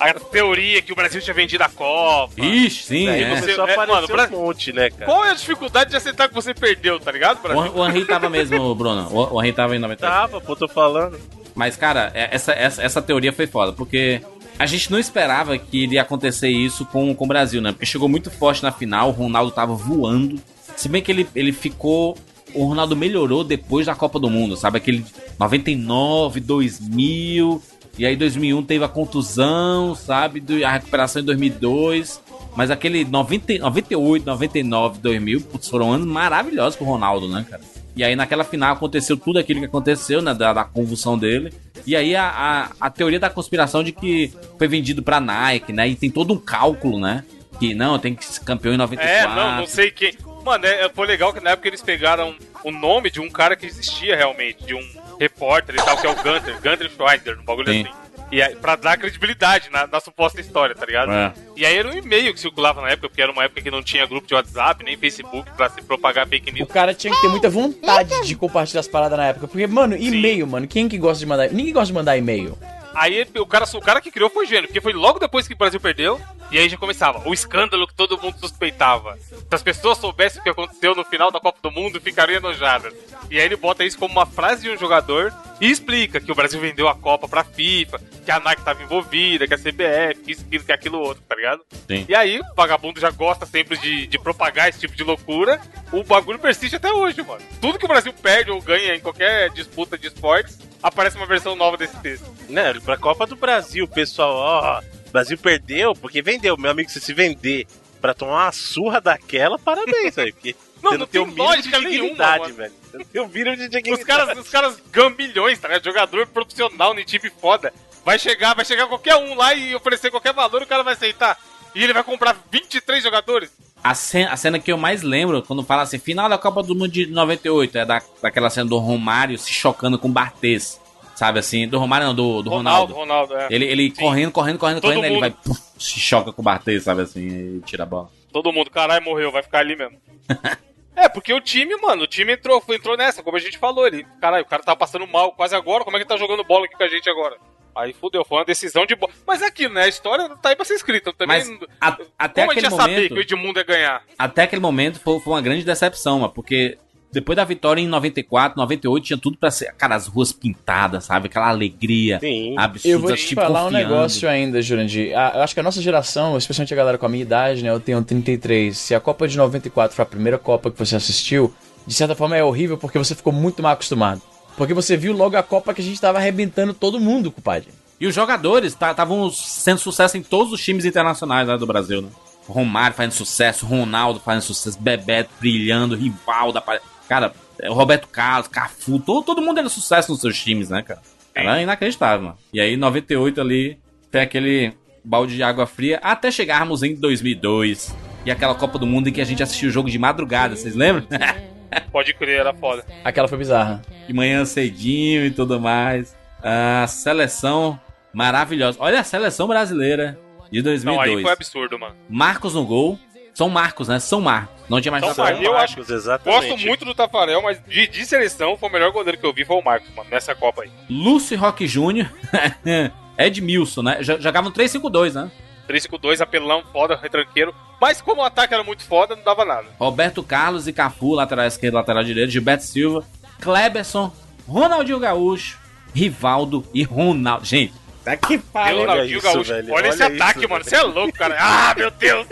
a 0.00 0.14
teoria 0.14 0.82
que 0.82 0.92
o 0.92 0.96
Brasil 0.96 1.20
tinha 1.20 1.34
vendido 1.34 1.62
a 1.64 1.68
Copa. 1.68 2.34
Ixi, 2.40 2.82
sim, 2.84 3.08
Aí 3.08 3.22
é. 3.22 3.28
você- 3.34 3.40
começou 3.40 3.64
a 3.64 3.68
é, 3.68 3.72
aparecer 3.72 3.94
mano, 3.94 4.06
Bra- 4.08 4.28
um 4.32 4.42
monte, 4.44 4.72
né, 4.72 4.90
cara? 4.90 5.04
Qual 5.04 5.24
é 5.24 5.30
a 5.30 5.34
dificuldade 5.34 5.90
de 5.90 5.96
aceitar 5.96 6.28
que 6.28 6.34
você 6.34 6.52
perdeu, 6.54 6.98
tá 7.00 7.10
ligado, 7.12 7.40
Brasil? 7.42 7.72
O, 7.72 7.78
o 7.80 7.86
Henry 7.88 8.04
tava 8.04 8.28
mesmo, 8.28 8.74
Bruno. 8.74 9.08
O, 9.10 9.34
o 9.36 9.42
Henry 9.42 9.52
tava 9.52 9.76
em 9.76 9.78
98. 9.78 10.00
Tava, 10.12 10.40
pô, 10.40 10.54
tô 10.56 10.68
falando. 10.68 11.18
Mas, 11.54 11.76
cara, 11.76 12.10
é- 12.14 12.28
essa, 12.32 12.52
essa, 12.52 12.82
essa 12.82 13.02
teoria 13.02 13.32
foi 13.32 13.46
foda, 13.46 13.72
porque 13.72 14.20
a 14.58 14.66
gente 14.66 14.90
não 14.90 14.98
esperava 14.98 15.56
que 15.58 15.84
iria 15.84 16.02
acontecer 16.02 16.48
isso 16.48 16.84
com, 16.86 17.14
com 17.14 17.24
o 17.24 17.28
Brasil, 17.28 17.60
né? 17.62 17.72
Porque 17.72 17.86
chegou 17.86 18.08
muito 18.08 18.30
forte 18.30 18.62
na 18.62 18.72
final, 18.72 19.08
o 19.08 19.12
Ronaldo 19.12 19.50
tava 19.50 19.74
voando. 19.74 20.38
Se 20.76 20.88
bem 20.88 21.02
que 21.02 21.10
ele, 21.10 21.26
ele 21.34 21.52
ficou. 21.52 22.16
O 22.56 22.64
Ronaldo 22.64 22.96
melhorou 22.96 23.44
depois 23.44 23.86
da 23.86 23.94
Copa 23.94 24.18
do 24.18 24.30
Mundo, 24.30 24.56
sabe? 24.56 24.78
Aquele 24.78 25.04
99, 25.38 26.40
2000. 26.40 27.62
E 27.98 28.04
aí 28.04 28.16
2001 28.16 28.62
teve 28.62 28.84
a 28.84 28.88
contusão, 28.88 29.94
sabe? 29.94 30.42
A 30.64 30.72
recuperação 30.72 31.22
em 31.22 31.24
2002. 31.24 32.20
Mas 32.56 32.70
aquele 32.70 33.04
90, 33.04 33.58
98, 33.58 34.24
99, 34.24 34.98
2000, 35.00 35.40
putz, 35.42 35.68
foram 35.68 35.92
anos 35.92 36.06
maravilhosos 36.06 36.76
com 36.76 36.86
o 36.86 36.88
Ronaldo, 36.88 37.28
né, 37.28 37.44
cara? 37.48 37.62
E 37.94 38.04
aí 38.04 38.14
naquela 38.16 38.44
final 38.44 38.74
aconteceu 38.74 39.16
tudo 39.16 39.38
aquilo 39.38 39.60
que 39.60 39.66
aconteceu, 39.66 40.20
né? 40.20 40.34
Da, 40.34 40.52
da 40.52 40.64
convulsão 40.64 41.18
dele. 41.18 41.52
E 41.86 41.94
aí 41.94 42.16
a, 42.16 42.28
a, 42.28 42.86
a 42.86 42.90
teoria 42.90 43.20
da 43.20 43.30
conspiração 43.30 43.82
de 43.82 43.92
que 43.92 44.32
foi 44.58 44.68
vendido 44.68 45.02
pra 45.02 45.20
Nike, 45.20 45.72
né? 45.72 45.88
E 45.88 45.94
tem 45.94 46.10
todo 46.10 46.32
um 46.34 46.38
cálculo, 46.38 46.98
né? 46.98 47.24
Que 47.58 47.74
não, 47.74 47.98
tem 47.98 48.14
que 48.14 48.24
ser 48.24 48.40
campeão 48.40 48.74
em 48.74 48.76
94. 48.76 49.32
É, 49.32 49.34
não, 49.34 49.56
não 49.58 49.66
sei 49.66 49.90
quem. 49.90 50.14
Mano, 50.46 50.64
é, 50.64 50.88
foi 50.88 51.08
legal 51.08 51.32
que 51.34 51.40
na 51.40 51.50
época 51.50 51.66
eles 51.66 51.82
pegaram 51.82 52.36
o 52.62 52.70
nome 52.70 53.10
de 53.10 53.20
um 53.20 53.28
cara 53.28 53.56
que 53.56 53.66
existia 53.66 54.14
realmente, 54.14 54.64
de 54.64 54.76
um 54.76 54.88
repórter 55.18 55.74
e 55.74 55.78
tal, 55.78 55.96
que 55.96 56.06
é 56.06 56.10
o 56.10 56.14
Gunter, 56.14 56.54
Gunter 56.54 56.88
Schweider, 56.88 57.40
um 57.40 57.44
bagulho 57.44 57.72
Sim. 57.72 57.82
assim. 57.82 58.06
E 58.30 58.40
aí, 58.40 58.54
pra 58.54 58.76
dar 58.76 58.96
credibilidade 58.96 59.70
na, 59.70 59.88
na 59.88 59.98
suposta 59.98 60.40
história, 60.40 60.72
tá 60.72 60.86
ligado? 60.86 61.10
É. 61.12 61.32
E 61.56 61.66
aí 61.66 61.76
era 61.76 61.88
um 61.88 61.92
e-mail 61.92 62.32
que 62.32 62.38
circulava 62.38 62.80
na 62.80 62.90
época, 62.90 63.08
porque 63.08 63.22
era 63.22 63.32
uma 63.32 63.42
época 63.42 63.60
que 63.60 63.72
não 63.72 63.82
tinha 63.82 64.06
grupo 64.06 64.26
de 64.28 64.34
WhatsApp, 64.34 64.84
nem 64.84 64.96
Facebook 64.96 65.50
pra 65.56 65.68
se 65.68 65.82
propagar 65.82 66.28
fake 66.28 66.50
O 66.50 66.54
news. 66.54 66.68
cara 66.68 66.94
tinha 66.94 67.12
que 67.12 67.20
ter 67.20 67.28
muita 67.28 67.50
vontade 67.50 68.22
de 68.24 68.36
compartilhar 68.36 68.80
as 68.80 68.88
paradas 68.88 69.18
na 69.18 69.26
época. 69.26 69.48
Porque, 69.48 69.66
mano, 69.66 69.96
e-mail, 69.96 70.46
mano, 70.46 70.68
quem 70.68 70.88
que 70.88 70.96
gosta 70.96 71.18
de 71.18 71.26
mandar. 71.26 71.50
Ninguém 71.50 71.72
gosta 71.72 71.88
de 71.88 71.92
mandar 71.92 72.16
e-mail. 72.16 72.56
Aí 72.96 73.26
o 73.36 73.46
cara, 73.46 73.66
o 73.74 73.80
cara 73.80 74.00
que 74.00 74.10
criou 74.10 74.30
foi 74.30 74.46
gênio, 74.46 74.68
porque 74.68 74.80
foi 74.80 74.94
logo 74.94 75.18
depois 75.18 75.46
que 75.46 75.52
o 75.52 75.56
Brasil 75.56 75.78
perdeu, 75.78 76.18
e 76.50 76.58
aí 76.58 76.66
já 76.66 76.78
começava 76.78 77.28
o 77.28 77.34
escândalo 77.34 77.86
que 77.86 77.94
todo 77.94 78.18
mundo 78.18 78.38
suspeitava. 78.38 79.18
Se 79.18 79.54
as 79.54 79.62
pessoas 79.62 79.98
soubessem 79.98 80.40
o 80.40 80.42
que 80.42 80.48
aconteceu 80.48 80.94
no 80.94 81.04
final 81.04 81.30
da 81.30 81.38
Copa 81.38 81.58
do 81.62 81.70
Mundo, 81.70 82.00
ficariam 82.00 82.38
enojadas. 82.38 82.94
E 83.30 83.38
aí 83.38 83.44
ele 83.44 83.56
bota 83.56 83.84
isso 83.84 83.98
como 83.98 84.12
uma 84.12 84.24
frase 84.24 84.62
de 84.62 84.70
um 84.70 84.78
jogador 84.78 85.30
e 85.60 85.70
explica 85.70 86.20
que 86.20 86.30
o 86.30 86.34
Brasil 86.34 86.60
vendeu 86.60 86.88
a 86.88 86.94
Copa 86.94 87.26
pra 87.28 87.44
FIFA, 87.44 88.00
que 88.24 88.30
a 88.30 88.40
Nike 88.40 88.62
tava 88.62 88.82
envolvida, 88.82 89.46
que 89.46 89.54
a 89.54 89.58
CBF, 89.58 90.22
que 90.22 90.32
isso, 90.32 90.42
aquilo, 90.46 90.64
que 90.64 90.72
aquilo 90.72 90.98
outro, 90.98 91.22
tá 91.26 91.34
ligado? 91.34 91.62
Sim. 91.88 92.04
E 92.08 92.14
aí, 92.14 92.40
o 92.40 92.54
vagabundo 92.54 93.00
já 93.00 93.10
gosta 93.10 93.46
sempre 93.46 93.78
de, 93.78 94.06
de 94.06 94.18
propagar 94.18 94.68
esse 94.68 94.80
tipo 94.80 94.94
de 94.94 95.02
loucura. 95.02 95.60
O 95.92 96.02
bagulho 96.04 96.38
persiste 96.38 96.76
até 96.76 96.92
hoje, 96.92 97.22
mano. 97.22 97.40
Tudo 97.60 97.78
que 97.78 97.84
o 97.84 97.88
Brasil 97.88 98.12
perde 98.12 98.50
ou 98.50 98.60
ganha 98.60 98.94
em 98.94 99.00
qualquer 99.00 99.50
disputa 99.50 99.96
de 99.96 100.08
esportes, 100.08 100.58
aparece 100.82 101.16
uma 101.16 101.26
versão 101.26 101.56
nova 101.56 101.76
desse 101.76 101.96
texto. 102.00 102.26
Né, 102.48 102.74
pra 102.84 102.96
Copa 102.96 103.26
do 103.26 103.36
Brasil, 103.36 103.88
pessoal, 103.88 104.34
ó. 104.34 104.82
Brasil 105.10 105.38
perdeu 105.38 105.94
porque 105.94 106.20
vendeu. 106.20 106.56
Meu 106.56 106.70
amigo, 106.70 106.90
se 106.90 107.00
se 107.00 107.14
vender 107.14 107.66
pra 108.00 108.12
tomar 108.12 108.44
uma 108.44 108.52
surra 108.52 109.00
daquela, 109.00 109.58
parabéns, 109.58 110.14
velho. 110.14 110.32
Porque 110.34 110.54
Não, 110.82 110.92
você 110.92 110.98
não 110.98 111.06
tem 111.06 111.26
tem 111.26 111.34
lógica 111.34 111.80
de 111.80 111.86
nenhuma, 111.86 112.38
mano. 112.38 112.54
velho. 112.54 112.72
Você 112.90 112.98
não 112.98 113.04
tem 113.04 113.22
o 113.22 113.28
mínimo 113.28 113.56
de 113.56 113.68
dignidade. 113.68 114.00
Os 114.00 114.04
caras, 114.04 114.38
os 114.38 114.48
caras 114.48 114.82
ganham 114.90 115.10
milhões, 115.10 115.58
tá 115.58 115.68
ligado? 115.68 115.84
Jogador 115.84 116.26
profissional 116.26 116.94
no 116.94 117.04
time 117.04 117.30
foda. 117.40 117.72
Vai 118.04 118.18
chegar, 118.18 118.54
vai 118.54 118.64
chegar 118.64 118.86
qualquer 118.86 119.16
um 119.16 119.34
lá 119.34 119.54
e 119.54 119.74
oferecer 119.74 120.10
qualquer 120.10 120.32
valor, 120.32 120.62
o 120.62 120.66
cara 120.66 120.82
vai 120.82 120.94
aceitar. 120.94 121.38
E 121.74 121.82
ele 121.82 121.92
vai 121.92 122.04
comprar 122.04 122.36
23 122.50 123.02
jogadores. 123.02 123.50
A 123.82 123.94
cena, 123.94 124.32
a 124.32 124.36
cena 124.36 124.58
que 124.58 124.72
eu 124.72 124.78
mais 124.78 125.02
lembro, 125.02 125.42
quando 125.42 125.62
fala 125.62 125.82
assim, 125.82 125.98
final 125.98 126.28
da 126.28 126.38
Copa 126.38 126.62
do 126.62 126.74
Mundo 126.74 126.88
de 126.88 127.06
98, 127.06 127.78
é 127.78 127.84
da, 127.84 128.02
daquela 128.22 128.48
cena 128.48 128.68
do 128.68 128.78
Romário 128.78 129.36
se 129.36 129.52
chocando 129.52 129.98
com 129.98 130.08
o 130.08 130.12
Barthez. 130.12 130.80
Sabe 131.14 131.38
assim? 131.38 131.66
Do 131.66 131.78
Romário 131.78 132.06
não, 132.06 132.14
do, 132.14 132.42
do 132.42 132.50
Ronaldo. 132.50 132.92
Ronaldo, 132.92 133.34
é. 133.34 133.48
Ele, 133.50 133.64
ele 133.64 133.90
correndo, 133.90 134.30
correndo, 134.30 134.58
correndo, 134.58 134.80
Todo 134.80 134.90
correndo, 134.90 135.04
aí 135.04 135.10
ele 135.12 135.20
vai, 135.20 135.30
mundo. 135.30 135.38
puf, 135.42 135.60
se 135.78 135.98
choca 135.98 136.30
com 136.30 136.42
o 136.42 136.44
Barthez, 136.44 136.84
sabe 136.84 137.02
assim, 137.02 137.26
e 137.26 137.62
tira 137.64 137.84
a 137.84 137.86
bola. 137.86 138.10
Todo 138.36 138.52
mundo, 138.52 138.70
caralho, 138.70 139.02
morreu, 139.02 139.32
vai 139.32 139.42
ficar 139.42 139.60
ali 139.60 139.74
mesmo. 139.74 139.98
é, 140.94 141.08
porque 141.08 141.32
o 141.32 141.40
time, 141.40 141.74
mano, 141.76 142.02
o 142.02 142.06
time 142.06 142.34
entrou, 142.34 142.60
foi- 142.60 142.76
entrou 142.76 142.94
nessa, 142.94 143.22
como 143.22 143.34
a 143.34 143.40
gente 143.40 143.56
falou 143.56 143.82
ali. 143.84 144.04
Caralho, 144.20 144.44
o 144.44 144.46
cara 144.46 144.62
tá 144.62 144.76
passando 144.76 145.06
mal 145.06 145.32
quase 145.32 145.56
agora, 145.56 145.84
como 145.84 145.96
é 145.96 146.00
que 146.00 146.02
ele 146.02 146.08
tá 146.10 146.18
jogando 146.18 146.44
bola 146.44 146.66
aqui 146.66 146.76
com 146.76 146.84
a 146.84 146.88
gente 146.88 147.08
agora? 147.08 147.38
Aí 147.74 147.94
fudeu, 147.94 148.26
foi 148.26 148.36
uma 148.38 148.44
decisão 148.44 148.84
de 148.84 148.94
bola. 148.94 149.10
Mas 149.26 149.40
é 149.40 149.46
aquilo, 149.46 149.72
né? 149.72 149.84
A 149.84 149.88
história 149.88 150.28
tá 150.36 150.50
aí 150.50 150.56
pra 150.56 150.66
ser 150.66 150.74
escrita. 150.74 151.14
Também, 151.14 151.38
Mas 151.38 151.68
a- 151.80 151.96
até 152.18 152.42
como 152.42 152.50
a 152.52 152.54
gente 152.54 152.66
aquele 152.66 152.66
ia 152.66 152.70
saber 152.70 152.92
momento- 152.94 153.08
que 153.14 153.18
o 153.18 153.22
Edmundo 153.22 153.58
ia 153.58 153.64
ganhar? 153.64 154.04
Até 154.18 154.42
aquele 154.42 154.60
momento 154.60 155.00
foi, 155.00 155.18
foi 155.18 155.32
uma 155.32 155.40
grande 155.42 155.64
decepção, 155.64 156.18
mano, 156.20 156.32
porque 156.34 156.76
depois 157.12 157.36
da 157.36 157.44
vitória 157.44 157.80
em 157.80 157.86
94, 157.88 158.58
98, 158.60 159.04
tinha 159.04 159.18
tudo 159.18 159.38
pra 159.38 159.50
ser, 159.50 159.72
cara, 159.74 159.94
as 159.94 160.06
ruas 160.06 160.32
pintadas, 160.32 161.04
sabe? 161.04 161.26
Aquela 161.26 161.48
alegria 161.48 162.18
Sim. 162.20 162.54
absurda. 162.58 162.88
Eu 162.88 163.00
vou 163.00 163.14
te 163.16 163.26
tipo, 163.26 163.40
falar 163.40 163.62
um 163.62 163.64
confiando. 163.70 163.88
negócio 163.88 164.28
ainda, 164.28 164.60
Jurandir. 164.60 165.12
Eu 165.12 165.42
acho 165.42 165.54
que 165.54 165.60
a 165.60 165.62
nossa 165.62 165.80
geração, 165.80 166.36
especialmente 166.36 166.74
a 166.74 166.76
galera 166.76 166.98
com 166.98 167.06
a 167.06 167.08
minha 167.08 167.22
idade, 167.22 167.62
né? 167.62 167.70
Eu 167.70 167.80
tenho 167.80 168.02
33. 168.02 168.76
Se 168.76 168.94
a 168.94 169.00
Copa 169.00 169.26
de 169.26 169.36
94 169.36 169.94
foi 169.96 170.02
a 170.02 170.06
primeira 170.06 170.36
Copa 170.38 170.70
que 170.70 170.78
você 170.78 170.96
assistiu, 170.96 171.54
de 171.86 171.94
certa 171.94 172.14
forma 172.14 172.36
é 172.36 172.44
horrível 172.44 172.76
porque 172.76 172.98
você 172.98 173.14
ficou 173.14 173.32
muito 173.32 173.62
mal 173.62 173.72
acostumado. 173.72 174.20
Porque 174.56 174.74
você 174.74 174.96
viu 174.96 175.12
logo 175.12 175.36
a 175.36 175.42
Copa 175.42 175.72
que 175.74 175.80
a 175.80 175.84
gente 175.84 176.00
tava 176.00 176.18
arrebentando 176.18 176.74
todo 176.74 176.98
mundo, 177.00 177.30
compadre. 177.30 177.68
E 178.00 178.06
os 178.06 178.14
jogadores 178.14 178.72
estavam 178.74 179.30
sendo 179.30 179.78
sucesso 179.78 180.18
em 180.18 180.22
todos 180.22 180.52
os 180.52 180.62
times 180.62 180.84
internacionais 180.84 181.48
né, 181.48 181.56
do 181.56 181.66
Brasil, 181.66 182.02
né? 182.02 182.08
Romário 182.46 182.94
fazendo 182.96 183.12
sucesso, 183.12 183.66
Ronaldo 183.66 184.20
fazendo 184.20 184.42
sucesso, 184.42 184.78
Bebeto 184.80 185.30
brilhando, 185.40 185.96
Rivaldo, 185.96 186.58
apare- 186.58 186.80
cara, 187.08 187.32
é, 187.60 187.70
o 187.70 187.74
Roberto 187.74 188.08
Carlos, 188.08 188.48
Cafu, 188.48 188.98
todo, 188.98 189.24
todo 189.24 189.42
mundo 189.42 189.58
era 189.58 189.68
sucesso 189.68 190.12
nos 190.12 190.20
seus 190.20 190.38
times, 190.38 190.70
né, 190.70 190.82
cara? 190.82 191.00
Era 191.34 191.60
inacreditável, 191.60 192.26
mano. 192.28 192.38
E 192.52 192.60
aí, 192.60 192.76
98 192.76 193.40
ali, 193.40 193.78
foi 194.10 194.20
aquele 194.22 194.72
balde 195.04 195.36
de 195.36 195.42
água 195.42 195.66
fria, 195.66 196.00
até 196.02 196.30
chegarmos 196.30 196.82
em 196.82 196.94
2002. 196.94 197.94
E 198.24 198.30
aquela 198.30 198.54
Copa 198.54 198.78
do 198.78 198.86
Mundo 198.86 199.08
em 199.08 199.12
que 199.12 199.20
a 199.20 199.24
gente 199.24 199.42
assistiu 199.42 199.68
o 199.68 199.72
jogo 199.72 199.90
de 199.90 199.98
madrugada, 199.98 200.56
vocês 200.56 200.74
lembram? 200.74 201.06
Pode 201.92 202.14
crer, 202.14 202.40
era 202.40 202.54
foda. 202.54 202.84
Aquela 203.04 203.28
foi 203.28 203.38
bizarra. 203.38 203.82
de 204.06 204.12
manhã 204.12 204.44
cedinho 204.44 205.26
e 205.26 205.30
tudo 205.30 205.60
mais. 205.60 206.16
A 206.42 206.86
seleção 206.86 207.78
maravilhosa. 208.12 208.78
Olha 208.80 209.00
a 209.00 209.04
seleção 209.04 209.46
brasileira 209.46 210.18
de 210.50 210.62
Não, 210.62 210.70
aí 210.70 210.78
2002. 211.10 211.22
foi 211.22 211.32
absurdo, 211.32 211.78
mano. 211.78 211.94
Marcos 212.08 212.54
no 212.54 212.64
gol. 212.64 212.98
São 213.34 213.50
Marcos, 213.50 213.88
né? 213.88 213.98
São 213.98 214.20
Marcos. 214.20 214.55
Não 214.68 214.80
tinha 214.80 214.90
mais 214.92 215.04
São 215.04 215.14
Tafarel. 215.14 215.52
Marcos. 215.52 215.76
eu 215.76 215.82
acho- 215.84 215.92
exatamente. 215.92 216.48
Gosto 216.48 216.66
muito 216.66 216.84
do 216.84 216.94
Tafarel, 216.94 217.40
mas 217.42 217.60
de, 217.66 217.86
de 217.86 218.04
seleção 218.06 218.56
foi 218.56 218.68
o 218.68 218.72
melhor 218.72 218.90
goleiro 218.92 219.16
que 219.18 219.26
eu 219.26 219.32
vi 219.32 219.44
foi 219.44 219.56
o 219.56 219.62
Marcos, 219.62 219.88
mano, 219.94 220.08
nessa 220.10 220.34
Copa 220.34 220.62
aí. 220.62 220.70
Lúcio 220.90 221.38
Roque 221.38 221.66
Júnior. 221.66 222.08
Edmilson, 223.18 223.82
né? 223.82 223.98
Já- 224.02 224.18
Jogavam 224.18 224.50
3-5-2, 224.52 225.12
né? 225.14 225.30
3-5-2, 225.68 226.20
apelão, 226.20 226.62
foda, 226.72 226.96
retranqueiro. 227.00 227.54
Mas 227.80 228.00
como 228.00 228.20
o 228.20 228.24
ataque 228.24 228.54
era 228.54 228.62
muito 228.62 228.84
foda, 228.84 229.16
não 229.16 229.22
dava 229.22 229.44
nada. 229.44 229.66
Roberto 229.78 230.22
Carlos 230.22 230.66
e 230.68 230.72
Cafu, 230.72 231.14
lateral 231.14 231.46
esquerdo, 231.46 231.74
lateral 231.74 232.04
direito. 232.04 232.30
Gilberto 232.30 232.64
Silva. 232.64 233.04
Kleberson. 233.40 234.12
Ronaldinho 234.48 234.98
Gaúcho. 234.98 235.58
Rivaldo 235.94 236.64
e 236.74 236.82
Ronaldo. 236.82 237.44
Gente, 237.44 237.72
tá 238.04 238.16
que 238.16 238.38
pariu. 238.38 238.80
Ronaldinho 238.80 239.20
Gaúcho. 239.20 239.44
velho, 239.44 239.66
Olha, 239.72 239.74
olha 239.74 239.88
esse 239.88 240.02
isso, 240.04 240.14
ataque, 240.22 240.38
velho. 240.40 240.50
mano. 240.50 240.64
Você 240.64 240.76
é 240.76 240.82
louco, 240.82 241.12
cara. 241.18 241.36
Ah, 241.38 241.74
meu 241.76 241.90
Deus. 241.90 242.26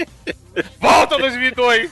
Volta 0.80 1.18
2002. 1.18 1.90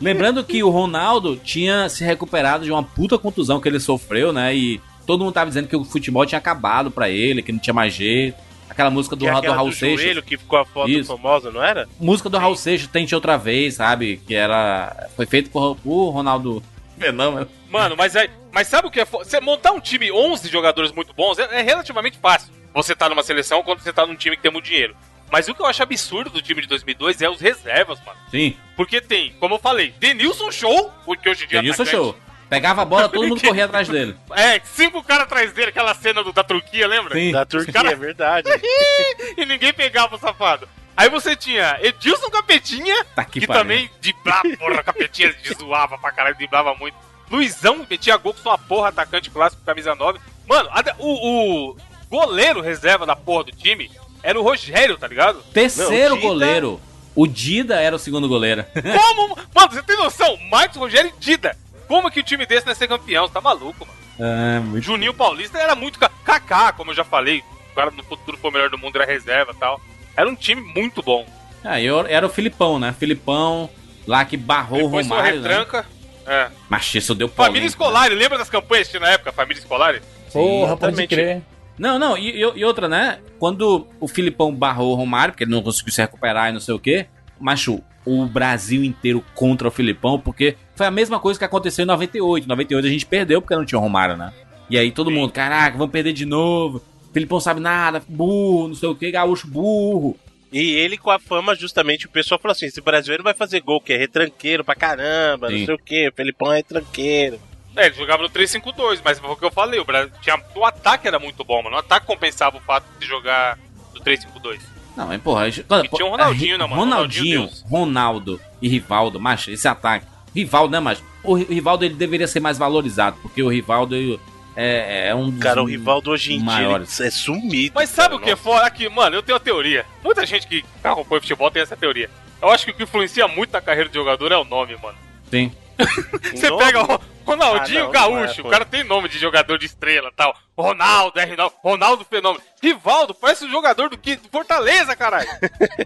Lembrando 0.00 0.42
que 0.44 0.62
o 0.62 0.70
Ronaldo 0.70 1.36
tinha 1.36 1.88
se 1.88 2.04
recuperado 2.04 2.64
de 2.64 2.70
uma 2.70 2.82
puta 2.82 3.18
contusão 3.18 3.60
que 3.60 3.68
ele 3.68 3.80
sofreu, 3.80 4.32
né? 4.32 4.54
E 4.54 4.80
todo 5.06 5.22
mundo 5.22 5.34
tava 5.34 5.48
dizendo 5.48 5.68
que 5.68 5.76
o 5.76 5.84
futebol 5.84 6.24
tinha 6.26 6.38
acabado 6.38 6.90
pra 6.90 7.08
ele, 7.08 7.42
que 7.42 7.52
não 7.52 7.58
tinha 7.58 7.74
mais 7.74 7.92
jeito. 7.94 8.36
Aquela 8.68 8.90
música 8.90 9.14
do, 9.14 9.24
Que 9.24 9.30
é 9.30 9.40
do 9.40 9.52
Raul 9.52 9.70
do 9.70 9.74
Seixas. 9.74 10.00
joelho 10.00 10.22
que 10.22 10.36
ficou 10.36 10.58
a 10.58 10.64
foto 10.64 10.90
Isso. 10.90 11.14
famosa, 11.14 11.50
não 11.50 11.62
era? 11.62 11.86
Música 12.00 12.28
do 12.28 12.38
Raul 12.38 12.56
Seixas, 12.56 12.88
Tente 12.88 13.14
Outra 13.14 13.36
Vez, 13.36 13.74
sabe? 13.74 14.20
Que 14.26 14.34
era. 14.34 15.08
Foi 15.14 15.26
feito 15.26 15.50
por, 15.50 15.76
por 15.76 16.10
Ronaldo 16.10 16.62
Fenômeno. 16.98 17.46
Mano, 17.70 17.94
mas, 17.96 18.16
é, 18.16 18.28
mas 18.52 18.68
sabe 18.68 18.88
o 18.88 18.90
que 18.90 19.00
é? 19.00 19.04
Você 19.04 19.40
montar 19.40 19.72
um 19.72 19.80
time 19.80 20.10
11 20.10 20.48
jogadores 20.48 20.92
muito 20.92 21.12
bons 21.12 21.38
é, 21.38 21.60
é 21.60 21.62
relativamente 21.62 22.18
fácil. 22.18 22.52
Você 22.72 22.94
tá 22.94 23.08
numa 23.08 23.22
seleção 23.22 23.62
quando 23.62 23.80
você 23.80 23.92
tá 23.92 24.06
num 24.06 24.16
time 24.16 24.36
que 24.36 24.42
tem 24.42 24.50
muito 24.50 24.64
dinheiro. 24.64 24.96
Mas 25.34 25.48
o 25.48 25.54
que 25.54 25.60
eu 25.60 25.66
acho 25.66 25.82
absurdo 25.82 26.30
do 26.30 26.40
time 26.40 26.60
de 26.62 26.68
2002 26.68 27.20
é 27.20 27.28
os 27.28 27.40
reservas, 27.40 27.98
mano. 28.06 28.16
Sim, 28.30 28.56
Porque 28.76 29.00
tem, 29.00 29.32
como 29.40 29.56
eu 29.56 29.58
falei, 29.58 29.92
Denilson 29.98 30.52
Show, 30.52 30.92
porque 31.04 31.28
hoje 31.28 31.42
em 31.44 31.48
dia 31.48 31.58
Denilson 31.60 31.82
atacante. 31.82 32.04
Show. 32.04 32.16
Pegava 32.48 32.82
a 32.82 32.84
bola, 32.84 33.08
todo 33.08 33.26
mundo 33.26 33.40
corria 33.42 33.64
atrás 33.64 33.88
dele. 33.88 34.16
É, 34.30 34.60
cinco 34.60 35.02
caras 35.02 35.24
atrás 35.24 35.52
dele, 35.52 35.70
aquela 35.70 35.92
cena 35.92 36.22
do- 36.22 36.32
da 36.32 36.44
Turquia, 36.44 36.86
lembra? 36.86 37.14
Sim. 37.16 37.32
Da 37.32 37.44
Turquia, 37.44 37.72
Cara- 37.74 37.90
é 37.90 37.96
verdade. 37.96 38.48
e 39.36 39.44
ninguém 39.44 39.72
pegava 39.72 40.14
o 40.14 40.18
safado. 40.20 40.68
Aí 40.96 41.08
você 41.10 41.34
tinha 41.34 41.78
Edilson 41.82 42.30
Capetinha, 42.30 43.04
Tá 43.16 43.24
que 43.24 43.40
que, 43.40 43.46
também 43.48 43.90
driblava, 44.00 44.44
porra, 44.56 44.82
Capetinha 44.84 45.32
de 45.32 45.52
zoava 45.58 45.98
pra 45.98 46.12
caralho, 46.12 46.36
driblava 46.36 46.76
muito. 46.76 46.96
Luizão 47.28 47.84
metia 47.90 48.16
gol 48.18 48.34
com 48.34 48.40
sua 48.40 48.56
porra, 48.56 48.90
atacante 48.90 49.30
clássico, 49.30 49.64
camisa 49.66 49.96
9. 49.96 50.20
Mano, 50.46 50.68
a- 50.70 50.94
o, 51.00 51.70
o 51.72 51.76
goleiro 52.08 52.60
reserva 52.60 53.04
da 53.04 53.16
porra 53.16 53.42
do 53.44 53.50
time 53.50 53.90
era 54.24 54.40
o 54.40 54.42
Rogério, 54.42 54.96
tá 54.96 55.06
ligado? 55.06 55.42
Terceiro 55.52 56.10
Não, 56.10 56.16
Dida- 56.16 56.28
goleiro. 56.28 56.80
O 57.14 57.26
Dida 57.28 57.80
era 57.80 57.94
o 57.94 57.98
segundo 57.98 58.26
goleiro. 58.26 58.64
Como? 58.74 59.36
Mano, 59.54 59.70
você 59.72 59.82
tem 59.82 59.96
noção? 59.96 60.36
Marcos, 60.50 60.76
Rogério 60.76 61.12
e 61.16 61.20
Dida. 61.20 61.56
Como 61.86 62.10
que 62.10 62.18
o 62.20 62.24
time 62.24 62.44
desse 62.46 62.66
não 62.66 62.72
ia 62.72 62.76
ser 62.76 62.88
campeão? 62.88 63.26
Você 63.26 63.32
tá 63.34 63.40
maluco, 63.40 63.86
mano. 63.86 63.98
ah, 64.18 64.60
muito... 64.60 64.82
Juninho 64.84 65.14
Paulista 65.14 65.58
era 65.58 65.76
muito. 65.76 65.98
Kaká, 66.24 66.72
como 66.72 66.90
eu 66.90 66.94
já 66.96 67.04
falei. 67.04 67.44
O 67.70 67.74
cara 67.74 67.90
no 67.90 68.02
futuro 68.02 68.36
foi 68.38 68.50
o 68.50 68.52
melhor 68.52 68.70
do 68.70 68.78
mundo, 68.78 68.96
era 68.96 69.04
reserva 69.04 69.52
e 69.52 69.56
tal. 69.56 69.80
Era 70.16 70.28
um 70.28 70.34
time 70.34 70.60
muito 70.74 71.02
bom. 71.02 71.24
Ah, 71.62 71.80
eu 71.80 72.00
era 72.06 72.26
o 72.26 72.30
Filipão, 72.30 72.78
né? 72.78 72.94
Filipão, 72.98 73.68
lá 74.06 74.24
que 74.24 74.36
barrou 74.36 74.80
o 74.80 74.84
Depois 74.84 75.06
sua 75.06 75.16
Romário, 75.16 75.40
né? 75.40 75.48
retranca. 75.48 75.86
É. 76.26 76.48
Mas 76.68 76.92
isso 76.94 77.14
deu 77.14 77.28
Família 77.28 77.50
polêmica, 77.52 77.66
Escolar, 77.68 78.10
lembra 78.10 78.38
das 78.38 78.48
campanhas 78.50 78.86
que 78.88 78.92
tinha 78.96 79.00
na 79.06 79.12
época? 79.12 79.30
Família 79.32 79.60
Escolar? 79.60 80.00
Porra, 80.32 80.76
pode 80.76 80.92
exatamente. 80.94 81.08
crer. 81.08 81.42
Não, 81.78 81.98
não, 81.98 82.16
e, 82.16 82.40
e- 82.40 82.64
outra, 82.64 82.88
né? 82.88 83.18
Quando 83.38 83.86
o 84.00 84.06
Filipão 84.06 84.54
barrou 84.54 84.92
o 84.92 84.94
Romário, 84.94 85.32
porque 85.32 85.44
ele 85.44 85.50
não 85.50 85.62
conseguiu 85.62 85.92
se 85.92 86.00
recuperar 86.00 86.50
e 86.50 86.52
não 86.52 86.60
sei 86.60 86.74
o 86.74 86.78
quê, 86.78 87.06
macho, 87.40 87.80
o 88.06 88.26
Brasil 88.26 88.84
inteiro 88.84 89.24
contra 89.34 89.66
o 89.66 89.70
Filipão, 89.70 90.18
porque 90.18 90.56
foi 90.76 90.86
a 90.86 90.90
mesma 90.90 91.18
coisa 91.18 91.38
que 91.38 91.44
aconteceu 91.44 91.82
em 91.82 91.86
98. 91.86 92.44
Em 92.44 92.48
98 92.48 92.86
a 92.86 92.90
gente 92.90 93.06
perdeu 93.06 93.40
porque 93.40 93.56
não 93.56 93.64
tinha 93.64 93.78
o 93.78 93.82
Romário, 93.82 94.16
né? 94.16 94.32
E 94.70 94.78
aí 94.78 94.90
todo 94.90 95.10
mundo, 95.10 95.32
caraca, 95.32 95.76
vamos 95.76 95.92
perder 95.92 96.12
de 96.12 96.24
novo. 96.24 96.82
Filipão 97.12 97.38
sabe 97.40 97.60
nada, 97.60 98.02
burro, 98.08 98.68
não 98.68 98.74
sei 98.74 98.88
o 98.88 98.94
que, 98.94 99.10
gaúcho 99.10 99.46
burro. 99.46 100.16
E 100.52 100.72
ele 100.76 100.96
com 100.96 101.10
a 101.10 101.18
fama, 101.18 101.54
justamente, 101.54 102.06
o 102.06 102.10
pessoal 102.10 102.40
falou 102.40 102.52
assim: 102.52 102.66
esse 102.66 102.80
brasileiro 102.80 103.24
vai 103.24 103.34
fazer 103.34 103.60
gol, 103.60 103.80
que 103.80 103.92
é 103.92 103.96
retranqueiro 103.96 104.64
pra 104.64 104.74
caramba, 104.76 105.48
Sim. 105.48 105.58
não 105.58 105.66
sei 105.66 105.74
o 105.74 105.78
que, 105.78 106.08
o 106.08 106.12
Felipão 106.12 106.52
é 106.52 106.56
retranqueiro. 106.58 107.40
É, 107.76 107.86
ele 107.86 107.94
jogava 107.96 108.22
no 108.22 108.28
3-5-2, 108.30 109.00
mas 109.04 109.18
foi 109.18 109.30
o 109.30 109.36
que 109.36 109.44
eu 109.44 109.50
falei. 109.50 109.80
O, 109.80 109.84
Brasil, 109.84 110.12
tinha, 110.20 110.40
o 110.54 110.64
ataque 110.64 111.08
era 111.08 111.18
muito 111.18 111.42
bom, 111.44 111.62
mano. 111.62 111.76
O 111.76 111.78
ataque 111.80 112.06
compensava 112.06 112.56
o 112.56 112.60
fato 112.60 112.84
de 112.98 113.06
jogar 113.06 113.58
no 113.94 114.00
3-5-2. 114.00 114.60
Não, 114.96 115.08
mas 115.08 115.20
porra. 115.20 115.48
E 115.48 115.52
tinha 115.52 116.06
o 116.06 116.10
Ronaldinho, 116.10 116.56
né, 116.56 116.64
mano? 116.66 116.76
Ronaldinho, 116.80 117.40
Ronaldinho, 117.40 117.68
Ronaldo 117.70 118.40
e 118.62 118.68
Rivaldo, 118.68 119.18
macho, 119.20 119.50
esse 119.50 119.66
ataque. 119.66 120.06
Rivaldo, 120.34 120.70
né, 120.72 120.78
macho? 120.80 121.02
O 121.22 121.34
Ri- 121.34 121.46
Rivaldo 121.50 121.84
ele 121.84 121.94
deveria 121.94 122.28
ser 122.28 122.38
mais 122.40 122.56
valorizado, 122.58 123.16
porque 123.22 123.42
o 123.42 123.48
Rivaldo 123.48 123.96
ele 123.96 124.20
é, 124.54 125.08
é 125.08 125.14
um 125.14 125.30
dos 125.30 125.40
Cara, 125.40 125.60
o 125.62 125.66
Rivaldo 125.66 126.10
hoje 126.12 126.34
em 126.34 126.36
dia 126.36 126.44
maiores. 126.46 127.00
ele 127.00 127.08
é 127.08 127.10
sumido. 127.10 127.72
Mas 127.74 127.90
sabe 127.90 128.10
cara, 128.10 128.16
o 128.16 128.24
que 128.24 128.30
é 128.30 128.36
foda? 128.36 128.64
Aqui, 128.66 128.88
mano, 128.88 129.16
eu 129.16 129.22
tenho 129.22 129.34
uma 129.36 129.44
teoria. 129.44 129.84
Muita 130.04 130.24
gente 130.24 130.46
que 130.46 130.64
acompanha 130.82 131.20
futebol 131.20 131.50
tem 131.50 131.62
essa 131.62 131.76
teoria. 131.76 132.08
Eu 132.40 132.50
acho 132.50 132.64
que 132.64 132.70
o 132.70 132.74
que 132.74 132.82
influencia 132.84 133.26
muito 133.26 133.52
na 133.52 133.60
carreira 133.60 133.88
do 133.88 133.94
jogador 133.94 134.30
é 134.30 134.36
o 134.36 134.44
nome, 134.44 134.76
mano. 134.80 134.96
Sim. 135.30 135.50
Você 136.34 136.48
nome? 136.50 136.64
pega 136.64 136.82
o 136.82 137.00
Ronaldinho 137.24 137.80
Ah, 137.80 137.82
não, 137.84 137.86
não 137.86 137.92
Gaúcho, 137.92 138.40
é, 138.40 138.42
pô. 138.42 138.48
o 138.48 138.50
cara 138.50 138.64
tem 138.64 138.84
nome 138.84 139.08
de 139.08 139.18
jogador 139.18 139.58
de 139.58 139.66
estrela 139.66 140.08
e 140.12 140.14
tal. 140.14 140.36
Ronaldo, 140.56 141.18
é 141.18 141.24
Ronaldo, 141.24 141.54
Ronaldo 141.62 142.04
Fenômeno. 142.04 142.44
Rivaldo, 142.62 143.14
parece 143.14 143.44
um 143.44 143.50
jogador 143.50 143.88
do, 143.88 143.98
que, 143.98 144.16
do 144.16 144.28
Fortaleza, 144.28 144.94
caralho. 144.94 145.28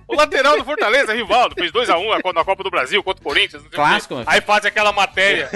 o 0.06 0.14
lateral 0.14 0.58
do 0.58 0.64
Fortaleza, 0.64 1.14
Rivaldo, 1.14 1.54
fez 1.54 1.72
2x1 1.72 2.32
na 2.34 2.44
Copa 2.44 2.62
do 2.62 2.70
Brasil 2.70 3.02
contra 3.02 3.20
o 3.20 3.24
Corinthians. 3.24 3.62
não 3.62 3.68
o. 3.70 3.72
Clássico, 3.72 4.14
mano. 4.14 4.26
Aí 4.28 4.40
faz 4.40 4.64
aquela 4.64 4.92
matéria. 4.92 5.48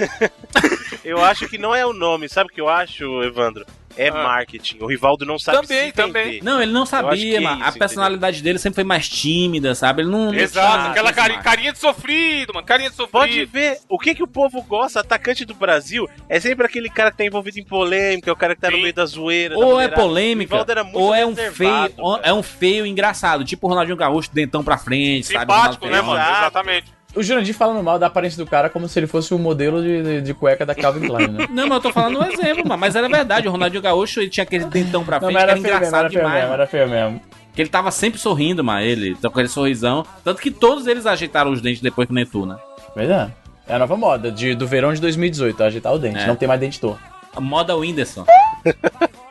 Eu 1.03 1.23
acho 1.23 1.47
que 1.49 1.57
não 1.57 1.75
é 1.75 1.85
o 1.85 1.93
nome, 1.93 2.29
sabe 2.29 2.49
o 2.49 2.53
que 2.53 2.61
eu 2.61 2.69
acho, 2.69 3.21
Evandro? 3.23 3.65
É 3.97 4.09
Ah. 4.09 4.13
marketing. 4.13 4.77
O 4.81 4.87
Rivaldo 4.87 5.25
não 5.25 5.37
sabe 5.37 5.59
Também, 5.67 5.85
se 5.87 5.91
também. 5.93 6.41
Não, 6.41 6.61
ele 6.61 6.71
não 6.71 6.85
sabia, 6.85 7.37
é 7.37 7.39
mano. 7.39 7.59
isso, 7.61 7.69
a 7.69 7.71
personalidade 7.71 8.41
dele 8.41 8.57
sempre 8.59 8.75
foi 8.75 8.83
mais 8.83 9.07
tímida, 9.07 9.75
sabe? 9.75 10.01
Ele 10.01 10.09
não. 10.09 10.31
não 10.31 10.33
Exato, 10.33 10.77
tinha 10.79 10.91
aquela 10.91 11.13
carinha, 11.13 11.39
carinha 11.41 11.71
de 11.73 11.79
sofrido, 11.79 12.53
mano. 12.53 12.65
Carinha 12.65 12.89
de 12.89 12.95
sofrido. 12.95 13.11
Pode 13.11 13.45
ver, 13.45 13.77
o 13.89 13.97
que 13.99 14.15
que 14.15 14.23
o 14.23 14.27
povo 14.27 14.61
gosta, 14.63 14.99
atacante 15.01 15.45
do 15.45 15.53
Brasil, 15.53 16.09
é 16.27 16.39
sempre 16.39 16.65
aquele 16.65 16.89
cara 16.89 17.11
que 17.11 17.17
tá 17.17 17.25
envolvido 17.25 17.59
em 17.59 17.63
polêmica, 17.65 18.29
é 18.29 18.33
o 18.33 18.35
cara 18.35 18.55
que 18.55 18.61
tá 18.61 18.69
no 18.69 18.77
Sim. 18.77 18.81
meio 18.83 18.93
da 18.93 19.05
zoeira. 19.05 19.55
da 19.55 19.59
Ou 19.59 19.63
é 19.71 19.73
mulherada. 19.73 20.01
O 20.01 20.05
polêmica, 20.07 20.51
Rivaldo 20.53 20.71
era 20.71 20.83
muito 20.83 20.99
ou 20.99 21.13
é 21.15 21.25
um 21.25 21.35
feio, 21.35 21.89
cara. 21.89 22.21
é 22.23 22.33
um 22.33 22.43
feio 22.43 22.85
engraçado, 22.85 23.43
tipo 23.45 23.67
o 23.67 23.69
Ronaldinho 23.69 23.97
Gaúcho, 23.97 24.29
dentão 24.33 24.63
pra 24.63 24.77
frente, 24.77 25.27
sabe? 25.27 25.39
Simpático, 25.53 25.87
né, 25.87 26.01
mano? 26.01 26.19
Exatamente. 26.19 26.91
O 27.15 27.21
Jurandir 27.21 27.53
falando 27.53 27.83
mal 27.83 27.99
da 27.99 28.07
aparência 28.07 28.43
do 28.43 28.49
cara 28.49 28.69
como 28.69 28.87
se 28.87 28.99
ele 28.99 29.05
fosse 29.05 29.33
o 29.33 29.39
modelo 29.39 29.81
de, 29.81 30.01
de, 30.03 30.21
de 30.21 30.33
cueca 30.33 30.65
da 30.65 30.73
Calvin 30.73 31.07
Klein, 31.07 31.27
né? 31.27 31.47
Não, 31.51 31.67
mas 31.67 31.75
eu 31.77 31.81
tô 31.81 31.91
falando 31.91 32.19
um 32.19 32.23
exemplo, 32.23 32.67
mano. 32.67 32.79
Mas 32.79 32.95
era 32.95 33.07
verdade. 33.07 33.47
O 33.47 33.51
Ronaldinho 33.51 33.83
Gaúcho, 33.83 34.19
ele 34.19 34.29
tinha 34.29 34.43
aquele 34.43 34.65
dentão 34.65 35.03
pra 35.03 35.19
Não, 35.19 35.27
frente, 35.27 35.37
que 35.37 35.43
era 35.43 35.51
era 35.51 35.61
feio 35.61 35.63
mesmo, 35.63 35.77
engraçado 35.77 35.99
era 35.99 36.09
feio 36.09 36.21
demais. 36.23 36.41
mesmo, 36.41 36.53
era 36.53 36.67
feio 36.67 36.89
mesmo. 36.89 37.21
Que 37.53 37.61
ele 37.61 37.69
tava 37.69 37.91
sempre 37.91 38.19
sorrindo, 38.19 38.63
mano. 38.63 38.81
Ele, 38.81 39.13
tá 39.13 39.21
com 39.21 39.27
aquele 39.27 39.47
sorrisão. 39.47 40.03
Tanto 40.23 40.41
que 40.41 40.49
todos 40.49 40.87
eles 40.87 41.05
ajeitaram 41.05 41.51
os 41.51 41.61
dentes 41.61 41.81
depois 41.81 42.09
tu, 42.31 42.45
né? 42.45 42.57
Mas 42.95 43.09
é. 43.09 43.29
É 43.67 43.75
a 43.75 43.79
nova 43.79 43.95
moda 43.95 44.31
de, 44.31 44.55
do 44.55 44.67
verão 44.67 44.91
de 44.91 44.99
2018, 44.99 45.63
ajeitar 45.63 45.93
o 45.93 45.99
dente. 45.99 46.19
É. 46.19 46.27
Não 46.27 46.35
tem 46.35 46.47
mais 46.47 46.59
dente 46.59 46.79
torto. 46.79 46.99
A 47.35 47.39
moda 47.39 47.75
Whindersson. 47.75 48.25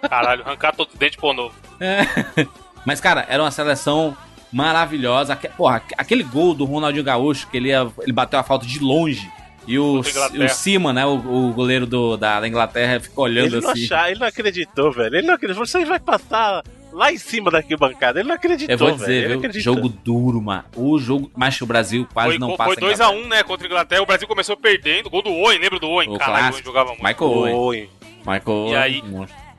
Caralho, 0.08 0.42
arrancar 0.42 0.74
todos 0.74 0.92
os 0.92 0.98
dentes 0.98 1.16
pô 1.16 1.32
novo. 1.32 1.54
Mas, 2.86 3.00
cara, 3.00 3.26
era 3.28 3.42
uma 3.42 3.50
seleção 3.50 4.16
maravilhosa. 4.52 5.34
Porra, 5.56 5.76
aque- 5.76 5.94
aquele 5.96 6.22
gol 6.22 6.54
do 6.54 6.64
Ronaldinho 6.64 7.04
Gaúcho, 7.04 7.46
que 7.48 7.56
ele, 7.56 7.68
ia- 7.70 7.90
ele 8.00 8.12
bateu 8.12 8.38
a 8.38 8.42
falta 8.42 8.66
de 8.66 8.78
longe. 8.78 9.30
E 9.66 9.78
o, 9.78 10.00
o 10.00 10.48
Sima, 10.48 10.92
né, 10.92 11.06
o, 11.06 11.14
o 11.14 11.52
goleiro 11.52 11.86
do- 11.86 12.16
da, 12.16 12.40
da 12.40 12.48
Inglaterra, 12.48 12.98
ficou 12.98 13.24
olhando 13.24 13.56
Ele 13.56 13.60
não, 13.60 13.70
assim. 13.70 13.84
achar, 13.84 14.10
ele 14.10 14.18
não 14.18 14.26
acreditou, 14.26 14.90
velho. 14.92 15.16
Ele 15.16 15.26
não 15.26 15.34
acreditou. 15.34 15.64
Você 15.64 15.84
vai 15.84 16.00
passar 16.00 16.64
lá 16.92 17.12
em 17.12 17.16
cima 17.16 17.48
da 17.48 17.58
arquibancada. 17.58 18.18
Ele 18.18 18.28
não 18.28 18.34
acreditou, 18.34 18.72
Eu 18.74 18.76
vou 18.78 18.88
velho. 18.88 18.98
dizer, 18.98 19.30
Ele 19.30 19.48
viu? 19.52 19.60
Jogo 19.60 19.88
duro, 19.88 20.42
mano. 20.42 20.64
O 20.76 20.98
jogo. 20.98 21.30
Mas 21.36 21.60
o 21.60 21.66
Brasil 21.66 22.06
quase 22.12 22.30
Foi, 22.30 22.38
não 22.38 22.56
foi 22.56 22.76
passa. 22.76 22.80
2x1, 22.80 23.28
né, 23.28 23.42
contra 23.44 23.64
a 23.64 23.68
Inglaterra. 23.68 24.02
O 24.02 24.06
Brasil 24.06 24.26
começou 24.26 24.56
perdendo. 24.56 25.08
Gol 25.08 25.22
do 25.22 25.30
Owen, 25.30 25.58
lembra 25.60 25.78
do 25.78 25.88
Owen? 25.88 26.08
O 26.10 26.18
Caralho, 26.18 26.32
o 26.32 26.34
Owen 26.34 26.42
clássico. 26.50 26.66
jogava 26.68 26.88
muito. 26.90 27.04
Michael 27.04 27.30
Owen. 27.30 27.54
Oi. 27.54 27.90
Michael 28.26 28.66
E 28.68 28.74
aí? 28.74 29.02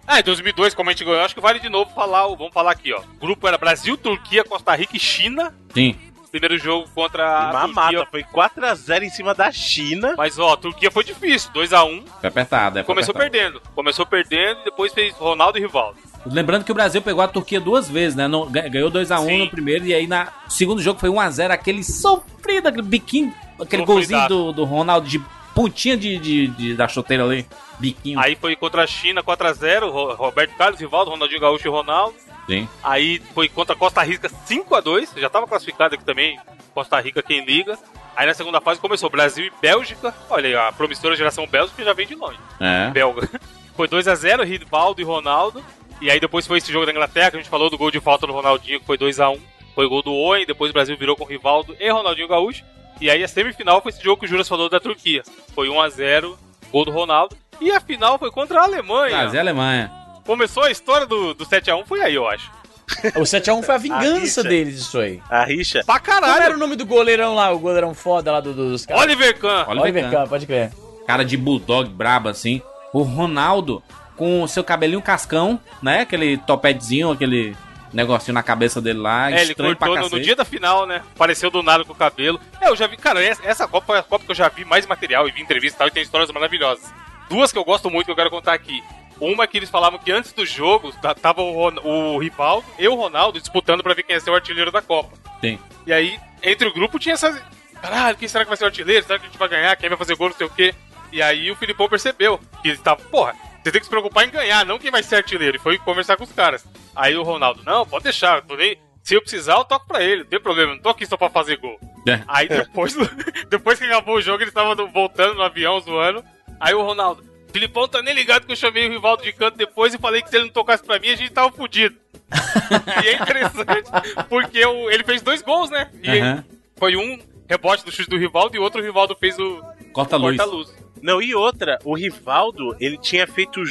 Ah, 0.06 0.20
em 0.20 0.24
2002, 0.24 0.74
como 0.74 0.90
a 0.90 0.94
gente 0.94 1.06
ganhou, 1.06 1.22
acho 1.22 1.34
que 1.34 1.42
vale 1.42 1.60
de 1.60 1.70
novo 1.70 1.92
falar. 1.94 2.28
o- 2.28 2.36
Vamos 2.36 2.54
falar 2.54 2.72
aqui, 2.72 2.92
ó. 2.94 3.00
O 3.00 3.20
grupo 3.22 3.48
era 3.48 3.58
Brasil, 3.58 3.96
Turquia, 3.98 4.44
Costa 4.44 4.76
Rica 4.76 4.96
e 4.98 5.00
China. 5.00 5.54
Sim. 5.74 5.96
Primeiro 6.30 6.58
jogo 6.58 6.90
contra 6.96 7.26
a 7.52 7.66
Uma 7.66 7.90
Turquia. 7.92 8.08
foi 8.10 8.24
4x0 8.24 9.04
em 9.04 9.10
cima 9.10 9.34
da 9.36 9.52
China. 9.52 10.16
Mas 10.18 10.40
ó, 10.40 10.54
a 10.54 10.58
Turquia 10.58 10.90
foi 10.90 11.04
difícil, 11.04 11.52
2x1. 11.54 12.04
Foi 12.20 12.28
apertado, 12.28 12.80
é, 12.80 12.84
Começou 12.84 13.12
apertado. 13.16 13.32
perdendo. 13.44 13.62
Começou 13.76 14.06
perdendo 14.06 14.62
e 14.62 14.64
depois 14.66 14.92
fez 14.94 15.14
Ronaldo 15.14 15.60
e 15.60 15.62
Rivaldo. 15.62 15.98
Lembrando 16.26 16.64
que 16.66 16.72
o 16.72 16.76
Brasil 16.76 17.02
pegou 17.04 17.22
a 17.24 17.28
Turquia 17.28 17.60
duas 17.62 17.88
vezes, 17.88 18.16
né? 18.16 18.26
Ganhou 18.70 18.90
2x1 18.90 19.26
Sim. 19.26 19.38
no 19.40 19.50
primeiro 19.50 19.86
e 19.86 19.94
aí 19.94 20.08
na 20.08 20.26
no 20.46 20.50
segundo 20.52 20.82
jogo 20.82 21.00
foi 21.00 21.10
1x0, 21.10 21.52
aquele 21.52 21.84
sofrido, 21.84 22.68
aquele 22.68 22.82
biquinho, 22.84 23.32
aquele 23.62 23.86
golzinho 23.86 24.28
do, 24.28 24.52
do 24.54 24.64
Ronaldo 24.64 25.08
de 25.08 25.22
pontinha 25.54 25.96
de, 25.98 26.18
de- 26.18 26.48
de- 26.48 26.76
da 26.76 26.88
chuteira 26.88 27.24
ali. 27.24 27.46
Biquinho. 27.80 28.20
Aí 28.20 28.36
foi 28.36 28.56
contra 28.56 28.84
a 28.84 28.88
China 28.88 29.24
4x0, 29.24 29.90
Ro- 29.92 30.14
Roberto 30.16 30.56
Carlos, 30.56 30.80
Rivaldo, 30.80 31.12
Ronaldinho 31.12 31.42
Gaúcho 31.42 31.68
e 31.68 31.72
Ronaldo. 31.72 32.16
Sim. 32.48 32.68
Aí 32.84 33.20
foi 33.34 33.48
contra 33.50 33.76
Costa 33.76 34.02
Rica 34.04 34.30
5x2, 34.30 35.10
já 35.18 35.30
tava 35.30 35.48
classificado 35.48 35.96
aqui 35.96 36.04
também, 36.04 36.40
Costa 36.74 37.00
Rica 37.00 37.22
quem 37.24 37.44
liga. 37.46 37.78
Aí 38.16 38.28
na 38.28 38.34
segunda 38.34 38.62
fase 38.62 38.80
começou 38.80 39.10
Brasil 39.10 39.46
e 39.46 39.52
Bélgica. 39.62 40.14
Olha 40.30 40.48
aí, 40.48 40.56
a 40.56 40.72
promissora 40.72 41.16
geração 41.16 41.48
Bélgica 41.48 41.84
já 41.84 41.94
vem 41.94 42.06
de 42.06 42.16
longe. 42.16 42.38
É. 42.60 42.92
Belga. 42.92 43.28
Foi 43.76 43.88
2x0, 43.88 44.44
Rivaldo 44.44 45.02
e 45.02 45.04
Ronaldo. 45.04 45.64
E 46.00 46.12
aí 46.12 46.20
depois 46.20 46.46
foi 46.46 46.58
esse 46.60 46.72
jogo 46.72 46.86
da 46.86 46.92
Inglaterra, 46.92 47.32
que 47.32 47.38
a 47.38 47.40
gente 47.40 47.50
falou 47.50 47.70
do 47.70 47.78
gol 47.78 47.90
de 47.90 48.00
falta 48.00 48.28
do 48.28 48.34
Ronaldinho, 48.34 48.80
que 48.80 48.86
foi 48.86 48.98
2x1. 48.98 49.40
Foi 49.74 49.88
gol 49.88 50.04
do 50.04 50.12
Owen, 50.14 50.46
depois 50.46 50.70
o 50.70 50.74
Brasil 50.74 50.96
virou 50.98 51.16
com 51.16 51.24
Rivaldo 51.24 51.76
e 51.80 51.90
Ronaldinho 51.90 52.28
Gaúcho. 52.28 52.64
E 53.02 53.10
aí 53.10 53.24
a 53.24 53.28
semifinal 53.28 53.82
foi 53.82 53.92
esse 53.92 54.04
jogo 54.04 54.20
que 54.20 54.26
o 54.26 54.30
Juras 54.30 54.48
falou 54.48 54.70
da 54.70 54.80
Turquia. 54.80 55.24
Foi 55.54 55.68
1x0, 55.68 56.36
gol 56.72 56.86
do 56.86 56.92
Ronaldo. 56.92 57.36
E 57.62 57.72
a 57.72 57.80
final 57.80 58.18
foi 58.18 58.32
contra 58.32 58.60
a 58.62 58.64
Alemanha. 58.64 59.18
Brasil 59.18 59.36
e 59.36 59.40
Alemanha. 59.40 59.92
Começou 60.26 60.64
a 60.64 60.72
história 60.72 61.06
do, 61.06 61.34
do 61.34 61.46
7x1, 61.46 61.86
foi 61.86 62.02
aí, 62.02 62.16
eu 62.16 62.28
acho. 62.28 62.50
O 63.16 63.22
7x1 63.22 63.64
foi 63.64 63.76
a 63.76 63.78
vingança 63.78 64.20
rixa. 64.20 64.44
deles, 64.44 64.76
isso 64.80 65.00
aí. 65.00 65.22
A 65.30 65.44
rixa. 65.46 65.82
Pra 65.86 66.00
Como 66.00 66.18
era 66.18 66.22
caralho! 66.36 66.56
o 66.56 66.60
nome 66.60 66.76
do 66.76 66.86
goleirão 66.86 67.34
lá, 67.36 67.52
o 67.52 67.60
goleirão 67.60 67.94
foda 67.94 68.32
lá 68.32 68.40
do- 68.40 68.54
dos 68.54 68.86
caras? 68.86 69.04
Oliver 69.04 69.38
Kahn! 69.40 69.66
Oliver 69.68 69.82
Oliver 69.84 70.04
Kahn. 70.04 70.12
Kahn, 70.12 70.28
pode 70.28 70.46
crer. 70.46 70.72
Cara 71.08 71.24
de 71.24 71.36
bulldog 71.38 71.90
brabo 71.90 72.30
assim. 72.30 72.62
O 72.94 73.02
Ronaldo 73.02 73.82
com 74.16 74.44
o 74.44 74.48
seu 74.48 74.64
cabelinho 74.64 75.02
cascão, 75.02 75.60
né? 75.82 76.02
Aquele 76.02 76.38
topetezinho, 76.38 77.12
aquele 77.12 77.56
negocinho 77.94 78.34
na 78.34 78.44
cabeça 78.44 78.82
dele 78.82 79.00
lá. 79.00 79.32
É, 79.32 79.42
ele 79.44 79.56
cortou 79.56 79.96
no, 79.96 80.10
no 80.10 80.20
dia 80.20 80.36
da 80.36 80.44
final, 80.46 80.86
né? 80.86 81.02
Apareceu 81.16 81.50
do 81.52 81.62
nada 81.64 81.84
com 81.86 81.94
o 81.94 81.96
cabelo. 81.96 82.40
É, 82.60 82.68
eu 82.70 82.76
já 82.76 82.88
vi, 82.88 82.98
cara, 82.98 83.24
essa, 83.24 83.46
essa 83.46 83.68
Copa 83.68 83.86
foi 83.88 84.00
a 84.00 84.04
Copa 84.04 84.26
que 84.26 84.32
eu 84.32 84.36
já 84.36 84.50
vi 84.50 84.66
mais 84.66 84.86
material 84.86 85.28
e 85.28 85.32
vi 85.32 85.42
entrevista 85.42 85.78
e 85.78 85.80
tal, 85.80 85.88
e 85.88 85.92
tem 85.92 86.04
histórias 86.04 86.32
maravilhosas. 86.32 86.92
Duas 87.30 87.52
que 87.52 87.58
eu 87.58 87.64
gosto 87.64 87.90
muito 87.90 88.06
que 88.06 88.12
eu 88.12 88.16
quero 88.16 88.30
contar 88.30 88.54
aqui. 88.54 88.84
Uma 89.20 89.46
que 89.48 89.58
eles 89.58 89.70
falavam 89.70 90.00
que 90.00 90.12
antes 90.12 90.34
do 90.34 90.46
jogo 90.46 90.92
ta- 91.02 91.14
tava 91.16 91.42
o, 91.42 91.54
Ron- 91.54 91.80
o 91.84 92.18
Rivaldo 92.18 92.66
e 92.80 92.88
o 92.88 92.96
Ronaldo 92.96 93.40
disputando 93.40 93.82
pra 93.84 93.94
ver 93.94 94.04
quem 94.04 94.16
ia 94.16 94.20
ser 94.20 94.32
o 94.32 94.36
artilheiro 94.36 94.72
da 94.72 94.82
Copa. 94.82 95.16
Sim. 95.40 95.60
E 95.86 95.94
aí, 95.94 96.20
entre 96.42 96.68
o 96.68 96.74
grupo 96.74 96.98
tinha 97.00 97.14
essas. 97.14 97.40
Caralho, 97.82 98.18
quem 98.18 98.28
será 98.28 98.44
que 98.44 98.50
vai 98.50 98.58
ser 98.58 98.64
o 98.64 98.68
artilheiro? 98.68 99.06
Será 99.06 99.20
que 99.20 99.26
a 99.26 99.30
gente 99.30 99.38
vai 99.38 99.48
ganhar? 99.48 99.76
Quem 99.76 99.88
vai 99.90 99.98
fazer 99.98 100.16
gol, 100.16 100.30
não 100.30 100.36
sei 100.36 100.48
o 100.48 100.50
quê? 100.50 100.74
E 101.12 101.22
aí 101.22 101.52
o 101.52 101.56
Filipão 101.56 101.88
percebeu 101.88 102.40
que 102.62 102.70
ele 102.70 102.78
tava, 102.80 103.02
porra, 103.04 103.36
você 103.64 103.72
tem 103.72 103.80
que 103.80 103.86
se 103.86 103.90
preocupar 103.90 104.26
em 104.28 104.32
ganhar, 104.32 104.66
não 104.66 104.78
quem 104.78 104.92
vai 104.92 105.02
ser 105.04 105.16
artilheiro. 105.18 105.58
E 105.58 105.60
foi 105.60 105.78
conversar 105.78 106.18
com 106.18 106.24
os 106.24 106.32
caras. 106.32 106.66
Aí 106.96 107.16
o 107.16 107.24
Ronaldo, 107.24 107.64
não, 107.66 107.86
pode 107.86 108.04
deixar, 108.04 108.38
eu 108.38 108.42
tô 108.44 108.56
nem. 108.56 108.78
Se 109.02 109.16
eu 109.16 109.22
precisar, 109.22 109.56
eu 109.58 109.66
toco 109.66 109.86
pra 109.88 110.02
ele, 110.02 110.24
não 110.24 110.30
tem 110.30 110.40
problema, 110.40 110.74
não 110.76 110.82
tô 110.82 110.90
aqui 110.90 111.06
só 111.06 111.18
pra 111.18 111.30
fazer 111.30 111.58
gol. 111.58 111.78
É. 112.08 112.22
Aí 112.28 112.48
depois, 112.48 112.96
depois 113.50 113.78
que 113.80 113.86
acabou 113.86 114.16
o 114.16 114.22
jogo, 114.22 114.44
ele 114.44 114.52
tava 114.52 114.76
voltando 114.88 115.36
no 115.36 115.42
avião, 115.44 115.80
zoando. 115.80 116.24
Aí 116.60 116.74
o 116.74 116.82
Ronaldo, 116.82 117.24
Filipão 117.52 117.88
tá 117.88 118.02
nem 118.02 118.14
ligado 118.14 118.46
que 118.46 118.52
eu 118.52 118.56
chamei 118.56 118.88
o 118.88 118.92
Rivaldo 118.92 119.22
de 119.24 119.34
canto 119.34 119.58
depois 119.58 119.94
e 119.94 119.98
falei 119.98 120.22
que 120.22 120.30
se 120.30 120.36
ele 120.38 120.46
não 120.46 120.52
tocasse 120.54 120.84
pra 120.84 121.00
mim, 121.00 121.10
a 121.10 121.16
gente 121.16 121.32
tava 121.32 121.52
fudido. 121.52 121.96
e 123.04 123.08
é 123.10 123.14
interessante, 123.16 123.90
porque 124.30 124.66
o- 124.66 124.90
ele 124.90 125.04
fez 125.04 125.22
dois 125.22 125.42
gols, 125.42 125.70
né? 125.70 125.90
E 126.02 126.20
Aham. 126.20 126.44
foi 126.78 126.96
um 126.96 127.20
rebote 127.50 127.84
do 127.86 127.92
chute 127.92 128.10
do 128.10 128.18
Rivaldo 128.18 128.56
e 128.56 128.60
outro 128.60 128.82
o 128.82 128.84
Rivaldo 128.84 129.16
fez 129.20 129.38
o 129.38 129.62
Corta-luz. 129.92 130.38
corta-luz. 130.38 130.74
Não, 131.04 131.22
e 131.22 131.36
outra, 131.36 131.78
o 131.84 131.94
Rivaldo, 131.94 132.78
ele 132.80 132.98
tinha 132.98 133.28
feito 133.28 133.62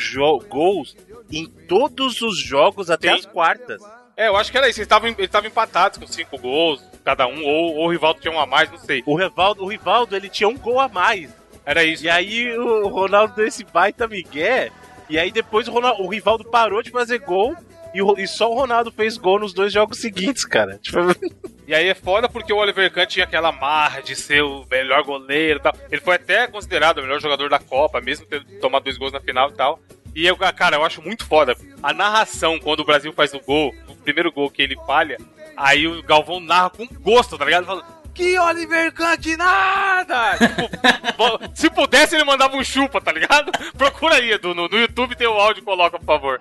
gols 0.50 0.94
em 1.30 1.46
todos 1.46 2.20
os 2.20 2.38
jogos 2.38 2.90
até 2.90 3.08
Sim. 3.08 3.20
as 3.20 3.24
quartas. 3.24 3.80
É, 4.14 4.28
eu 4.28 4.36
acho 4.36 4.52
que 4.52 4.58
era 4.58 4.68
isso. 4.68 4.80
Eles 4.80 4.86
estavam 4.86 5.08
eles 5.08 5.18
estavam 5.20 5.48
empatados 5.48 5.96
com 5.96 6.06
cinco 6.06 6.36
gols, 6.36 6.84
cada 7.02 7.26
um, 7.26 7.42
ou, 7.42 7.76
ou 7.76 7.86
o 7.86 7.90
Rivaldo 7.90 8.20
tinha 8.20 8.34
um 8.34 8.38
a 8.38 8.44
mais, 8.44 8.70
não 8.70 8.76
sei. 8.76 9.02
O 9.06 9.16
Rivaldo, 9.16 9.64
o 9.64 9.66
Rivaldo, 9.66 10.14
ele 10.14 10.28
tinha 10.28 10.46
um 10.46 10.58
gol 10.58 10.78
a 10.78 10.88
mais. 10.88 11.34
Era 11.64 11.82
isso. 11.82 12.04
E 12.04 12.10
aí 12.10 12.54
o 12.54 12.88
Ronaldo 12.88 13.34
deu 13.34 13.46
esse 13.46 13.64
baita 13.64 14.06
migué. 14.06 14.70
E 15.08 15.18
aí 15.18 15.32
depois 15.32 15.66
o, 15.66 15.72
Ronaldo, 15.72 16.02
o 16.02 16.08
Rivaldo 16.08 16.44
parou 16.44 16.82
de 16.82 16.90
fazer 16.90 17.20
gol. 17.20 17.56
E, 17.94 18.22
e 18.22 18.26
só 18.26 18.50
o 18.50 18.54
Ronaldo 18.54 18.90
fez 18.90 19.16
gol 19.16 19.38
nos 19.38 19.52
dois 19.52 19.72
jogos 19.72 19.98
seguintes, 19.98 20.44
cara. 20.44 20.78
Tipo, 20.78 20.98
E 21.66 21.74
aí 21.74 21.88
é 21.88 21.94
foda 21.94 22.28
porque 22.28 22.52
o 22.52 22.56
Oliver 22.56 22.92
Kahn 22.92 23.06
tinha 23.06 23.24
aquela 23.24 23.52
marra 23.52 24.02
de 24.02 24.16
ser 24.16 24.42
o 24.42 24.66
melhor 24.70 25.02
goleiro 25.04 25.58
e 25.58 25.62
tal. 25.62 25.72
Ele 25.90 26.00
foi 26.00 26.16
até 26.16 26.46
considerado 26.46 26.98
o 26.98 27.02
melhor 27.02 27.20
jogador 27.20 27.48
da 27.48 27.58
Copa, 27.58 28.00
mesmo 28.00 28.26
tendo 28.26 28.44
tomado 28.60 28.82
dois 28.84 28.98
gols 28.98 29.12
na 29.12 29.20
final 29.20 29.48
e 29.48 29.54
tal. 29.54 29.80
E 30.14 30.26
eu, 30.26 30.36
cara, 30.36 30.76
eu 30.76 30.84
acho 30.84 31.00
muito 31.00 31.24
foda. 31.24 31.56
A 31.82 31.94
narração, 31.94 32.58
quando 32.58 32.80
o 32.80 32.84
Brasil 32.84 33.12
faz 33.12 33.32
o 33.32 33.40
gol, 33.40 33.72
o 33.88 33.96
primeiro 33.96 34.30
gol 34.32 34.50
que 34.50 34.60
ele 34.60 34.76
falha, 34.86 35.16
aí 35.56 35.86
o 35.86 36.02
Galvão 36.02 36.40
narra 36.40 36.68
com 36.70 36.86
gosto, 37.00 37.38
tá 37.38 37.44
ligado? 37.44 37.64
Falando, 37.64 37.84
que 38.14 38.38
Oliver 38.38 38.92
Kahn 38.92 39.16
que 39.16 39.36
nada! 39.36 40.36
tipo, 40.38 41.40
se 41.54 41.70
pudesse, 41.70 42.14
ele 42.14 42.24
mandava 42.24 42.56
um 42.56 42.64
chupa, 42.64 43.00
tá 43.00 43.12
ligado? 43.12 43.50
Procura 43.76 44.16
aí, 44.16 44.32
Edu. 44.32 44.54
No, 44.54 44.68
no 44.68 44.78
YouTube 44.78 45.16
tem 45.16 45.26
o 45.26 45.32
áudio, 45.32 45.62
coloca, 45.62 45.98
por 45.98 46.06
favor. 46.06 46.40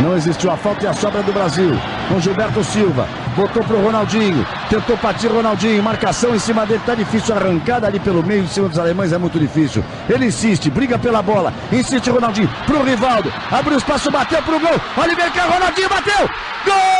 Não 0.00 0.16
existiu 0.16 0.50
a 0.50 0.56
falta 0.56 0.84
e 0.84 0.88
a 0.88 0.92
sobra 0.92 1.22
do 1.22 1.32
Brasil. 1.32 1.70
Com 2.08 2.20
Gilberto 2.20 2.62
Silva. 2.64 3.08
Botou 3.34 3.62
pro 3.64 3.82
Ronaldinho. 3.82 4.46
Tentou 4.68 4.96
partir 4.98 5.28
Ronaldinho. 5.28 5.82
Marcação 5.82 6.34
em 6.34 6.38
cima 6.38 6.66
dele. 6.66 6.82
Tá 6.84 6.94
difícil. 6.94 7.34
Arrancada 7.34 7.86
ali 7.86 7.98
pelo 7.98 8.22
meio 8.22 8.44
em 8.44 8.48
cima 8.48 8.68
dos 8.68 8.78
alemães 8.78 9.12
é 9.12 9.18
muito 9.18 9.38
difícil. 9.38 9.84
Ele 10.08 10.26
insiste. 10.26 10.70
Briga 10.70 10.98
pela 10.98 11.22
bola. 11.22 11.52
Insiste 11.72 12.10
Ronaldinho. 12.10 12.48
Pro 12.66 12.82
Rivaldo. 12.82 13.32
Abriu 13.50 13.78
espaço. 13.78 14.10
Bateu 14.10 14.42
pro 14.42 14.60
gol. 14.60 14.80
Oliver 14.96 15.32
Kahn. 15.32 15.48
Ronaldinho 15.50 15.88
bateu. 15.88 16.28
Gol! 16.64 16.96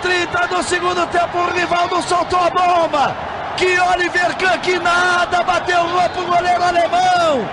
30 0.00 0.46
do 0.46 0.62
segundo 0.62 1.06
tempo, 1.08 1.38
o 1.38 1.50
Rivaldo 1.52 2.02
soltou 2.02 2.38
a 2.38 2.50
bomba. 2.50 3.16
Que 3.56 3.78
Oliver 3.78 4.36
Kahn, 4.36 4.58
que 4.60 4.78
nada, 4.78 5.42
bateu 5.42 5.84
no 5.84 6.10
pro 6.10 6.24
goleiro 6.24 6.62
alemão. 6.62 7.48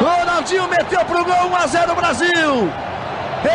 Ronaldinho 0.00 0.68
meteu 0.68 1.04
pro 1.04 1.24
gol 1.24 1.50
1 1.50 1.56
a 1.56 1.66
0 1.66 1.94
Brasil. 1.94 2.72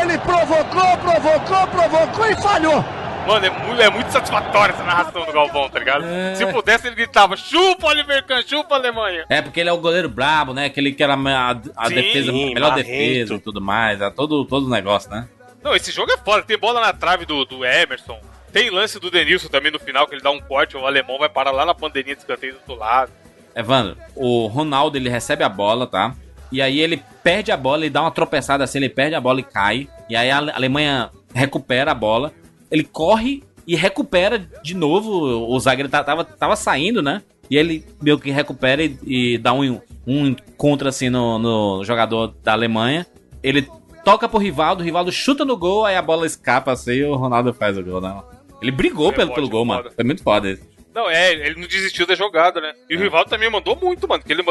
Ele 0.01 0.17
provocou, 0.19 0.97
provocou, 0.97 1.67
provocou 1.67 2.25
e 2.25 2.35
falhou. 2.35 2.83
Mano, 3.27 3.45
é 3.45 3.49
muito, 3.49 3.81
é 3.81 3.89
muito 3.89 4.11
satisfatória 4.11 4.73
essa 4.73 4.83
narração 4.83 5.25
do 5.25 5.31
Galvão, 5.33 5.67
tá 5.67 5.79
ligado? 5.79 6.05
É. 6.05 6.35
Se 6.35 6.45
pudesse, 6.47 6.87
ele 6.87 6.95
gritava: 6.95 7.35
chupa, 7.35 7.87
Oliver 7.87 8.23
Kahn, 8.23 8.43
chupa, 8.45 8.75
Alemanha. 8.75 9.25
É, 9.29 9.41
porque 9.41 9.59
ele 9.59 9.69
é 9.69 9.73
o 9.73 9.77
goleiro 9.77 10.07
brabo, 10.07 10.53
né? 10.53 10.65
Aquele 10.65 10.91
que 10.91 11.03
era 11.03 11.15
a, 11.15 11.51
a 11.75 11.87
Sim, 11.87 11.95
defesa, 11.95 12.29
a 12.29 12.33
melhor 12.33 12.69
marrento. 12.69 12.87
defesa 12.87 13.33
e 13.33 13.39
tudo 13.39 13.59
mais. 13.59 13.99
É 13.99 14.09
todo, 14.11 14.45
todo 14.45 14.67
o 14.67 14.69
negócio, 14.69 15.09
né? 15.09 15.27
Não, 15.65 15.75
esse 15.75 15.91
jogo 15.91 16.11
é 16.11 16.17
foda. 16.17 16.43
Tem 16.43 16.57
bola 16.59 16.79
na 16.79 16.93
trave 16.93 17.25
do, 17.25 17.43
do 17.43 17.65
Emerson. 17.65 18.19
Tem 18.53 18.69
lance 18.69 18.99
do 18.99 19.09
Denilson 19.09 19.47
também 19.49 19.71
no 19.71 19.79
final, 19.79 20.05
que 20.07 20.13
ele 20.13 20.21
dá 20.21 20.29
um 20.29 20.39
corte, 20.39 20.77
o 20.77 20.85
alemão 20.85 21.17
vai 21.17 21.27
parar 21.27 21.49
lá 21.51 21.65
na 21.65 21.73
bandeirinha 21.73 22.15
de 22.15 22.21
escanteio 22.21 22.53
do 22.53 22.59
outro 22.59 22.75
lado. 22.75 23.11
Evandro, 23.55 23.97
o 24.15 24.45
Ronaldo 24.45 24.95
ele 24.97 25.09
recebe 25.09 25.43
a 25.43 25.49
bola, 25.49 25.87
tá? 25.87 26.15
E 26.51 26.61
aí 26.61 26.79
ele 26.79 27.01
perde 27.23 27.51
a 27.51 27.57
bola 27.57 27.85
e 27.85 27.89
dá 27.89 28.01
uma 28.01 28.11
tropeçada 28.11 28.63
assim, 28.63 28.77
ele 28.77 28.89
perde 28.89 29.15
a 29.15 29.19
bola 29.19 29.39
e 29.39 29.43
cai. 29.43 29.89
E 30.07 30.15
aí 30.15 30.29
a 30.29 30.37
Ale- 30.37 30.51
Alemanha 30.51 31.09
recupera 31.33 31.91
a 31.91 31.95
bola. 31.95 32.31
Ele 32.69 32.83
corre 32.83 33.43
e 33.67 33.75
recupera 33.75 34.37
de 34.37 34.75
novo. 34.75 35.09
O 35.49 35.59
zagueiro 35.59 35.89
ta- 35.89 36.03
tava, 36.03 36.23
tava 36.23 36.55
saindo, 36.55 37.01
né? 37.01 37.23
E 37.49 37.57
ele 37.57 37.85
meio 38.01 38.19
que 38.19 38.29
recupera 38.31 38.83
e, 38.83 38.97
e 39.05 39.37
dá 39.39 39.51
um, 39.51 39.81
um 40.05 40.27
encontro 40.27 40.87
assim 40.87 41.09
no, 41.09 41.39
no 41.39 41.83
jogador 41.83 42.33
da 42.43 42.53
Alemanha. 42.53 43.05
Ele 43.43 43.67
toca 44.05 44.29
pro 44.29 44.37
Rivaldo, 44.39 44.81
o 44.81 44.85
Rivaldo 44.85 45.11
chuta 45.11 45.43
no 45.43 45.57
gol, 45.57 45.83
aí 45.85 45.95
a 45.97 46.01
bola 46.01 46.25
escapa 46.25 46.71
assim 46.71 46.91
e 46.93 47.03
o 47.03 47.15
Ronaldo 47.15 47.53
faz 47.53 47.77
o 47.77 47.83
gol, 47.83 47.99
né? 47.99 48.21
Ele 48.61 48.71
brigou 48.71 49.11
pelo, 49.11 49.23
Rebote 49.31 49.35
pelo 49.35 49.49
gol, 49.49 49.65
mano. 49.65 49.83
foda. 49.83 49.95
Foi 49.95 50.03
muito 50.05 50.23
foda 50.23 50.49
isso. 50.51 50.63
Não, 50.93 51.09
é, 51.09 51.33
ele 51.33 51.59
não 51.59 51.67
desistiu 51.67 52.07
da 52.07 52.15
jogada, 52.15 52.61
né? 52.61 52.71
E 52.89 52.95
o 52.95 52.99
Rivaldo 52.99 53.29
também 53.29 53.49
mandou 53.51 53.75
muito, 53.75 54.07
mano. 54.07 54.21
Porque 54.23 54.31
ele 54.31 54.43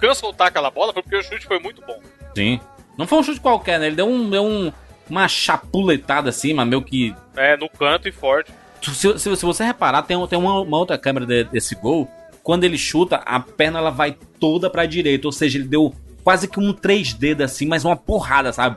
Kahn 0.00 0.14
soltar 0.14 0.48
aquela 0.48 0.68
bola 0.68 0.92
foi 0.92 1.00
porque 1.02 1.16
o 1.16 1.22
chute 1.22 1.46
foi 1.46 1.60
muito 1.60 1.80
bom. 1.86 2.00
Sim. 2.36 2.58
Não 2.98 3.06
foi 3.06 3.18
um 3.20 3.22
chute 3.22 3.38
qualquer, 3.40 3.78
né? 3.78 3.86
Ele 3.86 3.94
deu, 3.96 4.06
um, 4.08 4.28
deu 4.28 4.42
um, 4.44 4.72
uma 5.08 5.28
chapuletada 5.28 6.30
assim, 6.30 6.52
mas 6.54 6.66
meio 6.66 6.82
que. 6.82 7.14
É, 7.36 7.56
no 7.56 7.68
canto 7.68 8.08
e 8.08 8.12
forte. 8.12 8.50
Se, 8.82 8.94
se- 9.18 9.36
se 9.36 9.44
você 9.46 9.62
reparar, 9.64 10.02
tem, 10.02 10.26
tem 10.26 10.38
uma, 10.38 10.60
uma 10.60 10.76
outra 10.78 10.98
câmera 10.98 11.24
de- 11.24 11.44
desse 11.44 11.76
gol. 11.76 12.10
Quando 12.42 12.64
ele 12.64 12.76
chuta, 12.76 13.16
a 13.24 13.38
perna 13.38 13.78
ela 13.78 13.90
vai 13.90 14.16
toda 14.40 14.68
pra 14.68 14.84
direita. 14.86 15.28
Ou 15.28 15.32
seja, 15.32 15.56
ele 15.58 15.68
deu 15.68 15.94
quase 16.24 16.48
que 16.48 16.58
um 16.58 16.72
3D 16.74 17.40
assim, 17.44 17.66
mas 17.66 17.84
uma 17.84 17.94
porrada, 17.96 18.52
sabe? 18.52 18.76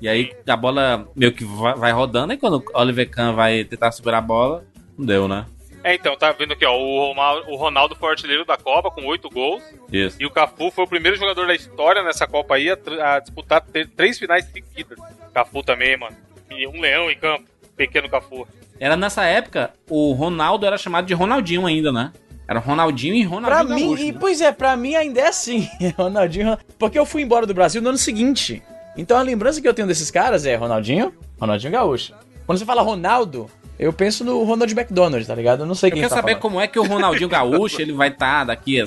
E 0.00 0.08
aí 0.08 0.32
a 0.46 0.56
bola 0.56 1.08
meio 1.14 1.32
que 1.32 1.44
vai, 1.44 1.74
vai 1.74 1.92
rodando. 1.92 2.32
E 2.32 2.36
quando 2.36 2.58
o 2.58 2.78
Oliver 2.78 3.08
Kahn 3.10 3.34
vai 3.34 3.64
tentar 3.64 3.90
segurar 3.92 4.18
a 4.18 4.22
bola, 4.22 4.64
não 4.96 5.04
deu, 5.04 5.26
né? 5.26 5.44
É, 5.82 5.94
então, 5.94 6.16
tá 6.16 6.32
vendo 6.32 6.52
aqui, 6.52 6.64
ó. 6.64 6.76
O 6.76 7.08
Ronaldo, 7.12 7.50
o 7.50 7.56
Ronaldo 7.56 7.96
foi 7.96 8.08
o 8.08 8.12
artilheiro 8.12 8.44
da 8.44 8.56
Copa 8.56 8.90
com 8.90 9.04
oito 9.06 9.30
gols. 9.30 9.62
Isso. 9.92 10.16
E 10.20 10.26
o 10.26 10.30
Cafu 10.30 10.70
foi 10.70 10.84
o 10.84 10.88
primeiro 10.88 11.16
jogador 11.16 11.46
da 11.46 11.54
história 11.54 12.02
nessa 12.02 12.26
Copa 12.26 12.56
aí 12.56 12.68
a, 12.70 12.76
a 13.14 13.20
disputar 13.20 13.64
três 13.96 14.18
finais 14.18 14.44
seguidas. 14.46 14.98
Cafu 15.32 15.62
também, 15.62 15.96
mano. 15.96 16.16
E 16.50 16.66
um 16.66 16.80
leão 16.80 17.10
em 17.10 17.16
campo. 17.16 17.44
Pequeno 17.76 18.08
Cafu. 18.08 18.46
Era 18.80 18.96
nessa 18.96 19.24
época, 19.24 19.72
o 19.88 20.12
Ronaldo 20.12 20.66
era 20.66 20.76
chamado 20.76 21.06
de 21.06 21.14
Ronaldinho 21.14 21.64
ainda, 21.64 21.92
né? 21.92 22.12
Era 22.46 22.58
Ronaldinho 22.58 23.14
e 23.14 23.26
Pra 23.26 23.36
Ronaldinho 23.36 23.74
mim, 23.74 23.86
Gaúcho, 23.86 24.02
e, 24.02 24.12
né? 24.12 24.18
pois 24.18 24.40
é, 24.40 24.50
pra 24.50 24.76
mim 24.76 24.94
ainda 24.94 25.20
é 25.20 25.28
assim, 25.28 25.68
Ronaldinho. 25.96 26.58
Porque 26.78 26.98
eu 26.98 27.06
fui 27.06 27.22
embora 27.22 27.46
do 27.46 27.54
Brasil 27.54 27.80
no 27.80 27.90
ano 27.90 27.98
seguinte. 27.98 28.62
Então 28.98 29.16
a 29.16 29.22
lembrança 29.22 29.62
que 29.62 29.68
eu 29.68 29.72
tenho 29.72 29.86
desses 29.86 30.10
caras 30.10 30.44
é 30.44 30.56
Ronaldinho, 30.56 31.14
Ronaldinho 31.40 31.72
Gaúcho. 31.72 32.12
Quando 32.44 32.58
você 32.58 32.64
fala 32.64 32.82
Ronaldo, 32.82 33.48
eu 33.78 33.92
penso 33.92 34.24
no 34.24 34.42
Ronald 34.42 34.72
McDonald, 34.72 35.24
tá 35.24 35.34
ligado? 35.36 35.60
Eu 35.60 35.66
não 35.66 35.74
sei 35.74 35.88
Eu 35.88 35.92
quem 35.92 36.02
quero 36.02 36.10
tá 36.10 36.16
saber 36.16 36.32
falando. 36.32 36.42
como 36.42 36.60
é 36.60 36.66
que 36.66 36.80
o 36.80 36.82
Ronaldinho 36.82 37.28
Gaúcho 37.28 37.80
ele 37.80 37.92
vai 37.92 38.08
estar 38.08 38.44
daqui 38.44 38.80
a 38.80 38.84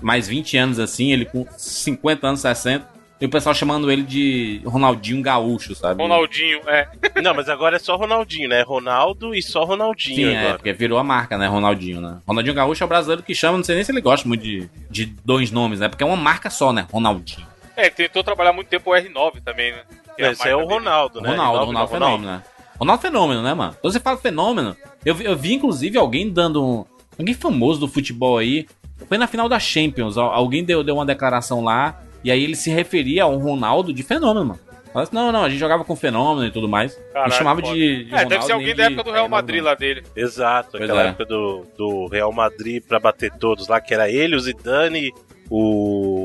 mais 0.00 0.26
20 0.26 0.56
anos 0.58 0.78
assim, 0.80 1.12
ele 1.12 1.24
com 1.24 1.46
50 1.56 2.26
anos, 2.26 2.40
60, 2.40 2.90
e 3.20 3.24
o 3.24 3.28
pessoal 3.28 3.54
chamando 3.54 3.88
ele 3.88 4.02
de 4.02 4.60
Ronaldinho 4.64 5.22
Gaúcho, 5.22 5.76
sabe? 5.76 6.02
Ronaldinho, 6.02 6.58
é. 6.66 6.88
Não, 7.22 7.32
mas 7.32 7.48
agora 7.48 7.76
é 7.76 7.78
só 7.78 7.94
Ronaldinho, 7.94 8.48
né? 8.48 8.62
Ronaldo 8.62 9.32
e 9.32 9.40
só 9.40 9.62
Ronaldinho 9.62 10.16
Sim, 10.16 10.34
é, 10.34 10.40
agora. 10.40 10.54
porque 10.58 10.72
virou 10.72 10.98
a 10.98 11.04
marca, 11.04 11.38
né? 11.38 11.46
Ronaldinho, 11.46 12.00
né? 12.00 12.18
Ronaldinho 12.26 12.56
Gaúcho 12.56 12.82
é 12.82 12.86
o 12.86 12.88
brasileiro 12.88 13.22
que 13.22 13.32
chama, 13.32 13.58
não 13.58 13.64
sei 13.64 13.76
nem 13.76 13.84
se 13.84 13.92
ele 13.92 14.00
gosta 14.00 14.26
muito 14.26 14.42
de, 14.42 14.68
de 14.90 15.06
dois 15.24 15.52
nomes, 15.52 15.78
né? 15.78 15.88
Porque 15.88 16.02
é 16.02 16.06
uma 16.06 16.16
marca 16.16 16.50
só, 16.50 16.72
né? 16.72 16.84
Ronaldinho. 16.90 17.51
É, 17.76 17.82
ele 17.86 17.90
tentou 17.90 18.22
trabalhar 18.22 18.52
muito 18.52 18.68
tempo 18.68 18.90
o 18.90 18.94
R9 18.94 19.42
também, 19.44 19.72
né? 19.72 19.82
Que 20.16 20.22
Esse 20.22 20.48
é 20.48 20.54
o 20.54 20.60
a 20.60 20.60
marca 20.60 20.68
dele. 20.68 20.78
Ronaldo, 20.80 21.20
né? 21.20 21.30
Ronaldo, 21.30 21.64
Ronaldo, 21.66 21.66
Ronaldo, 21.66 21.92
não, 21.92 22.06
Fenômeno, 22.08 22.32
né? 22.32 22.42
Ronaldo 22.78 23.02
Fenômeno, 23.02 23.42
né, 23.42 23.54
mano? 23.54 23.76
Quando 23.80 23.92
você 23.92 24.00
fala 24.00 24.16
fenômeno, 24.18 24.76
eu 25.04 25.14
vi, 25.14 25.24
eu 25.24 25.36
vi 25.36 25.54
inclusive 25.54 25.96
alguém 25.98 26.28
dando 26.30 26.64
um. 26.64 26.84
Alguém 27.18 27.34
famoso 27.34 27.80
do 27.80 27.88
futebol 27.88 28.38
aí. 28.38 28.66
Foi 29.08 29.16
na 29.18 29.26
final 29.26 29.48
da 29.48 29.58
Champions. 29.58 30.16
al- 30.18 30.32
Alguém 30.32 30.64
deu, 30.64 30.82
deu 30.84 30.94
uma 30.96 31.06
declaração 31.06 31.62
lá. 31.62 32.00
E 32.24 32.30
aí 32.30 32.42
ele 32.42 32.54
se 32.56 32.70
referia 32.70 33.24
ao 33.24 33.36
Ronaldo 33.38 33.92
de 33.92 34.02
fenômeno, 34.02 34.46
mano. 34.46 34.60
Falava 34.92 35.02
assim, 35.08 35.14
não, 35.16 35.32
não, 35.32 35.44
a 35.44 35.48
gente 35.48 35.58
jogava 35.58 35.84
com 35.84 35.96
fenômeno 35.96 36.46
e 36.46 36.50
tudo 36.50 36.68
mais. 36.68 36.94
Caralho, 37.12 37.32
e 37.32 37.36
chamava 37.36 37.62
de, 37.62 38.04
de 38.04 38.14
É, 38.14 38.18
deve 38.18 38.24
Ronaldo, 38.24 38.44
ser 38.46 38.52
alguém 38.52 38.74
da 38.76 38.84
época 38.84 39.02
do 39.04 39.10
Real 39.10 39.28
Madrid 39.28 39.58
não. 39.60 39.64
lá 39.66 39.74
dele. 39.74 40.02
Exato, 40.14 40.72
Pois 40.72 40.82
aquela 40.84 41.02
é. 41.04 41.06
época 41.08 41.24
do, 41.24 41.66
do 41.78 42.06
Real 42.08 42.30
Madrid 42.32 42.82
pra 42.86 43.00
bater 43.00 43.32
todos 43.32 43.68
lá, 43.68 43.80
que 43.80 43.94
era 43.94 44.10
ele, 44.10 44.36
o 44.36 44.40
Zidane, 44.40 45.10
o. 45.50 46.21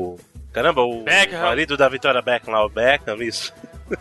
Caramba, 0.58 0.82
o 0.82 1.04
Beckham. 1.04 1.40
marido 1.42 1.76
da 1.76 1.88
Vitória 1.88 2.20
Beckham 2.20 2.52
lá, 2.52 2.64
o 2.64 2.68
Beckham, 2.68 3.22
isso. 3.22 3.54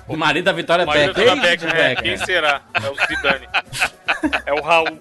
O 0.07 0.17
marido 0.17 0.45
da 0.45 0.51
Vitória 0.51 0.85
Mas 0.87 1.13
Beck. 1.13 1.23
da 1.25 1.35
Beckham, 1.35 1.69
é, 1.69 1.95
quem 1.95 2.17
será? 2.17 2.61
É 2.73 2.89
o 2.89 2.95
Zidane. 3.07 3.47
é 4.45 4.53
o 4.53 4.61
Raul. 4.61 4.99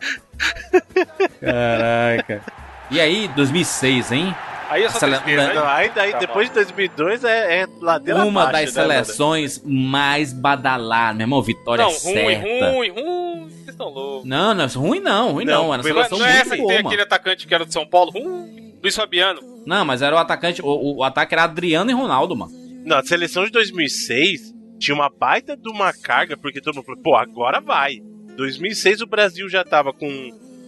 Caraca. 1.41 2.43
E 2.91 3.01
aí, 3.01 3.27
2006, 3.29 4.13
hein? 4.13 4.37
Aí 4.69 4.83
é 4.85 4.89
só 4.89 4.99
Sele- 4.99 5.13
tristeza, 5.19 5.55
Não, 5.55 5.65
né? 5.65 5.73
ainda 5.73 6.03
aí, 6.03 6.13
Tá 6.13 6.19
depois 6.19 6.49
bom. 6.49 6.55
de 6.55 6.61
2002 6.65 7.25
é, 7.25 7.61
é 7.63 7.67
ladeira 7.81 8.25
Uma 8.25 8.43
abaixo, 8.49 8.75
das 8.75 8.75
né, 8.75 8.83
mano? 8.95 9.05
seleções 9.05 9.63
mais 9.65 10.33
badaladas, 10.33 11.17
meu 11.17 11.25
irmão. 11.25 11.43
Vitória 11.43 11.85
Não, 11.85 11.91
certa. 11.91 12.41
ruim, 12.43 12.91
ruim, 12.91 12.91
ruim. 12.91 13.49
Vocês 13.49 13.69
estão 13.69 13.89
loucos. 13.89 14.29
Não, 14.29 14.55
não, 14.55 14.67
ruim 14.67 15.01
não, 15.01 15.33
ruim 15.33 15.45
não. 15.45 15.53
Não, 15.69 15.75
Era 15.75 15.83
uma 15.83 15.83
seleção 15.83 16.19
Não 16.19 16.27
é 16.27 16.37
essa 16.41 16.51
que 16.51 16.57
boa, 16.57 16.69
tem 16.69 16.77
mano. 16.79 16.89
aquele 16.89 17.03
atacante 17.03 17.47
que 17.47 17.55
era 17.55 17.65
do 17.65 17.73
São 17.73 17.87
Paulo? 17.87 18.11
Ruim. 18.11 18.75
Luiz 18.83 18.95
Fabiano. 18.97 19.41
Não, 19.67 19.85
mas 19.85 20.03
era 20.03 20.15
o 20.15 20.19
atacante. 20.19 20.61
O, 20.63 20.97
o 20.99 21.03
ataque 21.05 21.35
era 21.35 21.45
Adriano 21.45 21.91
e 21.91 21.95
Ronaldo, 21.95 22.35
mano. 22.37 22.53
Não, 22.85 22.99
a 22.99 23.03
seleção 23.05 23.45
de 23.45 23.51
2006 23.51 24.55
tinha 24.79 24.95
uma 24.95 25.09
baita 25.11 25.57
de 25.57 25.69
uma 25.69 25.93
carga, 25.93 26.37
porque 26.37 26.61
todo 26.61 26.75
mundo 26.77 26.85
falou, 26.87 27.01
pô, 27.03 27.17
agora 27.17 27.61
vai. 27.61 27.99
2006 28.37 29.01
o 29.01 29.07
Brasil 29.07 29.49
já 29.49 29.65
tava 29.65 29.93
com 29.93 30.07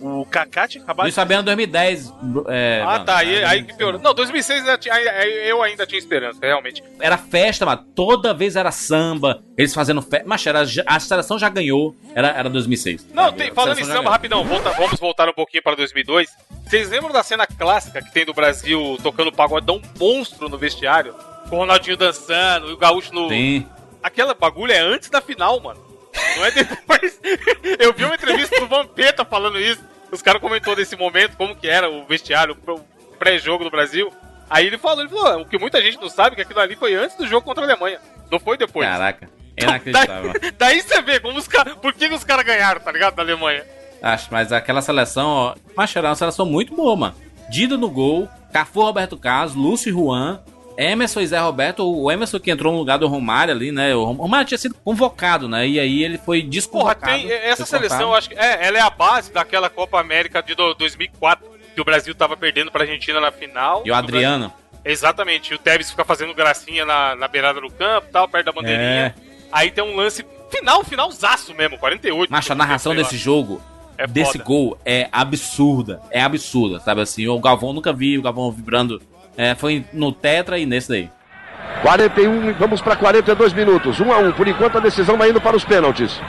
o 0.01 0.25
Kaká 0.27 0.69
tinha 0.69 0.83
acabado 0.83 1.05
Luiz 1.05 1.15
Fabiano 1.15 1.43
2010. 1.43 2.12
É, 2.49 2.81
ah, 2.83 2.87
mano, 2.87 3.05
tá. 3.05 3.16
Aí, 3.19 3.45
aí 3.45 3.62
que 3.65 3.75
piorou. 3.75 4.01
Não, 4.01 4.15
2006 4.15 4.66
eu 4.66 4.79
tinha- 4.79 4.95
aí 4.95 5.49
eu 5.49 5.62
ainda 5.62 5.87
tinha 5.87 5.99
esperança, 5.99 6.39
realmente. 6.43 6.83
Era 7.01 7.19
festa, 7.19 7.66
mano. 7.66 7.85
Toda 7.95 8.33
vez 8.33 8.57
era 8.57 8.70
samba. 8.70 9.43
Eles 9.57 9.75
fazendo 9.75 10.01
festa. 10.03 10.25
Mas 10.27 10.47
era, 10.47 10.65
a 10.87 11.01
seleção 11.01 11.39
já 11.39 11.49
ganhou. 11.49 11.95
Era, 12.15 12.29
era 12.29 12.49
2006. 12.49 13.07
Não, 13.12 13.33
tem, 13.33 13.53
falando 13.53 13.79
em 13.79 13.85
samba, 13.85 14.11
rapidão, 14.11 14.45
volta- 14.45 14.70
vamos 14.70 14.99
voltar 15.01 15.29
um 15.29 15.33
pouquinho 15.35 15.62
para 15.62 15.75
2002. 15.77 16.29
Vocês 16.65 16.91
lembram 16.91 17.12
da 17.12 17.23
cena 17.23 17.47
clássica 17.47 18.03
que 18.03 18.12
tem 18.12 18.25
do 18.25 18.35
Brasil 18.35 18.99
tocando 19.03 19.33
pagodão 19.33 19.81
monstro 19.99 20.49
no 20.49 20.59
vestiário? 20.59 21.15
Com 21.49 21.57
o 21.57 21.59
Ronaldinho 21.61 21.97
dançando 21.97 22.69
e 22.69 22.73
o 22.73 22.77
Gaúcho 22.77 23.12
no. 23.15 23.29
Tem. 23.29 23.66
Aquela 24.03 24.35
bagulho 24.35 24.73
é 24.73 24.79
antes 24.79 25.09
da 25.11 25.20
final, 25.20 25.59
mano. 25.61 25.88
Não 26.37 26.45
é 26.45 26.51
depois. 26.51 27.21
Eu 27.79 27.93
vi 27.93 28.05
uma 28.05 28.15
entrevista 28.15 28.59
do 28.61 28.67
Vampeta 28.67 29.25
falando 29.25 29.59
isso. 29.61 29.83
Os 30.11 30.23
caras 30.23 30.41
comentou 30.41 30.75
desse 30.75 30.97
momento, 30.97 31.37
como 31.37 31.55
que 31.55 31.69
era 31.69 31.91
o 31.91 32.07
vestiário, 32.07 32.57
o 32.67 32.81
pré-jogo 33.19 33.65
do 33.65 33.71
Brasil. 33.71 34.13
Aí 34.49 34.67
ele 34.67 34.79
falou, 34.79 35.01
ele 35.01 35.11
falou, 35.11 35.43
o 35.43 35.47
que 35.47 35.59
muita 35.59 35.83
gente 35.83 36.01
não 36.01 36.09
sabe 36.09 36.33
é 36.33 36.37
que 36.37 36.43
aquilo 36.43 36.61
ali 36.61 36.75
foi 36.77 36.95
antes 36.95 37.17
do 37.17 37.27
jogo 37.27 37.45
contra 37.45 37.65
a 37.65 37.69
Alemanha. 37.69 38.01
Não 38.31 38.39
foi 38.39 38.57
depois. 38.57 38.89
Caraca. 38.89 39.29
É 39.61 39.65
inacreditável. 39.65 40.33
Daí, 40.41 40.53
daí 40.53 40.81
você 40.81 41.03
vê 41.03 41.19
como 41.19 41.37
os 41.37 41.49
caras. 41.49 41.75
Por 41.75 41.93
que, 41.93 42.09
que 42.09 42.15
os 42.15 42.23
caras 42.23 42.47
ganharam, 42.47 42.81
tá 42.81 42.93
ligado? 42.93 43.17
Da 43.17 43.25
Alemanha. 43.25 43.65
Acho, 44.01 44.29
mas 44.31 44.53
aquela 44.53 44.81
seleção, 44.81 45.27
ó. 45.27 45.55
Mas 45.77 45.97
era 45.97 46.09
uma 46.09 46.15
seleção 46.15 46.47
muito 46.47 46.77
boa, 46.77 46.95
mano. 46.95 47.17
Dida 47.51 47.77
no 47.77 47.91
gol, 47.91 48.29
Cafu 48.53 48.83
Roberto 48.83 49.17
Carlos, 49.17 49.57
Lúcio 49.57 49.89
e 49.89 49.93
Juan, 49.93 50.41
Emerson 50.79 51.21
e 51.21 51.27
Zé 51.27 51.39
Roberto. 51.39 51.85
O 51.85 52.11
Emerson 52.11 52.39
que 52.39 52.51
entrou 52.51 52.73
no 52.73 52.79
lugar 52.79 52.99
do 52.99 53.09
Romário 53.09 53.53
ali, 53.53 53.73
né? 53.73 53.95
O 53.95 54.05
Romário 54.05 54.47
tinha 54.47 54.59
sido 54.59 54.75
convocado, 54.85 55.49
né? 55.49 55.67
E 55.67 55.79
aí 55.81 56.03
ele 56.05 56.17
foi 56.19 56.41
Porra, 56.41 56.51
desconvocado. 56.51 57.13
tem 57.13 57.33
essa 57.33 57.67
seleção, 57.67 58.11
eu 58.11 58.15
acho 58.15 58.29
que 58.29 58.35
é, 58.39 58.67
ela 58.67 58.79
é 58.79 58.81
a 58.81 58.91
base 58.91 59.33
daquela 59.33 59.69
Copa 59.69 60.01
América 60.01 60.43
de 60.43 60.55
do- 60.55 60.75
2004, 60.75 61.45
que 61.75 61.81
o 61.81 61.85
Brasil 61.85 62.15
tava 62.15 62.37
perdendo 62.37 62.71
pra 62.71 62.83
Argentina 62.83 63.21
na 63.21 63.33
final. 63.33 63.83
E 63.85 63.91
o 63.91 63.95
Adriano. 63.95 64.53
Exatamente, 64.85 65.53
e 65.53 65.55
o 65.55 65.59
Tevez 65.59 65.91
fica 65.91 66.05
fazendo 66.05 66.33
gracinha 66.33 66.87
na, 66.87 67.15
na 67.17 67.29
beirada 67.29 67.61
do 67.61 67.69
campo, 67.71 68.07
tal, 68.13 68.29
perto 68.29 68.47
da 68.47 68.53
bandeirinha. 68.53 69.15
É. 69.19 69.29
Aí 69.53 69.71
tem 69.71 69.83
um 69.85 69.97
lance 69.97 70.25
final, 70.51 70.83
finalzaço 70.85 71.53
mesmo, 71.55 71.77
48. 71.79 72.31
Macho, 72.31 72.53
a 72.53 72.55
narração 72.57 72.95
desse 72.95 73.17
jogo, 73.17 73.61
É 73.99 74.07
desse 74.07 74.33
foda. 74.33 74.45
gol, 74.45 74.79
é 74.85 75.09
absurda. 75.11 76.01
É 76.11 76.23
absurda, 76.23 76.79
sabe 76.79 77.01
assim? 77.01 77.27
O 77.27 77.41
Galvão 77.41 77.73
nunca 77.73 77.93
vi, 77.93 78.16
o 78.16 78.23
Galvão 78.23 78.51
vibrando. 78.53 79.03
É, 79.37 79.55
foi 79.57 79.85
no 79.93 80.12
Tetra 80.12 80.57
e 80.59 80.65
nesse 80.65 80.89
daí. 80.89 81.11
41 81.83 82.51
e 82.51 82.53
vamos 82.53 82.81
para 82.81 82.97
42 82.97 83.53
minutos. 83.53 84.01
1 84.01 84.12
a 84.12 84.19
1. 84.19 84.33
Por 84.33 84.49
enquanto 84.49 84.79
a 84.79 84.81
decisão 84.81 85.16
vai 85.16 85.31
indo 85.31 85.41
para 85.41 85.57
os 85.57 85.65
pênaltis. 85.65 86.20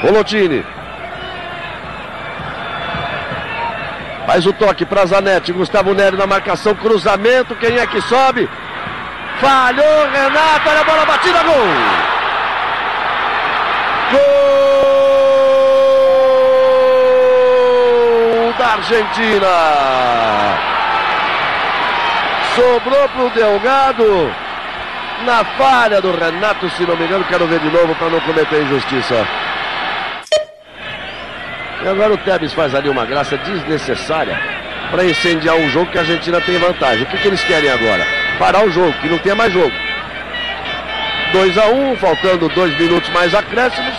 Rolotini. 0.00 0.64
Faz 4.26 4.46
o 4.46 4.52
toque 4.52 4.84
para 4.84 5.06
Zanetti. 5.06 5.52
Gustavo 5.52 5.94
Neri 5.94 6.16
na 6.16 6.26
marcação. 6.26 6.74
Cruzamento. 6.74 7.54
Quem 7.56 7.76
é 7.78 7.86
que 7.86 8.00
sobe? 8.02 8.48
Falhou 9.40 10.10
Renato. 10.12 10.68
Olha 10.68 10.80
a 10.80 10.84
bola 10.84 11.04
batida. 11.06 11.42
Gol. 11.42 11.54
Gol 18.42 18.52
da 18.58 18.71
Argentina. 18.82 20.58
Sobrou 22.56 23.08
pro 23.10 23.30
Delgado. 23.30 24.34
Na 25.24 25.44
falha 25.56 26.00
do 26.00 26.10
Renato, 26.10 26.68
se 26.70 26.82
não 26.84 26.96
me 26.96 27.04
engano, 27.04 27.24
quero 27.26 27.46
ver 27.46 27.60
de 27.60 27.70
novo 27.70 27.94
para 27.94 28.10
não 28.10 28.20
cometer 28.20 28.62
injustiça. 28.62 29.24
E 31.84 31.88
agora 31.88 32.12
o 32.12 32.18
Tevez 32.18 32.52
faz 32.52 32.74
ali 32.74 32.88
uma 32.88 33.06
graça 33.06 33.36
desnecessária 33.38 34.38
para 34.90 35.04
incendiar 35.04 35.54
um 35.54 35.70
jogo 35.70 35.90
que 35.90 35.98
a 35.98 36.00
Argentina 36.00 36.40
tem 36.40 36.58
vantagem. 36.58 37.04
O 37.04 37.06
que, 37.06 37.18
que 37.18 37.28
eles 37.28 37.44
querem 37.44 37.70
agora? 37.70 38.04
Parar 38.36 38.64
o 38.64 38.70
jogo, 38.72 38.92
que 38.94 39.08
não 39.08 39.18
tenha 39.18 39.36
mais 39.36 39.52
jogo. 39.52 39.72
2 41.32 41.56
a 41.56 41.66
1 41.66 41.96
faltando 41.98 42.48
dois 42.48 42.76
minutos 42.76 43.08
mais 43.10 43.32
acréscimos. 43.32 43.94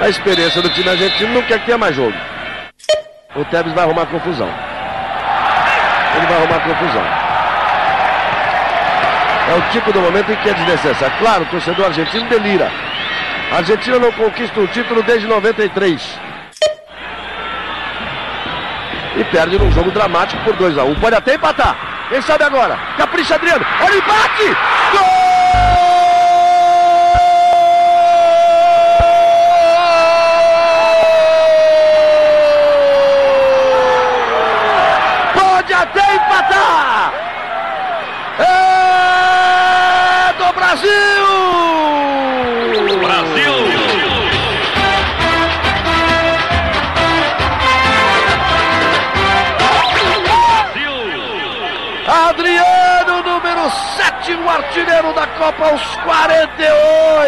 A 0.00 0.08
experiência 0.08 0.60
do 0.60 0.70
time 0.70 0.88
argentino 0.88 1.34
não 1.34 1.42
quer 1.42 1.60
que 1.60 1.66
tenha 1.66 1.78
mais 1.78 1.94
jogo. 1.94 2.29
O 3.34 3.44
Tevez 3.44 3.72
vai 3.74 3.84
arrumar 3.84 4.06
confusão. 4.06 4.48
Ele 6.16 6.26
vai 6.26 6.36
arrumar 6.36 6.60
confusão. 6.60 7.04
É 9.48 9.54
o 9.54 9.62
tipo 9.70 9.92
do 9.92 10.00
momento 10.00 10.32
em 10.32 10.36
que 10.36 10.48
é 10.48 10.54
desnecessário. 10.54 11.16
Claro, 11.18 11.44
o 11.44 11.46
torcedor 11.46 11.86
argentino 11.86 12.28
delira. 12.28 12.70
A 13.52 13.58
Argentina 13.58 13.98
não 14.00 14.10
conquista 14.12 14.58
um 14.58 14.66
título 14.66 15.02
desde 15.04 15.28
93. 15.28 16.18
E 19.16 19.24
perde 19.24 19.58
num 19.58 19.70
jogo 19.70 19.92
dramático 19.92 20.42
por 20.42 20.56
2 20.56 20.78
a 20.78 20.84
1 20.84 20.94
Pode 20.96 21.16
até 21.16 21.34
empatar. 21.34 21.76
Quem 22.08 22.20
sabe 22.22 22.42
agora? 22.44 22.76
Capricha 22.96 23.36
Adriano. 23.36 23.64
Olha 23.80 23.94
o 23.94 23.98
empate! 23.98 24.44
Gol! 24.92 25.19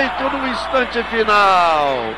48 0.02 0.36
no 0.36 0.48
instante 0.48 1.04
final. 1.04 2.14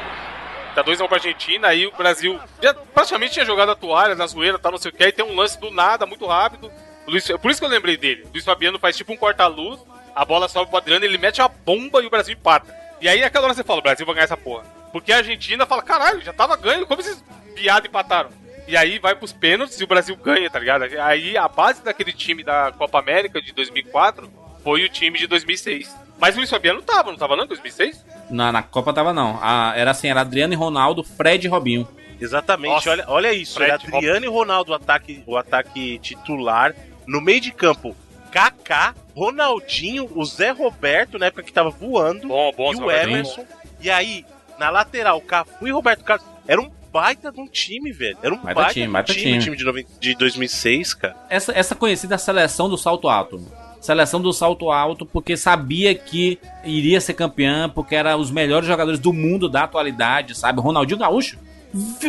Tá 0.74 0.82
2x1 0.82 1.06
pra 1.06 1.16
Argentina, 1.18 1.68
aí 1.68 1.86
o 1.86 1.92
Brasil 1.92 2.40
já 2.60 2.72
praticamente 2.72 3.34
tinha 3.34 3.44
jogado 3.44 3.70
a 3.72 3.76
toalha 3.76 4.14
na 4.14 4.26
zoeira, 4.26 4.58
tal, 4.58 4.72
não 4.72 4.78
sei 4.78 4.90
o 4.90 4.94
que, 4.94 5.04
aí 5.04 5.12
tem 5.12 5.24
um 5.24 5.36
lance 5.36 5.60
do 5.60 5.70
nada, 5.70 6.06
muito 6.06 6.26
rápido. 6.26 6.70
Luiz, 7.06 7.28
por 7.40 7.50
isso 7.50 7.60
que 7.60 7.66
eu 7.66 7.70
lembrei 7.70 7.96
dele. 7.96 8.26
Luiz 8.32 8.44
Fabiano 8.44 8.78
faz 8.78 8.96
tipo 8.96 9.12
um 9.12 9.16
corta-luz, 9.16 9.80
a 10.14 10.24
bola 10.24 10.48
sobe 10.48 10.70
pro 10.70 10.78
Adriano, 10.78 11.04
ele 11.04 11.18
mete 11.18 11.40
uma 11.40 11.48
bomba 11.48 12.02
e 12.02 12.06
o 12.06 12.10
Brasil 12.10 12.34
empata. 12.34 12.74
E 13.00 13.08
aí 13.08 13.22
aquela 13.22 13.44
hora 13.44 13.54
você 13.54 13.62
fala, 13.62 13.80
o 13.80 13.82
Brasil 13.82 14.06
vai 14.06 14.14
ganhar 14.14 14.24
essa 14.24 14.36
porra. 14.36 14.64
Porque 14.90 15.12
a 15.12 15.18
Argentina 15.18 15.66
fala, 15.66 15.82
caralho, 15.82 16.22
já 16.22 16.32
tava 16.32 16.56
ganhando, 16.56 16.86
como 16.86 17.02
esses 17.02 17.22
viados 17.54 17.88
empataram? 17.88 18.30
E 18.66 18.76
aí 18.76 18.98
vai 18.98 19.14
pros 19.14 19.32
pênaltis 19.32 19.78
e 19.78 19.84
o 19.84 19.86
Brasil 19.88 20.16
ganha, 20.16 20.48
tá 20.48 20.58
ligado? 20.58 20.84
Aí 21.02 21.36
a 21.36 21.46
base 21.46 21.84
daquele 21.84 22.12
time 22.12 22.42
da 22.42 22.72
Copa 22.72 22.98
América 22.98 23.42
de 23.42 23.52
2004 23.52 24.32
foi 24.62 24.84
o 24.84 24.88
time 24.88 25.18
de 25.18 25.26
2006. 25.26 26.03
Mas 26.18 26.34
o 26.34 26.38
Luiz 26.38 26.50
Fabiano 26.50 26.78
não 26.78 26.86
tava, 26.86 27.10
não 27.10 27.18
tava 27.18 27.36
não 27.36 27.44
em 27.44 27.48
2006? 27.48 28.04
Na, 28.30 28.50
na 28.52 28.62
Copa 28.62 28.92
tava 28.92 29.12
não. 29.12 29.38
Ah, 29.42 29.72
era 29.76 29.90
assim, 29.90 30.08
era 30.08 30.20
Adriano 30.20 30.52
e 30.54 30.56
Ronaldo, 30.56 31.02
Fred 31.02 31.46
e 31.46 31.50
Robinho. 31.50 31.86
Exatamente, 32.20 32.72
Nossa, 32.72 32.90
olha, 32.90 33.04
olha 33.08 33.32
isso. 33.32 33.54
Fred, 33.54 33.72
era 33.72 33.82
Adriano 33.96 34.24
e 34.24 34.28
Ronaldo 34.28 34.72
o 34.72 34.74
ataque, 34.74 35.22
o 35.26 35.36
ataque 35.36 35.98
titular. 35.98 36.74
No 37.06 37.20
meio 37.20 37.40
de 37.40 37.50
campo, 37.50 37.94
Kaká, 38.30 38.94
Ronaldinho, 39.14 40.08
o 40.14 40.24
Zé 40.24 40.50
Roberto, 40.50 41.18
na 41.18 41.26
época 41.26 41.42
que 41.42 41.52
tava 41.52 41.70
voando, 41.70 42.28
Bom, 42.28 42.52
bom, 42.56 42.72
e 42.72 42.76
o. 42.76 42.90
Emerson. 42.90 43.44
E 43.80 43.90
aí, 43.90 44.24
na 44.58 44.70
lateral, 44.70 45.20
Cafu 45.20 45.66
e 45.66 45.70
Roberto 45.72 46.04
Carlos. 46.04 46.26
Era 46.46 46.60
um 46.60 46.70
baita 46.92 47.32
de 47.32 47.40
um 47.40 47.46
time, 47.48 47.92
velho. 47.92 48.16
Era 48.22 48.32
um 48.32 48.38
Baita 48.38 48.54
baita, 48.54 48.72
time, 48.74 48.84
de 48.84 48.88
um 48.88 48.92
baita 48.92 49.12
time, 49.12 49.24
time. 49.24 49.44
time 49.44 49.56
de, 49.56 49.64
noven- 49.64 49.86
de 50.00 50.14
2006, 50.14 50.94
cara. 50.94 51.16
Essa, 51.28 51.52
essa 51.52 51.74
conhecida 51.74 52.16
seleção 52.16 52.68
do 52.68 52.78
salto 52.78 53.08
alto. 53.08 53.44
Seleção 53.84 54.18
do 54.18 54.32
salto 54.32 54.70
alto 54.70 55.04
porque 55.04 55.36
sabia 55.36 55.94
que 55.94 56.38
iria 56.64 56.98
ser 57.02 57.12
campeã, 57.12 57.68
porque 57.68 57.94
era 57.94 58.16
os 58.16 58.30
melhores 58.30 58.66
jogadores 58.66 58.98
do 58.98 59.12
mundo 59.12 59.46
da 59.46 59.64
atualidade, 59.64 60.34
sabe? 60.34 60.58
Ronaldinho 60.58 60.98
Gaúcho, 60.98 61.38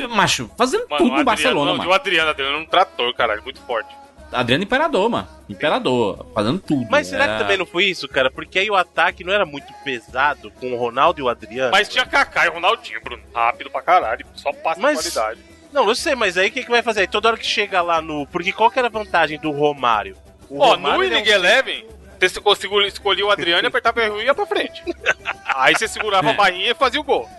macho, 0.10 0.49
fazendo 0.57 0.85
Mano, 0.89 0.97
tudo 0.99 1.02
o 1.02 1.07
no 1.07 1.11
Adriano, 1.15 1.26
Barcelona, 1.26 1.72
não, 1.72 1.77
mano. 1.80 1.89
O 1.89 1.93
Adriano, 1.93 2.30
Adriano 2.30 2.57
é 2.60 2.61
um 2.61 2.65
trator, 2.65 3.14
caralho, 3.14 3.43
muito 3.43 3.60
forte. 3.64 3.93
Adriano 4.31 4.64
Imperador, 4.64 5.10
mano. 5.10 5.27
Imperador, 5.49 6.26
fazendo 6.34 6.60
tudo. 6.60 6.88
Mas 6.89 7.07
será 7.07 7.26
Era- 7.26 7.34
que 7.34 7.39
também 7.39 7.57
não 7.57 7.65
foi 7.65 7.84
isso, 7.88 8.07
cara? 8.07 8.31
Porque 8.31 8.57
aí 8.57 8.69
o 8.69 8.76
ataque 8.76 9.26
não 9.26 9.34
era 9.34 9.45
muito 9.45 9.68
pesado 9.84 10.49
com 10.61 10.72
o 10.72 10.77
Ronaldo 10.77 11.19
e 11.19 11.23
o 11.23 11.27
Adriano. 11.27 11.72
Mas 11.73 11.89
tinha 11.89 12.06
Kaká 12.06 12.45
e 12.45 12.49
Ronaldinho, 12.52 13.02
Bruno. 13.03 13.22
Rápido 13.34 13.69
pra 13.69 13.81
caralho, 13.81 14.26
só 14.34 14.53
passa 14.53 14.80
Mas- 14.80 15.02
qualidade. 15.11 15.41
Não, 15.73 15.89
eu 15.89 15.95
sei, 15.95 16.15
mas 16.15 16.38
aí 16.38 16.47
o 16.47 16.52
que, 16.53 16.64
que 16.64 16.72
vai 16.72 16.81
fazer? 16.81 17.02
Aí 17.02 17.07
toda 17.07 17.27
hora 17.27 17.38
que 17.38 17.45
chega 17.45 17.81
lá 17.81 18.02
no. 18.02 18.26
Porque 18.27 18.53
qual 18.53 18.72
que 18.72 18.80
era 18.80 18.88
a 18.88 18.91
vantagem 18.91 19.38
do 19.38 19.52
Romário? 19.52 20.15
Ó, 20.52 20.72
Romário, 20.76 20.98
no 21.00 21.04
ele 21.04 21.14
é 21.16 21.18
um- 21.18 21.22
Winning 21.22 21.32
Eleven, 21.32 21.86
você 22.20 22.40
conseguiu 22.42 22.82
escolher 22.82 23.24
o 23.24 23.32
Adriano 23.32 23.64
e 23.64 23.68
apertava 23.68 24.00
o 24.00 24.04
R1 24.04 24.22
e 24.22 24.26
ia 24.26 24.34
pra 24.36 24.46
frente. 24.46 24.84
Aí 25.46 25.76
você 25.76 25.88
segurava 25.88 26.30
a 26.30 26.34
barrinha 26.34 26.72
e 26.72 26.76
fazia 26.76 27.00
o 27.00 27.04
gol. 27.04 27.30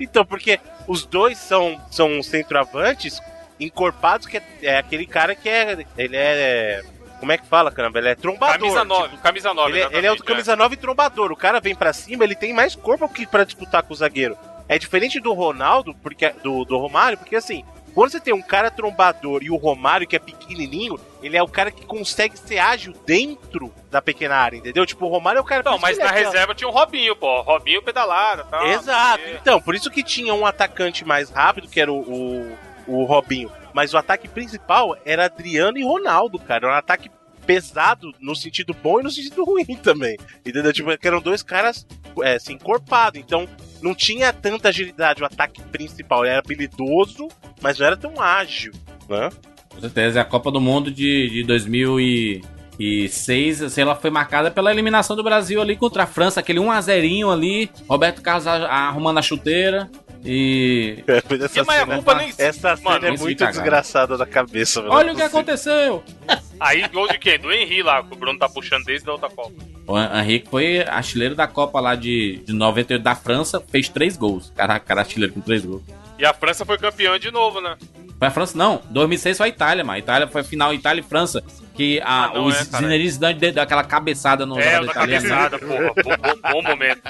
Então, 0.00 0.24
porque 0.24 0.58
os 0.86 1.04
dois 1.04 1.36
são, 1.38 1.80
são 1.90 2.22
centroavantes 2.22 3.20
encorpados, 3.60 4.26
que 4.26 4.36
é, 4.38 4.42
é 4.62 4.78
aquele 4.78 5.06
cara 5.06 5.34
que 5.34 5.48
é. 5.48 5.84
Ele 5.96 6.16
é. 6.16 6.82
Como 7.20 7.32
é 7.32 7.36
que 7.38 7.46
fala, 7.46 7.70
caramba? 7.72 7.98
Ele 7.98 8.08
é 8.10 8.14
trombador. 8.14 8.58
Camisa 8.58 8.80
tipo, 8.80 8.86
9, 8.94 9.16
camisa 9.18 9.52
9. 9.54 9.70
ele, 9.72 9.80
é- 9.82 9.98
ele 9.98 10.06
é 10.06 10.12
o 10.12 10.16
camisa 10.22 10.54
9 10.54 10.74
e 10.74 10.78
trombador. 10.78 11.32
O 11.32 11.36
cara 11.36 11.60
vem 11.60 11.74
pra 11.74 11.92
cima, 11.92 12.22
ele 12.24 12.36
tem 12.36 12.52
mais 12.52 12.76
corpo 12.76 13.08
que 13.08 13.26
pra 13.26 13.42
disputar 13.44 13.82
com 13.82 13.92
o 13.92 13.96
zagueiro. 13.96 14.38
É 14.68 14.78
diferente 14.78 15.18
do 15.18 15.32
Ronaldo, 15.32 15.94
porque 16.02 16.28
do, 16.42 16.64
do 16.64 16.78
Romário, 16.78 17.18
porque 17.18 17.34
assim, 17.34 17.64
quando 17.98 18.12
você 18.12 18.20
tem 18.20 18.32
um 18.32 18.40
cara 18.40 18.70
trombador 18.70 19.42
e 19.42 19.50
o 19.50 19.56
Romário 19.56 20.06
que 20.06 20.14
é 20.14 20.20
pequenininho, 20.20 21.00
ele 21.20 21.36
é 21.36 21.42
o 21.42 21.48
cara 21.48 21.72
que 21.72 21.84
consegue 21.84 22.38
ser 22.38 22.58
ágil 22.58 22.94
dentro 23.04 23.74
da 23.90 24.00
pequena 24.00 24.36
área, 24.36 24.56
entendeu? 24.56 24.86
Tipo, 24.86 25.06
o 25.06 25.08
Romário 25.08 25.40
é 25.40 25.40
o 25.40 25.44
cara 25.44 25.64
Não, 25.64 25.80
mas 25.80 25.98
na 25.98 26.04
é 26.04 26.22
reserva 26.22 26.54
tinha 26.54 26.68
o 26.68 26.70
Robinho, 26.70 27.16
pô. 27.16 27.40
Robinho 27.40 27.82
pedalada 27.82 28.44
e 28.46 28.50
tal. 28.52 28.68
Exato. 28.68 29.24
quê. 29.24 29.38
Então, 29.42 29.60
por 29.60 29.74
isso 29.74 29.90
que 29.90 30.04
tinha 30.04 30.32
um 30.32 30.46
atacante 30.46 31.04
mais 31.04 31.28
rápido, 31.28 31.66
que 31.66 31.80
era 31.80 31.92
o, 31.92 31.98
o, 31.98 32.58
o 32.86 33.04
Robinho. 33.04 33.50
Mas 33.72 33.92
o 33.92 33.98
ataque 33.98 34.28
principal 34.28 34.96
era 35.04 35.24
Adriano 35.24 35.76
e 35.76 35.82
Ronaldo, 35.82 36.38
cara. 36.38 36.68
Era 36.68 36.76
um 36.76 36.78
ataque 36.78 37.10
pesado 37.44 38.14
no 38.20 38.36
sentido 38.36 38.72
bom 38.74 39.00
e 39.00 39.02
no 39.02 39.10
sentido 39.10 39.42
ruim 39.44 39.64
também. 39.74 40.16
Entendeu? 40.46 40.72
Tipo, 40.72 40.90
eram 41.02 41.20
dois 41.20 41.42
caras 41.42 41.84
é, 42.22 42.34
assim, 42.34 42.52
encorpados. 42.52 43.18
Então, 43.18 43.48
não 43.82 43.94
tinha 43.94 44.32
tanta 44.32 44.68
agilidade 44.68 45.22
o 45.22 45.26
ataque 45.26 45.60
principal. 45.62 46.24
Ele 46.24 46.30
era 46.30 46.38
habilidoso, 46.40 47.28
mas 47.60 47.78
não 47.78 47.86
era 47.86 47.96
tão 47.96 48.20
ágil. 48.20 48.72
Né? 49.08 49.30
Com 49.68 49.80
certeza, 49.80 50.20
a 50.20 50.24
Copa 50.24 50.50
do 50.50 50.60
Mundo 50.60 50.90
de, 50.90 51.28
de 51.30 51.44
2006, 51.44 53.62
assim, 53.62 53.80
ela 53.82 53.94
foi 53.94 54.10
marcada 54.10 54.50
pela 54.50 54.70
eliminação 54.72 55.14
do 55.16 55.22
Brasil 55.22 55.60
ali 55.60 55.76
contra 55.76 56.04
a 56.04 56.06
França, 56.06 56.40
aquele 56.40 56.58
1x0 56.60 57.32
ali, 57.32 57.70
Roberto 57.88 58.22
Carlos 58.22 58.46
a- 58.46 58.66
arrumando 58.66 59.18
a 59.18 59.22
chuteira 59.22 59.88
e... 60.24 61.04
Essa 61.06 61.60
E, 61.60 61.64
mas 61.64 61.76
a 61.76 61.80
cena, 61.84 61.94
culpa 61.94 62.14
nem- 62.14 62.28
essa 62.38 62.76
cena 62.76 62.90
Mano, 62.90 63.06
é 63.06 63.10
muito 63.16 63.38
cagado. 63.38 63.56
desgraçada 63.56 64.16
da 64.18 64.26
cabeça. 64.26 64.80
velho. 64.80 64.92
Olha 64.92 65.12
o 65.12 65.16
que 65.16 65.22
aconteceu! 65.22 66.02
Aí, 66.60 66.86
gol 66.88 67.08
de 67.08 67.18
quem? 67.18 67.38
Do 67.38 67.52
Henry 67.52 67.82
lá, 67.82 68.02
que 68.02 68.12
o 68.12 68.16
Bruno 68.16 68.38
tá 68.38 68.48
puxando 68.48 68.84
desde 68.84 69.08
a 69.08 69.12
outra 69.12 69.28
Copa. 69.30 69.52
O 69.86 69.98
Henrique 69.98 70.48
foi 70.50 70.80
artilheiro 70.82 71.34
da 71.34 71.46
Copa 71.46 71.80
lá 71.80 71.94
de, 71.94 72.42
de 72.44 72.52
98 72.52 73.02
da 73.02 73.14
França, 73.14 73.62
fez 73.70 73.88
três 73.88 74.16
gols. 74.16 74.52
Caraca, 74.54 74.84
cara, 74.84 75.00
artilheiro 75.00 75.32
com 75.32 75.40
três 75.40 75.64
gols. 75.64 75.82
E 76.18 76.26
a 76.26 76.34
França 76.34 76.64
foi 76.66 76.76
campeã 76.78 77.18
de 77.18 77.30
novo, 77.30 77.60
né? 77.60 77.76
Foi 78.18 78.26
a 78.28 78.30
França? 78.30 78.58
Não, 78.58 78.82
2006 78.90 79.36
foi 79.38 79.46
a 79.46 79.48
Itália, 79.48 79.84
mano. 79.84 79.94
A 79.96 79.98
Itália 80.00 80.26
foi 80.26 80.40
a 80.40 80.44
final 80.44 80.74
Itália 80.74 81.00
e 81.00 81.04
França. 81.04 81.42
Que 81.74 82.00
a, 82.00 82.24
Ah, 82.24 82.30
não 82.34 82.46
os 82.46 82.56
é. 82.56 82.64
Zinedine 82.64 83.08
Zidane 83.10 83.38
deu 83.38 83.62
aquela 83.62 83.84
cabeçada 83.84 84.44
no 84.44 84.58
É, 84.58 84.64
jogador 84.74 84.92
cabeçada, 84.92 85.58
porra. 85.60 85.92
Bom, 86.02 86.16
bom- 86.16 86.52
bom 86.52 86.62
momento. 86.62 87.02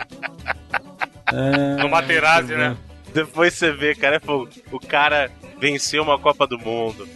No 1.81 1.89
Materazzi, 1.89 2.55
né? 2.55 2.77
Depois 3.15 3.55
você 3.55 3.73
vê, 3.73 3.95
cara, 3.95 4.17
é 4.17 4.21
fogo. 4.21 4.49
o 4.71 4.79
cara 4.79 5.31
venceu 5.59 6.03
uma 6.03 6.19
Copa 6.19 6.47
do 6.47 6.59
Mundo. 6.59 7.09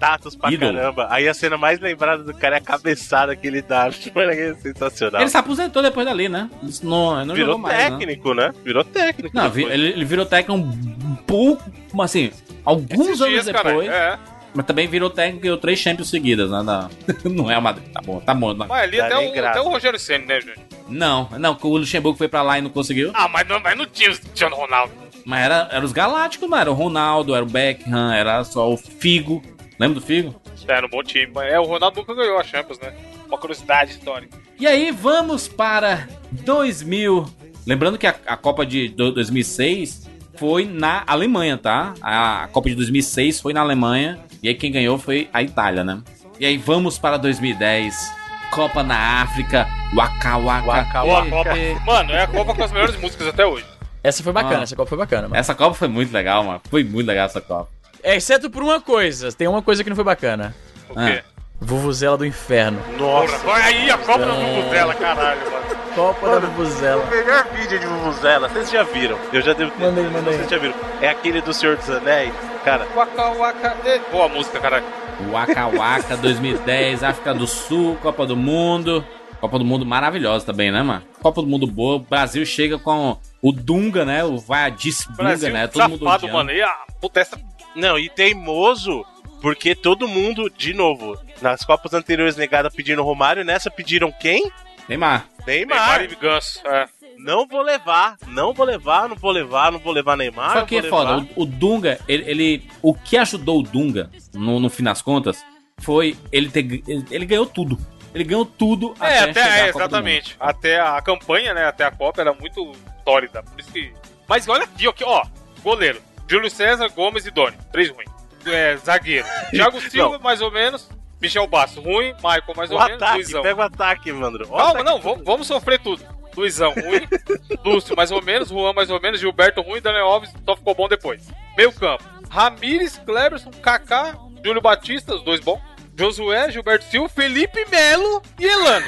Status 0.00 0.34
pra 0.34 0.50
Ídolo. 0.50 0.72
caramba. 0.74 1.06
Aí 1.10 1.28
a 1.28 1.34
cena 1.34 1.58
mais 1.58 1.78
lembrada 1.78 2.22
do 2.24 2.32
cara 2.32 2.56
é 2.56 2.58
a 2.58 2.62
cabeçada 2.62 3.36
que 3.36 3.46
ele 3.46 3.60
dá. 3.60 3.90
Tipo, 4.00 4.20
é 4.20 4.54
sensacional. 4.54 5.20
Ele 5.20 5.28
se 5.30 5.36
aposentou 5.36 5.82
depois 5.82 6.06
dali, 6.06 6.26
né? 6.28 6.48
Isso 6.62 6.86
não, 6.86 7.22
não 7.24 7.34
Virou 7.34 7.52
jogou 7.54 7.58
mais, 7.58 7.76
né? 7.76 7.90
técnico, 7.98 8.32
né? 8.34 8.52
Virou 8.64 8.82
técnico. 8.82 9.36
Não, 9.36 9.50
vi- 9.50 9.64
ele, 9.64 9.88
ele 9.88 10.04
virou 10.06 10.24
técnico 10.24 10.54
um 10.62 11.14
pouco, 11.26 11.62
assim, 12.00 12.30
alguns 12.64 13.08
Esses 13.08 13.20
anos 13.20 13.32
dias, 13.32 13.44
depois. 13.46 13.64
caralho, 13.64 13.90
É. 13.92 14.18
Mas 14.52 14.66
também 14.66 14.88
virou 14.88 15.08
técnico 15.10 15.38
e 15.38 15.42
ganhou 15.44 15.58
três 15.58 15.78
Champions 15.78 16.08
seguidas, 16.10 16.50
né? 16.50 16.88
Não 17.24 17.48
é 17.50 17.56
o 17.56 17.62
Madrid. 17.62 17.86
Tá 17.92 18.00
bom, 18.02 18.18
tá 18.20 18.34
bom. 18.34 18.52
Não, 18.54 18.66
Mas 18.66 18.82
ali 18.82 19.00
até 19.00 19.16
o, 19.16 19.32
graça. 19.32 19.60
até 19.60 19.68
o 19.68 19.70
Rogério 19.70 19.98
Senna, 19.98 20.24
né, 20.26 20.40
gente? 20.40 20.58
não, 20.88 21.28
não, 21.38 21.54
que 21.54 21.64
o 21.64 21.76
Luxemburgo 21.76 22.18
foi 22.18 22.26
pra 22.26 22.42
lá 22.42 22.58
e 22.58 22.62
não 22.62 22.68
conseguiu. 22.70 23.12
Ah, 23.14 23.28
mas 23.28 23.46
não, 23.46 23.60
mas 23.60 23.78
não 23.78 23.86
tinha 23.86 24.10
o 24.10 24.18
Cristiano 24.18 24.56
Ronaldo. 24.56 24.92
Mas 25.24 25.44
era, 25.44 25.68
era 25.70 25.84
os 25.84 25.92
Galácticos, 25.92 26.48
mano. 26.48 26.62
Era 26.62 26.70
o 26.72 26.74
Ronaldo, 26.74 27.32
era 27.32 27.44
o 27.44 27.48
Beckham, 27.48 28.12
era 28.12 28.42
só 28.42 28.68
o 28.72 28.76
Figo. 28.76 29.40
Lembra 29.80 29.98
do 29.98 30.04
Figo? 30.06 30.34
Era 30.68 30.86
um 30.86 30.90
bom 30.90 31.02
time. 31.02 31.32
Mas 31.34 31.50
é, 31.50 31.58
o 31.58 31.64
Ronaldo 31.64 32.00
nunca 32.00 32.14
ganhou 32.14 32.38
a 32.38 32.44
Champions, 32.44 32.78
né? 32.78 32.92
Uma 33.26 33.38
curiosidade 33.38 33.92
histórica. 33.92 34.36
E 34.58 34.66
aí, 34.66 34.90
vamos 34.92 35.48
para 35.48 36.06
2000. 36.30 37.26
Lembrando 37.66 37.96
que 37.96 38.06
a, 38.06 38.14
a 38.26 38.36
Copa 38.36 38.66
de 38.66 38.88
do- 38.90 39.12
2006 39.12 40.06
foi 40.36 40.66
na 40.66 41.02
Alemanha, 41.06 41.56
tá? 41.56 41.94
A, 42.02 42.46
Copa 42.52 42.68
de 42.68 42.74
2006 42.74 43.40
foi 43.40 43.54
na 43.54 43.62
Alemanha. 43.62 44.18
E 44.42 44.48
aí, 44.48 44.54
quem 44.54 44.70
ganhou 44.70 44.98
foi 44.98 45.28
a 45.32 45.42
Itália, 45.42 45.82
né? 45.82 46.02
E 46.38 46.44
aí, 46.44 46.58
vamos 46.58 46.98
para 46.98 47.16
2010. 47.16 48.12
Copa 48.52 48.82
na 48.82 49.22
África. 49.22 49.66
Waka 49.94 50.36
Waka. 50.36 50.66
Waka 50.66 51.04
Waka. 51.04 51.30
Copa. 51.30 51.54
Mano, 51.86 52.10
é 52.12 52.22
a 52.22 52.26
Copa 52.26 52.54
com 52.54 52.64
as 52.64 52.70
melhores 52.72 52.96
músicas 53.00 53.26
até 53.28 53.46
hoje. 53.46 53.64
Essa 54.02 54.22
foi 54.22 54.32
bacana, 54.32 54.60
Ah. 54.60 54.62
essa 54.62 54.76
Copa 54.76 54.88
foi 54.88 54.98
bacana, 54.98 55.22
mano. 55.22 55.36
Essa 55.36 55.54
Copa 55.54 55.74
foi 55.74 55.88
muito 55.88 56.12
legal, 56.12 56.42
mano. 56.44 56.60
Foi 56.70 56.82
muito 56.84 57.06
legal 57.06 57.26
essa 57.26 57.40
Copa. 57.40 57.68
É, 58.02 58.16
exceto 58.16 58.50
por 58.50 58.62
uma 58.62 58.80
coisa. 58.80 59.32
Tem 59.32 59.46
uma 59.48 59.62
coisa 59.62 59.82
que 59.84 59.90
não 59.90 59.96
foi 59.96 60.04
bacana. 60.04 60.54
O 60.88 60.98
Ah. 60.98 61.06
quê? 61.06 61.22
Vuvuzela 61.62 62.16
do 62.16 62.24
Inferno. 62.24 62.80
Nossa. 62.98 63.36
Porra, 63.38 63.52
vai 63.52 63.62
aí 63.74 63.90
a 63.90 63.98
Copa 63.98 64.24
do 64.24 64.32
Mundo 64.32 64.70
dela, 64.70 64.94
caralho, 64.94 65.40
mano. 65.50 65.66
Copa 65.94 66.28
da 66.28 66.46
Vuvuzela. 66.46 67.04
O 67.04 67.10
melhor 67.10 67.46
vídeo 67.52 67.78
de 67.78 67.86
Vuvuzela, 67.86 68.48
vocês 68.48 68.70
já 68.70 68.82
viram? 68.82 69.18
Eu 69.32 69.42
já 69.42 69.52
devo 69.52 69.70
ter. 69.72 69.84
Manda 69.84 70.00
aí. 70.00 70.36
Vocês 70.36 70.48
já 70.48 70.56
viram? 70.58 70.74
É 71.02 71.08
aquele 71.10 71.42
do 71.42 71.52
Senhor 71.52 71.76
dos 71.76 71.90
Anéis, 71.90 72.32
Cara, 72.64 72.86
Waka 72.94 73.24
waka. 73.32 73.76
Boa 74.10 74.28
música, 74.28 74.58
caralho. 74.58 74.84
Waka 75.30 75.66
Waka 75.68 76.16
2010, 76.16 77.02
África 77.04 77.34
do 77.34 77.46
Sul, 77.46 77.96
Copa 78.02 78.24
do 78.26 78.36
Mundo. 78.36 79.04
Copa 79.40 79.58
do 79.58 79.64
Mundo 79.64 79.84
maravilhosa 79.86 80.44
também, 80.46 80.70
né, 80.70 80.82
mano? 80.82 81.02
Copa 81.22 81.40
do 81.42 81.46
Mundo 81.48 81.66
boa. 81.66 81.96
O 81.96 82.00
Brasil 82.00 82.44
chega 82.46 82.78
com 82.78 83.18
o 83.42 83.52
Dunga, 83.52 84.04
né? 84.04 84.22
O 84.24 84.38
Vadice 84.38 85.08
Dunga, 85.12 85.50
né? 85.50 85.66
Todo 85.66 85.88
mundo 85.90 86.04
safado, 86.04 86.26
odiando. 86.26 86.36
mano. 86.36 86.52
E 86.52 86.62
a 86.62 86.74
puta 87.00 87.20
essa. 87.20 87.38
Não, 87.74 87.98
e 87.98 88.08
teimoso, 88.08 89.04
porque 89.40 89.74
todo 89.74 90.08
mundo, 90.08 90.50
de 90.50 90.74
novo, 90.74 91.18
nas 91.40 91.64
Copas 91.64 91.94
anteriores 91.94 92.36
negada 92.36 92.70
pedindo 92.70 93.02
Romário, 93.02 93.44
nessa 93.44 93.70
pediram 93.70 94.12
quem? 94.12 94.50
Neymar. 94.88 95.26
Neymar. 95.46 95.98
Neymar 95.98 96.02
e 96.12 96.16
Ganso. 96.16 96.60
É. 96.66 96.86
Não 97.18 97.46
vou 97.46 97.60
levar, 97.62 98.16
não 98.28 98.54
vou 98.54 98.64
levar, 98.64 99.08
não 99.08 99.16
vou 99.16 99.30
levar, 99.30 99.70
não 99.70 99.78
vou 99.78 99.92
levar 99.92 100.16
Neymar. 100.16 100.52
Só 100.60 100.64
que 100.64 100.76
é 100.76 100.82
foda, 100.82 101.26
o, 101.36 101.42
o 101.42 101.46
Dunga, 101.46 101.98
ele, 102.08 102.24
ele- 102.30 102.70
O 102.80 102.94
que 102.94 103.16
ajudou 103.18 103.60
o 103.60 103.62
Dunga, 103.62 104.10
no, 104.32 104.58
no 104.58 104.70
fim 104.70 104.82
das 104.82 105.02
contas, 105.02 105.44
foi 105.78 106.16
ele 106.32 106.50
ter. 106.50 106.82
Ele, 106.88 107.04
ele 107.10 107.26
ganhou 107.26 107.46
tudo. 107.46 107.78
Ele 108.14 108.24
ganhou 108.24 108.44
tudo 108.44 108.94
É, 109.00 109.20
até, 109.20 109.30
até, 109.30 109.42
chegar 109.44 109.56
é, 109.56 109.60
à 109.68 109.72
Copa 109.72 109.88
do 109.88 109.90
exatamente. 109.94 110.36
Até 110.40 110.80
a 110.80 111.00
campanha, 111.02 111.54
né? 111.54 111.64
Até 111.66 111.84
a 111.84 111.90
Copa 111.90 112.20
era 112.20 112.32
muito 112.32 112.72
sólida. 113.04 113.42
Por 113.42 113.60
isso 113.60 113.70
que. 113.70 113.92
Mas 114.26 114.48
olha 114.48 114.64
aqui, 114.64 114.86
ó, 114.86 114.90
aqui, 114.90 115.04
ó. 115.04 115.24
Goleiro. 115.62 116.00
Júlio 116.30 116.48
César, 116.48 116.88
Gomes 116.90 117.26
e 117.26 117.30
Doni. 117.32 117.56
Três 117.72 117.90
ruins. 117.90 118.08
É, 118.46 118.76
zagueiro. 118.76 119.26
Thiago 119.50 119.80
Silva, 119.80 120.18
mais 120.20 120.40
ou 120.40 120.50
menos. 120.50 120.88
Michel 121.20 121.46
Basso, 121.48 121.80
ruim. 121.80 122.14
Michael, 122.14 122.54
mais 122.56 122.70
O 122.70 122.74
ou 122.74 122.80
menos. 122.84 123.02
ataque, 123.02 123.14
Luizão. 123.16 123.42
pega 123.42 123.60
o 123.60 123.62
ataque, 123.62 124.12
mano. 124.12 124.38
O 124.44 124.56
Calma, 124.56 124.82
não, 124.84 125.00
vamos, 125.00 125.24
vamos 125.24 125.46
sofrer 125.48 125.80
tudo. 125.80 126.02
Luizão, 126.36 126.72
ruim. 126.72 127.06
Lúcio, 127.64 127.96
mais 127.96 128.12
ou 128.12 128.22
menos. 128.22 128.48
Juan, 128.48 128.72
mais 128.72 128.88
ou 128.90 129.00
menos. 129.00 129.18
Gilberto, 129.18 129.60
ruim. 129.60 129.80
Daniel 129.82 130.06
Alves, 130.06 130.32
só 130.44 130.56
ficou 130.56 130.72
bom 130.74 130.88
depois. 130.88 131.28
Meio 131.56 131.72
campo. 131.72 132.04
Ramires, 132.30 132.96
Cleberson, 133.04 133.50
Kaká, 133.50 134.16
Júlio 134.44 134.60
Batista, 134.62 135.16
os 135.16 135.24
dois 135.24 135.40
bons. 135.40 135.60
Josué, 135.98 136.50
Gilberto 136.52 136.84
Silva, 136.84 137.08
Felipe 137.08 137.66
Melo 137.68 138.22
e 138.38 138.46
Elano. 138.46 138.86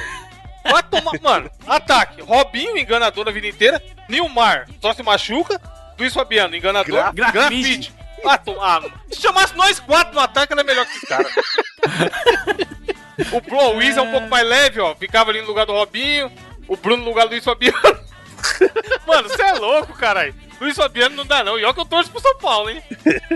Vai 0.64 0.82
tomar. 0.84 1.20
Mano, 1.20 1.50
ataque. 1.66 2.22
Robinho, 2.22 2.78
enganador 2.78 3.28
a 3.28 3.32
vida 3.32 3.48
inteira. 3.48 3.82
Nilmar, 4.08 4.68
só 4.80 4.92
se 4.94 5.02
machuca. 5.02 5.60
Luiz 6.02 6.12
Fabiano, 6.14 6.54
enganador. 6.56 7.12
Gra- 7.14 7.30
Grafite. 7.30 7.92
Ah, 8.24 8.38
tomar. 8.38 8.82
Se 9.10 9.20
chamasse 9.20 9.54
nós 9.56 9.78
quatro 9.80 10.14
no 10.14 10.20
ataque, 10.20 10.52
ela 10.52 10.62
é 10.62 10.64
melhor 10.64 10.84
que 10.86 10.96
esse 10.96 11.06
cara. 11.06 11.28
O 13.30 13.40
Bro 13.40 13.76
Wiz 13.76 13.96
é 13.96 14.02
um 14.02 14.10
pouco 14.10 14.28
mais 14.28 14.46
leve, 14.46 14.80
ó. 14.80 14.94
Ficava 14.96 15.30
ali 15.30 15.40
no 15.42 15.46
lugar 15.46 15.66
do 15.66 15.72
Robinho. 15.72 16.32
O 16.66 16.76
Bruno 16.76 17.02
no 17.04 17.08
lugar 17.10 17.26
do 17.26 17.30
Luiz 17.30 17.44
Fabiano. 17.44 17.78
Mano, 19.06 19.28
você 19.28 19.42
é 19.42 19.52
louco, 19.52 19.92
caralho. 19.94 20.34
Luiz 20.62 20.76
Fabiano 20.76 21.16
não 21.16 21.26
dá, 21.26 21.42
não. 21.42 21.58
E 21.58 21.64
olha 21.64 21.74
que 21.74 21.80
eu 21.80 21.84
torço 21.84 22.10
pro 22.10 22.20
São 22.20 22.36
Paulo, 22.38 22.70
hein? 22.70 22.80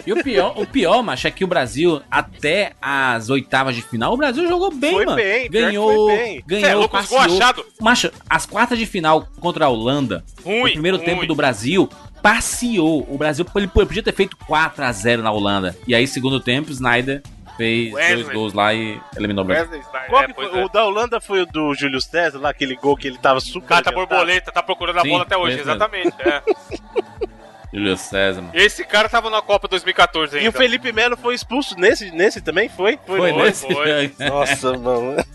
E 0.06 0.12
o 0.12 0.22
pior, 0.22 0.52
o 0.56 0.66
pior, 0.66 1.02
macho, 1.02 1.26
é 1.26 1.30
que 1.30 1.42
o 1.44 1.46
Brasil, 1.46 2.00
até 2.10 2.72
as 2.80 3.28
oitavas 3.28 3.74
de 3.74 3.82
final, 3.82 4.14
o 4.14 4.16
Brasil 4.16 4.46
jogou 4.48 4.70
bem, 4.72 4.92
Foi 4.92 5.04
mano. 5.04 5.16
bem, 5.16 5.50
ganhou, 5.50 6.06
foi 6.08 6.16
bem. 6.16 6.44
ganhou, 6.46 6.68
é 6.70 6.74
louco, 6.74 6.96
passeou. 6.96 7.20
achado. 7.20 7.64
Macho, 7.80 8.10
as 8.30 8.46
quartas 8.46 8.78
de 8.78 8.86
final 8.86 9.26
contra 9.40 9.66
a 9.66 9.68
Holanda, 9.68 10.24
Ruim, 10.44 10.60
o 10.70 10.72
primeiro 10.72 10.96
ruim. 10.98 11.06
tempo 11.06 11.26
do 11.26 11.34
Brasil, 11.34 11.88
passeou. 12.22 13.06
O 13.10 13.18
Brasil 13.18 13.44
ele 13.56 13.66
podia 13.68 14.02
ter 14.02 14.14
feito 14.14 14.36
4 14.46 14.84
a 14.84 14.92
0 14.92 15.22
na 15.22 15.30
Holanda. 15.32 15.76
E 15.86 15.94
aí, 15.94 16.06
segundo 16.06 16.40
tempo, 16.40 16.70
Snyder 16.70 17.22
fez 17.56 17.92
Wesley. 17.92 18.22
dois 18.22 18.34
gols 18.34 18.52
lá 18.52 18.74
e 18.74 19.00
eliminou 19.16 19.44
o 19.44 19.46
Brasil. 19.46 19.80
É, 19.80 20.32
foi? 20.34 20.44
é. 20.44 20.64
O 20.64 20.68
da 20.68 20.84
Holanda 20.84 21.20
foi 21.20 21.42
o 21.42 21.46
do 21.46 21.74
Júlio 21.74 22.00
César, 22.00 22.38
lá 22.38 22.50
aquele 22.50 22.76
gol 22.76 22.96
que 22.96 23.08
ele 23.08 23.18
tava 23.18 23.40
super. 23.40 23.66
Cata 23.66 23.90
adiantado. 23.90 24.06
borboleta, 24.06 24.52
tá 24.52 24.62
procurando 24.62 24.98
a 24.98 25.02
Sim, 25.02 25.10
bola 25.10 25.22
até 25.22 25.36
hoje, 25.36 25.54
foi 25.58 25.62
exatamente. 25.62 26.14
É. 26.20 26.42
Júlio 27.72 27.96
César, 27.96 28.42
mano. 28.42 28.52
Esse 28.54 28.84
cara 28.84 29.08
tava 29.08 29.28
na 29.28 29.42
Copa 29.42 29.68
2014 29.68 30.36
ainda. 30.36 30.46
E 30.46 30.48
o 30.48 30.52
Felipe 30.52 30.92
Melo 30.92 31.16
foi 31.16 31.34
expulso 31.34 31.74
nesse, 31.78 32.10
nesse 32.10 32.40
também? 32.40 32.68
Foi? 32.68 32.98
Foi, 33.04 33.32
não? 33.32 33.44
nesse? 33.44 33.66
foi. 33.66 34.12
Nossa, 34.28 34.78
mano. 34.78 35.16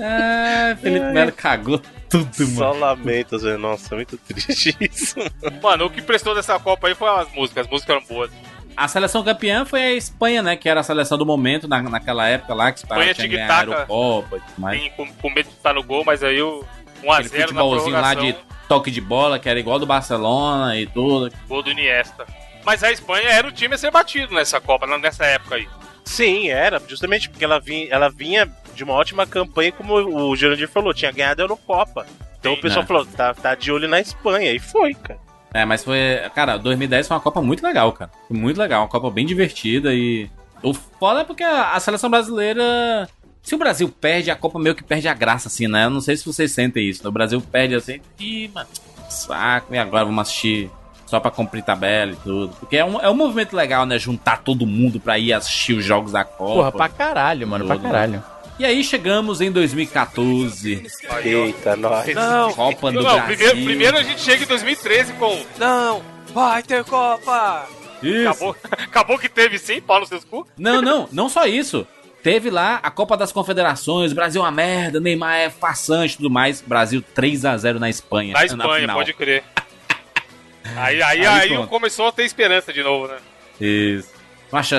ah, 0.00 0.76
Felipe 0.80 1.06
Melo 1.12 1.32
cagou 1.32 1.80
tudo, 2.08 2.46
Só 2.46 2.68
mano. 2.68 2.80
lamento, 2.80 3.38
Zé. 3.38 3.56
Nossa, 3.56 3.94
muito 3.94 4.16
triste 4.16 4.76
isso. 4.80 5.16
Mano, 5.62 5.86
o 5.86 5.90
que 5.90 6.00
prestou 6.02 6.34
dessa 6.34 6.58
Copa 6.58 6.88
aí 6.88 6.94
foi 6.94 7.08
as 7.08 7.32
músicas. 7.32 7.66
As 7.66 7.70
músicas 7.70 7.96
eram 7.96 8.06
boas. 8.06 8.30
A 8.76 8.86
seleção 8.86 9.24
campeã 9.24 9.64
foi 9.64 9.82
a 9.82 9.92
Espanha, 9.92 10.42
né? 10.42 10.56
Que 10.56 10.68
era 10.68 10.80
a 10.80 10.82
seleção 10.82 11.18
do 11.18 11.26
momento 11.26 11.66
na, 11.66 11.82
naquela 11.82 12.28
época 12.28 12.54
lá, 12.54 12.70
que 12.70 12.78
Espanha 12.78 13.12
tinha 13.14 13.26
ganhado 13.28 13.72
a 13.72 13.76
Eurocopa 13.76 14.36
e 14.36 14.40
tudo 14.40 14.60
mais. 14.60 14.80
Sim, 14.80 14.90
com, 14.96 15.12
com 15.14 15.30
medo 15.30 15.48
de 15.48 15.54
estar 15.56 15.74
no 15.74 15.82
gol, 15.82 16.04
mas 16.04 16.22
aí 16.22 16.40
o 16.40 16.64
Aquele 17.06 17.28
1x0 17.28 17.38
na 17.38 17.46
futebolzinho 17.46 18.00
lá 18.00 18.14
de 18.14 18.36
toque 18.68 18.90
de 18.90 19.00
bola, 19.00 19.38
que 19.38 19.48
era 19.48 19.58
igual 19.58 19.78
do 19.78 19.86
Barcelona 19.86 20.76
e 20.76 20.86
tudo. 20.86 21.32
Gol 21.48 21.62
do 21.62 21.70
Iniesta. 21.70 22.26
Mas 22.64 22.82
a 22.84 22.90
Espanha 22.92 23.28
era 23.30 23.48
o 23.48 23.52
time 23.52 23.74
a 23.74 23.78
ser 23.78 23.90
batido 23.90 24.34
nessa 24.34 24.60
Copa, 24.60 24.86
nessa 24.98 25.24
época 25.24 25.54
aí. 25.54 25.68
Sim, 26.04 26.48
era, 26.48 26.80
justamente 26.86 27.28
porque 27.28 27.44
ela 27.44 27.58
vinha, 27.60 27.88
ela 27.90 28.08
vinha 28.08 28.50
de 28.74 28.84
uma 28.84 28.94
ótima 28.94 29.26
campanha, 29.26 29.72
como 29.72 29.94
o 29.94 30.36
Jurandir 30.36 30.68
falou, 30.68 30.92
tinha 30.94 31.10
ganhado 31.12 31.40
a 31.42 31.44
Eurocopa. 31.44 32.06
Então 32.38 32.52
Sim. 32.52 32.58
o 32.58 32.62
pessoal 32.62 32.84
É. 32.84 32.86
falou, 32.86 33.06
tá, 33.06 33.34
tá 33.34 33.54
de 33.54 33.72
olho 33.72 33.88
na 33.88 34.00
Espanha, 34.00 34.52
e 34.52 34.58
foi, 34.58 34.94
cara. 34.94 35.18
É, 35.52 35.64
mas 35.64 35.82
foi. 35.84 35.98
Cara, 36.34 36.56
2010 36.58 37.08
foi 37.08 37.16
uma 37.16 37.22
Copa 37.22 37.40
muito 37.40 37.62
legal, 37.62 37.92
cara. 37.92 38.10
Foi 38.26 38.36
muito 38.36 38.58
legal, 38.58 38.82
uma 38.82 38.88
Copa 38.88 39.10
bem 39.10 39.26
divertida 39.26 39.94
e. 39.94 40.28
O 40.62 40.74
foda 40.74 41.20
é 41.20 41.24
porque 41.24 41.44
a, 41.44 41.72
a 41.72 41.80
seleção 41.80 42.10
brasileira. 42.10 43.08
Se 43.42 43.54
o 43.54 43.58
Brasil 43.58 43.88
perde, 43.88 44.30
a 44.30 44.36
Copa 44.36 44.58
meio 44.58 44.74
que 44.74 44.82
perde 44.84 45.08
a 45.08 45.14
graça, 45.14 45.48
assim, 45.48 45.66
né? 45.68 45.84
Eu 45.84 45.90
não 45.90 46.00
sei 46.00 46.16
se 46.16 46.26
vocês 46.26 46.52
sentem 46.52 46.86
isso. 46.88 47.02
né? 47.02 47.08
O 47.08 47.12
Brasil 47.12 47.40
perde 47.40 47.74
assim, 47.74 48.00
e, 48.18 48.50
mano, 48.52 48.68
saco, 49.08 49.74
e 49.74 49.78
agora 49.78 50.04
vamos 50.04 50.20
assistir 50.22 50.70
só 51.06 51.18
pra 51.18 51.30
cumprir 51.30 51.62
tabela 51.62 52.12
e 52.12 52.16
tudo. 52.16 52.54
Porque 52.60 52.76
é 52.76 52.84
um, 52.84 53.00
é 53.00 53.08
um 53.08 53.14
movimento 53.14 53.56
legal, 53.56 53.86
né? 53.86 53.98
Juntar 53.98 54.42
todo 54.42 54.66
mundo 54.66 55.00
pra 55.00 55.18
ir 55.18 55.32
assistir 55.32 55.72
os 55.72 55.84
jogos 55.84 56.12
da 56.12 56.24
Copa. 56.24 56.52
Porra, 56.54 56.72
pra 56.72 56.88
caralho, 56.90 57.48
mano, 57.48 57.64
pra 57.64 57.76
Tudo. 57.76 57.84
caralho. 57.84 58.22
E 58.58 58.64
aí 58.64 58.82
chegamos 58.82 59.40
em 59.40 59.52
2014, 59.52 60.84
Eita, 61.22 61.76
nós. 61.76 62.12
Não, 62.12 62.52
Copa 62.52 62.90
do 62.90 63.00
não 63.00 63.02
Brasil. 63.02 63.24
primeiro, 63.24 63.64
primeiro 63.64 63.98
a 63.98 64.02
gente 64.02 64.20
chega 64.20 64.42
em 64.42 64.46
2013 64.46 65.12
com. 65.12 65.44
Não, 65.56 66.02
vai 66.34 66.60
ter 66.62 66.82
Copa! 66.84 67.68
Isso. 68.02 68.28
Acabou, 68.28 68.56
acabou 68.72 69.18
que 69.18 69.28
teve 69.28 69.58
sim, 69.58 69.80
pau 69.80 70.00
nos 70.00 70.08
seus 70.08 70.24
cu. 70.24 70.44
Não, 70.56 70.82
não, 70.82 71.08
não 71.12 71.28
só 71.28 71.46
isso. 71.46 71.86
Teve 72.20 72.50
lá 72.50 72.80
a 72.82 72.90
Copa 72.90 73.16
das 73.16 73.30
Confederações, 73.30 74.12
Brasil 74.12 74.40
é 74.40 74.44
uma 74.44 74.50
merda, 74.50 74.98
Neymar 74.98 75.36
é 75.36 75.50
façante 75.50 76.14
e 76.14 76.16
tudo 76.16 76.30
mais. 76.30 76.60
Brasil 76.60 77.00
3 77.14 77.44
a 77.44 77.56
0 77.56 77.78
na 77.78 77.88
Espanha. 77.88 78.32
Na 78.32 78.44
Espanha, 78.44 78.80
final. 78.80 78.96
pode 78.96 79.14
crer. 79.14 79.44
Aí, 80.76 81.02
aí, 81.02 81.24
Aí 81.24 81.54
aí, 81.54 81.66
começou 81.66 82.08
a 82.08 82.12
ter 82.12 82.24
esperança 82.24 82.74
de 82.74 82.82
novo, 82.82 83.08
né? 83.08 83.16
Isso. 83.58 84.10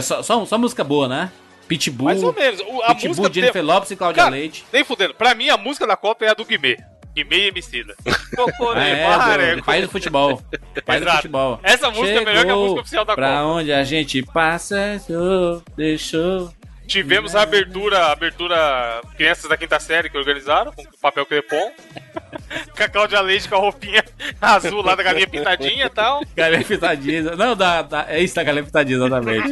Só, 0.01 0.21
só, 0.21 0.45
só 0.45 0.57
música 0.57 0.83
boa, 0.83 1.07
né? 1.07 1.31
Pitbull, 1.69 2.05
Mais 2.05 2.21
ou 2.23 2.33
menos. 2.33 2.59
O- 2.61 2.81
A 2.83 2.87
Pitbull, 2.95 3.07
música 3.09 3.31
Jennifer 3.33 3.53
tem- 3.53 3.61
Lopes 3.61 3.91
e 3.91 3.95
Cláudia 3.95 4.23
Cara, 4.23 4.35
Leite. 4.35 4.65
Nem 4.73 4.83
fudendo. 4.83 5.13
Pra 5.13 5.33
mim, 5.33 5.47
a 5.49 5.55
música 5.57 5.87
da 5.87 5.95
Copa 5.95 6.25
é 6.25 6.29
a 6.29 6.33
do 6.33 6.43
Guimê. 6.43 6.75
Guimê 7.15 7.37
e 7.45 7.47
Emicida. 7.47 7.95
Cocô, 8.35 8.71
Ah, 8.75 8.75
Neymar, 8.79 9.39
é, 9.39 9.51
é, 9.53 9.61
pai 9.61 9.81
do 9.81 9.89
futebol. 9.89 10.41
Pai 10.85 10.99
do 10.99 11.09
futebol. 11.11 11.59
Essa 11.63 11.89
música 11.89 12.19
é 12.21 12.25
melhor 12.25 12.33
que 12.33 12.37
a 12.37 12.41
Chegou 12.41 12.63
música 12.63 12.81
oficial 12.81 13.05
da 13.05 13.15
Pra 13.15 13.27
Copa. 13.29 13.43
onde 13.43 13.71
a 13.71 13.83
gente 13.83 14.21
passa, 14.23 14.75
deixou, 15.07 15.63
deixou. 15.77 16.53
Tivemos 16.87 17.35
a 17.35 17.43
abertura, 17.43 17.99
a 17.99 18.11
abertura 18.13 19.01
Crianças 19.15 19.47
da 19.47 19.55
Quinta 19.55 19.79
Série 19.79 20.09
que 20.09 20.17
organizaram, 20.17 20.71
com 20.71 20.83
papel 20.99 21.23
crepom. 21.25 21.71
com 22.75 22.83
a 22.83 22.89
Cláudia 22.89 23.21
Leite 23.21 23.47
com 23.47 23.55
a 23.55 23.59
roupinha 23.59 24.03
azul 24.41 24.81
lá 24.81 24.95
da 24.95 25.03
galinha 25.03 25.27
pintadinha 25.27 25.85
e 25.85 25.89
tal. 25.89 26.21
Galinha 26.35 26.63
pitadinha. 26.65 27.21
Não, 27.35 27.55
da, 27.55 27.83
da, 27.83 28.05
é 28.09 28.21
isso 28.23 28.33
da 28.35 28.43
galinha 28.43 28.63
pitadinha, 28.63 28.97
exatamente. 28.97 29.49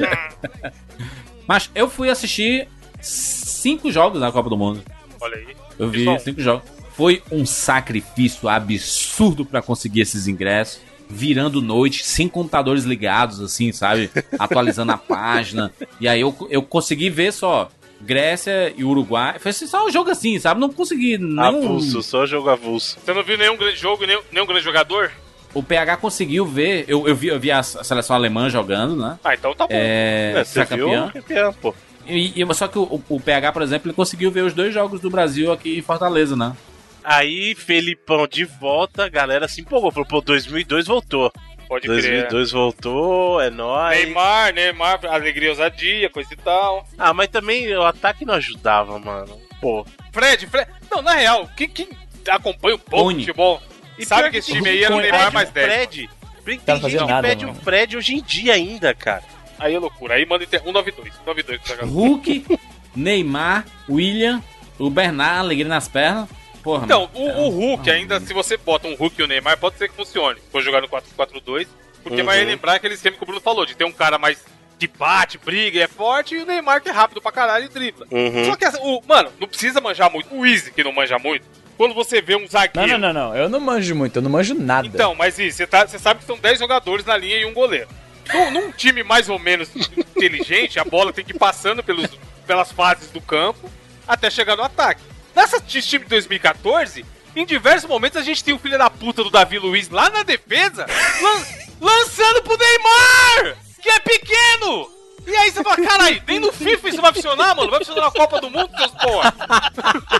Mas 1.48 1.70
eu 1.74 1.90
fui 1.90 2.10
assistir 2.10 2.68
cinco 3.02 3.92
jogos 3.92 4.20
na 4.20 4.32
Copa 4.32 4.50
do 4.50 4.58
Mundo. 4.58 4.84
Olha 5.20 5.38
aí. 5.38 5.56
Eu 5.80 5.90
vi 5.90 6.00
Pessoal. 6.00 6.20
cinco 6.20 6.42
jogos. 6.42 6.70
Foi 6.96 7.22
um 7.32 7.46
sacrifício 7.46 8.50
absurdo 8.50 9.46
pra 9.46 9.62
conseguir 9.62 10.02
esses 10.02 10.28
ingressos. 10.28 10.80
Virando 11.10 11.62
noite, 11.62 12.04
sem 12.04 12.28
computadores 12.28 12.84
ligados, 12.84 13.40
assim, 13.40 13.72
sabe? 13.72 14.10
Atualizando 14.38 14.92
a 14.92 14.98
página. 14.98 15.72
E 16.02 16.08
aí 16.08 16.20
eu, 16.20 16.36
eu 16.50 16.62
consegui 16.62 17.10
ver 17.10 17.32
só 17.32 17.70
Grécia 18.02 18.74
e 18.76 18.84
Uruguai. 18.84 19.40
Foi 19.40 19.52
assim, 19.52 19.68
só 19.68 19.86
um 19.86 19.92
jogo 19.92 20.10
assim, 20.10 20.38
sabe? 20.40 20.60
Não 20.60 20.70
consegui 20.70 21.18
nenhum. 21.18 21.40
Avulso, 21.42 22.04
só 22.04 22.26
jogo 22.26 22.50
avulso. 22.50 22.98
Você 23.04 23.14
não 23.14 23.24
viu 23.24 23.38
nenhum 23.38 23.56
grande 23.56 23.78
jogo, 23.78 24.06
nenhum, 24.06 24.22
nenhum 24.32 24.46
grande 24.46 24.64
jogador? 24.64 25.12
O 25.58 25.64
PH 25.64 25.98
conseguiu 25.98 26.46
ver. 26.46 26.86
Eu, 26.88 27.08
eu, 27.08 27.16
vi, 27.16 27.28
eu 27.28 27.40
vi 27.40 27.52
a 27.52 27.64
seleção 27.64 28.16
alemã 28.16 28.50
jogando, 28.50 28.96
né? 28.96 29.18
Ah, 29.24 29.34
então 29.34 29.54
tá 29.56 29.66
bom. 29.66 29.74
É. 29.74 30.34
É, 30.38 30.44
você 30.44 30.66
campeão. 30.66 31.10
Campeão, 31.10 31.54
pô. 31.54 31.74
E, 32.06 32.42
e- 32.42 32.54
só 32.54 32.68
que 32.68 32.78
o, 32.78 33.02
o 33.10 33.20
PH, 33.20 33.52
por 33.52 33.62
exemplo, 33.62 33.88
ele 33.90 33.96
conseguiu 33.96 34.32
ver 34.32 34.42
os 34.42 34.54
dois 34.54 34.74
jogos 34.74 35.02
do 35.02 35.10
Brasil 35.10 35.52
aqui 35.52 35.78
em 35.78 35.82
Fortaleza, 35.82 36.36
né? 36.36 36.56
Aí, 37.04 37.56
Felipão 37.56 38.28
de 38.28 38.46
volta, 38.46 39.06
a 39.06 39.10
galera 39.10 39.48
se 39.48 39.62
empolgou. 39.62 39.92
Falou, 39.92 40.08
pô, 40.08 40.22
2002 40.22 40.86
voltou. 40.88 41.32
Pode 41.68 41.86
crer. 41.88 42.02
2002 42.02 42.52
voltou, 42.52 43.42
é 43.42 43.50
nóis. 43.50 43.98
Neymar, 43.98 44.54
Neymar, 44.54 45.00
alegria, 45.06 45.50
ousadia, 45.50 46.10
coisa 46.10 46.34
e 46.34 46.38
tal. 46.38 46.88
Ah, 46.98 47.14
mas 47.14 47.28
também 47.30 47.76
o 47.76 47.84
ataque 47.84 48.24
não 48.26 48.36
ajudava, 48.36 48.98
mano. 49.00 49.38
Pô, 49.60 49.86
Fred, 50.14 50.48
Fred. 50.48 50.70
Não, 50.90 51.02
na 51.02 51.14
real, 51.14 51.50
quem, 51.58 51.68
quem 51.68 51.90
acompanha 52.30 52.76
um 52.76 52.80
pouco 52.80 53.12
futebol 53.20 53.62
E 53.98 54.06
sabe 54.06 54.30
que 54.32 54.38
esse 54.38 54.52
time 54.52 54.70
aí 54.70 54.84
era 54.84 54.96
o 54.96 55.00
Neymar 55.02 55.32
mais 55.34 55.50
o 55.50 55.52
10. 55.54 55.68
Fred, 55.68 56.10
Tem 56.46 56.60
não 56.68 56.90
gente 56.90 57.04
que 57.04 57.12
nada, 57.12 57.28
pede 57.28 57.46
mano. 57.46 57.58
o 57.60 57.62
Fred 57.64 57.98
hoje 57.98 58.16
em 58.16 58.22
dia 58.22 58.54
ainda, 58.54 58.94
cara. 58.94 59.24
Aí 59.60 59.74
é 59.74 59.80
loucura. 59.80 60.16
Aí 60.16 60.26
manda 60.26 60.44
inter... 60.44 60.62
192. 60.62 61.14
192 61.16 61.62
que 61.62 61.68
tá 61.68 61.76
jogando. 61.76 61.92
Hulk, 61.94 62.60
Neymar, 62.96 63.66
William, 63.90 64.42
o 64.78 64.90
Bernard, 64.90 65.40
alegria 65.40 65.68
nas 65.68 65.88
pernas. 65.88 66.30
Porra, 66.64 66.86
Então, 66.86 67.10
o, 67.14 67.24
o 67.24 67.50
Hulk, 67.50 67.90
ainda 67.90 68.20
se 68.20 68.34
você 68.34 68.58
bota 68.58 68.88
um 68.88 68.96
Hulk 68.96 69.20
e 69.20 69.24
o 69.24 69.28
Neymar, 69.28 69.58
pode 69.58 69.78
ser 69.78 69.90
que 69.90 69.96
funcione. 69.96 70.40
Se 70.40 70.48
for 70.52 70.62
jogar 70.62 70.82
no 70.82 70.88
4-4-2, 70.88 71.68
porque 72.04 72.22
Uhum. 72.22 72.26
vai 72.26 72.44
lembrar 72.44 72.74
aquele 72.76 72.94
esquema 72.94 73.18
que 73.18 73.24
o 73.24 73.26
Bruno 73.26 73.42
falou, 73.42 73.66
de 73.66 73.76
ter 73.76 73.84
um 73.84 73.92
cara 73.92 74.18
mais 74.18 74.44
que 74.80 74.88
bate, 74.88 75.40
briga, 75.40 75.80
e 75.80 75.82
é 75.82 75.88
forte, 75.88 76.36
e 76.36 76.42
o 76.42 76.46
Neymar 76.46 76.82
que 76.82 76.90
é 76.90 76.92
rápido 76.92 77.20
pra 77.22 77.32
caralho 77.32 77.66
e 77.66 77.70
dribla. 77.70 78.06
Uhum. 78.12 78.46
Só 78.46 78.56
que, 78.56 78.66
o, 78.80 79.02
mano, 79.08 79.32
não 79.40 79.48
precisa 79.48 79.82
manjar 79.82 80.12
muito. 80.12 80.34
O 80.36 80.46
Easy, 80.46 80.72
que 80.72 80.84
não 80.84 80.92
manja 80.92 81.18
muito, 81.18 81.46
quando 81.78 81.94
você 81.94 82.22
vê 82.22 82.36
um 82.36 82.42
Não, 82.42 82.48
zagueiro... 82.48 82.98
não, 82.98 83.14
não, 83.14 83.30
não. 83.30 83.36
Eu 83.36 83.48
não 83.50 83.60
manjo 83.60 83.96
muito, 83.96 84.16
eu 84.18 84.22
não 84.22 84.30
manjo 84.32 84.54
nada. 84.56 84.88
Então, 84.88 85.14
mas 85.16 85.38
Easy, 85.40 85.54
você, 85.58 85.68
tá, 85.68 85.88
você 85.88 85.98
sabe 86.00 86.20
que 86.22 86.26
são 86.26 86.38
10 86.38 86.60
jogadores 86.60 87.06
na 87.06 87.16
linha 87.16 87.38
e 87.38 87.46
um 87.46 87.54
goleiro. 87.54 87.88
Num, 88.34 88.52
num 88.52 88.72
time 88.72 89.04
mais 89.04 89.30
ou 89.30 89.40
menos 89.40 89.70
inteligente, 89.98 90.80
a 90.80 90.84
bola 90.84 91.14
tem 91.14 91.24
que 91.24 91.32
ir 91.32 91.40
passando 91.40 91.82
pelos, 91.84 92.10
pelas 92.46 92.72
fases 92.72 93.10
do 93.12 93.22
campo 93.22 93.70
até 94.08 94.30
chegar 94.30 94.56
no 94.58 94.64
ataque. 94.64 95.02
Nessa 95.36 95.62
time 95.62 96.04
de 96.04 96.10
2014, 96.10 97.06
em 97.36 97.46
diversos 97.46 97.88
momentos 97.88 98.18
a 98.18 98.24
gente 98.24 98.44
tem 98.44 98.54
o 98.54 98.60
filho 98.60 98.78
da 98.78 98.90
puta 98.90 99.24
do 99.24 99.30
Davi 99.30 99.60
Luiz 99.60 99.90
lá 99.90 100.10
na 100.10 100.24
defesa, 100.24 100.86
lan- 101.22 101.46
lançando 101.80 102.42
pro 102.42 102.58
Neymar, 102.58 103.58
que 103.82 103.90
é 103.90 104.00
pequeno! 104.00 104.90
E 105.28 105.36
aí 105.36 105.52
você 105.52 105.62
fala, 105.62 105.76
caralho, 105.76 106.22
nem 106.26 106.40
no 106.40 106.54
FIFA 106.54 106.88
isso 106.90 107.02
vai 107.02 107.14
funcionar, 107.14 107.54
mano. 107.54 107.70
Vai 107.70 107.80
funcionar 107.80 108.06
na 108.06 108.12
Copa 108.12 108.40
do 108.40 108.50
Mundo, 108.50 108.70
seus 108.78 108.92
porra. 108.92 109.34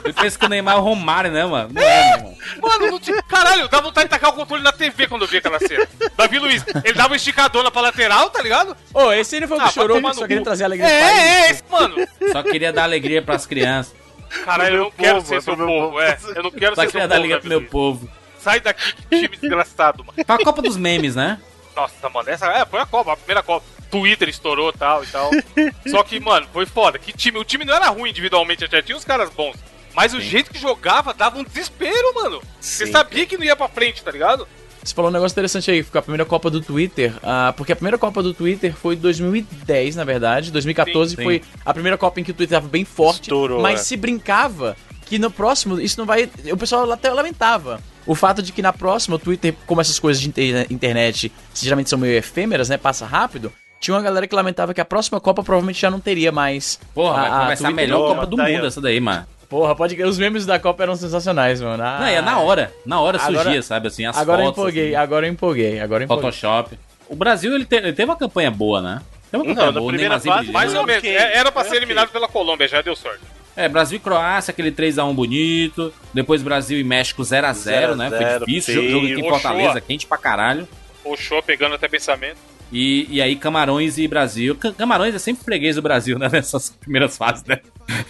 Eu 0.04 0.14
penso 0.14 0.38
que 0.38 0.46
o 0.46 0.50
Neymar 0.50 0.76
é 0.76 0.78
o 0.78 0.82
Romário, 0.82 1.32
né, 1.32 1.46
mano? 1.46 1.70
Não 1.72 1.82
é, 1.82 2.18
mano. 2.18 2.38
Mano, 2.62 2.92
não 2.92 3.00
tinha... 3.00 3.24
Caralho, 3.24 3.70
dá 3.70 3.80
vontade 3.80 4.06
de 4.08 4.10
tacar 4.10 4.32
o 4.32 4.34
controle 4.34 4.62
na 4.64 4.74
TV 4.74 5.08
quando 5.08 5.22
eu 5.22 5.28
vi 5.28 5.38
aquela 5.38 5.60
cena. 5.60 5.88
Davi 6.18 6.40
Luiz, 6.40 6.64
ele 6.84 6.94
dava 6.94 7.10
uma 7.12 7.16
esticadona 7.16 7.72
pra 7.72 7.82
lateral, 7.82 8.30
tá 8.30 8.42
ligado? 8.42 8.76
Ô, 8.94 9.12
esse 9.14 9.36
ele 9.38 9.48
foi 9.48 9.58
o 9.58 9.62
que 9.62 9.68
Ah, 9.68 9.72
chorou, 9.72 9.98
tomar 9.98 10.14
só 10.14 10.28
queria 10.28 10.44
trazer 10.44 10.66
alegria 10.66 10.90
É, 10.90 11.00
pro 11.00 11.08
país. 11.08 11.22
é, 11.22 11.52
esse, 11.52 11.64
mano. 11.72 12.08
Só 12.34 12.44
queria 12.44 12.74
dar 12.74 12.84
alegria 12.84 13.22
pras 13.22 13.46
crianças. 13.46 13.96
Caralho, 14.44 14.76
eu 14.76 14.84
não 14.84 14.92
quero 14.92 15.16
povo, 15.16 15.28
ser 15.30 15.36
é 15.38 15.42
seu 15.42 15.56
pro 15.56 15.66
meu 15.66 15.74
povo, 15.76 15.88
povo. 15.92 16.02
é. 16.02 16.18
Eu 16.36 16.44
não 16.44 16.52
quero 16.52 16.76
Só 16.76 16.82
ser 16.82 16.88
seu 16.88 16.92
queria 16.92 17.08
dar 17.08 17.16
povo, 17.16 17.26
alegria 17.34 17.40
pro 17.40 17.50
Davi 17.50 17.50
meu 17.50 17.60
Luiz. 17.60 17.72
povo. 17.72 18.10
Sai 18.40 18.60
daqui, 18.60 18.94
que 18.94 19.04
time 19.22 19.38
desgraçado, 19.38 20.04
mano. 20.04 20.26
Pra 20.26 20.38
Copa 20.44 20.62
dos 20.62 20.76
Memes, 20.76 21.16
né? 21.16 21.40
Nossa, 21.76 22.10
mano, 22.10 22.30
essa 22.30 22.46
é, 22.48 22.66
foi 22.66 22.80
a 22.82 22.86
Copa, 22.86 23.14
a 23.14 23.18
primeira 23.18 23.42
Copa. 23.42 23.66
Twitter 23.90 24.30
estourou 24.30 24.72
tal 24.74 25.04
e 25.04 25.08
tal. 25.08 25.32
Só 25.88 26.04
que, 26.04 26.20
mano, 26.20 26.48
foi 26.52 26.66
foda. 26.66 27.00
Que 27.00 27.12
time, 27.12 27.38
o 27.38 27.44
time 27.44 27.66
não 27.66 27.74
era 27.74 27.90
ruim 27.90 28.10
individualmente, 28.10 28.68
já 28.70 28.82
tinha 28.82 28.98
uns 28.98 29.06
caras 29.06 29.30
bons. 29.30 29.56
Mas 29.96 30.14
o 30.14 30.22
jeito 30.22 30.52
que 30.52 30.60
jogava 30.60 31.14
dava 31.14 31.40
um 31.40 31.44
desespero, 31.44 32.14
mano. 32.14 32.42
Você 32.62 32.86
Sim, 32.86 32.92
sabia 32.92 33.26
que 33.26 33.38
não 33.38 33.44
ia 33.44 33.56
pra 33.56 33.68
frente, 33.68 34.04
tá 34.04 34.12
ligado? 34.12 34.48
Você 34.84 34.94
falou 34.94 35.10
um 35.10 35.14
negócio 35.14 35.34
interessante 35.34 35.70
aí, 35.70 35.84
ficou 35.84 36.00
a 36.00 36.02
primeira 36.02 36.24
Copa 36.24 36.50
do 36.50 36.62
Twitter, 36.62 37.14
ah, 37.22 37.54
porque 37.58 37.74
a 37.74 37.76
primeira 37.76 37.98
Copa 37.98 38.24
do 38.24 38.34
Twitter 38.34 38.74
foi 38.74 38.96
em 38.96 39.00
2010, 39.00 39.96
na 39.96 40.04
verdade. 40.06 40.52
2014 40.52 41.16
Sim, 41.16 41.24
foi 41.24 41.42
a 41.66 41.74
primeira 41.74 41.98
Copa 41.98 42.20
em 42.20 42.24
que 42.24 42.32
o 42.32 42.34
Twitter 42.34 42.58
tava 42.58 42.70
bem 42.70 42.86
forte, 42.86 43.24
Estourou, 43.24 43.62
mas 43.62 43.82
é. 43.82 43.84
se 43.84 43.98
brincava 43.98 44.78
que 45.06 45.20
no 45.20 45.32
próximo 45.32 45.80
isso 45.82 46.00
não 46.00 46.06
vai. 46.06 46.30
O 46.52 46.58
pessoal 46.58 46.90
até 46.92 47.10
lamentava. 47.12 47.82
O 48.06 48.16
fato 48.16 48.42
de 48.42 48.54
que 48.54 48.62
na 48.62 48.72
próxima 48.72 49.18
o 49.18 49.20
Twitter, 49.20 49.54
como 49.66 49.82
essas 49.82 50.00
coisas 50.00 50.22
de 50.22 50.30
inter- 50.30 50.68
internet 50.70 51.32
geralmente 51.54 51.90
são 51.90 52.00
meio 52.00 52.14
efêmeras, 52.14 52.70
né? 52.70 52.78
Passa 52.78 53.06
rápido. 53.06 53.52
Tinha 53.88 53.96
uma 53.96 54.04
galera 54.04 54.28
que 54.28 54.36
lamentava 54.36 54.74
que 54.74 54.82
a 54.82 54.86
próxima 54.86 55.18
Copa 55.18 55.42
provavelmente 55.42 55.80
já 55.80 55.90
não 55.90 55.98
teria 56.02 56.30
mais. 56.30 56.78
Porra, 56.94 57.22
vai 57.22 57.30
a- 57.30 57.38
a 57.38 57.40
começar 57.44 57.68
a 57.70 57.72
Twitter- 57.72 57.74
melhor 57.88 58.08
Copa 58.10 58.26
do 58.26 58.36
tá 58.36 58.44
mundo 58.44 58.66
essa 58.68 58.82
daí, 58.82 59.00
mano. 59.00 59.26
Porra, 59.48 59.74
pode 59.78 60.04
os 60.04 60.18
memes 60.18 60.46
da 60.46 60.60
Copa 60.60 60.84
eram 60.84 60.94
sensacionais, 60.98 61.62
mano. 61.62 61.82
Ah, 61.82 62.00
Não, 62.02 62.06
é 62.08 62.22
na 62.22 62.38
hora. 62.40 62.70
Na 62.86 63.00
hora 63.00 63.18
Agora- 63.18 63.44
surgia, 63.44 63.62
sabe, 63.62 63.88
assim, 63.88 64.06
as 64.06 64.18
Agora 64.18 64.42
eu 64.42 64.48
fotos. 64.48 64.60
empolguei, 64.62 64.88
assim, 64.88 64.96
agora 64.96 65.26
eu 65.26 65.32
empolguei, 65.32 65.80
agora 65.80 66.04
eu 66.04 66.06
empolguei. 66.06 66.26
Photoshop. 66.32 66.78
O 67.08 67.16
Brasil, 67.16 67.56
ele, 67.56 67.64
te- 67.64 67.76
ele 67.78 67.94
teve 67.94 68.12
uma 68.12 68.18
campanha 68.18 68.52
boa, 68.52 68.82
né? 68.82 69.02
Teve 69.32 69.44
uma 69.44 69.48
Não, 69.48 69.56
campanha 69.56 69.72
na 69.72 69.80
boa. 69.80 69.86
o 69.86 69.88
primeira 69.88 70.20
fase. 70.20 70.52
Mais 70.52 70.76
ou 70.76 70.86
menos. 70.86 71.04
É, 71.06 71.38
Era 71.38 71.50
pra 71.50 71.62
foi 71.62 71.70
ser 71.72 71.78
eliminado 71.78 72.10
pela 72.10 72.28
Colômbia, 72.28 72.68
já 72.68 72.82
deu 72.82 72.94
sorte. 72.94 73.22
É, 73.56 73.70
Brasil 73.70 73.96
e 73.96 74.00
Croácia, 74.02 74.52
aquele 74.52 74.70
3x1 74.70 75.14
bonito. 75.16 75.94
Depois 76.14 76.44
Brasil 76.44 76.78
e 76.78 76.84
México 76.84 77.24
0x0, 77.24 77.96
né? 77.96 78.10
Foi 78.10 78.20
0x0, 78.20 78.40
difícil. 78.46 78.74
Jogo, 78.74 78.90
jogo 78.90 79.06
aqui 79.06 79.14
em 79.14 79.18
feio. 79.22 79.30
Fortaleza, 79.32 79.80
quente 79.80 80.06
pra 80.06 80.18
caralho. 80.18 80.68
O 81.06 81.16
show 81.16 81.42
pegando 81.42 81.74
até 81.76 81.88
pensamento. 81.88 82.36
E, 82.72 83.08
e 83.10 83.22
aí 83.22 83.36
Camarões 83.36 83.98
e 83.98 84.08
Brasil. 84.08 84.56
Ca- 84.56 84.74
Camarões 84.74 85.16
é 85.16 85.20
sempre 85.20 85.44
freguês 85.44 85.76
do 85.78 85.82
Brasil, 85.82 86.18
né? 86.20 86.28
Nessas 86.32 86.70
primeiras 86.70 87.18
fases, 87.18 87.44
né? 87.46 87.60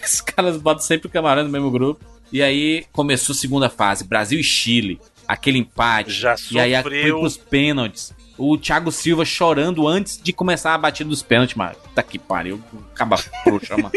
Os 0.04 0.20
caras 0.20 0.56
botam 0.56 0.82
sempre 0.82 1.06
o 1.06 1.10
Camarões 1.10 1.46
no 1.46 1.52
mesmo 1.52 1.70
grupo. 1.70 2.04
E 2.32 2.42
aí 2.42 2.84
começou 2.92 3.32
a 3.32 3.36
segunda 3.36 3.70
fase, 3.70 4.04
Brasil 4.04 4.38
e 4.38 4.44
Chile. 4.44 5.00
Aquele 5.26 5.58
empate. 5.58 6.10
Já 6.10 6.34
E 6.50 6.58
aí 6.58 6.82
foi 6.82 7.02
pros 7.12 7.36
pênaltis. 7.36 8.12
O 8.36 8.56
Thiago 8.56 8.90
Silva 8.92 9.24
chorando 9.24 9.86
antes 9.88 10.20
de 10.22 10.32
começar 10.32 10.74
a 10.74 10.78
batida 10.78 11.08
dos 11.10 11.22
pênaltis, 11.22 11.56
mano. 11.56 11.74
Puta 11.74 12.02
que 12.02 12.18
pariu. 12.18 12.62
Acaba 12.94 13.16
frouxa, 13.16 13.76
mano. 13.76 13.90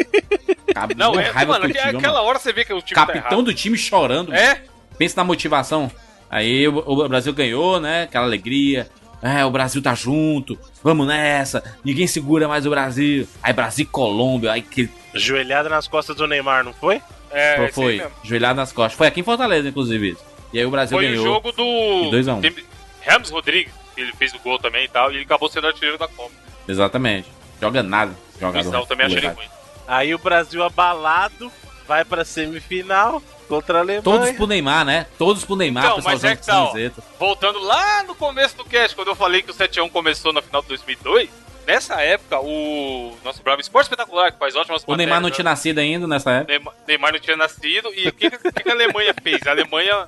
Acaba 0.70 0.94
Não, 0.96 1.20
é, 1.20 1.30
raiva 1.30 1.54
mano, 1.54 1.68
contigo, 1.68 1.98
aquela 1.98 2.14
mano. 2.16 2.26
hora 2.26 2.40
você 2.40 2.52
vê 2.54 2.66
que 2.66 2.74
o 2.74 2.82
time 2.82 2.96
tá 2.96 3.06
Capitão 3.06 3.22
errado. 3.40 3.44
do 3.44 3.54
time 3.54 3.78
chorando. 3.78 4.34
É, 4.34 4.64
Pensa 4.98 5.16
na 5.18 5.24
motivação. 5.24 5.92
Aí 6.30 6.68
o, 6.68 6.78
o 6.78 7.08
Brasil 7.10 7.34
ganhou, 7.34 7.80
né? 7.80 8.04
Aquela 8.04 8.26
alegria. 8.26 8.90
É, 9.22 9.46
o 9.46 9.52
Brasil 9.52 9.82
tá 9.82 9.94
junto. 9.94 10.58
Vamos 10.84 11.06
nessa. 11.08 11.64
Ninguém 11.84 12.08
segura 12.08 12.48
mais 12.48 12.66
o 12.66 12.70
Brasil. 12.70 13.28
Aí 13.44 13.54
Brasil 13.54 13.84
e 13.84 13.88
Colômbia. 13.88 14.52
Aí 14.52 14.62
que 14.62 14.90
Joelhada 15.14 15.70
nas 15.70 15.88
costas 15.88 16.16
do 16.16 16.26
Neymar, 16.28 16.64
não 16.64 16.74
foi? 16.74 17.02
é, 17.30 17.56
foi, 17.58 17.72
foi 17.72 17.98
mesmo. 17.98 18.12
joelhada 18.24 18.56
nas 18.56 18.72
costas. 18.74 18.98
Foi 18.98 19.08
aqui 19.08 19.20
em 19.20 19.24
Fortaleza, 19.24 19.70
inclusive. 19.70 20.18
E 20.52 20.60
aí 20.60 20.66
o 20.66 20.72
Brasil 20.72 20.98
Foi 20.98 21.08
ganhou. 21.08 21.24
o 21.24 21.28
jogo 21.28 21.52
do. 21.52 22.04
De 22.06 22.12
dois 22.12 22.28
a 22.28 22.34
um. 22.36 22.42
tem- 22.42 22.54
Ramos 23.06 23.30
Rodrigues, 23.30 23.74
que 23.96 24.02
ele 24.02 24.12
fez 24.14 24.34
o 24.34 24.40
gol 24.40 24.60
também 24.60 24.86
e 24.86 24.88
tal, 24.88 25.12
e 25.12 25.16
ele 25.16 25.24
acabou 25.24 25.50
sendo 25.50 25.68
artilheiro 25.68 25.98
da 25.98 26.08
Copa. 26.08 26.32
Exatamente. 26.68 27.28
Joga 27.62 27.82
nada. 27.84 28.14
Jogador. 28.40 28.86
Também 28.88 29.06
achei 29.06 29.28
ruim. 29.30 29.48
Aí 29.88 30.14
o 30.14 30.18
Brasil 30.20 30.64
abalado 30.64 31.52
vai 31.88 32.04
pra 32.06 32.24
semifinal 32.26 33.22
contra 33.52 33.78
a 33.80 33.82
Alemanha. 33.82 34.02
Todos 34.02 34.32
pro 34.32 34.48
Neymar, 34.48 34.86
né? 34.86 35.06
Todos 35.18 35.44
pro 35.44 35.56
Neymar, 35.58 35.84
Então, 35.84 35.96
pessoal 35.98 36.14
mas 36.16 36.24
é 36.24 36.36
que 36.36 36.46
tá, 36.46 36.64
ó. 36.64 36.74
Voltando 37.20 37.60
lá 37.60 38.04
no 38.04 38.16
começo 38.16 38.56
do 38.56 38.64
cast, 38.64 38.96
quando 38.96 39.10
eu 39.10 39.16
falei 39.16 39.42
que 39.42 39.52
o 39.52 39.54
7x1 39.54 39.92
começou 39.92 40.32
na 40.32 40.42
final 40.42 40.62
de 40.62 40.70
2002, 40.70 41.30
nessa 41.68 42.02
época, 42.02 42.40
o 42.40 43.18
nosso 43.24 43.44
Bravo 43.44 43.60
Esporte 43.60 43.86
Espetacular, 43.88 44.32
que 44.32 44.40
faz 44.40 44.56
ótimas 44.56 44.84
O 44.88 44.96
Neymar 44.96 45.16
não 45.16 45.24
matérias, 45.24 45.36
tinha 45.36 45.44
nascido 45.44 45.80
ainda 45.80 46.08
nessa 46.08 46.32
época. 46.32 46.52
Neymar, 46.54 46.74
Neymar 46.88 47.12
não 47.14 47.20
tinha 47.20 47.36
nascido. 47.38 47.94
E 47.94 48.08
o 48.08 48.14
que, 48.14 48.30
que, 48.32 48.52
que 48.64 48.70
a 48.70 48.74
Alemanha 48.74 49.14
fez? 49.22 49.46
A 49.46 49.52
Alemanha 49.52 50.08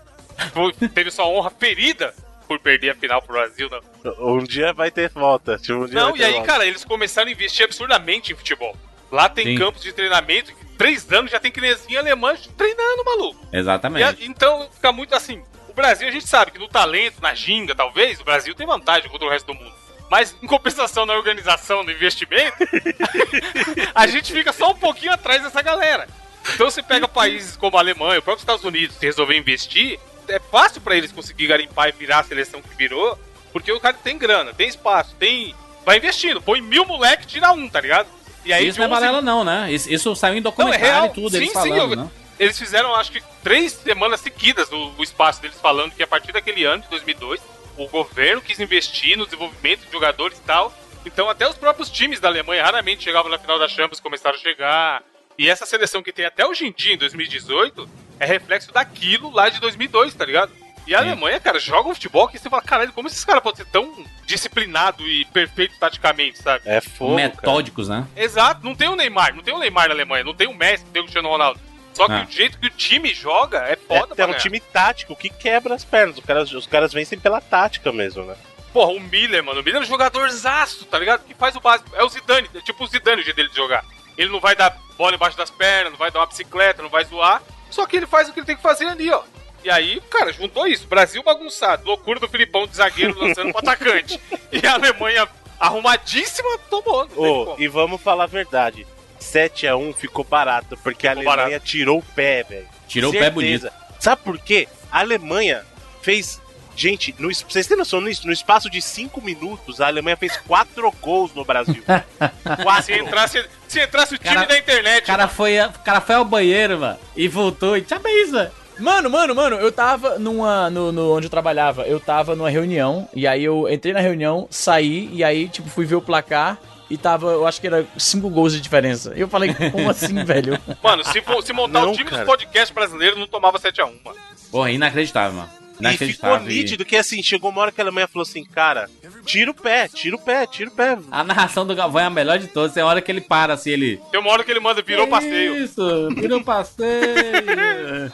teve 0.93 1.11
sua 1.11 1.25
honra 1.27 1.49
ferida 1.51 2.13
por 2.47 2.59
perder 2.59 2.91
a 2.91 2.95
final 2.95 3.21
pro 3.21 3.33
Brasil. 3.33 3.69
Não, 4.03 4.35
Um 4.35 4.43
dia 4.43 4.73
vai 4.73 4.89
ter 4.91 5.09
volta. 5.09 5.57
Tipo, 5.57 5.83
um 5.83 5.85
dia 5.85 5.99
não 5.99 6.15
e 6.15 6.23
aí, 6.23 6.33
volta. 6.33 6.47
cara, 6.47 6.65
eles 6.65 6.83
começaram 6.85 7.27
a 7.27 7.31
investir 7.31 7.65
absurdamente 7.65 8.31
em 8.31 8.35
futebol. 8.35 8.75
Lá 9.13 9.29
tem 9.29 9.45
Sim. 9.45 9.57
campos 9.59 9.83
de 9.83 9.93
treinamento, 9.93 10.51
três 10.75 11.09
anos 11.11 11.29
já 11.29 11.39
tem 11.39 11.51
criancinha 11.51 11.99
alemã 11.99 12.35
treinando, 12.57 13.05
maluco. 13.05 13.39
A- 13.53 13.57
Exatamente. 13.57 14.25
então 14.25 14.67
fica 14.73 14.91
muito 14.91 15.13
assim. 15.13 15.39
O 15.69 15.73
Brasil, 15.73 16.07
a 16.07 16.11
gente 16.11 16.27
sabe 16.27 16.49
que 16.49 16.57
no 16.57 16.67
talento, 16.67 17.21
na 17.21 17.35
ginga, 17.35 17.75
talvez, 17.75 18.19
o 18.19 18.23
Brasil 18.23 18.55
tem 18.55 18.65
vantagem 18.65 19.07
contra 19.11 19.27
o 19.27 19.29
resto 19.29 19.45
do 19.45 19.53
mundo. 19.53 19.71
Mas 20.09 20.35
em 20.41 20.47
compensação 20.47 21.05
na 21.05 21.13
organização 21.13 21.85
do 21.85 21.91
investimento, 21.91 22.57
a 23.93 24.07
gente 24.07 24.33
fica 24.33 24.51
só 24.51 24.71
um 24.71 24.75
pouquinho 24.75 25.11
atrás 25.11 25.43
dessa 25.43 25.61
galera. 25.61 26.07
Então 26.55 26.69
você 26.69 26.81
pega 26.81 27.07
países 27.07 27.55
como 27.55 27.77
a 27.77 27.81
Alemanha, 27.81 28.19
o 28.19 28.23
próprio 28.23 28.41
Estados 28.41 28.63
Unidos, 28.65 28.95
se 28.97 29.05
resolver 29.05 29.37
investir, 29.37 29.99
é 30.27 30.39
fácil 30.39 30.81
pra 30.81 30.95
eles 30.95 31.11
conseguir 31.11 31.47
garimpar 31.47 31.89
e 31.89 31.91
virar 31.91 32.19
a 32.19 32.23
seleção 32.23 32.61
que 32.63 32.75
virou, 32.75 33.17
porque 33.51 33.71
o 33.71 33.79
cara 33.79 33.95
tem 33.95 34.17
grana, 34.17 34.53
tem 34.55 34.67
espaço, 34.67 35.15
tem. 35.19 35.53
Vai 35.85 35.97
investindo, 35.97 36.41
põe 36.41 36.61
mil 36.61 36.83
moleque, 36.85 37.27
tira 37.27 37.51
um, 37.51 37.69
tá 37.69 37.79
ligado? 37.79 38.07
E 38.45 38.51
aí 38.53 38.67
isso 38.67 38.79
não 38.79 38.85
é 38.85 38.89
11 38.89 38.93
balela, 38.99 39.21
não, 39.21 39.43
né? 39.43 39.71
Isso, 39.71 39.91
isso 39.91 40.15
saiu 40.15 40.33
em 40.33 40.41
não, 40.41 40.49
é 40.49 40.51
documentário 40.51 40.85
real. 40.85 41.05
e 41.05 41.09
tudo, 41.09 41.29
sim, 41.31 41.37
eles 41.37 41.49
sim. 41.49 41.53
falando, 41.53 41.91
eu- 41.93 41.97
né? 41.97 42.09
Eles 42.39 42.57
fizeram, 42.57 42.93
acho 42.95 43.11
que, 43.11 43.21
três 43.43 43.71
semanas 43.71 44.19
seguidas 44.19 44.71
o, 44.71 44.91
o 44.97 45.03
espaço 45.03 45.41
deles 45.41 45.59
falando 45.61 45.91
que 45.91 46.01
a 46.03 46.07
partir 46.07 46.31
daquele 46.31 46.65
ano, 46.65 46.81
de 46.81 46.89
2002, 46.89 47.39
o 47.77 47.87
governo 47.87 48.41
quis 48.41 48.59
investir 48.59 49.17
no 49.17 49.25
desenvolvimento 49.25 49.85
de 49.85 49.91
jogadores 49.91 50.37
e 50.37 50.41
tal. 50.41 50.73
Então, 51.05 51.29
até 51.29 51.47
os 51.47 51.55
próprios 51.55 51.89
times 51.89 52.19
da 52.19 52.27
Alemanha 52.27 52.63
raramente 52.63 53.03
chegavam 53.03 53.29
na 53.29 53.37
final 53.37 53.59
da 53.59 53.67
Champions, 53.67 53.99
começaram 53.99 54.35
a 54.35 54.39
chegar. 54.39 55.03
E 55.37 55.49
essa 55.49 55.65
seleção 55.65 56.01
que 56.01 56.11
tem 56.11 56.25
até 56.25 56.45
hoje 56.45 56.65
em 56.65 56.71
dia, 56.71 56.93
em 56.93 56.97
2018, 56.97 57.89
é 58.19 58.25
reflexo 58.25 58.71
daquilo 58.71 59.29
lá 59.31 59.49
de 59.49 59.59
2002, 59.59 60.13
tá 60.13 60.25
ligado? 60.25 60.51
E 60.85 60.93
a 60.93 60.99
Sim. 61.01 61.07
Alemanha, 61.09 61.39
cara, 61.39 61.59
joga 61.59 61.89
um 61.89 61.93
futebol 61.93 62.27
que 62.27 62.37
você 62.37 62.49
fala, 62.49 62.61
caralho, 62.61 62.91
como 62.93 63.07
esses 63.07 63.23
caras 63.23 63.41
podem 63.41 63.63
ser 63.63 63.71
tão 63.71 64.05
disciplinado 64.25 65.07
e 65.07 65.23
perfeito 65.25 65.77
taticamente, 65.79 66.39
sabe? 66.39 66.63
É 66.65 66.81
fogo, 66.81 67.15
cara. 67.15 67.29
Metódicos, 67.29 67.87
né? 67.87 68.05
Exato, 68.15 68.65
não 68.65 68.75
tem 68.75 68.89
o 68.89 68.95
Neymar, 68.95 69.33
não 69.35 69.43
tem 69.43 69.53
o 69.53 69.59
Neymar 69.59 69.87
na 69.87 69.93
Alemanha, 69.93 70.23
não 70.23 70.33
tem 70.33 70.47
o 70.47 70.53
Messi, 70.53 70.83
não 70.85 70.91
tem 70.91 71.01
o 71.01 71.05
Cristiano 71.05 71.29
Ronaldo. 71.29 71.59
Só 71.93 72.07
que 72.07 72.11
Ah. 72.13 72.25
o 72.27 72.31
jeito 72.31 72.57
que 72.57 72.67
o 72.67 72.69
time 72.71 73.13
joga 73.13 73.59
é 73.67 73.73
É, 73.73 73.75
foda, 73.75 74.13
é 74.13 74.15
pra 74.15 74.27
um 74.27 74.33
time 74.33 74.59
tático 74.59 75.15
que 75.15 75.29
quebra 75.29 75.75
as 75.75 75.85
pernas. 75.85 76.17
Os 76.17 76.25
caras, 76.25 76.51
os 76.51 76.65
caras 76.67 76.91
vencem 76.91 77.19
pela 77.19 77.39
tática 77.39 77.91
mesmo, 77.91 78.23
né? 78.25 78.35
Porra, 78.73 78.91
o 78.93 78.99
Miller, 78.99 79.43
mano, 79.43 79.61
o 79.61 79.63
Miller 79.63 79.79
é 79.81 79.85
um 79.85 79.87
jogadorzaço, 79.87 80.85
tá 80.85 80.97
ligado? 80.97 81.23
Que 81.25 81.35
faz 81.35 81.55
o 81.55 81.61
básico. 81.61 81.95
É 81.95 82.03
o 82.03 82.09
Zidane, 82.09 82.49
é 82.55 82.61
tipo 82.61 82.83
o 82.83 82.87
Zidane 82.87 83.21
o 83.21 83.23
jeito 83.23 83.35
dele 83.35 83.49
de 83.49 83.55
jogar. 83.55 83.85
Ele 84.17 84.31
não 84.31 84.39
vai 84.39 84.55
dar 84.55 84.75
bola 84.97 85.15
embaixo 85.15 85.37
das 85.37 85.51
pernas, 85.51 85.91
não 85.91 85.99
vai 85.99 86.09
dar 86.09 86.19
uma 86.19 86.25
bicicleta, 86.25 86.81
não 86.81 86.89
vai 86.89 87.05
zoar. 87.05 87.41
Só 87.69 87.85
que 87.85 87.95
ele 87.95 88.07
faz 88.07 88.27
o 88.27 88.33
que 88.33 88.39
ele 88.39 88.45
tem 88.47 88.55
que 88.55 88.61
fazer 88.61 88.85
ali, 88.87 89.11
ó. 89.11 89.21
E 89.63 89.69
aí, 89.69 90.01
cara, 90.09 90.31
juntou 90.33 90.67
isso. 90.67 90.87
Brasil 90.87 91.23
bagunçado, 91.23 91.85
loucura 91.87 92.19
do 92.19 92.27
Filipão 92.27 92.67
de 92.67 92.75
zagueiro 92.75 93.17
lançando 93.19 93.51
pro 93.51 93.59
atacante. 93.59 94.19
E 94.51 94.65
a 94.67 94.73
Alemanha 94.73 95.27
arrumadíssima 95.59 96.57
tomou. 96.69 97.07
Como. 97.07 97.55
e 97.57 97.67
vamos 97.67 98.01
falar 98.01 98.25
a 98.25 98.27
verdade. 98.27 98.85
7x1 99.21 99.95
ficou 99.95 100.25
barato, 100.25 100.77
porque 100.83 101.07
a 101.07 101.15
Ficou 101.15 101.31
Alemanha 101.31 101.59
tirou 101.59 101.99
o 101.99 102.03
pé, 102.03 102.43
velho. 102.43 102.67
Tirou 102.87 103.09
o 103.11 103.13
pé 103.13 103.29
bonito. 103.29 103.69
Sabe 103.99 104.21
por 104.21 104.37
quê? 104.37 104.67
A 104.91 104.99
Alemanha 104.99 105.63
fez. 106.01 106.41
Gente, 106.75 107.13
no, 107.19 107.29
vocês 107.33 107.67
têm 107.67 107.77
noção 107.77 108.01
nisso? 108.01 108.25
No 108.25 108.33
espaço 108.33 108.67
de 108.67 108.81
5 108.81 109.21
minutos, 109.21 109.79
a 109.79 109.85
Alemanha 109.87 110.17
fez 110.17 110.35
4 110.37 110.91
gols 110.99 111.31
no 111.33 111.45
Brasil. 111.45 111.83
Se 111.85 112.63
Quatro. 112.63 112.95
entrasse, 112.95 113.45
se 113.67 113.79
entrasse 113.79 114.15
o 114.15 114.17
time 114.17 114.33
Cara- 114.33 114.47
da 114.47 114.57
internet, 114.57 115.03
O 115.03 115.05
cara, 115.07 115.27
foi, 115.27 115.59
o 115.61 115.71
cara 115.85 116.01
foi 116.01 116.15
ao 116.15 116.25
banheiro, 116.25 116.79
mano, 116.79 116.99
e 117.15 117.27
voltou 117.27 117.77
e 117.77 117.81
tchau, 117.83 117.99
velho. 117.99 118.51
Mano, 118.79 119.09
mano, 119.09 119.35
mano, 119.35 119.55
eu 119.57 119.71
tava 119.71 120.17
numa. 120.17 120.69
No, 120.69 120.91
no- 120.91 121.15
onde 121.15 121.27
eu 121.27 121.29
trabalhava, 121.31 121.83
eu 121.83 121.99
tava 121.99 122.35
numa 122.35 122.49
reunião, 122.49 123.07
e 123.13 123.27
aí 123.27 123.43
eu 123.43 123.69
entrei 123.71 123.93
na 123.93 123.99
reunião, 123.99 124.47
saí, 124.49 125.09
e 125.13 125.23
aí, 125.23 125.47
tipo, 125.47 125.69
fui 125.69 125.85
ver 125.85 125.95
o 125.95 126.01
placar, 126.01 126.57
e 126.89 126.97
tava, 126.97 127.27
eu 127.31 127.45
acho 127.47 127.61
que 127.61 127.67
era 127.67 127.85
cinco 127.97 128.29
gols 128.29 128.51
de 128.53 128.59
diferença. 128.61 129.13
E 129.15 129.21
eu 129.21 129.27
falei, 129.27 129.53
como 129.71 129.89
assim, 129.89 130.21
velho? 130.25 130.59
mano, 130.83 131.03
se, 131.05 131.21
for- 131.21 131.43
se 131.43 131.53
montar 131.53 131.81
Não, 131.81 131.91
o 131.91 131.95
time 131.95 132.09
cara. 132.09 132.23
dos 132.23 132.31
podcasts 132.31 132.71
brasileiros, 132.73 133.17
não 133.19 133.27
tomava 133.27 133.59
7x1, 133.59 133.91
mano. 134.03 134.17
Porra, 134.51 134.71
inacreditável, 134.71 135.33
mano. 135.37 135.49
E 135.81 135.97
ficou 135.97 136.39
nítido 136.39 136.85
que 136.85 136.95
assim, 136.95 137.21
chegou 137.23 137.49
uma 137.49 137.59
hora 137.61 137.71
que 137.71 137.81
a 137.81 137.83
Alemanha 137.83 138.07
falou 138.07 138.21
assim, 138.21 138.45
cara, 138.45 138.87
tira 139.25 139.49
o 139.49 139.53
pé, 139.55 139.87
tira 139.87 140.15
o 140.15 140.19
pé, 140.19 140.45
tira 140.45 140.69
o 140.69 140.73
pé. 140.73 140.97
A 141.11 141.23
narração 141.23 141.65
do 141.65 141.75
Galvão 141.75 141.99
é 142.01 142.05
a 142.05 142.09
melhor 142.11 142.37
de 142.37 142.47
todas. 142.47 142.73
Tem 142.73 142.83
hora 142.83 143.01
que 143.01 143.11
ele 143.11 143.19
para, 143.21 143.53
assim, 143.55 143.71
ele... 143.71 143.99
Tem 144.11 144.19
uma 144.19 144.29
hora 144.31 144.43
que 144.43 144.51
ele 144.51 144.59
manda, 144.59 144.81
virou 144.83 145.07
passeio. 145.07 145.57
Isso, 145.57 146.09
virou 146.15 146.41
passeio. 146.43 146.93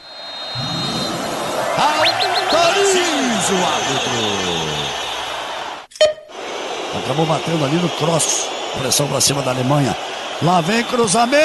Autoriza 1.78 3.52
o 3.52 3.64
árbitro. 3.66 4.20
Acabou 7.04 7.26
batendo 7.26 7.64
ali 7.64 7.76
no 7.76 7.88
cross. 7.90 8.48
Pressão 8.78 9.06
pra 9.08 9.20
cima 9.20 9.42
da 9.42 9.50
Alemanha. 9.50 9.96
Lá 10.42 10.60
vem 10.60 10.82
cruzamento. 10.84 11.40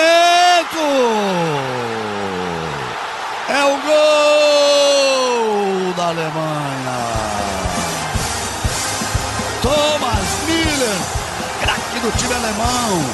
É 3.49 3.63
o 3.63 3.77
gol 3.81 3.93
da 5.95 6.07
Alemanha. 6.07 6.65
Thomas 9.61 10.43
Miller, 10.47 10.97
craque 11.61 11.99
do 11.99 12.11
time 12.17 12.33
alemão. 12.33 13.05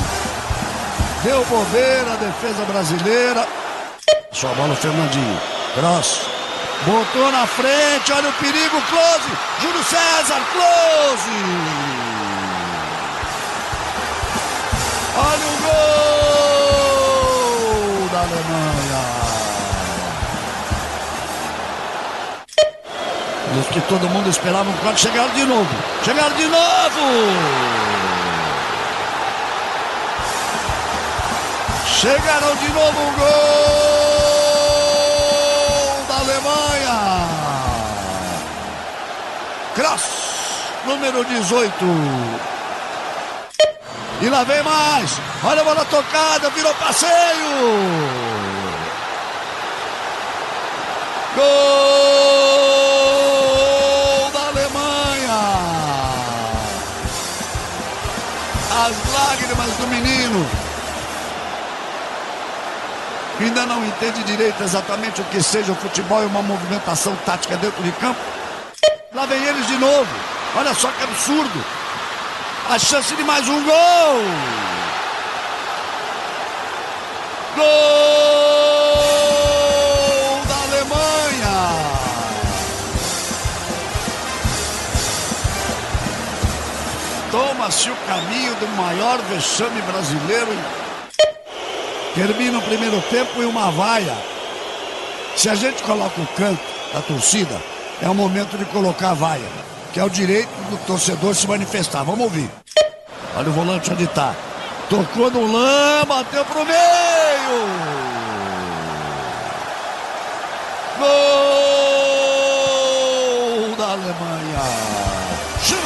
Deu 1.24 1.46
bobeira 1.46 2.14
a 2.14 2.16
defesa 2.16 2.66
brasileira. 2.66 3.48
Sua 4.32 4.54
bola 4.54 4.76
Fernandinho. 4.76 5.40
Cross. 5.76 6.41
Botou 6.86 7.32
na 7.32 7.46
frente, 7.46 8.12
olha 8.12 8.30
o 8.30 8.34
perigo, 8.34 8.82
close. 8.90 9.30
Júlio 9.62 9.84
César, 9.84 10.42
close. 10.52 11.30
Olha 15.16 15.48
o 15.48 15.58
gol 15.62 16.50
da 18.10 18.20
Alemanha. 18.22 19.02
Isso 23.60 23.70
que 23.70 23.82
todo 23.82 24.10
mundo 24.10 24.30
esperava 24.30 24.72
corte. 24.82 25.02
Chegaram 25.02 25.30
de 25.34 25.46
novo. 25.46 25.70
Chegaram 26.04 26.36
de 26.36 26.48
novo. 26.48 27.02
Chegaram 31.86 32.56
de 32.56 32.70
novo 32.70 33.02
o 33.02 33.12
gol 33.20 33.82
da 36.08 36.16
Alemanha. 36.16 36.71
Cross, 39.82 40.04
número 40.86 41.26
18. 41.26 41.74
E 44.22 44.30
lá 44.30 44.44
vem 44.44 44.62
mais. 44.62 45.20
Olha 45.44 45.62
a 45.62 45.64
bola 45.64 45.84
tocada, 45.86 46.52
virou 46.52 46.72
passeio. 46.76 47.10
Gol 51.36 51.42
da 54.32 54.50
Alemanha. 54.50 55.40
As 58.86 58.96
lágrimas 59.14 59.72
do 59.78 59.88
menino. 59.88 60.48
Ainda 63.40 63.66
não 63.66 63.84
entende 63.84 64.22
direito 64.26 64.62
exatamente 64.62 65.22
o 65.22 65.24
que 65.26 65.42
seja 65.42 65.72
o 65.72 65.76
futebol 65.76 66.22
e 66.22 66.28
uma 66.28 66.44
movimentação 66.44 67.16
tática 67.26 67.58
dentro 67.58 67.82
de 67.82 67.92
campo. 67.94 68.41
Lá 69.14 69.26
vem 69.26 69.44
eles 69.44 69.68
de 69.68 69.78
novo. 69.78 70.08
Olha 70.56 70.74
só 70.74 70.90
que 70.90 71.04
absurdo. 71.04 71.66
A 72.70 72.80
chance 72.80 73.14
de 73.14 73.24
mais 73.26 73.46
um 73.50 73.62
gol. 73.62 74.24
Gol 77.56 77.66
da 80.48 80.56
Alemanha. 80.64 81.60
Toma-se 87.32 87.90
o 87.90 87.96
caminho 88.08 88.56
do 88.56 88.68
maior 88.78 89.20
vexame 89.24 89.82
brasileiro. 89.82 90.58
Termina 92.16 92.60
o 92.60 92.62
primeiro 92.62 93.02
tempo 93.10 93.42
e 93.42 93.46
uma 93.46 93.72
vaia. 93.72 94.16
Se 95.36 95.50
a 95.50 95.56
gente 95.56 95.84
coloca 95.84 96.22
o 96.22 96.28
canto 96.28 96.64
da 96.94 97.02
torcida, 97.02 97.71
é 98.02 98.10
o 98.10 98.16
momento 98.16 98.58
de 98.58 98.66
colocar 98.66 99.12
a 99.12 99.14
vaia, 99.14 99.48
que 99.94 100.00
é 100.00 100.04
o 100.04 100.10
direito 100.10 100.50
do 100.70 100.78
torcedor 100.86 101.36
se 101.36 101.48
manifestar. 101.48 102.04
Vamos 102.04 102.26
ouvir. 102.26 102.50
Olha 103.36 103.50
o 103.50 103.54
volante 103.54 103.92
onde 103.92 104.06
está. 104.06 104.34
Tocou 104.90 105.30
no 105.30 105.52
lã, 105.52 106.04
bateu 106.06 106.44
pro 106.46 106.66
meio. 106.66 106.76
Gol 110.98 111.06
da 113.78 113.92
Alemanha. 113.92 114.64
Chum. 115.64 115.78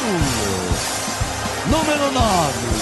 Número 1.70 2.10
9. 2.12 2.76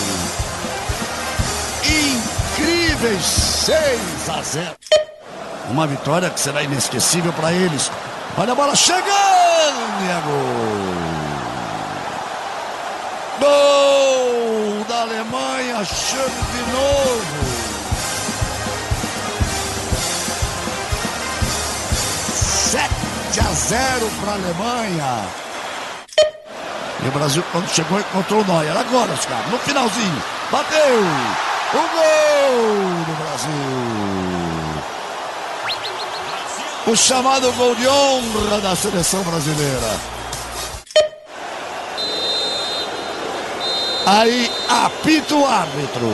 Incríveis 2.54 3.24
6 3.24 4.28
a 4.30 4.42
0. 4.42 4.76
Uma 5.70 5.86
vitória 5.86 6.30
que 6.30 6.40
será 6.40 6.62
inesquecível 6.62 7.32
para 7.32 7.52
eles. 7.52 7.90
Olha 8.36 8.50
a 8.50 8.54
bola 8.56 8.74
chegando 8.74 9.04
e 10.02 10.10
é 10.10 10.20
gol. 10.26 11.04
Gol 13.38 14.84
da 14.88 15.02
Alemanha, 15.02 15.84
chame 15.84 16.42
de 16.52 16.72
novo. 16.72 17.44
7 22.72 22.90
a 23.38 23.52
0 23.52 24.10
para 24.20 24.30
a 24.30 24.34
Alemanha. 24.34 25.28
E 27.04 27.08
o 27.08 27.12
Brasil, 27.12 27.44
quando 27.52 27.68
chegou, 27.68 28.00
encontrou 28.00 28.40
o 28.40 28.44
Neuer. 28.44 28.76
Agora, 28.76 29.12
os 29.12 29.26
caras, 29.26 29.48
no 29.48 29.58
finalzinho. 29.58 30.22
Bateu! 30.50 30.98
O 31.72 31.78
gol 31.78 33.04
do 33.06 33.14
Brasil! 33.22 34.13
O 36.86 36.94
chamado 36.94 37.50
gol 37.52 37.74
de 37.74 37.86
honra 37.88 38.60
da 38.60 38.76
seleção 38.76 39.22
brasileira. 39.22 39.88
Aí 44.06 44.50
apita 44.68 45.34
o 45.34 45.46
árbitro. 45.46 46.08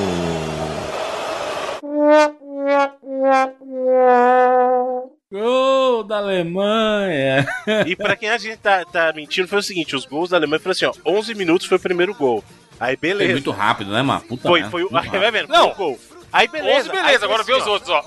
Gol 5.32 6.02
da 6.04 6.18
Alemanha. 6.18 7.46
E 7.86 7.94
pra 7.94 8.16
quem 8.16 8.30
a 8.30 8.38
gente 8.38 8.56
tá, 8.56 8.84
tá 8.84 9.12
mentindo, 9.14 9.48
foi 9.48 9.58
o 9.58 9.62
seguinte: 9.62 9.94
os 9.96 10.04
gols 10.04 10.30
da 10.30 10.36
Alemanha 10.36 10.60
foram 10.60 10.72
assim, 10.72 10.86
ó, 10.86 10.92
11 11.06 11.34
minutos 11.34 11.66
foi 11.66 11.76
o 11.78 11.80
primeiro 11.80 12.14
gol. 12.14 12.42
Aí 12.78 12.96
Foi 12.96 13.08
beleza. 13.10 13.32
muito 13.32 13.50
rápido, 13.50 13.92
né, 13.92 14.02
mano? 14.02 14.20
Puta 14.22 14.48
Foi, 14.48 14.60
merda, 14.60 14.70
foi 14.70 14.84
o. 14.84 14.88
Aí 14.96 15.08
vai 15.20 15.30
vendo, 15.30 15.48
Não. 15.48 15.74
foi 15.74 15.84
o 15.86 15.88
gol. 15.90 15.98
Aí 16.32 16.48
beleza. 16.48 16.78
11, 16.80 16.88
beleza, 16.90 17.08
aí 17.08 17.18
foi 17.18 17.28
agora 17.28 17.42
vê 17.42 17.52
assim, 17.52 17.60
os 17.62 17.66
ó. 17.66 17.70
outros, 17.72 17.90
ó. 17.90 18.04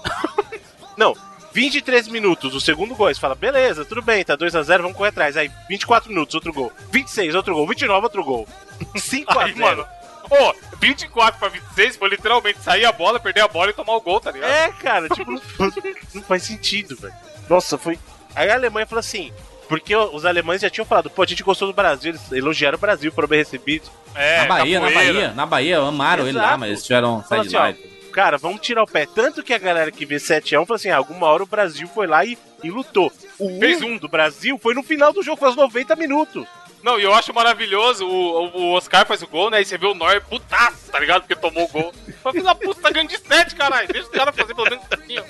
Não, 0.97 1.13
23 1.53 2.07
minutos, 2.07 2.55
o 2.55 2.59
segundo 2.59 2.95
gol. 2.95 3.13
Você 3.13 3.19
fala, 3.19 3.35
beleza, 3.35 3.85
tudo 3.85 4.01
bem, 4.01 4.23
tá 4.23 4.35
2x0, 4.35 4.81
vamos 4.81 4.97
correr 4.97 5.09
atrás. 5.09 5.37
Aí 5.37 5.51
24 5.69 6.09
minutos, 6.09 6.33
outro 6.35 6.51
gol. 6.51 6.71
26, 6.91 7.35
outro 7.35 7.53
gol. 7.53 7.67
29, 7.67 8.03
outro 8.03 8.23
gol. 8.23 8.47
5x0. 8.95 9.37
Aí, 9.37 9.55
mano. 9.55 9.85
Ô, 10.29 10.53
24 10.79 11.39
pra 11.39 11.49
26 11.49 11.97
foi 11.97 12.09
literalmente 12.09 12.59
sair 12.59 12.85
a 12.85 12.91
bola, 12.91 13.19
perder 13.19 13.41
a 13.41 13.47
bola 13.47 13.69
e 13.69 13.73
tomar 13.73 13.95
o 13.95 14.01
gol, 14.01 14.19
tá 14.19 14.31
ligado? 14.31 14.49
É, 14.49 14.71
cara, 14.71 15.07
tipo, 15.09 15.31
não, 15.31 15.41
não 16.15 16.23
faz 16.23 16.43
sentido, 16.43 16.95
velho. 16.95 17.13
Nossa, 17.47 17.77
foi. 17.77 17.99
Aí 18.35 18.49
a 18.49 18.55
Alemanha 18.55 18.87
falou 18.87 18.99
assim. 18.99 19.31
Porque 19.67 19.95
os 19.95 20.25
alemães 20.25 20.61
já 20.61 20.69
tinham 20.69 20.85
falado, 20.85 21.09
pô, 21.09 21.23
a 21.23 21.25
gente 21.25 21.41
gostou 21.41 21.67
do 21.67 21.73
Brasil, 21.73 22.11
eles 22.11 22.31
elogiaram 22.31 22.77
o 22.77 22.81
Brasil, 22.81 23.11
foram 23.11 23.29
bem 23.29 23.39
recebidos. 23.39 23.89
É, 24.13 24.41
na 24.41 24.45
Bahia, 24.45 24.79
na 24.79 24.87
capoeira. 24.87 25.13
Bahia, 25.13 25.33
na 25.33 25.45
Bahia, 25.45 25.79
amaram 25.79 26.27
ele 26.27 26.37
lá, 26.37 26.43
Exato. 26.43 26.59
mas 26.59 26.69
eles 26.69 26.83
tiveram 26.83 27.23
de 27.27 27.35
assim, 27.35 27.55
lá. 27.55 27.73
Cara, 28.13 28.37
vamos 28.37 28.61
tirar 28.61 28.83
o 28.83 28.87
pé. 28.87 29.05
Tanto 29.05 29.43
que 29.43 29.53
a 29.53 29.57
galera 29.57 29.91
que 29.91 30.05
vê 30.05 30.15
7x1 30.15 30.65
falou 30.65 30.75
assim: 30.75 30.89
ah, 30.89 30.97
alguma 30.97 31.27
hora 31.27 31.43
o 31.43 31.47
Brasil 31.47 31.87
foi 31.87 32.07
lá 32.07 32.23
e, 32.23 32.37
e 32.63 32.69
lutou. 32.69 33.11
O 33.39 33.59
Fez 33.59 33.81
um 33.81 33.97
do 33.97 34.07
Brasil 34.07 34.57
foi 34.57 34.73
no 34.73 34.83
final 34.83 35.11
do 35.11 35.21
jogo, 35.23 35.39
faz 35.39 35.55
90 35.55 35.95
minutos. 35.95 36.45
Não, 36.83 36.99
e 36.99 37.03
eu 37.03 37.13
acho 37.13 37.33
maravilhoso, 37.33 38.05
o, 38.05 38.45
o- 38.45 38.57
o 38.61 38.71
Oscar 38.73 39.05
faz 39.05 39.21
o 39.23 39.27
gol, 39.27 39.49
né? 39.49 39.61
E 39.61 39.65
você 39.65 39.77
vê 39.77 39.85
o 39.87 39.93
Neuer 39.95 40.21
putaço, 40.25 40.91
tá 40.91 40.99
ligado? 40.99 41.21
Porque 41.21 41.35
tomou 41.35 41.63
o 41.63 41.67
gol. 41.69 41.93
Mas 42.23 42.31
filho 42.33 42.43
da 42.43 42.53
puta, 42.55 42.81
tá 42.81 42.89
ganhando 42.91 43.09
de 43.09 43.17
7, 43.19 43.55
caralho. 43.55 43.87
Deixa 43.87 44.03
os 44.07 44.13
caras 44.13 44.35
fazer 44.35 44.53
pelo 44.53 44.69
menos 44.69 44.85
assim, 44.91 45.17
ó. 45.17 45.23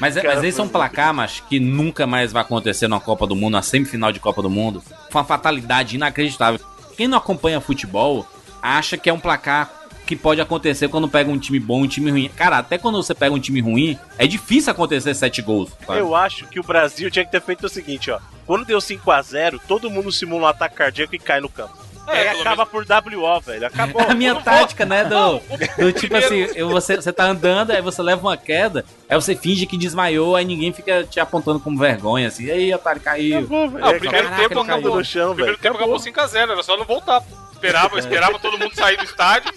Mas, 0.00 0.16
é- 0.16 0.22
Cara, 0.22 0.36
mas 0.36 0.44
esse 0.44 0.58
é 0.58 0.62
um 0.64 0.68
placar, 0.68 1.12
mas 1.12 1.40
que 1.40 1.60
nunca 1.60 2.06
mais 2.06 2.32
vai 2.32 2.40
acontecer 2.42 2.88
numa 2.88 3.00
Copa 3.00 3.26
do 3.26 3.36
Mundo, 3.36 3.52
na 3.52 3.62
semifinal 3.62 4.10
de 4.12 4.18
Copa 4.20 4.40
do 4.40 4.48
Mundo. 4.48 4.82
Foi 5.10 5.20
uma 5.20 5.26
fatalidade 5.26 5.96
inacreditável. 5.96 6.58
Quem 6.96 7.06
não 7.06 7.18
acompanha 7.18 7.60
futebol 7.60 8.26
acha 8.62 8.96
que 8.96 9.10
é 9.10 9.12
um 9.12 9.20
placar 9.20 9.70
que 10.10 10.16
pode 10.16 10.40
acontecer 10.40 10.88
quando 10.88 11.08
pega 11.08 11.30
um 11.30 11.38
time 11.38 11.60
bom 11.60 11.82
e 11.82 11.84
um 11.84 11.88
time 11.88 12.10
ruim. 12.10 12.28
Cara, 12.36 12.58
até 12.58 12.76
quando 12.76 13.00
você 13.00 13.14
pega 13.14 13.32
um 13.32 13.38
time 13.38 13.60
ruim, 13.60 13.96
é 14.18 14.26
difícil 14.26 14.72
acontecer 14.72 15.14
sete 15.14 15.40
gols. 15.40 15.70
sabe? 15.86 16.00
Eu 16.00 16.16
acho 16.16 16.46
que 16.48 16.58
o 16.58 16.64
Brasil 16.64 17.08
tinha 17.10 17.24
que 17.24 17.30
ter 17.30 17.40
feito 17.40 17.64
o 17.66 17.68
seguinte, 17.68 18.10
ó. 18.10 18.18
Quando 18.44 18.64
deu 18.64 18.78
5x0, 18.78 19.60
todo 19.68 19.88
mundo 19.88 20.10
simula 20.10 20.42
um 20.42 20.46
ataque 20.48 20.74
cardíaco 20.74 21.14
e 21.14 21.18
cai 21.20 21.40
no 21.40 21.48
campo. 21.48 21.78
É, 22.08 22.30
acaba 22.30 22.66
por 22.66 22.84
WO, 22.84 23.40
velho. 23.40 23.66
Acabou. 23.68 24.02
A 24.02 24.14
minha 24.14 24.34
não 24.34 24.42
tática, 24.42 24.84
né, 24.84 25.04
do, 25.04 25.10
Não, 25.14 25.40
do 25.78 25.92
tipo 25.92 26.12
primeiro- 26.16 26.26
assim, 26.50 26.58
eu- 26.58 26.68
você, 26.70 26.96
você 26.96 27.12
tá 27.12 27.26
andando, 27.26 27.70
aí 27.70 27.80
você 27.80 28.02
leva 28.02 28.20
uma 28.20 28.36
queda, 28.36 28.84
aí 29.08 29.14
você 29.14 29.36
finge 29.36 29.64
que 29.64 29.78
desmaiou, 29.78 30.34
aí 30.34 30.44
ninguém 30.44 30.72
fica 30.72 31.04
te 31.04 31.20
apontando 31.20 31.60
como 31.60 31.78
vergonha, 31.78 32.26
assim, 32.26 32.46
e 32.46 32.50
aí, 32.50 32.74
otário, 32.74 33.00
caiu. 33.00 33.38
Acabou, 33.38 33.70
velho. 33.70 33.84
Ah, 33.84 33.90
o 33.90 33.98
primeiro 34.00 34.26
Caraca, 34.28 34.48
tempo 34.48 34.60
acabou. 34.60 34.96
no 34.96 35.04
chão, 35.04 35.30
o 35.30 35.34
primeiro 35.36 35.56
velho. 35.58 35.62
tempo 35.62 35.76
acabou 35.76 35.96
5x0, 36.00 36.50
era 36.50 36.62
só 36.64 36.76
não 36.76 36.84
voltar. 36.84 37.22
Esperava, 37.52 37.98
esperava 37.98 38.38
todo 38.38 38.58
mundo 38.58 38.74
sair 38.74 38.96
do 38.96 39.04
estádio. 39.04 39.52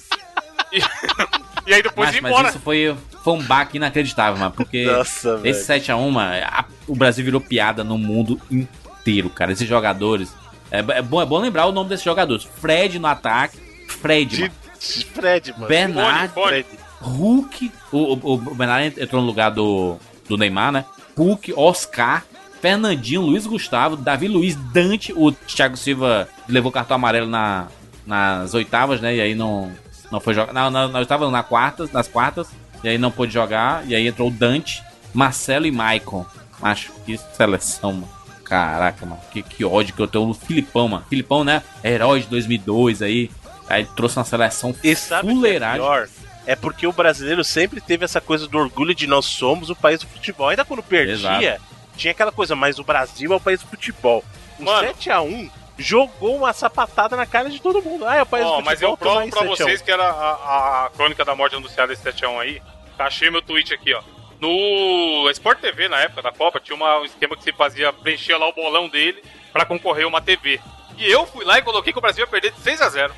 E, 0.74 0.80
e 1.70 1.74
aí 1.74 1.84
depois 1.84 2.10
Mas, 2.10 2.16
ir 2.18 2.22
mas 2.22 2.32
embora. 2.32 2.50
isso 2.50 2.60
foi, 2.60 2.96
foi 3.24 3.34
um 3.34 3.44
baque 3.44 3.78
inacreditável, 3.78 4.40
mano, 4.40 4.52
porque 4.52 4.86
Nossa, 4.86 5.40
esse 5.44 5.72
7x1, 5.72 6.10
mano, 6.12 6.34
a- 6.46 6.66
o 6.88 6.96
Brasil 6.96 7.24
virou 7.24 7.40
piada 7.40 7.84
no 7.84 7.98
mundo 7.98 8.40
inteiro, 8.52 9.30
cara. 9.30 9.52
Esses 9.52 9.68
jogadores. 9.68 10.34
É, 10.72 10.80
é 10.80 11.02
bom, 11.02 11.22
é 11.22 11.26
bom 11.26 11.38
lembrar 11.38 11.68
o 11.68 11.72
nome 11.72 11.90
desses 11.90 12.04
jogadores: 12.04 12.44
Fred 12.60 12.98
no 13.00 13.08
ataque, 13.08 13.58
Fred, 13.88 14.36
De, 14.36 14.42
mano, 14.42 14.54
Fred, 15.14 15.54
mano. 15.54 15.68
Bernard, 15.68 16.34
Fred. 16.34 16.66
Hulk. 17.00 17.72
O, 17.92 17.98
o, 18.14 18.34
o 18.34 18.38
Bernard 18.56 19.00
entrou 19.00 19.22
no 19.22 19.28
lugar 19.28 19.52
do, 19.52 19.98
do 20.28 20.38
Neymar, 20.38 20.72
né? 20.72 20.86
Hulk, 21.16 21.54
Oscar, 21.56 22.26
Fernandinho, 22.62 23.22
Luiz 23.22 23.46
Gustavo, 23.46 23.96
Davi 23.96 24.28
Luiz, 24.28 24.56
Dante. 24.56 25.14
O 25.16 25.32
Thiago 25.32 25.78
Silva 25.78 26.28
levou 26.50 26.72
cartão 26.72 26.96
amarelo 26.96 27.28
na, 27.30 27.68
nas 28.06 28.54
oitavas, 28.54 29.00
né? 29.00 29.16
E 29.16 29.22
aí 29.22 29.36
não, 29.36 29.72
não 30.14 30.20
foi 30.20 30.36
jogar. 30.36 30.54
Não, 30.54 30.70
na, 30.70 30.88
na 30.88 31.00
oitava, 31.00 31.26
não, 31.26 31.32
na 31.32 31.42
quartas, 31.42 31.92
nas 31.92 32.08
quartas. 32.08 32.48
E 32.84 32.88
aí 32.88 32.98
não 33.00 33.10
pôde 33.10 33.34
jogar. 33.34 33.86
E 33.88 33.96
aí 33.96 34.08
entrou 34.08 34.28
o 34.28 34.32
Dante, 34.32 34.84
Marcelo 35.12 35.66
e 35.66 35.72
Maicon. 35.72 36.24
Acho 36.62 36.92
que 37.04 37.18
seleção, 37.18 37.94
mano. 37.94 38.10
Caraca, 38.46 39.06
mano. 39.06 39.20
Que, 39.32 39.42
que 39.42 39.66
ódio 39.66 39.96
que 39.96 40.02
eu 40.02 40.08
tenho 40.08 40.28
no 40.28 40.34
Filipão, 40.36 40.88
mano. 40.88 41.04
Filipão, 41.10 41.44
né? 41.44 41.64
Herói 41.84 42.22
de 42.22 42.28
2002 42.28 43.02
aí. 43.02 43.32
Aí 43.68 43.86
trouxe 43.96 44.18
uma 44.18 44.26
seleção 44.26 44.76
E 44.84 44.94
sabe 44.96 45.34
o 45.34 45.42
que 45.42 45.48
é 45.48 45.74
pior? 45.74 46.08
É 46.46 46.56
porque 46.56 46.86
o 46.86 46.92
brasileiro 46.92 47.44
sempre 47.44 47.82
teve 47.82 48.04
essa 48.06 48.20
coisa 48.22 48.46
do 48.48 48.58
orgulho 48.58 48.94
de 48.94 49.08
nós 49.08 49.26
somos 49.26 49.70
o 49.70 49.76
país 49.76 50.02
do 50.02 50.08
futebol. 50.08 50.50
Ainda 50.50 50.66
quando 50.66 50.84
perdia, 50.84 51.60
tinha 51.96 52.12
aquela 52.12 52.32
coisa, 52.32 52.56
mas 52.56 52.78
o 52.78 52.84
Brasil 52.84 53.32
é 53.34 53.36
o 53.36 53.40
país 53.40 53.62
do 53.62 53.68
futebol. 53.68 54.24
O 54.60 54.66
Mano. 54.66 54.88
7x1 54.90 55.50
jogou 55.78 56.36
uma 56.38 56.54
sapatada 56.54 57.16
na 57.16 57.26
cara 57.26 57.50
de 57.50 57.62
todo 57.62 57.82
mundo. 57.82 58.06
Ah, 58.08 58.16
é 58.16 58.22
o 58.22 58.26
país 58.26 58.46
Ó, 58.46 58.58
do 58.58 58.64
mas 58.64 58.82
eu 58.82 58.96
provo 58.98 59.20
aí, 59.20 59.30
pra 59.30 59.40
7 59.42 59.50
a 59.50 59.54
1. 59.54 59.56
vocês 59.68 59.82
que 59.82 59.92
era 59.92 60.04
a, 60.10 60.86
a 60.86 60.90
crônica 60.92 61.24
da 61.26 61.36
morte 61.36 61.56
anunciada 61.56 61.94
desse 61.94 62.04
7x1 62.04 62.40
aí. 62.40 62.62
Achei 63.00 63.30
meu 63.30 63.42
tweet 63.42 63.74
aqui, 63.74 63.94
ó. 63.94 64.02
No 64.40 65.30
Sport 65.32 65.60
TV, 65.60 65.88
na 65.88 66.00
época 66.02 66.22
da 66.22 66.32
Copa, 66.32 66.60
tinha 66.60 66.76
uma- 66.76 67.00
um 67.00 67.06
esquema 67.06 67.36
que 67.36 67.44
se 67.44 67.52
fazia, 67.54 67.92
preencher 67.94 68.36
lá 68.38 68.48
o 68.48 68.54
bolão 68.54 68.88
dele 68.90 69.24
pra 69.52 69.66
concorrer 69.66 70.06
a 70.06 70.08
uma 70.08 70.22
TV. 70.22 70.60
E 70.98 71.10
eu 71.10 71.26
fui 71.26 71.44
lá 71.46 71.58
e 71.58 71.62
coloquei 71.62 71.92
que 71.94 71.98
o 72.00 72.02
Brasil 72.02 72.24
ia 72.24 72.28
perder 72.30 72.52
de 72.52 72.60
6x0. 72.62 73.12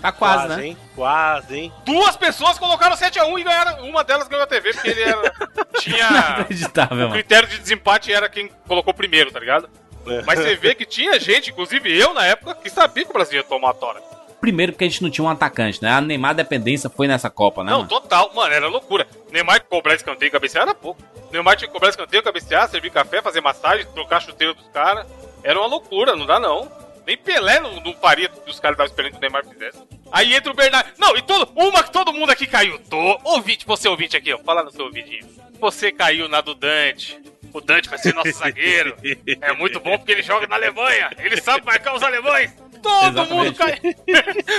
Tá 0.00 0.10
quase, 0.12 0.48
né? 0.48 0.66
hein? 0.68 0.76
Quase, 0.94 1.58
hein? 1.58 1.72
Duas 1.84 2.16
pessoas 2.16 2.58
colocaram 2.58 2.96
7x1 2.96 3.38
e 3.38 3.42
ganharam. 3.44 3.84
Uma 3.88 4.02
delas 4.02 4.28
ganhou 4.28 4.44
a 4.44 4.46
TV, 4.46 4.72
porque 4.72 4.88
ele 4.90 5.02
era. 5.02 5.32
tinha. 5.78 6.08
Inacreditável, 6.08 7.08
O 7.08 7.12
critério 7.12 7.48
de 7.48 7.58
desempate 7.58 8.12
era 8.12 8.28
quem 8.28 8.48
colocou 8.66 8.94
primeiro, 8.94 9.30
tá 9.30 9.38
ligado? 9.40 9.68
É. 10.10 10.22
Mas 10.22 10.38
você 10.38 10.54
vê 10.56 10.74
que 10.74 10.84
tinha 10.84 11.18
gente, 11.18 11.50
inclusive 11.50 11.96
eu 11.96 12.12
na 12.12 12.26
época, 12.26 12.54
que 12.54 12.70
sabia 12.70 13.04
que 13.04 13.10
o 13.10 13.14
Brasil 13.14 13.38
ia 13.38 13.44
tomar 13.44 13.70
a 13.70 13.74
tora. 13.74 14.02
Primeiro 14.40 14.72
porque 14.72 14.84
a 14.84 14.88
gente 14.88 15.02
não 15.02 15.10
tinha 15.10 15.24
um 15.24 15.28
atacante, 15.28 15.82
né? 15.82 15.90
A 15.90 16.00
Neymar 16.00 16.34
dependência 16.34 16.88
foi 16.88 17.06
nessa 17.06 17.28
Copa, 17.28 17.62
né? 17.62 17.70
Não, 17.70 17.78
mano? 17.78 17.90
total, 17.90 18.32
mano, 18.34 18.54
era 18.54 18.68
loucura. 18.68 19.06
Neymar 19.30 19.62
cobrar 19.64 19.94
escanteio 19.94 20.28
e 20.28 20.32
cabecear 20.32 20.62
era 20.62 20.74
pouco. 20.74 21.02
Neymar 21.30 21.56
tinha 21.56 21.68
que 21.68 21.74
cobrar 21.74 21.90
escanteio, 21.90 22.22
cabecear, 22.22 22.68
servir 22.68 22.90
café, 22.90 23.20
fazer 23.20 23.42
massagem, 23.42 23.86
trocar 23.94 24.20
chuteiro 24.22 24.54
dos 24.54 24.66
caras. 24.68 25.06
Era 25.42 25.58
uma 25.58 25.68
loucura, 25.68 26.16
não 26.16 26.24
dá 26.24 26.40
não. 26.40 26.70
Nem 27.06 27.18
Pelé 27.18 27.60
não, 27.60 27.80
não 27.80 27.92
faria 27.94 28.28
que 28.28 28.50
os 28.50 28.58
caras 28.58 28.74
estavam 28.76 28.90
esperando 28.90 29.12
que 29.12 29.18
o 29.18 29.20
Neymar 29.20 29.44
fizesse. 29.44 29.78
Aí 30.10 30.34
entra 30.34 30.50
o 30.50 30.54
Bernardo. 30.54 30.90
Não, 30.98 31.16
e 31.16 31.22
todo, 31.22 31.52
uma 31.54 31.82
que 31.82 31.92
todo 31.92 32.12
mundo 32.12 32.30
aqui 32.30 32.46
caiu. 32.46 32.78
Tô, 32.88 33.20
ouvinte, 33.24 33.66
você 33.66 33.88
ouvinte 33.88 34.16
aqui, 34.16 34.32
ó. 34.32 34.38
Fala 34.38 34.62
no 34.62 34.70
seu 34.70 34.86
ouvidinho. 34.86 35.26
Você 35.60 35.92
caiu 35.92 36.28
na 36.28 36.40
do 36.40 36.54
Dante. 36.54 37.20
O 37.52 37.60
Dante 37.60 37.88
vai 37.88 37.98
ser 37.98 38.14
nosso 38.14 38.32
zagueiro. 38.32 38.96
É 39.40 39.52
muito 39.52 39.80
bom 39.80 39.96
porque 39.98 40.12
ele 40.12 40.22
joga 40.22 40.46
na 40.46 40.56
Alemanha. 40.56 41.10
Ele 41.18 41.40
sabe 41.40 41.64
marcar 41.64 41.94
os 41.94 42.02
alemães. 42.02 42.52
Todo 42.82 43.08
Exatamente. 43.08 43.32
mundo 43.34 43.54
caiu. 43.54 43.94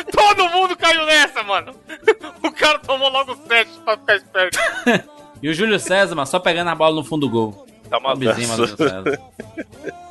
Todo 0.11 0.49
mundo 0.49 0.75
caiu 0.77 1.05
nessa, 1.05 1.43
mano. 1.43 1.75
O 2.43 2.51
cara 2.51 2.79
tomou 2.79 3.09
logo 3.09 3.35
7 3.47 3.69
pra 3.83 3.97
ficar 3.97 4.15
esperto. 4.15 4.59
E 5.43 5.49
o 5.49 5.53
Júlio 5.55 5.79
César, 5.79 6.13
mano, 6.13 6.27
só 6.27 6.37
pegando 6.39 6.69
a 6.69 6.75
bola 6.75 6.93
no 6.93 7.03
fundo 7.03 7.25
do 7.25 7.31
gol. 7.31 7.67
Tá 7.89 7.99
mano, 7.99 8.21
Júlio 8.31 8.67
César. 8.77 9.19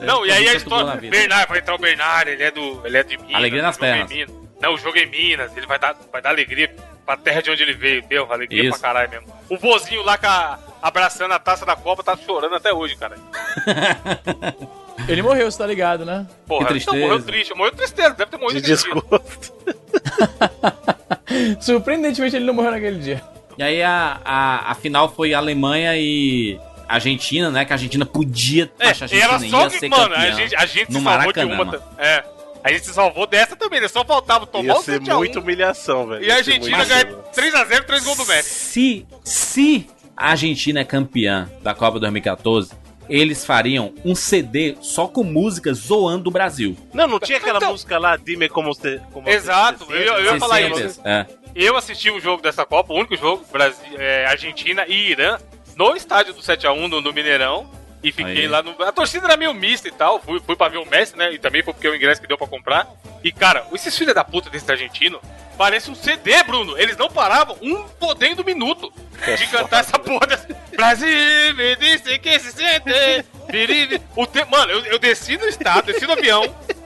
Não, 0.01 0.27
e 0.27 0.33
aí 0.33 0.49
a 0.49 0.55
história. 0.55 0.97
vida. 1.01 1.17
Bernardo, 1.17 1.49
vai 1.51 1.59
entrar 1.61 1.75
o 1.77 1.79
Bernardo, 1.79 2.29
ele 2.31 2.43
é, 2.43 2.51
do, 2.51 2.85
ele 2.85 2.97
é 2.99 3.03
de 3.05 3.17
Minas. 3.17 3.35
Alegria 3.37 3.63
nas 3.63 3.77
é 3.77 3.81
pernas. 3.81 4.11
Não, 4.61 4.75
o 4.75 4.77
jogo 4.77 4.99
é 4.99 5.03
em 5.03 5.07
Minas, 5.07 5.57
ele 5.57 5.67
vai 5.67 5.79
dar, 5.79 5.97
vai 6.13 6.21
dar 6.21 6.31
alegria 6.31 6.75
pra 7.07 7.17
terra 7.17 7.41
de 7.43 7.51
onde 7.53 7.63
ele 7.63 7.75
veio. 7.75 8.03
Deu, 8.03 8.31
alegria 8.33 8.63
Isso. 8.65 8.73
pra 8.73 8.89
caralho 8.89 9.11
mesmo. 9.11 9.27
O 9.49 9.57
vozinho 9.57 10.03
lá 10.03 10.19
com 10.19 10.27
a- 10.27 10.59
abraçando 10.83 11.33
a 11.33 11.39
taça 11.39 11.65
da 11.67 11.77
Copa 11.77 12.03
tá 12.03 12.17
chorando 12.17 12.55
até 12.55 12.73
hoje, 12.73 12.97
cara. 12.97 13.17
Ele 15.09 15.23
morreu, 15.23 15.51
você 15.51 15.59
tá 15.59 15.67
ligado, 15.67 16.05
né? 16.05 16.27
Porra, 16.47 16.67
Que 16.67 16.73
tristeza. 16.75 16.97
Não, 16.97 17.03
morreu 17.07 17.23
triste, 17.23 17.55
morreu 17.55 17.73
tristeza, 17.73 18.11
deve 18.11 18.31
ter 18.31 18.37
De 18.37 18.43
morrido 18.43 18.61
dia. 18.67 18.77
desgosto. 18.77 19.53
Surpreendentemente 21.61 22.37
ele 22.37 22.45
não 22.45 22.55
morreu 22.55 22.71
naquele 22.73 22.99
dia. 22.99 23.23
E 23.57 23.63
aí 23.63 23.83
a, 23.83 24.21
a, 24.25 24.71
a 24.73 24.75
final 24.75 25.11
foi 25.13 25.33
Alemanha 25.35 25.97
e 25.97 26.59
Argentina, 26.89 27.51
né? 27.51 27.65
Que 27.65 27.73
a 27.73 27.77
Argentina 27.77 28.05
podia. 28.05 28.71
É, 28.79 28.89
acho 28.91 29.07
que 29.07 29.17
e 29.17 29.21
a 29.21 29.25
era 29.25 29.33
Argentina 29.35 29.59
só 29.59 29.65
ia 29.65 29.71
que, 29.71 29.79
ser 29.79 29.89
mano, 29.89 30.03
a 30.03 30.09
campeã 30.09 30.33
gente, 30.35 30.57
a 30.57 30.67
gente 30.67 30.93
no 30.93 30.99
se 30.99 31.05
salvou 31.05 31.33
de 31.33 31.39
Maracanã, 31.41 31.55
uma. 31.55 31.65
mano. 31.65 31.83
É. 31.99 32.25
A 32.63 32.73
gente 32.73 32.85
se 32.87 32.93
salvou 32.93 33.27
dessa 33.27 33.57
também, 33.57 33.81
né? 33.81 33.89
Só 33.89 34.05
faltava 34.05 34.47
tomar 34.47 34.65
Ia 34.65 34.75
o 34.75 34.83
ser 34.83 34.99
7 34.99 35.11
a 35.11 35.15
1 35.17 35.19
muita 35.19 35.41
humilhação, 35.41 36.07
velho. 36.07 36.23
E 36.23 36.31
a 36.31 36.35
ser 36.35 36.39
Argentina 36.53 36.85
ganha 36.85 37.05
humilhação. 37.05 37.33
3x0, 37.33 37.85
3 37.85 38.05
gols 38.05 38.17
do 38.19 38.27
Messi. 38.27 38.51
Se, 38.51 39.07
se 39.25 39.87
a 40.21 40.31
Argentina 40.33 40.81
é 40.81 40.85
campeã 40.85 41.51
da 41.63 41.75
Copa 41.75 41.99
2014, 41.99 42.73
eles 43.09 43.45
fariam 43.45 43.93
um 44.05 44.15
CD 44.15 44.77
só 44.81 45.09
com 45.09 45.25
músicas 45.25 45.79
zoando 45.79 46.29
o 46.29 46.33
Brasil. 46.33 46.77
Não, 46.93 47.09
não 47.09 47.19
tinha 47.19 47.39
aquela 47.39 47.57
Então- 47.59 47.73
música 47.73 47.99
lá, 47.99 48.17
Dime 48.17 48.49
como 48.49 48.73
você. 48.73 49.01
Como 49.13 49.29
Exato, 49.29 49.85
você 49.87 49.95
eu- 49.95 50.15
eu 50.19 50.25
ia 50.35 50.39
falar 50.39 50.61
isso. 50.61 51.01
É. 51.05 51.27
Eu 51.55 51.77
assisti 51.77 52.11
o 52.11 52.21
jogo 52.21 52.41
dessa 52.43 52.65
Copa, 52.65 52.93
o 52.93 52.97
único 52.97 53.17
jogo, 53.17 53.45
Brasil, 53.51 53.83
é, 53.99 54.27
Argentina 54.27 54.85
e 54.87 55.11
Irã, 55.11 55.39
no 55.77 55.97
estádio 55.97 56.35
do 56.35 56.41
7x1 56.43 56.87
no, 56.87 57.01
no 57.01 57.13
Mineirão. 57.13 57.69
E 58.03 58.11
fiquei 58.11 58.43
Aí. 58.43 58.49
lá 58.49 58.63
no. 58.63 58.71
A 58.83 58.93
torcida 58.93 59.27
era 59.27 59.37
meio 59.37 59.53
mista 59.53 59.89
e 59.89 59.93
tal. 59.93 60.21
Fui, 60.21 60.41
fui 60.41 60.57
pra 60.57 60.69
ver 60.69 60.79
o 60.79 60.87
Messi, 60.87 61.17
né? 61.17 61.33
E 61.33 61.39
também 61.39 61.63
foi 61.63 61.75
porque 61.75 61.89
o 61.89 61.95
ingresso 61.95 62.21
que 62.21 62.27
deu 62.27 62.39
pra 62.39 62.47
comprar. 62.47 62.89
E, 63.23 63.31
cara, 63.31 63.67
esses 63.73 63.97
filhos 63.97 64.15
da 64.15 64.25
puta 64.25 64.49
desse 64.49 64.71
argentino 64.71 65.21
parece 65.59 65.91
um 65.91 65.95
CD, 65.95 66.43
Bruno. 66.45 66.79
Eles 66.79 66.97
não 66.97 67.11
paravam 67.11 67.57
um 67.61 67.83
podendo 67.99 68.43
minuto 68.43 68.91
de 69.37 69.47
cantar 69.49 69.81
essa 69.81 69.99
porra. 69.99 70.27
Brasil, 70.75 71.09
me 71.55 71.77
disse 71.77 72.19
que 72.19 72.39
se 72.39 72.53
sente. 72.53 73.27
O 74.17 74.27
te... 74.27 74.45
Mano, 74.47 74.73
eu, 74.73 74.85
eu 74.87 74.99
desci 74.99 75.37
no 75.37 75.45
estado, 75.47 75.87
desci 75.87 76.07
no 76.07 76.15
avião, 76.15 76.43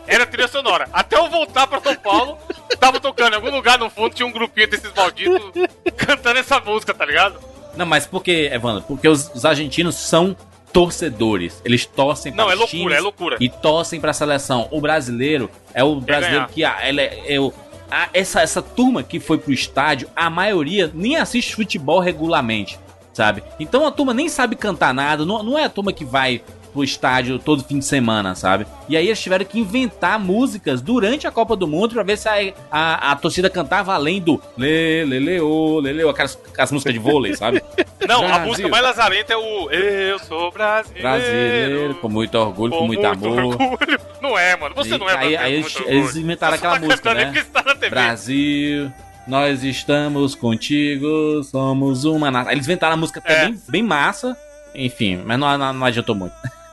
era 0.08 0.26
trilha 0.26 0.48
sonora. 0.48 0.88
Até 0.92 1.16
eu 1.16 1.30
voltar 1.30 1.68
pra 1.68 1.80
São 1.80 1.94
Paulo, 1.94 2.36
tava 2.80 2.98
tocando 2.98 3.34
em 3.34 3.36
algum 3.36 3.50
lugar 3.50 3.78
no 3.78 3.88
fundo, 3.88 4.14
tinha 4.14 4.26
um 4.26 4.32
grupinho 4.32 4.68
desses 4.68 4.92
malditos 4.92 5.52
cantando 5.96 6.40
essa 6.40 6.58
música, 6.58 6.92
tá 6.92 7.04
ligado? 7.04 7.38
Não, 7.76 7.86
mas 7.86 8.06
por 8.06 8.22
que, 8.22 8.46
Evandro? 8.52 8.82
Porque 8.82 9.06
os, 9.08 9.30
os 9.34 9.44
argentinos 9.44 9.94
são 9.96 10.36
torcedores. 10.74 11.62
Eles 11.64 11.86
torcem 11.86 12.32
Não, 12.34 12.50
é 12.50 12.54
loucura, 12.54 12.94
é 12.96 13.00
loucura. 13.00 13.36
E 13.40 13.48
torcem 13.48 14.00
pra 14.00 14.12
seleção. 14.12 14.68
O 14.70 14.80
brasileiro 14.80 15.48
é 15.72 15.82
o 15.84 16.00
brasileiro 16.00 16.46
que 16.48 16.64
ah, 16.64 16.76
ele 16.82 17.00
é, 17.00 17.34
é 17.36 17.40
o- 17.40 17.52
a- 17.90 18.08
essa, 18.12 18.42
essa 18.42 18.60
turma 18.60 19.02
que 19.04 19.20
foi 19.20 19.38
pro 19.38 19.52
estádio, 19.52 20.08
a 20.16 20.28
maioria 20.28 20.90
nem 20.92 21.16
assiste 21.16 21.54
futebol 21.54 22.00
regularmente, 22.00 22.78
sabe? 23.12 23.42
Então 23.60 23.86
a 23.86 23.92
turma 23.92 24.12
nem 24.12 24.28
sabe 24.28 24.56
cantar 24.56 24.92
nada, 24.92 25.24
não, 25.24 25.42
não 25.44 25.56
é 25.58 25.64
a 25.64 25.68
turma 25.70 25.92
que 25.92 26.04
vai 26.04 26.42
pro 26.74 26.84
estádio 26.84 27.38
todo 27.38 27.64
fim 27.64 27.78
de 27.78 27.84
semana, 27.86 28.34
sabe? 28.34 28.66
E 28.88 28.96
aí 28.96 29.06
eles 29.06 29.22
tiveram 29.22 29.44
que 29.46 29.58
inventar 29.58 30.18
músicas 30.18 30.82
durante 30.82 31.26
a 31.26 31.30
Copa 31.30 31.54
do 31.56 31.66
Mundo 31.66 31.94
pra 31.94 32.02
ver 32.02 32.18
se 32.18 32.28
a, 32.28 32.52
a, 32.70 33.12
a 33.12 33.16
torcida 33.16 33.48
cantava 33.48 33.94
além 33.94 34.20
do 34.20 34.38
le, 34.58 35.04
le, 35.04 35.18
le, 35.20 35.40
ô, 35.40 35.80
le, 35.80 36.04
ô, 36.04 36.10
aquelas, 36.10 36.36
aquelas 36.52 36.72
músicas 36.72 36.92
de 36.92 36.98
vôlei, 36.98 37.34
sabe? 37.36 37.62
Não, 38.06 38.24
a 38.24 38.26
Brasil. 38.26 38.46
música 38.46 38.68
mais 38.68 38.82
lazarenta 38.82 39.32
é 39.32 39.36
o 39.36 39.70
Eu 39.70 40.18
sou 40.18 40.50
brasileiro. 40.50 41.08
Brasileiro, 41.08 41.94
com 41.94 42.08
muito 42.10 42.34
orgulho, 42.36 42.72
com, 42.76 42.86
muito, 42.86 43.06
amor. 43.06 43.44
orgulho. 43.44 44.00
Não 44.20 44.36
é, 44.38 44.56
mano. 44.56 44.74
Você 44.74 44.94
E 44.96 44.98
não 44.98 45.08
é 45.08 45.12
aí, 45.16 45.36
brasileiro 45.36 45.42
aí 45.44 45.52
com 45.52 45.58
eles, 45.68 45.74
muito 45.78 45.90
eles 45.90 46.16
inventaram 46.16 46.54
aquela 46.56 46.78
tá 46.80 46.84
música, 46.84 47.14
né? 47.14 47.32
TV. 47.80 47.90
Brasil, 47.90 48.92
nós 49.26 49.62
estamos 49.64 50.34
contigo, 50.34 51.42
somos 51.44 52.04
uma 52.04 52.30
nação. 52.30 52.52
Eles 52.52 52.66
inventaram 52.66 52.94
a 52.94 52.96
música 52.96 53.20
até 53.20 53.34
É. 53.34 53.44
bem, 53.46 53.60
bem 53.68 53.82
massa, 53.82 54.36
enfim, 54.74 55.22
mas 55.24 55.38
não, 55.38 55.56
não, 55.56 55.72
não 55.72 55.86
adiantou 55.86 56.14
muito. 56.14 56.34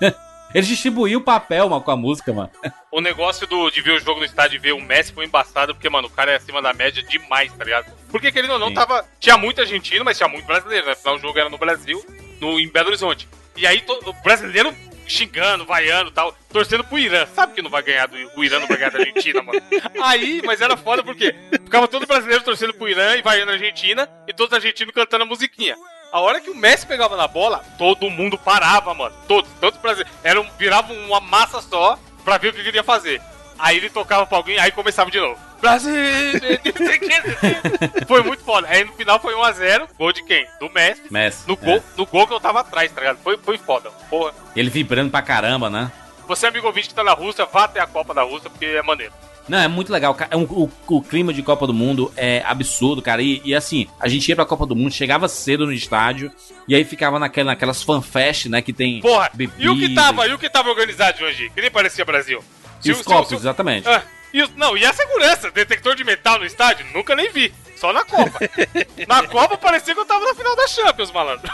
Eles 0.53 0.67
distribuíram 0.67 1.19
o 1.21 1.23
papel 1.23 1.69
mano, 1.69 1.81
com 1.81 1.91
a 1.91 1.95
música, 1.95 2.33
mano. 2.33 2.49
O 2.91 2.99
negócio 2.99 3.47
do, 3.47 3.69
de 3.69 3.81
ver 3.81 3.91
o 3.91 3.99
jogo 3.99 4.19
no 4.19 4.25
estádio 4.25 4.57
e 4.57 4.59
ver 4.59 4.73
o 4.73 4.81
Messi 4.81 5.13
foi 5.13 5.25
embaçado, 5.25 5.73
porque, 5.73 5.89
mano, 5.89 6.07
o 6.07 6.11
cara 6.11 6.31
é 6.31 6.35
acima 6.35 6.61
da 6.61 6.73
média 6.73 7.01
demais, 7.03 7.53
tá 7.53 7.63
ligado? 7.63 7.91
Porque, 8.09 8.31
querendo 8.31 8.53
ou 8.53 8.59
não, 8.59 8.67
Sim. 8.67 8.73
tava. 8.73 9.05
Tinha 9.19 9.37
muito 9.37 9.61
argentino, 9.61 10.03
mas 10.03 10.17
tinha 10.17 10.27
muito 10.27 10.45
brasileiro, 10.45 10.85
né? 10.85 10.91
Afinal, 10.91 11.15
o 11.15 11.19
jogo 11.19 11.39
era 11.39 11.49
no 11.49 11.57
Brasil, 11.57 12.03
no, 12.39 12.59
em 12.59 12.67
Belo 12.67 12.89
Horizonte. 12.89 13.27
E 13.55 13.65
aí, 13.65 13.79
to- 13.81 14.01
o 14.05 14.13
brasileiro 14.21 14.75
xingando, 15.07 15.65
vaiando 15.65 16.09
e 16.09 16.13
tal, 16.13 16.33
torcendo 16.51 16.83
pro 16.83 16.97
Irã. 16.99 17.25
Sabe 17.33 17.53
que 17.53 17.61
não 17.61 17.69
vai 17.69 17.83
ganhar 17.83 18.07
do 18.07 18.15
o 18.35 18.43
Irã 18.43 18.59
não 18.59 18.67
vai 18.67 18.77
ganhar 18.77 18.91
da 18.91 18.99
Argentina, 18.99 19.41
mano? 19.41 19.61
Aí, 20.01 20.41
mas 20.45 20.61
era 20.61 20.77
foda 20.77 21.03
porque 21.03 21.35
ficava 21.51 21.87
todo 21.87 22.07
brasileiro 22.07 22.43
torcendo 22.43 22.73
pro 22.73 22.87
Irã 22.87 23.15
e 23.17 23.21
vaiando 23.21 23.51
a 23.51 23.55
Argentina, 23.55 24.09
e 24.27 24.33
todos 24.33 24.51
os 24.51 24.57
argentinos 24.57 24.93
cantando 24.93 25.23
a 25.23 25.27
musiquinha. 25.27 25.75
A 26.11 26.19
hora 26.19 26.41
que 26.41 26.49
o 26.49 26.55
Messi 26.55 26.85
pegava 26.85 27.15
na 27.15 27.27
bola, 27.27 27.63
todo 27.77 28.09
mundo 28.09 28.37
parava, 28.37 28.93
mano. 28.93 29.15
Todos, 29.27 29.49
tanto 29.61 29.79
brasileiro. 29.79 30.11
Era 30.23 30.41
um, 30.41 30.49
virava 30.57 30.91
uma 30.91 31.21
massa 31.21 31.61
só 31.61 31.97
pra 32.25 32.37
ver 32.37 32.49
o 32.49 32.51
que 32.51 32.57
ele 32.57 32.65
queria 32.65 32.83
fazer. 32.83 33.21
Aí 33.57 33.77
ele 33.77 33.89
tocava 33.89 34.25
pra 34.25 34.37
alguém, 34.37 34.59
aí 34.59 34.71
começava 34.71 35.09
de 35.09 35.19
novo. 35.19 35.39
Brasil! 35.61 35.93
Foi 38.07 38.23
muito 38.23 38.43
foda. 38.43 38.67
Aí 38.67 38.83
no 38.83 38.93
final 38.93 39.19
foi 39.19 39.35
1x0. 39.35 39.87
Gol 39.95 40.11
de 40.11 40.23
quem? 40.23 40.45
Do 40.59 40.69
Messi. 40.71 41.03
Messi. 41.11 41.47
No 41.47 41.53
é. 41.53 41.65
gol, 41.65 41.83
no 41.95 42.05
gol 42.07 42.27
que 42.27 42.33
eu 42.33 42.39
tava 42.39 42.61
atrás, 42.61 42.91
tá 42.91 42.99
ligado? 42.99 43.19
Foi, 43.23 43.37
foi 43.37 43.59
foda. 43.59 43.91
Porra. 44.09 44.33
Ele 44.55 44.71
vibrando 44.71 45.11
pra 45.11 45.21
caramba, 45.21 45.69
né? 45.69 45.91
Você, 46.27 46.47
amigo 46.47 46.65
ouvinte 46.65 46.89
que 46.89 46.95
tá 46.95 47.03
na 47.03 47.13
Rússia, 47.13 47.45
vá 47.45 47.65
até 47.65 47.79
a 47.79 47.87
Copa 47.87 48.13
da 48.13 48.23
Rússia, 48.23 48.49
porque 48.49 48.65
é 48.65 48.81
maneiro. 48.81 49.13
Não, 49.51 49.57
é 49.59 49.67
muito 49.67 49.91
legal. 49.91 50.15
cara. 50.15 50.31
É 50.33 50.37
o, 50.37 50.69
o 50.87 51.01
clima 51.01 51.33
de 51.33 51.43
Copa 51.43 51.67
do 51.67 51.73
Mundo 51.73 52.09
é 52.15 52.41
absurdo, 52.45 53.01
cara. 53.01 53.21
E, 53.21 53.41
e 53.43 53.53
assim, 53.53 53.85
a 53.99 54.07
gente 54.07 54.29
ia 54.29 54.35
pra 54.35 54.45
Copa 54.45 54.65
do 54.65 54.75
Mundo, 54.77 54.93
chegava 54.93 55.27
cedo 55.27 55.65
no 55.65 55.73
estádio, 55.73 56.31
e 56.69 56.73
aí 56.73 56.85
ficava 56.85 57.19
naquela, 57.19 57.47
naquelas 57.51 57.83
fanfest, 57.83 58.45
né? 58.45 58.61
Que 58.61 58.71
tem. 58.71 59.01
Porra, 59.01 59.29
bebida. 59.33 59.61
e 59.61 59.67
o 59.67 59.75
que 59.77 59.93
tava, 59.93 60.25
e 60.25 60.33
o 60.33 60.39
que 60.39 60.49
tava 60.49 60.69
organizado 60.69 61.21
hoje? 61.25 61.51
Que 61.53 61.59
nem 61.61 61.69
parecia 61.69 62.05
Brasil. 62.05 62.41
E 62.79 62.83
Se 62.85 62.91
os 62.93 62.99
o- 62.99 63.03
se 63.03 63.09
o- 63.09 63.11
copos, 63.11 63.27
se 63.27 63.35
o- 63.35 63.37
exatamente. 63.37 63.87
Ah, 63.89 64.01
e 64.33 64.47
não, 64.55 64.77
e 64.77 64.85
a 64.85 64.93
segurança? 64.93 65.51
Detector 65.51 65.95
de 65.95 66.05
metal 66.05 66.39
no 66.39 66.45
estádio? 66.45 66.85
Nunca 66.93 67.13
nem 67.13 67.29
vi. 67.29 67.53
Só 67.75 67.91
na 67.91 68.05
Copa. 68.05 68.39
na 69.05 69.23
Copa 69.27 69.57
parecia 69.57 69.93
que 69.93 69.99
eu 69.99 70.05
tava 70.05 70.23
na 70.23 70.33
final 70.33 70.55
da 70.55 70.67
Champions, 70.67 71.11
malandro. 71.11 71.51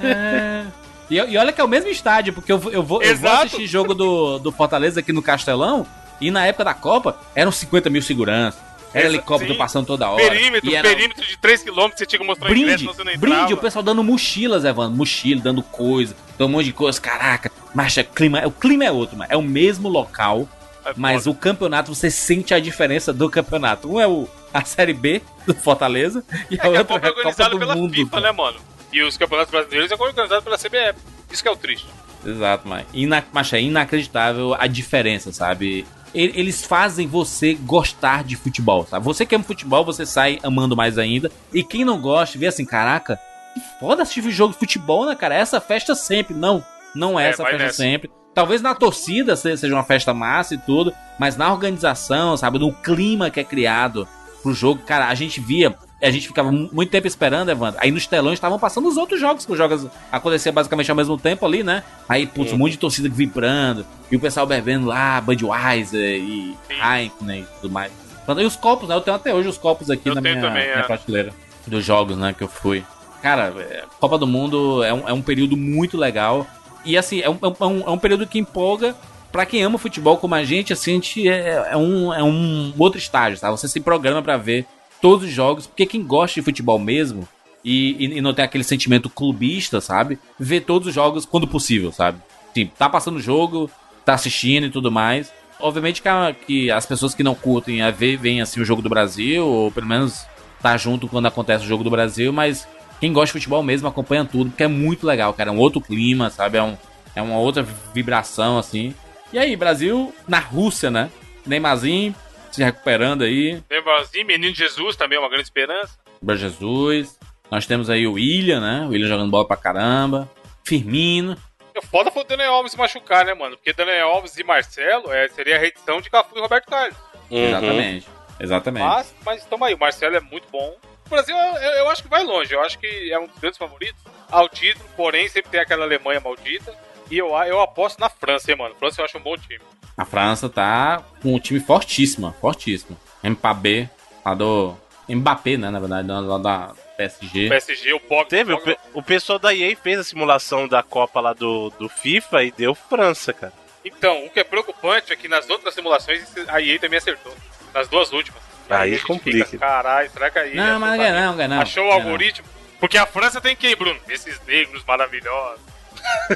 É. 0.00 0.64
E, 1.10 1.16
e 1.16 1.36
olha 1.38 1.52
que 1.52 1.60
é 1.60 1.64
o 1.64 1.68
mesmo 1.68 1.88
estádio, 1.88 2.32
porque 2.32 2.50
eu, 2.52 2.58
vou- 2.58 2.72
eu, 2.72 2.82
vou, 2.82 3.02
eu 3.02 3.16
vou 3.16 3.30
assistir 3.30 3.66
jogo 3.66 3.94
do, 3.94 4.38
do 4.38 4.50
Fortaleza 4.52 5.00
aqui 5.00 5.12
no 5.12 5.22
Castelão, 5.22 5.86
e 6.20 6.30
na 6.30 6.46
época 6.46 6.64
da 6.64 6.74
Copa 6.74 7.18
eram 7.34 7.50
50 7.52 7.90
mil 7.90 8.02
seguranças. 8.02 8.60
Era 8.94 9.08
helicóptero 9.08 9.52
sim. 9.52 9.58
passando 9.58 9.86
toda 9.86 10.08
hora. 10.08 10.22
Perímetro, 10.30 10.74
era 10.74 10.88
perímetro 10.88 11.26
de 11.26 11.36
3km, 11.36 11.92
você 11.94 12.06
tinha 12.06 12.18
que 12.18 12.24
mostrar 12.26 12.50
ingresso, 12.50 12.66
Brinde, 12.66 12.78
senão 12.80 12.94
você 12.94 13.04
não 13.04 13.12
entrava. 13.12 13.36
brinde, 13.36 13.52
o 13.54 13.56
pessoal 13.58 13.82
dando 13.82 14.02
mochilas, 14.02 14.64
Evandro, 14.64 14.96
mochila, 14.96 15.40
dando 15.42 15.62
coisa, 15.62 16.16
dando 16.38 16.48
um 16.48 16.52
monte 16.52 16.66
de 16.66 16.72
coisa, 16.72 16.98
caraca, 16.98 17.52
mas 17.74 17.98
é 17.98 18.02
clima, 18.02 18.46
o 18.46 18.50
clima 18.50 18.84
é 18.86 18.90
outro, 18.90 19.16
mas 19.18 19.28
é 19.28 19.36
o 19.36 19.42
mesmo 19.42 19.88
local, 19.88 20.48
É 20.84 20.94
mas 20.96 21.24
foda. 21.24 21.30
o 21.36 21.38
campeonato 21.38 21.94
você 21.94 22.10
sente 22.10 22.54
a 22.54 22.60
diferença 22.60 23.12
do 23.12 23.28
campeonato. 23.28 23.92
Um 23.92 24.00
é 24.00 24.06
o 24.06 24.26
a 24.54 24.64
Série 24.64 24.94
B 24.94 25.20
do 25.46 25.52
Fortaleza 25.52 26.24
e 26.50 26.54
É 26.58 26.64
a 26.64 26.68
outra 26.70 26.94
é 26.96 27.06
é 27.06 27.10
a 27.10 27.22
Copa 27.24 27.50
do 27.50 27.58
pela 27.58 27.76
Mundo. 27.76 27.92
FIFA, 27.92 28.20
né, 28.20 28.32
mano? 28.32 28.56
E 28.90 29.02
os 29.02 29.18
campeonatos 29.18 29.50
brasileiros 29.50 29.90
é 29.90 29.94
organizados 29.94 30.42
pela 30.44 30.56
CBF. 30.56 30.98
Isso 31.30 31.42
que 31.42 31.48
é 31.48 31.52
o 31.52 31.56
triste. 31.56 31.86
Exato, 32.24 32.66
mas, 32.66 32.86
ina 32.94 33.22
mas 33.30 33.52
é 33.52 33.60
inacreditável 33.60 34.54
a 34.54 34.66
diferença, 34.66 35.32
sabe? 35.32 35.84
Eles 36.18 36.64
fazem 36.64 37.06
você 37.06 37.54
gostar 37.54 38.24
de 38.24 38.36
futebol, 38.36 38.86
sabe? 38.86 39.04
Você 39.04 39.26
que 39.26 39.34
ama 39.34 39.44
futebol, 39.44 39.84
você 39.84 40.06
sai 40.06 40.38
amando 40.42 40.74
mais 40.76 40.96
ainda. 40.98 41.30
E 41.52 41.62
quem 41.62 41.84
não 41.84 42.00
gosta, 42.00 42.38
vê 42.38 42.46
assim, 42.46 42.64
caraca, 42.64 43.18
que 43.54 43.60
foda 43.78 44.02
assistir 44.02 44.30
jogo 44.30 44.52
de 44.54 44.58
futebol, 44.58 45.04
né, 45.06 45.14
cara? 45.14 45.34
Essa 45.34 45.60
festa 45.60 45.94
sempre. 45.94 46.34
Não, 46.34 46.64
não 46.94 47.20
é, 47.20 47.26
É, 47.26 47.28
essa 47.30 47.44
festa 47.44 47.58
nessa. 47.58 47.76
sempre. 47.76 48.10
Talvez 48.34 48.60
na 48.62 48.74
torcida 48.74 49.34
se- 49.36 49.56
seja 49.56 49.74
uma 49.74 49.84
festa 49.84 50.12
massa 50.14 50.54
e 50.54 50.58
tudo, 50.58 50.92
mas 51.18 51.36
na 51.36 51.52
organização, 51.52 52.36
sabe? 52.36 52.58
No 52.58 52.72
clima 52.72 53.30
que 53.30 53.40
é 53.40 53.44
criado 53.44 54.06
pro 54.42 54.54
jogo, 54.54 54.82
cara, 54.84 55.08
a 55.08 55.14
gente 55.14 55.40
via. 55.40 55.74
A 56.02 56.10
gente 56.10 56.26
ficava 56.26 56.52
mu- 56.52 56.68
muito 56.72 56.90
tempo 56.90 57.06
esperando, 57.06 57.50
Evandro. 57.50 57.80
Aí 57.82 57.90
nos 57.90 58.06
telões 58.06 58.34
estavam 58.34 58.58
passando 58.58 58.86
os 58.86 58.96
outros 58.98 59.18
jogos, 59.18 59.46
que 59.46 59.52
os 59.52 59.56
jogos 59.58 59.86
aconteciam 60.12 60.52
basicamente 60.52 60.90
ao 60.90 60.96
mesmo 60.96 61.16
tempo 61.16 61.46
ali, 61.46 61.62
né? 61.62 61.82
Aí, 62.08 62.26
putz, 62.26 62.52
um 62.52 62.58
monte 62.58 62.72
de 62.72 62.78
torcida 62.78 63.08
vibrando, 63.08 63.86
e 64.10 64.16
o 64.16 64.20
pessoal 64.20 64.46
bebendo 64.46 64.86
lá, 64.86 65.20
Budweiser 65.22 66.20
e 66.20 66.54
Heineken 66.68 67.10
né, 67.26 67.38
e 67.38 67.46
tudo 67.60 67.72
mais. 67.72 67.90
E 68.28 68.44
os 68.44 68.56
copos, 68.56 68.88
né? 68.88 68.94
Eu 68.94 69.00
tenho 69.00 69.16
até 69.16 69.32
hoje 69.32 69.48
os 69.48 69.56
copos 69.56 69.90
aqui 69.90 70.08
Eu 70.08 70.14
na 70.14 70.20
minha, 70.20 70.34
também, 70.40 70.64
minha 70.64 70.78
é. 70.78 70.82
prateleira 70.82 71.32
dos 71.66 71.84
jogos, 71.84 72.16
né, 72.16 72.34
que 72.36 72.42
eu 72.44 72.48
fui. 72.48 72.84
Cara, 73.22 73.54
é, 73.58 73.84
Copa 73.98 74.18
do 74.18 74.26
Mundo 74.26 74.84
é 74.84 74.92
um, 74.92 75.08
é 75.08 75.12
um 75.12 75.22
período 75.22 75.56
muito 75.56 75.96
legal. 75.96 76.46
E 76.84 76.96
assim, 76.98 77.20
é 77.20 77.30
um, 77.30 77.38
é 77.42 77.64
um, 77.66 77.80
é 77.86 77.90
um 77.90 77.98
período 77.98 78.26
que 78.26 78.38
empolga 78.38 78.94
pra 79.32 79.46
quem 79.46 79.62
ama 79.62 79.78
futebol 79.78 80.16
como 80.18 80.34
a 80.34 80.44
gente, 80.44 80.72
assim, 80.72 80.90
a 80.92 80.94
gente 80.94 81.28
é, 81.28 81.68
é 81.72 81.76
um, 81.76 82.12
é 82.12 82.22
um 82.22 82.72
outro 82.78 82.98
estágio, 82.98 83.38
tá? 83.40 83.50
Você 83.50 83.66
se 83.66 83.80
programa 83.80 84.22
pra 84.22 84.36
ver 84.36 84.66
todos 85.00 85.26
os 85.28 85.32
jogos, 85.32 85.66
porque 85.66 85.86
quem 85.86 86.02
gosta 86.02 86.40
de 86.40 86.44
futebol 86.44 86.78
mesmo 86.78 87.26
e, 87.64 87.96
e, 87.98 88.18
e 88.18 88.20
não 88.20 88.32
tem 88.34 88.44
aquele 88.44 88.64
sentimento 88.64 89.08
clubista, 89.10 89.80
sabe? 89.80 90.18
Vê 90.38 90.60
todos 90.60 90.88
os 90.88 90.94
jogos 90.94 91.24
quando 91.26 91.46
possível, 91.46 91.92
sabe? 91.92 92.18
Tipo, 92.54 92.72
tá 92.76 92.88
passando 92.88 93.16
o 93.16 93.20
jogo, 93.20 93.70
tá 94.04 94.14
assistindo 94.14 94.66
e 94.66 94.70
tudo 94.70 94.90
mais. 94.90 95.32
Obviamente 95.60 96.00
que, 96.02 96.08
a- 96.08 96.34
que 96.46 96.70
as 96.70 96.86
pessoas 96.86 97.14
que 97.14 97.22
não 97.22 97.34
curtem 97.34 97.82
a 97.82 97.90
ver, 97.90 98.16
veem 98.16 98.40
assim 98.40 98.60
o 98.60 98.64
jogo 98.64 98.82
do 98.82 98.88
Brasil, 98.88 99.46
ou 99.46 99.70
pelo 99.70 99.86
menos 99.86 100.24
tá 100.62 100.76
junto 100.76 101.08
quando 101.08 101.26
acontece 101.26 101.64
o 101.64 101.68
jogo 101.68 101.84
do 101.84 101.90
Brasil, 101.90 102.32
mas 102.32 102.66
quem 103.00 103.12
gosta 103.12 103.26
de 103.26 103.32
futebol 103.32 103.62
mesmo 103.62 103.88
acompanha 103.88 104.24
tudo, 104.24 104.50
porque 104.50 104.62
é 104.62 104.68
muito 104.68 105.06
legal, 105.06 105.32
cara. 105.34 105.50
É 105.50 105.52
um 105.52 105.58
outro 105.58 105.80
clima, 105.80 106.30
sabe? 106.30 106.56
É, 106.58 106.62
um, 106.62 106.76
é 107.14 107.20
uma 107.22 107.36
outra 107.38 107.66
vibração, 107.94 108.58
assim. 108.58 108.94
E 109.32 109.38
aí, 109.38 109.54
Brasil 109.56 110.14
na 110.26 110.38
Rússia, 110.38 110.90
né? 110.90 111.10
Neymarzinho 111.44 112.14
se 112.56 112.64
recuperando 112.64 113.22
aí. 113.22 113.62
Neymarzinho, 113.70 114.26
Menino 114.26 114.54
Jesus 114.54 114.96
também 114.96 115.16
é 115.16 115.20
uma 115.20 115.28
grande 115.28 115.44
esperança. 115.44 115.98
Bra 116.20 116.34
Jesus. 116.34 117.18
Nós 117.50 117.66
temos 117.66 117.90
aí 117.90 118.06
o 118.06 118.14
William, 118.14 118.60
né? 118.60 118.86
O 118.86 118.88
William 118.88 119.08
jogando 119.08 119.30
bola 119.30 119.46
pra 119.46 119.56
caramba. 119.56 120.28
Firmino. 120.64 121.36
É 121.74 121.82
foda 121.82 122.10
foi 122.10 122.22
o 122.22 122.26
Daniel 122.26 122.54
Alves 122.54 122.72
se 122.72 122.78
machucar, 122.78 123.26
né, 123.26 123.34
mano? 123.34 123.56
Porque 123.56 123.72
Daniel 123.74 124.08
Alves 124.08 124.36
e 124.38 124.42
Marcelo 124.42 125.12
é, 125.12 125.28
seria 125.28 125.56
a 125.56 125.58
reedição 125.58 126.00
de 126.00 126.08
Cafu 126.08 126.36
e 126.36 126.40
Roberto 126.40 126.66
Carlos. 126.66 126.96
Uhum. 127.30 127.46
Exatamente. 127.46 128.08
Exatamente. 128.40 128.86
Mas, 128.86 129.14
mas 129.24 129.44
tamo 129.44 129.64
aí, 129.64 129.74
o 129.74 129.78
Marcelo 129.78 130.16
é 130.16 130.20
muito 130.20 130.48
bom. 130.50 130.76
O 131.04 131.10
Brasil, 131.10 131.36
eu, 131.36 131.72
eu 131.72 131.90
acho 131.90 132.02
que 132.02 132.08
vai 132.08 132.24
longe. 132.24 132.54
Eu 132.54 132.62
acho 132.62 132.78
que 132.78 133.12
é 133.12 133.18
um 133.18 133.26
dos 133.26 133.38
grandes 133.38 133.58
favoritos 133.58 134.02
ao 134.30 134.48
título, 134.48 134.84
porém 134.96 135.28
sempre 135.28 135.50
tem 135.50 135.60
aquela 135.60 135.84
Alemanha 135.84 136.20
maldita. 136.20 136.74
E 137.10 137.18
eu, 137.18 137.28
eu 137.44 137.60
aposto 137.60 138.00
na 138.00 138.08
França, 138.08 138.50
hein, 138.50 138.56
mano. 138.56 138.74
França 138.74 139.02
eu 139.02 139.04
acho 139.04 139.18
um 139.18 139.22
bom 139.22 139.36
time. 139.36 139.62
A 139.96 140.04
França 140.04 140.48
tá 140.48 141.02
com 141.22 141.34
um 141.34 141.38
time 141.38 141.58
fortíssimo, 141.60 142.34
fortíssimo. 142.40 142.98
Mbappé, 143.24 143.88
lá 144.24 144.34
do. 144.34 144.76
Mbappé, 145.08 145.56
né? 145.56 145.70
Na 145.70 145.78
verdade, 145.80 146.08
lá 146.08 146.38
da 146.38 146.72
PSG. 146.96 147.46
O 147.46 147.48
PSG, 147.48 147.92
o 147.94 148.00
Pogba. 148.00 148.26
Teve, 148.28 148.52
o, 148.52 148.58
pe- 148.60 148.78
o 148.92 149.02
pessoal 149.02 149.38
da 149.38 149.54
EA 149.54 149.74
fez 149.76 149.98
a 150.00 150.04
simulação 150.04 150.66
da 150.68 150.82
Copa 150.82 151.20
lá 151.20 151.32
do, 151.32 151.70
do 151.78 151.88
FIFA 151.88 152.44
e 152.44 152.50
deu 152.50 152.74
França, 152.74 153.32
cara. 153.32 153.52
Então, 153.84 154.24
o 154.26 154.30
que 154.30 154.40
é 154.40 154.44
preocupante 154.44 155.12
é 155.12 155.16
que 155.16 155.28
nas 155.28 155.48
outras 155.48 155.72
simulações 155.74 156.24
a 156.48 156.60
EA 156.60 156.78
também 156.78 156.98
acertou. 156.98 157.34
Nas 157.72 157.88
duas 157.88 158.12
últimas. 158.12 158.42
Aí 158.68 158.90
a 158.90 158.94
gente 158.96 159.06
complica. 159.06 159.58
Caralho, 159.58 160.10
será 160.10 160.28
que 160.30 160.38
a 160.40 160.46
EA 160.46 160.54
Não, 160.54 160.80
mas 160.80 160.80
não 160.80 160.86
acertou? 160.88 160.98
ganha 161.14 161.26
não, 161.26 161.36
ganha 161.36 161.48
não. 161.48 161.60
Achou 161.60 161.86
o 161.86 161.92
algoritmo? 161.92 162.46
Porque 162.80 162.98
a 162.98 163.06
França 163.06 163.40
tem 163.40 163.54
quem, 163.56 163.74
Bruno? 163.76 163.98
Esses 164.08 164.40
negros 164.44 164.84
maravilhosos. 164.84 165.60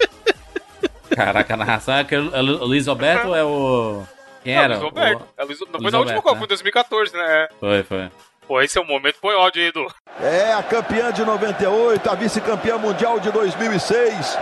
Caraca, 1.14 1.54
a 1.54 1.56
narração 1.56 1.94
é 1.94 2.00
aquele. 2.00 2.30
É 2.34 2.40
o 2.40 2.64
Luiz 2.66 2.86
Roberto 2.86 3.28
ou 3.28 3.36
é 3.36 3.44
o. 3.44 4.02
Quem 4.42 4.54
Não, 4.56 4.62
era? 4.62 4.74
Luiz 4.74 4.84
Roberto. 4.84 5.20
O- 5.22 5.40
É, 5.40 5.44
Luiz... 5.44 5.60
Não 5.60 5.66
foi 5.68 5.80
Luiz 5.80 5.92
na 5.92 5.98
última 6.00 6.22
Copa, 6.22 6.32
né? 6.34 6.38
foi 6.38 6.44
em 6.44 6.48
2014, 6.48 7.12
né? 7.16 7.22
É. 7.24 7.48
Foi, 7.60 7.82
foi. 7.84 8.10
Pô, 8.48 8.60
esse 8.60 8.76
é 8.76 8.80
o 8.80 8.84
momento. 8.84 9.16
Põe 9.20 9.34
áudio 9.34 9.62
aí, 9.62 9.68
Edu. 9.68 9.86
É 10.20 10.52
a 10.52 10.62
campeã 10.62 11.12
de 11.12 11.24
98, 11.24 12.10
a 12.10 12.14
vice-campeã 12.14 12.76
mundial 12.76 13.20
de 13.20 13.30
2006, 13.30 14.38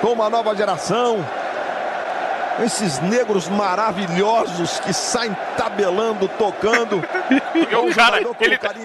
com 0.00 0.08
uma 0.08 0.30
nova 0.30 0.54
geração. 0.56 1.24
Esses 2.64 3.00
negros 3.00 3.48
maravilhosos 3.48 4.78
que 4.80 4.92
saem 4.92 5.36
tabelando, 5.56 6.28
tocando. 6.28 7.02
Porque 7.52 7.74
o 7.74 7.92
cara, 7.94 8.18
ele. 8.18 8.26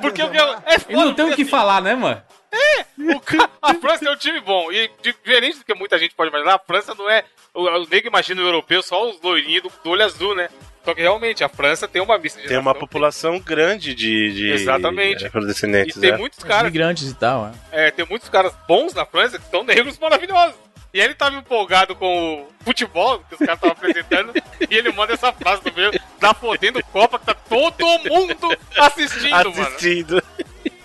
Porque 0.02 0.24
o 0.24 0.28
Benzema. 0.28 0.64
é 0.66 0.76
E 0.90 0.96
não 0.96 1.14
tem 1.14 1.26
o 1.32 1.36
que 1.36 1.46
falar, 1.46 1.80
né, 1.82 1.94
mano? 1.94 2.20
Assim, 2.52 3.12
o 3.14 3.22
A 3.62 3.74
França 3.76 4.08
é 4.08 4.12
um 4.12 4.16
time 4.16 4.40
bom. 4.42 4.72
E 4.72 4.90
diferente 5.02 5.60
do 5.60 5.66
que 5.66 5.74
muita 5.74 5.98
gente 5.98 6.16
pode 6.16 6.30
imaginar, 6.30 6.56
a 6.56 6.60
França 6.60 6.94
não 6.96 7.10
é. 7.10 7.24
O, 7.54 7.64
o 7.64 7.88
nego 7.88 8.08
imagina 8.08 8.42
o 8.42 8.46
europeu 8.46 8.82
só 8.82 9.10
os 9.10 9.22
loirinhos 9.22 9.64
do, 9.64 9.72
do 9.84 9.90
olho 9.90 10.04
azul, 10.04 10.36
né? 10.36 10.50
Só 10.84 10.94
que 10.94 11.02
realmente, 11.02 11.44
a 11.44 11.50
França 11.50 11.88
tem 11.88 12.02
uma. 12.02 12.20
Tem 12.20 12.58
uma 12.58 12.74
população 12.74 13.40
grande 13.40 13.94
de, 13.94 14.34
de 14.34 14.52
Exatamente. 14.52 15.24
E 15.24 15.28
afrodescendentes, 15.28 16.00
tem 16.00 16.12
né? 16.12 16.18
muitos 16.18 16.40
Os 16.40 16.44
caras 16.44 16.72
migrantes 16.72 17.10
e 17.10 17.14
tal, 17.14 17.52
é. 17.72 17.88
É, 17.88 17.92
tem 17.92 18.06
muitos 18.06 18.30
caras 18.30 18.54
bons 18.68 18.94
na 18.94 19.06
França 19.06 19.38
que 19.38 19.50
são 19.50 19.64
negros 19.64 20.00
maravilhosos. 20.00 20.56
E 20.92 21.00
ele 21.00 21.14
tava 21.14 21.36
empolgado 21.36 21.96
com 21.96 22.42
o 22.42 22.64
futebol 22.64 23.20
que 23.20 23.36
os 23.36 23.40
caras 23.40 23.56
estavam 23.56 23.72
apresentando. 23.72 24.34
e 24.68 24.76
ele 24.76 24.92
manda 24.92 25.14
essa 25.14 25.32
frase 25.32 25.62
do 25.62 25.72
meio, 25.74 25.92
da 26.20 26.34
fodendo 26.34 26.84
Copa, 26.86 27.20
que 27.20 27.26
tá 27.26 27.36
todo 27.36 27.86
mundo 28.10 28.58
assistindo, 28.78 29.52
mano. 29.52 29.62
Assistindo. 29.62 30.24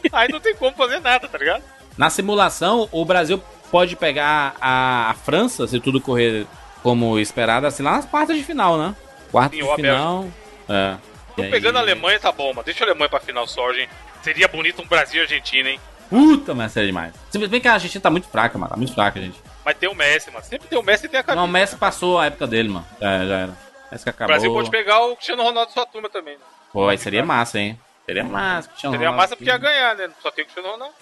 Aí 0.12 0.28
não 0.30 0.40
tem 0.40 0.54
como 0.54 0.76
fazer 0.76 1.00
nada, 1.00 1.26
tá 1.28 1.38
ligado? 1.38 1.62
Na 1.96 2.10
simulação, 2.10 2.88
o 2.92 3.04
Brasil 3.04 3.42
pode 3.70 3.96
pegar 3.96 4.54
a, 4.60 5.10
a 5.10 5.14
França, 5.14 5.66
se 5.66 5.78
tudo 5.80 6.00
correr 6.00 6.46
como 6.82 7.18
esperado, 7.18 7.66
assim, 7.66 7.82
lá 7.82 7.92
nas 7.92 8.04
quartas 8.04 8.36
de 8.36 8.42
final, 8.44 8.76
né? 8.76 8.94
Quartas 9.30 9.58
Sim, 9.58 9.66
de 9.66 9.74
final. 9.76 10.26
É. 10.68 10.96
Tô 11.34 11.42
E 11.42 11.46
aí- 11.46 11.50
pegando 11.50 11.76
a 11.76 11.80
Alemanha, 11.80 12.20
tá 12.20 12.30
bom, 12.30 12.52
mas 12.54 12.64
deixa 12.64 12.84
a 12.84 12.88
Alemanha 12.88 13.08
pra 13.08 13.20
final 13.20 13.46
só, 13.46 13.72
gente. 13.72 13.90
Seria 14.22 14.46
bonito 14.48 14.80
um 14.82 14.86
Brasil 14.86 15.20
e 15.20 15.22
Argentina, 15.22 15.70
hein? 15.70 15.80
Puta, 16.10 16.54
mas 16.54 16.72
sério 16.72 16.88
demais. 16.88 17.12
Se 17.30 17.38
bem 17.48 17.60
que 17.60 17.66
a 17.68 17.74
Argentina 17.74 18.00
tá 18.02 18.10
muito 18.10 18.28
fraca, 18.28 18.56
mano. 18.58 18.70
Tá 18.70 18.76
muito 18.76 18.94
fraca, 18.94 19.20
gente. 19.20 19.38
Mas 19.64 19.76
tem 19.76 19.88
o 19.88 19.94
Messi, 19.94 20.30
mano. 20.30 20.44
Sempre 20.44 20.68
tem 20.68 20.78
o 20.78 20.82
Messi 20.82 21.06
e 21.06 21.08
tem 21.08 21.18
a 21.18 21.22
camisa. 21.22 21.40
Não, 21.40 21.48
o 21.48 21.52
Messi 21.52 21.76
passou 21.76 22.18
a 22.18 22.26
época 22.26 22.46
dele, 22.46 22.68
mano. 22.68 22.86
Já, 23.00 23.24
já 23.26 23.34
era. 23.38 23.52
Messi 23.90 24.04
que 24.04 24.10
O 24.10 24.12
acabou. 24.12 24.26
Brasil 24.28 24.52
pode 24.52 24.70
pegar 24.70 25.00
o 25.06 25.14
Cristiano 25.16 25.42
Ronaldo 25.42 25.72
sua 25.72 25.86
turma 25.86 26.08
também. 26.08 26.36
Pô, 26.72 26.88
aí 26.88 26.98
seria 26.98 27.24
massa, 27.24 27.58
hein? 27.58 27.78
Seria 28.06 28.24
massa. 28.24 28.68
Cristiano 28.68 28.94
Seria 28.94 29.08
Ronaldo 29.08 29.22
massa 29.22 29.36
porque 29.36 29.50
ia 29.50 29.54
aqui. 29.56 29.64
ganhar, 29.64 29.96
né? 29.96 30.10
Só 30.22 30.30
tem 30.30 30.44
o 30.44 30.46
Cristiano 30.46 30.70
Ronaldo. 30.70 30.94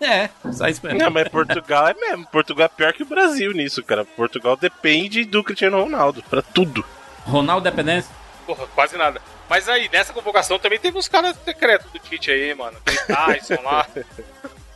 É, 0.00 0.30
só 0.52 0.68
isso 0.68 0.80
mesmo. 0.84 1.00
Não, 1.00 1.10
mas 1.10 1.28
Portugal 1.28 1.88
é 1.88 1.94
mesmo. 1.94 2.24
Portugal 2.28 2.66
é 2.66 2.68
pior 2.68 2.92
que 2.92 3.02
o 3.02 3.06
Brasil 3.06 3.52
nisso, 3.52 3.82
cara. 3.82 4.04
Portugal 4.04 4.56
depende 4.56 5.24
do 5.24 5.42
Cristiano 5.42 5.82
Ronaldo 5.82 6.22
pra 6.22 6.40
tudo. 6.40 6.84
Ronaldo 7.24 7.68
Dependência. 7.68 8.14
Porra, 8.46 8.66
quase 8.68 8.96
nada. 8.96 9.20
Mas 9.48 9.68
aí, 9.68 9.88
nessa 9.92 10.12
convocação 10.12 10.58
também 10.58 10.78
teve 10.78 10.96
uns 10.96 11.08
caras 11.08 11.36
secretos 11.44 11.90
do 11.90 11.98
Tite 11.98 12.30
aí, 12.30 12.54
mano. 12.54 12.76
Aquele 12.84 12.98
Tyson 12.98 13.62
lá. 13.62 13.86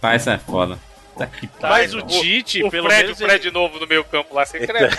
Tá, 0.01 0.17
isso 0.17 0.29
é 0.31 0.37
foda. 0.37 0.77
Tá 1.17 1.69
Mas 1.69 1.95
o 1.95 2.03
Tite, 2.03 2.65
o 2.65 2.71
pelo 2.71 2.89
Fred, 2.89 3.05
menos, 3.05 3.21
o 3.21 3.25
Fred 3.25 3.51
novo 3.53 3.79
no 3.79 3.87
meio 3.87 4.03
campo 4.03 4.35
lá, 4.35 4.45
secreto. 4.45 4.97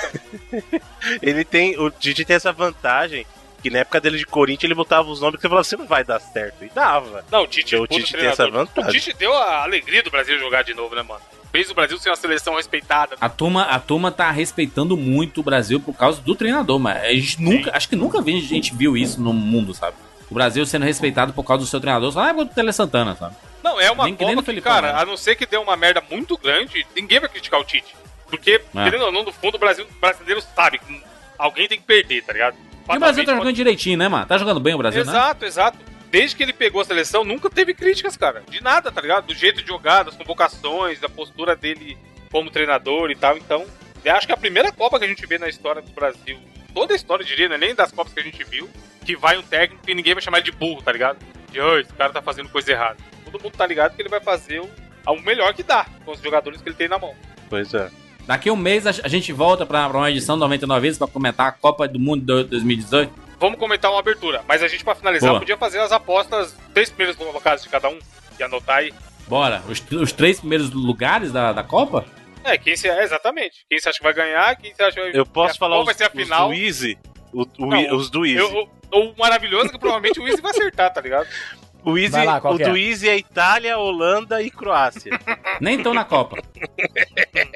ele 1.22 1.44
tem. 1.44 1.78
O 1.78 1.92
Tite 1.92 2.24
tem 2.24 2.38
essa 2.38 2.54
vantagem. 2.54 3.28
Que 3.64 3.70
na 3.70 3.80
época 3.80 4.00
dele 4.02 4.18
de 4.18 4.26
Corinthians 4.26 4.66
ele 4.66 4.76
botava 4.76 5.10
os 5.10 5.22
nomes 5.22 5.38
que 5.38 5.42
você 5.44 5.48
falava 5.48 5.62
assim, 5.62 5.76
não 5.78 5.88
vai 5.88 6.04
dar 6.04 6.20
certo. 6.20 6.64
E 6.66 6.70
dava. 6.70 7.24
Não, 7.32 7.44
o 7.44 7.48
Tite, 7.48 7.76
O 7.78 7.88
puta 7.88 7.96
Tite 7.96 8.14
tem 8.14 8.26
essa 8.28 8.48
vantagem. 8.50 8.90
O 8.90 8.94
Tite 8.94 9.14
deu 9.14 9.34
a 9.34 9.64
alegria 9.64 10.04
do 10.04 10.12
Brasil 10.12 10.38
jogar 10.38 10.64
de 10.64 10.74
novo, 10.74 10.94
né, 10.94 11.02
mano? 11.02 11.22
Fez 11.52 11.70
o 11.72 11.74
Brasil 11.74 11.98
ser 11.98 12.10
uma 12.10 12.16
seleção 12.16 12.56
respeitada. 12.56 13.16
A 13.22 13.30
turma, 13.30 13.64
a 13.64 13.80
turma 13.80 14.12
tá 14.12 14.30
respeitando 14.32 14.98
muito 14.98 15.40
o 15.40 15.44
Brasil 15.44 15.80
por 15.80 15.94
causa 15.96 16.20
do 16.22 16.36
treinador, 16.36 16.78
mas 16.78 17.02
a 17.04 17.14
gente 17.14 17.42
nunca, 17.42 17.72
acho 17.76 17.88
que 17.88 17.96
nunca 17.96 18.22
vi- 18.22 18.38
a 18.38 18.42
gente 18.42 18.76
viu 18.76 18.98
isso 18.98 19.22
no 19.22 19.32
mundo, 19.32 19.74
sabe? 19.74 19.96
O 20.30 20.34
Brasil 20.34 20.66
sendo 20.66 20.84
respeitado 20.84 21.32
por 21.32 21.44
causa 21.44 21.64
do 21.64 21.70
seu 21.70 21.80
treinador, 21.80 22.12
só 22.12 22.22
na 22.22 22.30
época 22.32 22.46
do 22.46 22.54
Tele 22.56 22.74
Santana, 22.74 23.16
sabe? 23.16 23.36
Não, 23.64 23.80
é 23.80 23.90
uma 23.92 24.04
Nem 24.06 24.16
nem 24.20 24.36
que, 24.36 24.42
Felipão, 24.44 24.74
cara, 24.74 24.94
né? 24.94 25.02
a 25.02 25.06
não 25.06 25.16
ser 25.16 25.36
que 25.36 25.46
dê 25.46 25.56
uma 25.58 25.78
merda 25.78 26.02
muito 26.10 26.36
grande, 26.38 26.86
ninguém 26.96 27.20
vai 27.20 27.30
criticar 27.30 27.60
o 27.60 27.64
Tite. 27.64 27.96
Porque, 28.28 28.60
É. 28.76 28.84
querendo 28.84 29.06
ou 29.06 29.12
não, 29.12 29.24
no 29.24 29.32
fundo, 29.32 29.56
o 29.56 29.60
Brasil, 29.60 29.86
o 29.86 30.00
brasileiro 30.02 30.42
sabe 30.56 30.80
que 30.80 31.04
alguém 31.38 31.68
tem 31.68 31.78
que 31.78 31.86
perder, 31.86 32.24
tá 32.24 32.34
ligado? 32.34 32.58
E 32.90 32.98
o 32.98 33.00
Brasil 33.00 33.26
tá 33.26 33.36
jogando 33.36 33.56
direitinho, 33.56 33.98
né, 33.98 34.08
mano? 34.08 34.26
Tá 34.26 34.38
jogando 34.38 34.60
bem 34.60 34.74
o 34.74 34.78
Brasil, 34.78 35.06
né? 35.06 35.12
Exato, 35.12 35.46
exato. 35.46 35.78
Desde 36.12 36.36
que 36.36 36.44
ele 36.44 36.54
pegou 36.54 36.82
a 36.82 36.86
seleção, 36.86 37.24
nunca 37.24 37.50
teve 37.50 37.74
críticas, 37.74 38.16
cara. 38.16 38.44
De 38.50 38.62
nada, 38.62 38.92
tá 38.92 39.02
ligado? 39.02 39.26
Do 39.26 39.34
jeito 39.34 39.62
de 39.62 39.68
jogar, 39.68 40.04
das 40.04 40.16
convocações, 40.16 41.00
da 41.00 41.10
postura 41.10 41.56
dele 41.56 41.98
como 42.32 42.52
treinador 42.52 43.10
e 43.10 43.16
tal. 43.16 43.38
Então, 43.38 43.66
eu 44.04 44.16
acho 44.16 44.28
que 44.28 44.32
é 44.34 44.36
a 44.36 44.38
primeira 44.38 44.72
Copa 44.72 45.00
que 45.00 45.06
a 45.06 45.08
gente 45.08 45.26
vê 45.26 45.38
na 45.38 45.48
história 45.48 45.82
do 45.82 45.92
Brasil, 45.92 46.38
toda 46.74 46.94
a 46.94 46.96
história, 46.96 47.24
eu 47.24 47.28
diria, 47.28 47.50
né? 47.50 47.58
nem 47.58 47.74
das 47.74 47.92
Copas 47.92 48.14
que 48.14 48.20
a 48.20 48.24
gente 48.24 48.44
viu, 48.44 48.70
que 49.06 49.16
vai 49.16 49.38
um 49.38 49.42
técnico 49.44 49.90
e 49.90 49.96
ninguém 49.96 50.14
vai 50.14 50.22
chamar 50.22 50.38
ele 50.40 50.46
de 50.46 50.52
burro, 50.52 50.82
tá 50.82 50.92
ligado? 50.92 51.18
De, 51.52 51.60
"Ô, 51.60 51.80
esse 51.80 51.94
cara 51.94 52.12
tá 52.12 52.22
fazendo 52.22 52.50
coisa 52.50 52.72
errada. 52.72 52.98
Todo 53.26 53.42
mundo 53.42 53.54
tá 53.58 53.66
ligado 53.66 53.96
que 53.96 54.02
ele 54.02 54.10
vai 54.10 54.22
fazer 54.22 54.60
o, 54.60 54.70
o 55.08 55.22
melhor 55.22 55.54
que 55.54 55.64
dá 55.64 55.86
com 56.06 56.12
os 56.12 56.22
jogadores 56.22 56.62
que 56.62 56.70
ele 56.70 56.76
tem 56.76 56.88
na 56.88 57.00
mão. 57.00 57.16
Pois 57.50 57.74
é. 57.74 57.90
Daqui 58.26 58.50
a 58.50 58.54
um 58.54 58.56
mês 58.56 58.88
a, 58.88 58.92
gente 59.08 59.34
volta 59.34 59.66
pra, 59.66 59.88
pra 59.90 59.98
uma 59.98 60.10
edição 60.12 60.38
99 60.38 60.82
vezes 60.82 60.98
pra 60.98 61.08
comentar 61.08 61.48
a 61.48 61.52
Copa 61.52 61.88
do 61.88 62.00
Mundo 62.00 62.22
de 62.44 62.50
2018. 62.50 63.12
Vamos 63.40 63.60
comentar 63.60 63.92
uma 63.92 64.00
abertura, 64.00 64.42
mas 64.48 64.64
a 64.64 64.68
gente, 64.70 64.84
pra 64.84 64.96
finalizar, 64.96 65.30
Boa. 65.32 65.40
podia 65.42 65.58
fazer 65.58 65.80
as 65.80 65.92
apostas, 65.92 66.56
três 66.74 66.90
primeiros 66.90 67.18
colocados 67.18 67.64
de 67.64 67.70
cada 67.70 67.90
um, 67.90 68.00
e 68.40 68.44
anotar 68.44 68.78
aí. 68.78 68.94
Bora. 69.28 69.62
Os, 69.68 69.84
os 69.92 70.12
três 70.14 70.40
primeiros 70.40 70.72
lugares 70.72 71.32
da, 71.34 71.52
da 71.52 71.64
Copa? 71.64 72.06
É, 72.46 72.58
quem 72.58 72.76
se, 72.78 72.88
é, 72.90 73.04
exatamente. 73.04 73.66
Quem 73.70 73.80
você 73.80 73.90
acha 73.90 73.98
que 73.98 74.04
vai 74.04 74.14
ganhar, 74.14 74.56
quem 74.56 74.74
você 74.74 74.84
acha 74.84 74.96
que 74.96 75.02
vai 75.02 75.12
Eu 75.20 75.26
posso 75.26 75.58
falar 75.58 75.80
os, 75.80 75.86
vai 75.86 75.94
ser 75.94 76.06
a 76.06 76.08
os 76.08 76.14
final. 76.14 76.48
do 76.50 76.54
Easy? 76.54 76.98
O- 77.34 77.42
o- 77.60 77.66
Não, 77.66 77.96
os 77.98 78.10
do 78.10 78.26
Easy. 78.26 78.38
Eu- 78.38 78.70
o, 78.94 79.00
o 79.12 79.14
maravilhoso 79.18 79.66
é 79.68 79.70
que 79.70 79.80
provavelmente 79.80 80.20
o 80.22 80.28
Easy 80.28 80.42
vai 80.42 80.52
acertar, 80.52 80.94
tá 80.94 81.02
ligado? 81.02 81.28
O, 81.86 81.98
Easy 81.98 82.16
lá, 82.24 82.38
o 82.38 82.56
que 82.56 82.64
é? 82.64 82.70
do 82.70 82.78
Easy 82.78 83.10
é 83.10 83.18
Itália, 83.18 83.78
Holanda 83.78 84.42
e 84.42 84.50
Croácia. 84.50 85.20
Nem 85.60 85.76
estão 85.76 85.94
na 85.94 86.06
Copa. 86.06 86.38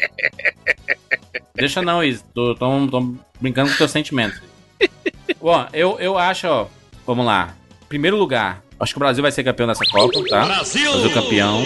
Deixa 1.58 1.82
não, 1.82 2.04
Izzy. 2.04 2.24
Tô, 2.34 2.56
tô, 2.56 2.88
tô 2.88 3.14
brincando 3.42 3.72
com 3.72 3.78
teus 3.78 3.92
sentimentos. 3.92 4.42
Bom, 5.42 5.66
eu, 5.74 6.00
eu 6.00 6.18
acho, 6.18 6.48
ó. 6.48 6.68
Vamos 7.06 7.26
lá. 7.26 7.56
Primeiro 7.90 8.18
lugar. 8.18 8.62
Acho 8.80 8.94
que 8.94 8.98
o 8.98 9.00
Brasil 9.00 9.22
vai 9.22 9.32
ser 9.32 9.44
campeão 9.44 9.68
dessa 9.68 9.84
Copa, 9.86 10.24
tá? 10.30 10.46
Brasil! 10.46 10.92
Brasil 10.92 11.12
campeão. 11.12 11.64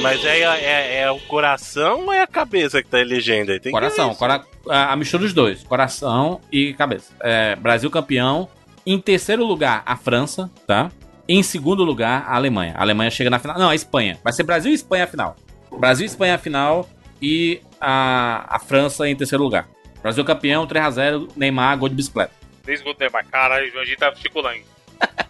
Mas 0.00 0.24
é, 0.24 0.40
é, 0.40 1.00
é 1.02 1.10
o 1.10 1.18
coração 1.20 2.06
ou 2.06 2.12
é 2.12 2.22
a 2.22 2.26
cabeça 2.26 2.82
que 2.82 2.88
tá 2.88 2.98
elegendo 2.98 3.52
aí? 3.52 3.60
Tem 3.60 3.70
que 3.70 3.78
Coração. 3.78 4.10
isso. 4.10 4.18
Cora 4.18 4.44
a, 4.68 4.92
a 4.92 4.96
mistura 4.96 5.22
dos 5.22 5.34
dois. 5.34 5.62
Coração 5.62 6.40
e 6.50 6.72
cabeça. 6.74 7.12
É, 7.22 7.54
Brasil 7.56 7.90
campeão. 7.90 8.48
Em 8.86 8.98
terceiro 8.98 9.44
lugar, 9.44 9.82
a 9.86 9.96
França, 9.96 10.50
tá? 10.66 10.90
Em 11.28 11.42
segundo 11.42 11.84
lugar, 11.84 12.26
a 12.28 12.34
Alemanha. 12.34 12.74
A 12.76 12.82
Alemanha 12.82 13.10
chega 13.10 13.30
na 13.30 13.38
final. 13.38 13.58
Não, 13.58 13.70
a 13.70 13.74
Espanha. 13.74 14.18
Vai 14.22 14.32
ser 14.32 14.42
Brasil 14.42 14.72
e 14.72 14.74
Espanha 14.74 15.04
a 15.04 15.06
final. 15.06 15.36
Brasil 15.78 16.04
e 16.04 16.08
Espanha 16.08 16.34
a 16.34 16.38
final. 16.38 16.88
E 17.24 17.62
a, 17.80 18.56
a 18.56 18.58
França 18.58 19.08
em 19.08 19.16
terceiro 19.16 19.42
lugar. 19.42 19.66
Brasil 20.02 20.22
campeão, 20.26 20.66
3x0, 20.66 21.30
Neymar, 21.34 21.78
gol 21.78 21.88
de 21.88 21.94
bicicleta. 21.94 22.34
Três 22.62 22.82
gols 22.82 22.94
do 22.96 23.00
Neymar. 23.00 23.24
Caralho, 23.26 23.66
o 23.66 23.70
Joãozinho 23.72 23.96
tá 23.96 24.14
chiculando. 24.14 24.60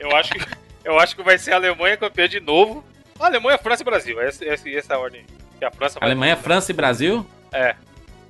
Eu 0.01 0.11
acho, 0.17 0.33
que, 0.33 0.45
eu 0.85 0.99
acho 0.99 1.15
que 1.15 1.23
vai 1.23 1.39
ser 1.39 1.53
a 1.53 1.57
Alemanha 1.57 1.97
campeã 1.97 2.29
de 2.29 2.41
novo. 2.41 2.85
A 3.21 3.27
Alemanha, 3.27 3.57
França 3.59 3.83
e 3.83 3.85
Brasil. 3.85 4.21
Essa, 4.21 4.45
essa, 4.45 4.69
essa 4.69 4.95
é 4.95 4.97
a 4.97 4.99
ordem. 4.99 5.21
aí. 5.21 5.27
Que 5.61 5.65
a 5.65 5.71
França 5.71 6.01
vai. 6.01 6.09
Alemanha, 6.09 6.37
França 6.37 6.73
e 6.73 6.75
Brasil. 6.75 7.25
É. 7.53 7.77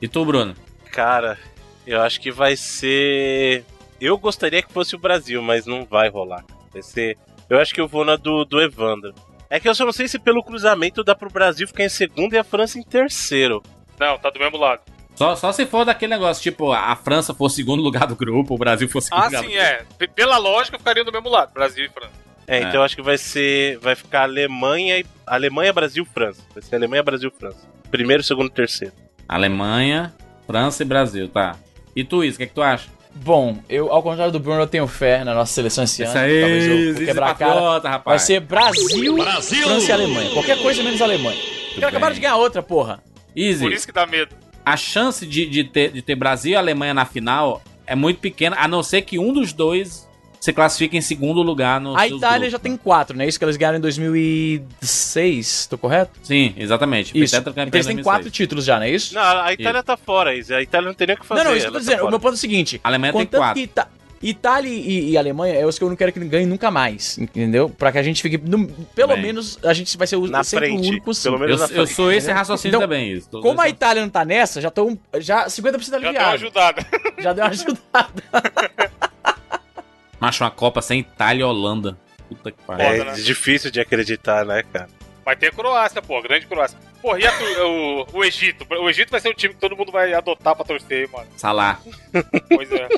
E 0.02 0.06
tu, 0.06 0.22
Bruno? 0.26 0.54
Cara, 0.92 1.38
eu 1.86 2.02
acho 2.02 2.20
que 2.20 2.30
vai 2.30 2.56
ser. 2.56 3.64
Eu 3.98 4.18
gostaria 4.18 4.60
que 4.60 4.70
fosse 4.70 4.94
o 4.94 4.98
Brasil, 4.98 5.40
mas 5.40 5.64
não 5.64 5.86
vai 5.86 6.10
rolar. 6.10 6.44
Vai 6.70 6.82
ser. 6.82 7.16
Eu 7.48 7.58
acho 7.58 7.72
que 7.72 7.80
eu 7.80 7.88
vou 7.88 8.04
na 8.04 8.16
do, 8.16 8.44
do 8.44 8.60
Evandro. 8.60 9.14
É 9.54 9.60
que 9.60 9.68
eu 9.68 9.74
só 9.74 9.84
não 9.84 9.92
sei 9.92 10.08
se 10.08 10.18
pelo 10.18 10.42
cruzamento 10.42 11.04
dá 11.04 11.14
pro 11.14 11.30
Brasil 11.30 11.66
ficar 11.68 11.84
em 11.84 11.88
segundo 11.88 12.34
e 12.34 12.38
a 12.38 12.42
França 12.42 12.76
em 12.78 12.82
terceiro. 12.82 13.62
Não, 14.00 14.18
tá 14.18 14.28
do 14.30 14.38
mesmo 14.40 14.56
lado. 14.58 14.80
Só, 15.14 15.36
só 15.36 15.52
se 15.52 15.64
for 15.64 15.84
daquele 15.84 16.12
negócio, 16.12 16.42
tipo, 16.42 16.72
a 16.72 16.96
França 16.96 17.32
for 17.32 17.48
segundo 17.48 17.80
lugar 17.80 18.06
do 18.08 18.16
grupo, 18.16 18.54
o 18.54 18.58
Brasil 18.58 18.88
for 18.88 19.00
segundo 19.00 19.22
Ah, 19.22 19.26
lugar 19.26 19.44
sim, 19.44 19.50
do 19.52 19.56
é. 19.58 19.84
P- 19.96 20.08
Pela 20.08 20.38
lógica, 20.38 20.76
ficariam 20.76 21.04
do 21.04 21.12
mesmo 21.12 21.28
lado, 21.28 21.52
Brasil 21.54 21.84
e 21.84 21.88
França. 21.88 22.12
É, 22.48 22.56
É. 22.56 22.60
então 22.62 22.74
eu 22.74 22.82
acho 22.82 22.96
que 22.96 23.02
vai 23.02 23.16
ser. 23.16 23.78
Vai 23.78 23.94
ficar 23.94 24.22
Alemanha 24.22 24.98
e. 24.98 25.06
Alemanha, 25.24 25.72
Brasil, 25.72 26.04
França. 26.12 26.42
Vai 26.52 26.62
ser 26.62 26.74
Alemanha, 26.74 27.02
Brasil, 27.04 27.30
França. 27.38 27.64
Primeiro, 27.92 28.24
segundo, 28.24 28.50
terceiro. 28.50 28.92
Alemanha, 29.28 30.12
França 30.48 30.82
e 30.82 30.86
Brasil, 30.86 31.28
tá. 31.28 31.56
E 31.94 32.02
tu, 32.02 32.24
Isso, 32.24 32.34
o 32.34 32.38
que, 32.38 32.42
é 32.42 32.46
que 32.46 32.54
tu 32.54 32.60
acha? 32.62 32.88
Bom, 33.16 33.58
eu, 33.68 33.90
ao 33.92 34.02
contrário 34.02 34.32
do 34.32 34.40
Bruno, 34.40 34.60
eu 34.60 34.66
tenho 34.66 34.86
fé 34.86 35.22
na 35.24 35.34
nossa 35.34 35.52
seleção 35.52 35.84
esse 35.84 36.02
ano. 36.02 36.10
Isso 36.10 36.18
aí, 36.18 36.40
Talvez 36.40 37.00
eu 37.00 37.06
quebrar 37.06 37.30
a 37.30 37.34
cara. 37.34 37.52
Patriota, 37.52 37.82
Vai 37.82 37.92
rapaz. 37.92 38.22
ser 38.22 38.40
Brasil, 38.40 39.16
França 39.16 39.90
e 39.90 39.92
Alemanha. 39.92 40.30
Qualquer 40.32 40.60
coisa 40.60 40.82
menos 40.82 41.00
Alemanha. 41.00 41.38
Porque 41.70 41.84
acabaram 41.84 42.14
de 42.14 42.20
ganhar 42.20 42.36
outra, 42.36 42.62
porra. 42.62 43.02
Easy, 43.36 43.60
Por 43.60 43.72
isso 43.72 43.86
que 43.86 43.92
dá 43.92 44.06
medo. 44.06 44.34
a 44.64 44.76
chance 44.76 45.24
de, 45.26 45.46
de, 45.46 45.64
ter, 45.64 45.90
de 45.92 46.02
ter 46.02 46.14
Brasil 46.14 46.52
e 46.52 46.56
Alemanha 46.56 46.92
na 46.94 47.04
final 47.04 47.62
é 47.86 47.94
muito 47.94 48.20
pequena, 48.20 48.56
a 48.58 48.66
não 48.68 48.82
ser 48.82 49.02
que 49.02 49.18
um 49.18 49.32
dos 49.32 49.52
dois 49.52 50.08
se 50.44 50.52
classifique 50.52 50.94
em 50.94 51.00
segundo 51.00 51.40
lugar 51.40 51.80
no 51.80 51.96
A 51.96 52.00
seus 52.00 52.18
Itália 52.18 52.36
grupos. 52.40 52.52
já 52.52 52.58
tem 52.58 52.76
quatro, 52.76 53.16
né? 53.16 53.26
Isso 53.26 53.38
que 53.38 53.44
eles 53.46 53.56
ganharam 53.56 53.78
em 53.78 53.80
2006, 53.80 55.66
tô 55.68 55.78
correto? 55.78 56.10
Sim, 56.22 56.52
exatamente. 56.58 57.16
Isso. 57.18 57.34
Então 57.34 57.50
eles 57.56 57.70
têm 57.70 57.70
2006. 57.96 58.04
quatro 58.04 58.30
títulos 58.30 58.64
já, 58.66 58.76
não 58.76 58.84
é 58.84 58.90
isso? 58.90 59.14
Não, 59.14 59.22
a 59.22 59.52
Itália 59.54 59.82
tá 59.82 59.96
fora. 59.96 60.30
A 60.32 60.62
Itália 60.62 60.86
não 60.88 60.94
tem 60.94 61.06
nem 61.06 61.16
o 61.16 61.20
que 61.20 61.24
fazer. 61.24 61.42
não, 61.44 61.50
não, 61.50 61.56
isso 61.56 61.64
que 61.66 61.68
eu 61.68 61.72
tô 61.72 61.78
tá 61.78 61.80
dizendo. 61.80 61.96
o 61.96 61.98
fora. 62.00 62.10
meu 62.10 62.20
ponto 62.20 62.32
é 62.32 62.34
o 62.34 62.38
seguinte. 62.38 62.78
A 62.84 62.88
Alemanha 62.88 63.12
tem 63.14 63.26
quatro. 63.26 63.54
que 63.54 63.60
Ita- 63.62 63.88
Itália 64.22 64.70
e, 64.70 65.10
e 65.12 65.18
Alemanha 65.18 65.54
é 65.54 65.66
os 65.66 65.78
que 65.78 65.84
eu 65.84 65.88
não 65.88 65.96
quero 65.96 66.10
que 66.12 66.20
ganhe 66.20 66.44
nunca 66.46 66.70
mais, 66.70 67.16
entendeu? 67.18 67.68
Pra 67.70 67.90
que 67.90 67.96
a 67.98 68.02
gente 68.02 68.20
fique. 68.22 68.36
no- 68.38 68.66
pelo 68.94 69.14
Bem. 69.14 69.22
menos 69.22 69.58
a 69.64 69.72
gente 69.72 69.96
vai 69.96 70.06
ser 70.06 70.16
o, 70.16 70.26
Na 70.26 70.44
sempre 70.44 70.66
frente, 70.68 70.86
o 70.86 70.90
único 70.90 71.14
sim. 71.14 71.22
pelo 71.24 71.38
menos 71.38 71.60
Eu, 71.62 71.68
na 71.68 71.74
eu 71.74 71.86
sou 71.86 72.12
esse 72.12 72.30
raciocínio 72.30 72.76
Então, 72.76 72.80
também, 72.86 73.12
isso. 73.12 73.28
Como 73.30 73.58
a 73.60 73.68
Itália 73.68 74.02
não 74.02 74.10
tá 74.10 74.24
nessa, 74.26 74.60
já 74.60 74.68
estão. 74.68 74.98
Já 75.20 75.46
50% 75.46 75.90
Já 75.90 75.90
deu 75.90 76.00
uma 76.00 76.08
aliviado. 76.08 76.34
ajudada. 76.34 76.86
Já 77.18 77.32
deu 77.32 77.44
uma 77.44 77.50
ajudada. 77.52 78.92
Macho, 80.20 80.44
uma 80.44 80.50
Copa 80.50 80.80
sem 80.82 81.00
Itália 81.00 81.42
e 81.42 81.44
Holanda. 81.44 81.96
Puta 82.28 82.50
que 82.50 82.62
pariu. 82.62 82.84
É 82.86 83.04
né? 83.04 83.12
difícil 83.14 83.70
de 83.70 83.80
acreditar, 83.80 84.44
né, 84.44 84.62
cara? 84.72 84.88
Vai 85.24 85.36
ter 85.36 85.48
a 85.48 85.52
Croácia, 85.52 86.02
pô, 86.02 86.18
a 86.18 86.22
grande 86.22 86.46
Croácia. 86.46 86.78
Porra, 87.00 87.18
e 87.18 87.26
a 87.26 87.32
o, 87.66 88.06
o 88.18 88.24
Egito? 88.24 88.66
O 88.70 88.88
Egito 88.88 89.10
vai 89.10 89.20
ser 89.20 89.28
o 89.28 89.34
time 89.34 89.54
que 89.54 89.60
todo 89.60 89.76
mundo 89.76 89.92
vai 89.92 90.12
adotar 90.14 90.54
pra 90.54 90.64
torcer, 90.64 91.08
mano. 91.10 91.26
Salah. 91.36 91.78
Pois 92.48 92.70
é. 92.72 92.88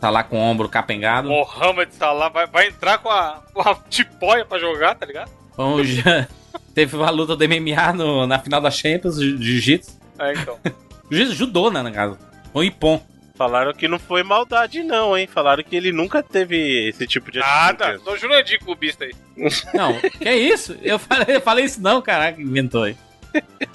tá 0.00 0.10
lá 0.10 0.22
com 0.22 0.36
o 0.36 0.40
ombro 0.40 0.68
capengado. 0.68 1.28
Mohamed 1.28 1.94
Salah 1.94 2.28
vai, 2.28 2.46
vai 2.46 2.68
entrar 2.68 2.98
com 2.98 3.08
a, 3.10 3.42
com 3.52 3.60
a 3.62 3.74
tipóia 3.88 4.44
pra 4.44 4.58
jogar, 4.58 4.94
tá 4.94 5.04
ligado? 5.06 5.30
Bom, 5.56 5.82
já 5.84 6.26
teve 6.74 6.96
uma 6.96 7.10
luta 7.10 7.36
do 7.36 7.44
MMA 7.48 7.92
no- 7.94 8.26
na 8.26 8.38
final 8.38 8.60
da 8.60 8.70
Champions, 8.70 9.16
jiu- 9.20 9.40
jiu-jitsu. 9.40 9.98
É, 10.18 10.32
então. 10.32 10.58
Jiu-jitsu 11.10 11.34
judô, 11.34 11.70
né, 11.70 11.82
na 11.82 11.90
casa. 11.90 12.18
Com 12.52 12.62
Ipom. 12.62 13.00
Falaram 13.36 13.72
que 13.72 13.88
não 13.88 13.98
foi 13.98 14.22
maldade, 14.22 14.84
não, 14.84 15.18
hein? 15.18 15.26
Falaram 15.26 15.62
que 15.64 15.74
ele 15.74 15.90
nunca 15.90 16.22
teve 16.22 16.88
esse 16.88 17.04
tipo 17.06 17.32
de 17.32 17.40
Nada, 17.40 17.86
atitude. 17.86 18.04
sou 18.04 18.16
Jurandir 18.16 18.60
clubista 18.60 19.04
aí. 19.04 19.12
Não, 19.74 19.98
que 19.98 20.30
isso? 20.32 20.78
Eu 20.80 21.00
falei, 21.00 21.36
eu 21.36 21.40
falei 21.40 21.64
isso 21.64 21.82
não, 21.82 22.00
caraca, 22.00 22.40
inventou 22.40 22.84
aí. 22.84 22.96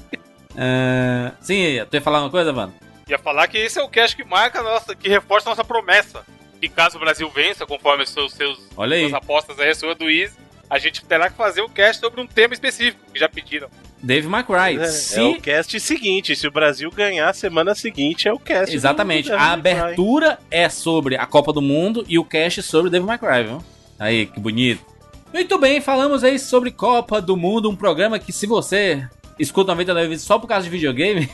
Ah, 0.61 1.31
sim, 1.39 1.63
tu 1.89 1.93
ia 1.95 2.01
falar 2.01 2.19
uma 2.21 2.29
coisa, 2.29 2.51
mano? 2.51 2.73
Ia 3.07 3.17
falar 3.17 3.47
que 3.47 3.57
esse 3.57 3.79
é 3.79 3.83
o 3.83 3.87
cast 3.87 4.13
que 4.15 4.25
marca 4.25 4.59
a 4.59 4.63
nossa, 4.63 4.93
que 4.95 5.07
reforça 5.07 5.47
a 5.47 5.51
nossa 5.51 5.63
promessa. 5.63 6.25
Que 6.59 6.67
caso 6.67 6.97
o 6.97 6.99
Brasil 6.99 7.29
vença, 7.29 7.65
conforme 7.65 8.03
os 8.03 8.09
seus, 8.09 8.33
seus 8.33 8.59
Olha 8.75 8.95
aí. 8.97 9.01
suas 9.03 9.13
apostas 9.13 9.57
aí, 9.59 9.69
a 9.69 9.75
sua 9.75 9.95
do 9.95 10.09
Easy, 10.09 10.35
a 10.69 10.77
gente 10.77 11.05
terá 11.05 11.29
que 11.29 11.37
fazer 11.37 11.61
o 11.61 11.69
cast 11.69 12.01
sobre 12.01 12.19
um 12.19 12.27
tema 12.27 12.53
específico, 12.53 12.99
que 13.13 13.17
já 13.19 13.29
pediram. 13.29 13.69
Dave 14.01 14.27
McRae. 14.27 14.77
É, 14.79 14.85
Se- 14.87 15.19
é 15.19 15.23
o 15.23 15.41
cast 15.41 15.79
seguinte. 15.79 16.35
Se 16.35 16.47
o 16.47 16.51
Brasil 16.51 16.89
ganhar, 16.91 17.33
semana 17.33 17.75
seguinte 17.75 18.27
é 18.27 18.33
o 18.33 18.39
cast. 18.39 18.73
Exatamente. 18.75 19.31
A 19.31 19.51
abertura 19.53 20.39
é 20.49 20.69
sobre 20.69 21.15
a 21.17 21.25
Copa 21.25 21.51
do 21.51 21.61
Mundo 21.61 22.05
e 22.07 22.17
o 22.17 22.23
cast 22.23 22.61
sobre 22.63 22.89
Dave 22.89 23.05
McRae, 23.05 23.43
viu? 23.43 23.63
Aí, 23.99 24.25
que 24.25 24.39
bonito. 24.39 24.85
Muito 25.33 25.57
bem, 25.59 25.79
falamos 25.81 26.23
aí 26.23 26.39
sobre 26.39 26.71
Copa 26.71 27.21
do 27.21 27.35
Mundo, 27.37 27.69
um 27.69 27.75
programa 27.75 28.17
que 28.17 28.31
se 28.31 28.47
você 28.47 29.07
escuta 29.37 29.71
99 29.71 30.07
vezes 30.07 30.25
só 30.25 30.39
por 30.39 30.47
causa 30.47 30.63
de 30.63 30.69
videogame, 30.69 31.29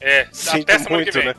É, 0.00 0.26
Sinto 0.32 0.62
até 0.62 0.78
semana 0.78 0.96
muito, 0.96 1.12
que 1.12 1.18
vem. 1.18 1.26
né? 1.28 1.34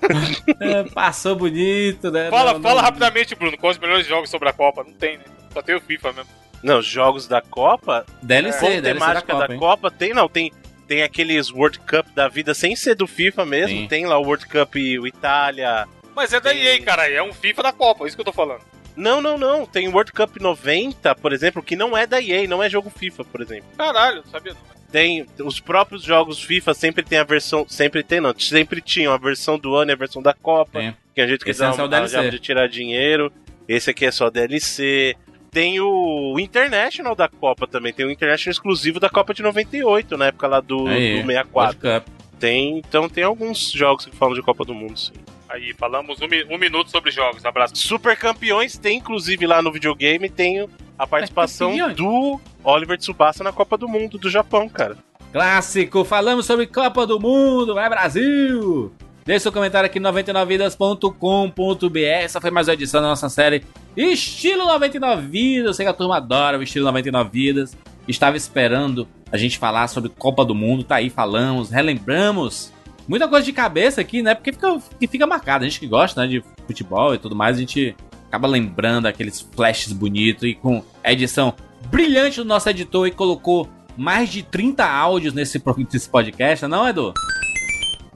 é, 0.60 0.84
passou 0.90 1.36
bonito, 1.36 2.10
né? 2.10 2.28
Fala, 2.30 2.54
Não- 2.54 2.60
fala 2.62 2.76
não- 2.76 2.82
rapidamente, 2.82 3.34
Bruno, 3.34 3.56
quais 3.58 3.76
os 3.76 3.80
melhores 3.80 4.06
jogos 4.06 4.28
sobre 4.30 4.48
a 4.48 4.52
Copa? 4.52 4.82
Não 4.82 4.92
tem, 4.94 5.18
né? 5.18 5.24
Só 5.52 5.62
tem 5.62 5.74
o 5.76 5.80
FIFA 5.80 6.12
mesmo. 6.14 6.30
Não, 6.62 6.82
jogos 6.82 7.26
da 7.26 7.40
Copa, 7.40 8.04
DLC, 8.22 8.60
DLC 8.60 8.80
da 8.82 8.92
temática 8.92 9.32
Copa, 9.32 9.48
da? 9.48 9.56
Copa, 9.56 9.90
tem 9.90 10.12
não, 10.14 10.28
tem 10.28 10.52
tem 10.86 11.02
aqueles 11.04 11.52
World 11.52 11.78
Cup 11.80 12.04
da 12.16 12.26
vida 12.26 12.52
sem 12.52 12.74
ser 12.74 12.96
do 12.96 13.06
FIFA 13.06 13.46
mesmo, 13.46 13.76
Sim. 13.82 13.86
tem 13.86 14.06
lá 14.06 14.18
o 14.18 14.22
World 14.24 14.44
Cup 14.46 14.74
o 15.00 15.06
Itália. 15.06 15.86
Mas 16.16 16.32
é 16.32 16.40
da 16.40 16.50
Tem- 16.50 16.60
EA, 16.64 16.82
cara, 16.82 17.08
é 17.08 17.22
um 17.22 17.32
FIFA 17.32 17.62
da 17.62 17.72
Copa, 17.72 18.06
isso 18.06 18.16
que 18.16 18.20
eu 18.20 18.24
tô 18.24 18.32
falando. 18.32 18.60
Não, 18.96 19.20
não, 19.22 19.38
não, 19.38 19.64
tem 19.64 19.86
o 19.86 19.92
World 19.92 20.10
Cup 20.12 20.36
90, 20.40 21.14
por 21.14 21.32
exemplo, 21.32 21.62
que 21.62 21.76
não 21.76 21.96
é 21.96 22.08
da 22.08 22.20
EA, 22.20 22.48
não 22.48 22.60
é 22.60 22.68
jogo 22.68 22.90
FIFA, 22.90 23.24
por 23.24 23.40
exemplo. 23.40 23.66
Caralho, 23.78 24.24
sabia 24.32 24.52
não. 24.52 24.60
Tem 24.90 25.24
os 25.38 25.60
próprios 25.60 26.02
jogos 26.02 26.42
FIFA 26.42 26.74
sempre 26.74 27.04
tem 27.04 27.18
a 27.18 27.24
versão, 27.24 27.64
sempre 27.68 28.02
tem 28.02 28.20
não, 28.20 28.36
sempre 28.36 28.80
tinham 28.80 29.12
a 29.12 29.16
versão 29.16 29.56
do 29.56 29.76
ano 29.76 29.92
e 29.92 29.94
a 29.94 29.96
versão 29.96 30.20
da 30.20 30.34
Copa, 30.34 30.80
Tem. 30.80 30.96
que 31.14 31.20
a 31.20 31.26
gente 31.28 31.48
é 31.48 31.52
o 31.52 31.54
DLC. 31.88 32.16
arranjava 32.16 32.30
de 32.30 32.38
tirar 32.40 32.68
dinheiro. 32.68 33.32
Esse 33.68 33.90
aqui 33.90 34.04
é 34.04 34.10
só 34.10 34.28
DLC. 34.28 35.16
Tem 35.50 35.80
o 35.80 36.38
International 36.38 37.14
da 37.16 37.28
Copa 37.28 37.66
também, 37.66 37.92
tem 37.92 38.06
o 38.06 38.10
International 38.10 38.52
exclusivo 38.52 39.00
da 39.00 39.10
Copa 39.10 39.34
de 39.34 39.42
98, 39.42 40.16
na 40.16 40.26
época 40.26 40.46
lá 40.46 40.60
do, 40.60 40.86
Aí, 40.86 41.20
do 41.20 41.26
64. 41.26 41.54
World 41.54 42.04
Cup. 42.06 42.14
Tem, 42.38 42.78
então 42.78 43.08
tem 43.08 43.24
alguns 43.24 43.70
jogos 43.72 44.06
que 44.06 44.16
falam 44.16 44.34
de 44.34 44.42
Copa 44.42 44.64
do 44.64 44.72
Mundo, 44.72 44.98
sim. 44.98 45.12
Aí, 45.48 45.74
falamos 45.74 46.20
um, 46.20 46.54
um 46.54 46.58
minuto 46.58 46.90
sobre 46.90 47.10
jogos, 47.10 47.44
abraço. 47.44 47.76
Super 47.76 48.16
Campeões 48.16 48.78
tem 48.78 48.98
inclusive 48.98 49.44
lá 49.46 49.60
no 49.60 49.72
videogame 49.72 50.28
tem 50.28 50.68
a 50.96 51.06
participação 51.06 51.70
Campeões? 51.70 51.96
do 51.96 52.40
Oliver 52.62 52.96
Tsubasa 52.96 53.42
na 53.42 53.52
Copa 53.52 53.76
do 53.76 53.88
Mundo 53.88 54.16
do 54.16 54.30
Japão, 54.30 54.68
cara. 54.68 54.96
Clássico, 55.32 56.04
falamos 56.04 56.46
sobre 56.46 56.66
Copa 56.68 57.04
do 57.04 57.18
Mundo, 57.18 57.74
vai 57.74 57.90
Brasil! 57.90 58.92
Deixe 59.24 59.42
seu 59.44 59.52
comentário 59.52 59.86
aqui 59.86 60.00
no 60.00 60.08
99vidas.com.br. 60.12 61.98
Essa 61.98 62.40
foi 62.40 62.50
mais 62.50 62.68
uma 62.68 62.74
edição 62.74 63.02
da 63.02 63.08
nossa 63.08 63.28
série 63.28 63.64
Estilo 63.96 64.66
99 64.66 65.26
Vidas. 65.26 65.66
Eu 65.66 65.74
sei 65.74 65.84
que 65.84 65.90
a 65.90 65.94
turma 65.94 66.16
adora 66.16 66.58
o 66.58 66.62
Estilo 66.62 66.86
99 66.86 67.30
Vidas. 67.30 67.76
Estava 68.06 68.36
esperando 68.36 69.06
a 69.30 69.36
gente 69.36 69.58
falar 69.58 69.88
sobre 69.88 70.10
Copa 70.10 70.44
do 70.44 70.54
Mundo, 70.54 70.82
tá 70.82 70.96
aí, 70.96 71.10
falamos, 71.10 71.70
relembramos. 71.70 72.72
Muita 73.06 73.28
coisa 73.28 73.44
de 73.44 73.52
cabeça 73.52 74.00
aqui, 74.00 74.22
né? 74.22 74.34
Porque 74.34 74.52
fica, 74.52 74.80
fica 75.10 75.26
marcado. 75.26 75.64
A 75.64 75.68
gente 75.68 75.80
que 75.80 75.86
gosta 75.86 76.22
né, 76.22 76.26
de 76.26 76.44
futebol 76.66 77.14
e 77.14 77.18
tudo 77.18 77.34
mais, 77.34 77.56
a 77.56 77.60
gente 77.60 77.94
acaba 78.28 78.46
lembrando 78.46 79.06
aqueles 79.06 79.40
flashes 79.40 79.92
bonitos 79.92 80.44
e 80.44 80.54
com 80.54 80.84
a 81.02 81.12
edição 81.12 81.54
brilhante 81.90 82.38
do 82.38 82.44
nosso 82.44 82.68
editor 82.68 83.06
e 83.06 83.10
colocou 83.10 83.68
mais 83.96 84.30
de 84.30 84.42
30 84.42 84.84
áudios 84.84 85.34
nesse, 85.34 85.60
nesse 85.92 86.08
podcast, 86.08 86.66
não, 86.66 86.88
Edu? 86.88 87.12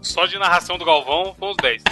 Só 0.05 0.26
de 0.26 0.39
narração 0.39 0.76
do 0.76 0.85
Galvão, 0.85 1.35
foi 1.39 1.48
uns 1.48 1.56
10. 1.56 1.82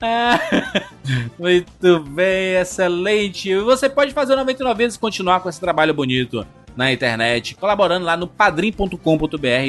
Ah, 0.00 0.38
Muito 1.38 2.00
bem, 2.00 2.56
excelente. 2.56 3.54
Você 3.56 3.88
pode 3.88 4.12
fazer 4.12 4.34
o 4.34 4.36
99 4.36 4.76
vezes 4.76 4.96
e 4.96 5.00
continuar 5.00 5.40
com 5.40 5.48
esse 5.48 5.60
trabalho 5.60 5.94
bonito 5.94 6.46
na 6.76 6.92
internet, 6.92 7.54
colaborando 7.54 8.04
lá 8.04 8.16
no 8.16 8.26
padrim.com.br 8.26 8.98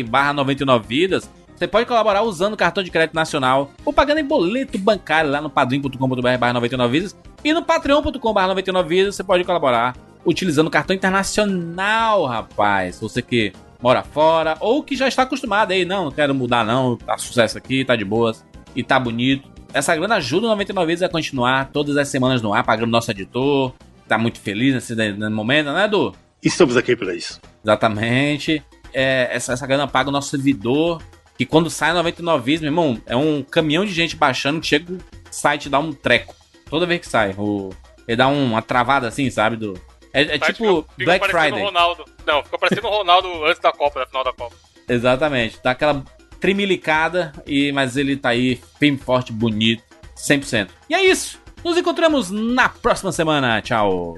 barra 0.09 0.33
99 0.33 0.87
vidas. 0.87 1.29
Você 1.55 1.67
pode 1.67 1.87
colaborar 1.87 2.21
usando 2.21 2.53
o 2.53 2.57
cartão 2.57 2.83
de 2.83 2.91
crédito 2.91 3.15
nacional 3.15 3.71
ou 3.83 3.91
pagando 3.91 4.19
em 4.19 4.25
boleto 4.25 4.77
bancário 4.77 5.31
lá 5.31 5.41
no 5.41 5.49
padrim.com.br 5.49 6.37
barra 6.37 6.53
99 6.53 6.91
vidas. 6.91 7.17
E 7.43 7.53
no 7.53 7.63
patreon.com 7.63 8.33
barra 8.33 8.49
99 8.49 8.89
vidas 8.89 9.15
você 9.15 9.23
pode 9.23 9.43
colaborar 9.43 9.95
utilizando 10.25 10.67
o 10.67 10.71
cartão 10.71 10.95
internacional, 10.95 12.25
rapaz. 12.25 12.99
Você 12.99 13.21
que 13.21 13.53
mora 13.81 14.03
fora 14.03 14.57
ou 14.59 14.83
que 14.83 14.95
já 14.95 15.07
está 15.07 15.23
acostumado 15.23 15.71
aí, 15.71 15.85
não, 15.85 16.05
não 16.05 16.11
quero 16.11 16.33
mudar 16.33 16.65
não, 16.65 16.95
tá 16.97 17.17
sucesso 17.17 17.57
aqui, 17.57 17.83
tá 17.85 17.95
de 17.95 18.05
boas 18.05 18.45
e 18.75 18.83
tá 18.83 18.99
bonito. 18.99 19.49
Essa 19.73 19.95
grana 19.95 20.15
ajuda 20.15 20.47
o 20.47 20.49
99 20.49 20.87
vezes 20.87 21.03
a 21.03 21.09
continuar 21.09 21.69
todas 21.71 21.97
as 21.97 22.07
semanas 22.07 22.41
no 22.41 22.53
ar, 22.53 22.63
pagando 22.63 22.89
nosso 22.89 23.11
editor. 23.11 23.73
Tá 24.07 24.17
muito 24.17 24.39
feliz 24.39 24.73
nesse 24.73 24.95
nesse 24.95 25.29
momento, 25.29 25.71
né, 25.73 25.85
Edu? 25.85 26.15
Estamos 26.41 26.77
aqui 26.77 26.95
para 26.95 27.13
isso. 27.13 27.39
Exatamente. 27.63 28.63
É, 28.93 29.27
essa, 29.31 29.53
essa 29.53 29.67
grana 29.67 29.87
paga 29.87 30.09
o 30.09 30.11
nosso 30.11 30.29
servidor. 30.29 31.01
Que 31.37 31.45
quando 31.45 31.69
sai 31.69 31.93
99 31.93 32.43
vezes, 32.45 32.61
meu 32.61 32.69
irmão, 32.69 32.97
é 33.05 33.15
um 33.15 33.43
caminhão 33.43 33.85
de 33.85 33.91
gente 33.93 34.15
baixando 34.15 34.59
que 34.59 34.67
chega 34.67 34.93
o 34.93 34.97
site 35.29 35.69
dá 35.69 35.77
um 35.77 35.91
treco. 35.93 36.33
Toda 36.69 36.85
vez 36.85 37.01
que 37.01 37.07
sai. 37.07 37.35
O, 37.37 37.69
ele 38.07 38.15
dá 38.17 38.27
um- 38.27 38.51
uma 38.51 38.61
travada 38.61 39.07
assim, 39.07 39.29
sabe? 39.29 39.55
Do, 39.57 39.73
é, 40.13 40.21
é 40.21 40.37
Tá, 40.39 40.47
tipo 40.47 40.81
fica- 40.81 40.93
fica 40.97 41.05
Black 41.05 41.25
Friday. 41.27 41.61
o 41.61 41.65
Ronaldo. 41.65 42.05
Não, 42.25 42.43
fica 42.43 42.57
parecendo 42.57 42.87
o 42.87 42.91
Ronaldo 42.91 43.45
antes 43.45 43.59
da 43.61 43.71
Copa, 43.71 43.99
da 43.99 44.05
final 44.07 44.23
da 44.23 44.33
Copa. 44.33 44.55
Exatamente. 44.87 45.59
Dá 45.63 45.71
aquela 45.71 46.03
trimilicada, 46.39 47.31
e, 47.45 47.71
mas 47.71 47.97
ele 47.97 48.15
tá 48.15 48.29
aí, 48.29 48.59
firme, 48.79 48.97
forte, 48.97 49.31
bonito, 49.31 49.83
100%. 50.15 50.69
E 50.89 50.93
é 50.95 51.03
isso. 51.03 51.39
Nos 51.63 51.77
encontramos 51.77 52.29
na 52.31 52.69
próxima 52.69 53.11
semana. 53.11 53.61
Tchau. 53.61 54.13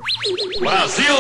Brasil! 0.60 1.16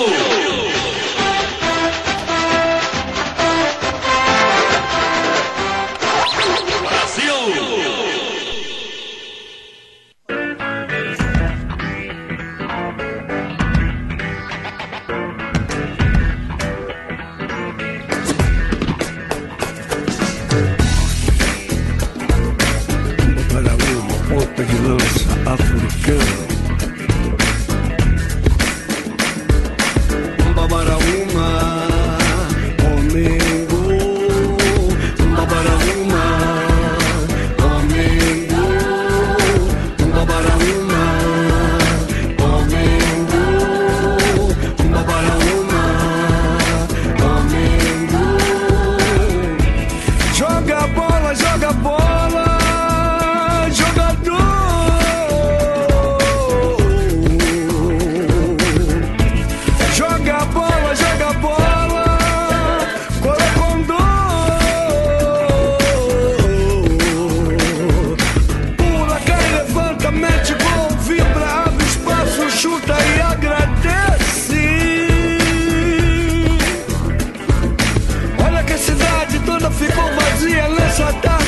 só 80.99 81.11
dá 81.23 81.38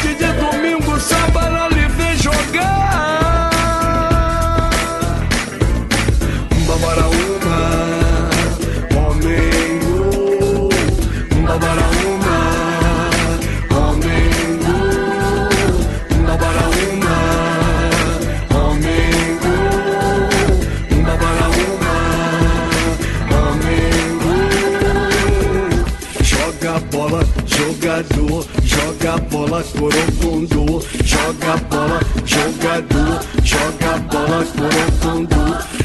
joga 29.11 29.29
bola, 29.29 29.63
corocundu, 29.63 30.81
joga 31.03 31.57
bola, 31.69 31.99
jogador, 32.25 33.19
joga 33.43 33.97
bola, 34.09 34.45
corocundu, 34.55 35.41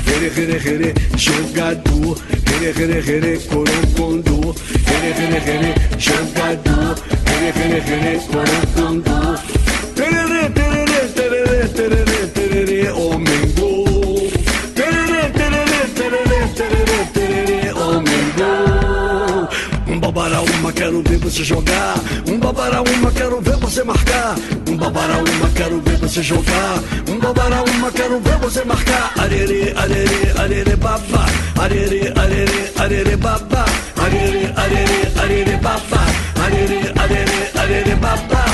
here, 0.06 0.30
here, 0.30 0.58
here, 0.58 0.94
jogador, 1.16 2.14
here, 2.60 2.72
here, 2.72 3.02
here, 3.02 3.38
corocundu, 3.48 4.54
here, 4.86 5.14
here, 5.14 5.40
here, 5.40 5.74
jogador, 5.98 6.94
here, 7.26 7.52
here, 7.52 7.80
here, 7.80 8.20
corocundu, 8.30 9.38
tererê, 9.96 10.48
tererê, 10.54 11.08
tererê, 11.14 11.68
tererê. 11.68 12.25
Babará 20.16 20.40
uma, 20.40 20.72
quero 20.72 21.02
ver 21.02 21.18
você 21.18 21.44
jogar. 21.44 21.94
Um 22.26 22.38
babará 22.38 22.80
uma, 22.80 23.12
quero 23.12 23.38
ver 23.42 23.56
você 23.56 23.84
marcar. 23.84 24.34
Um 24.66 24.74
babará 24.74 25.18
uma, 25.18 25.48
quero 25.54 25.78
ver 25.82 25.98
você 25.98 26.22
jogar. 26.22 26.78
Um 27.06 27.18
babará 27.18 27.62
uma, 27.62 27.92
quero 27.92 28.18
ver 28.20 28.38
você 28.38 28.64
marcar. 28.64 29.12
Arerê, 29.18 29.74
arerê, 29.76 30.32
arerê, 30.38 30.76
babá. 30.76 31.26
Arerê, 31.60 32.14
arerê, 32.16 32.72
arerê, 32.78 33.16
babá. 33.18 33.66
Arerê, 33.98 34.52
arerê, 34.56 35.20
arerê, 35.20 35.56
babá. 35.58 36.06
Arerê, 36.42 36.92
arerê, 36.96 37.50
arerê, 37.60 37.94
babá. 37.96 38.44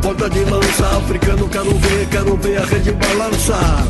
Ponta 0.00 0.30
de 0.30 0.40
lança, 0.44 0.96
africano, 0.96 1.46
quero 1.50 1.74
ver, 1.78 2.08
quero 2.08 2.36
ver 2.38 2.56
a 2.56 2.64
rede 2.64 2.92
balançar. 2.92 3.86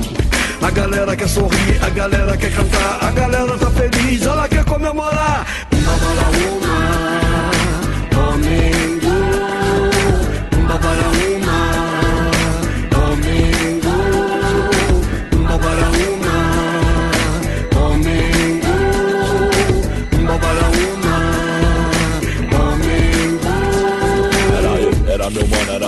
A 0.61 0.70
galera 0.70 1.15
quer 1.15 1.28
sorrir, 1.28 1.78
a 1.82 1.90
galera 1.90 2.36
quer 2.36 2.53
cantar, 2.53 2.99
a 3.01 3.11
galera 3.12 3.59
tá 3.59 3.70
feliz, 3.70 4.23
ela 4.23 4.49
quer 4.49 4.65
comemorar. 4.65 5.47
Babara 5.85 6.28
uma, 6.49 6.72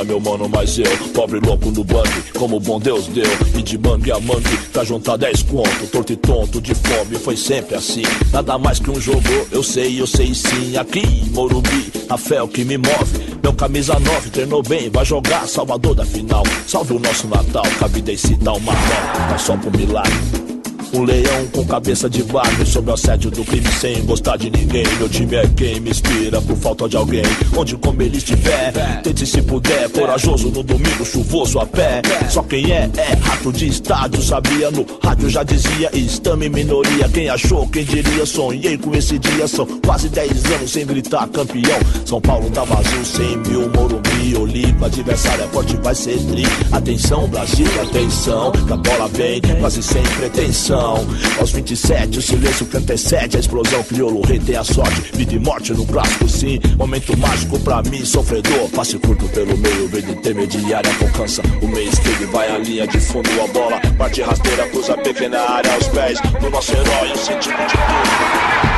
meu 0.05 0.21
mano, 0.21 0.49
mas 0.49 0.79
eu 0.79 0.85
Pobre 1.15 1.39
louco 1.41 1.71
no 1.71 1.85
bang, 1.85 2.09
como 2.39 2.59
bom 2.59 2.81
Deus 2.81 3.07
deu. 3.07 3.25
E 3.57 3.63
de 3.63 3.79
mangue 3.79 4.11
a 4.11 4.19
mangue, 4.19 4.57
pra 4.73 4.85
juntar 4.85 5.17
10 5.17 5.43
conto. 5.45 5.87
Torto 5.91 6.13
e 6.13 6.17
tonto, 6.17 6.61
de 6.61 6.75
fome, 6.75 7.17
foi 7.17 7.37
sempre 7.37 7.77
assim. 7.77 8.03
Nada 8.33 8.59
mais 8.59 8.79
que 8.79 8.91
um 8.91 9.01
jogo, 9.01 9.23
eu 9.53 9.63
sei, 9.63 10.01
eu 10.01 10.07
sei 10.07 10.35
sim. 10.35 10.77
Aqui 10.77 11.05
Morumbi, 11.31 11.93
a 12.09 12.17
fé 12.17 12.37
é 12.37 12.43
o 12.43 12.49
que 12.49 12.65
me 12.65 12.77
move. 12.77 13.37
Meu 13.43 13.53
camisa 13.53 13.99
9 13.99 14.31
treinou 14.31 14.63
bem, 14.63 14.91
vai 14.91 15.05
jogar 15.05 15.47
Salvador 15.47 15.95
da 15.95 16.05
final. 16.05 16.43
Salve 16.67 16.95
o 16.95 16.99
nosso 16.99 17.29
Natal, 17.29 17.65
de 18.03 18.17
citar 18.17 18.57
uma 18.57 18.73
nota 18.73 19.29
Mas 19.31 19.43
só 19.43 19.57
pro 19.57 19.71
milagre 19.77 20.54
um 20.93 21.03
leão 21.03 21.47
com 21.53 21.65
cabeça 21.65 22.09
de 22.09 22.23
barro 22.23 22.67
Sob 22.67 22.91
o 22.91 22.95
assédio 22.95 23.31
do 23.31 23.45
crime 23.45 23.69
sem 23.73 24.05
gostar 24.05 24.37
de 24.37 24.51
ninguém. 24.51 24.85
Meu 24.99 25.09
time 25.09 25.37
é 25.37 25.47
quem 25.57 25.81
me 25.81 25.91
inspira 25.91 26.41
por 26.43 26.57
falta 26.57 26.89
de 26.89 26.97
alguém. 26.97 27.23
Onde 27.57 27.77
como 27.77 28.03
ele 28.03 28.19
estiver, 28.19 28.73
tente 29.03 29.27
se 29.27 29.43
puder. 29.43 29.89
Corajoso 29.91 30.51
no 30.51 30.63
domingo, 30.63 31.05
chuvoso 31.05 31.59
a 31.59 31.67
pé. 31.67 32.03
Só 32.29 32.43
quem 32.43 32.73
é, 32.73 32.91
é 32.97 33.15
rato 33.23 33.53
de 33.53 33.69
estádio 33.69 34.23
Sabia? 34.23 34.71
No 34.71 34.87
rádio 35.03 35.29
já 35.29 35.43
dizia 35.43 35.91
Estamos 35.93 36.47
em 36.47 36.51
minoria, 36.51 37.09
quem 37.09 37.29
achou, 37.29 37.67
quem 37.69 37.85
diria? 37.85 38.27
Sonhei 38.27 38.77
com 38.79 38.95
esse 38.95 39.19
dia, 39.19 39.47
são 39.47 39.67
quase 39.85 40.09
10 40.09 40.45
anos 40.47 40.71
Sem 40.71 40.87
gritar 40.87 41.27
campeão. 41.29 41.79
São 42.05 42.21
Paulo 42.21 42.51
tá 42.51 42.65
vazio, 42.65 43.05
100 43.05 43.37
mil 43.39 43.71
Morumbi, 43.71 44.37
Olipa, 44.37 44.87
adversário 44.87 45.45
é 45.45 45.49
forte, 45.49 45.77
vai 45.77 45.95
ser 45.95 46.19
tri. 46.19 46.45
Atenção 46.73 47.29
Brasil, 47.29 47.67
atenção 47.83 48.53
Que 48.53 48.73
a 48.73 48.77
bola 48.77 49.09
vem, 49.09 49.41
quase 49.61 49.83
sem 49.83 50.03
pretensão 50.03 50.84
Aos 50.85 51.51
27, 51.53 52.19
o 52.19 52.23
silêncio 52.23 52.67
canta 52.67 52.93
é 52.93 52.97
sete 52.97 53.37
A 53.37 53.41
explosão 53.41 53.83
crioulo, 53.85 54.21
rei 54.23 54.39
tem 54.39 54.57
a 54.57 54.65
sorte. 54.65 55.13
Vida 55.15 55.35
e 55.35 55.39
morte 55.39 55.73
no 55.73 55.87
clássico 55.87 56.29
sim. 56.29 56.61
Momento 56.77 57.17
mágico 57.17 57.59
pra 57.61 57.83
mim, 57.83 58.05
sofredor. 58.05 58.69
Passe 58.71 58.99
curto 58.99 59.27
pelo 59.29 59.57
meio, 59.57 59.89
verde 59.89 60.13
intermediária 60.13 60.91
Alcança 61.01 61.43
o 61.63 61.69
meio 61.69 61.89
esquerdo, 61.89 62.31
vai 62.31 62.51
a 62.51 62.59
linha 62.59 62.87
de 62.87 63.01
fundo 63.01 63.29
A 63.43 63.47
bola, 63.49 63.81
parte 63.97 64.23
rasteira, 64.23 64.69
cruza 64.69 64.97
pequena 64.99 65.41
área 65.41 65.73
aos 65.75 65.89
pés 65.89 66.19
Do 66.41 66.51
nosso 66.51 66.73
herói, 66.73 67.13
o 67.13 67.19
sentido 67.19 67.57
de 67.67 67.73
tudo 67.73 68.74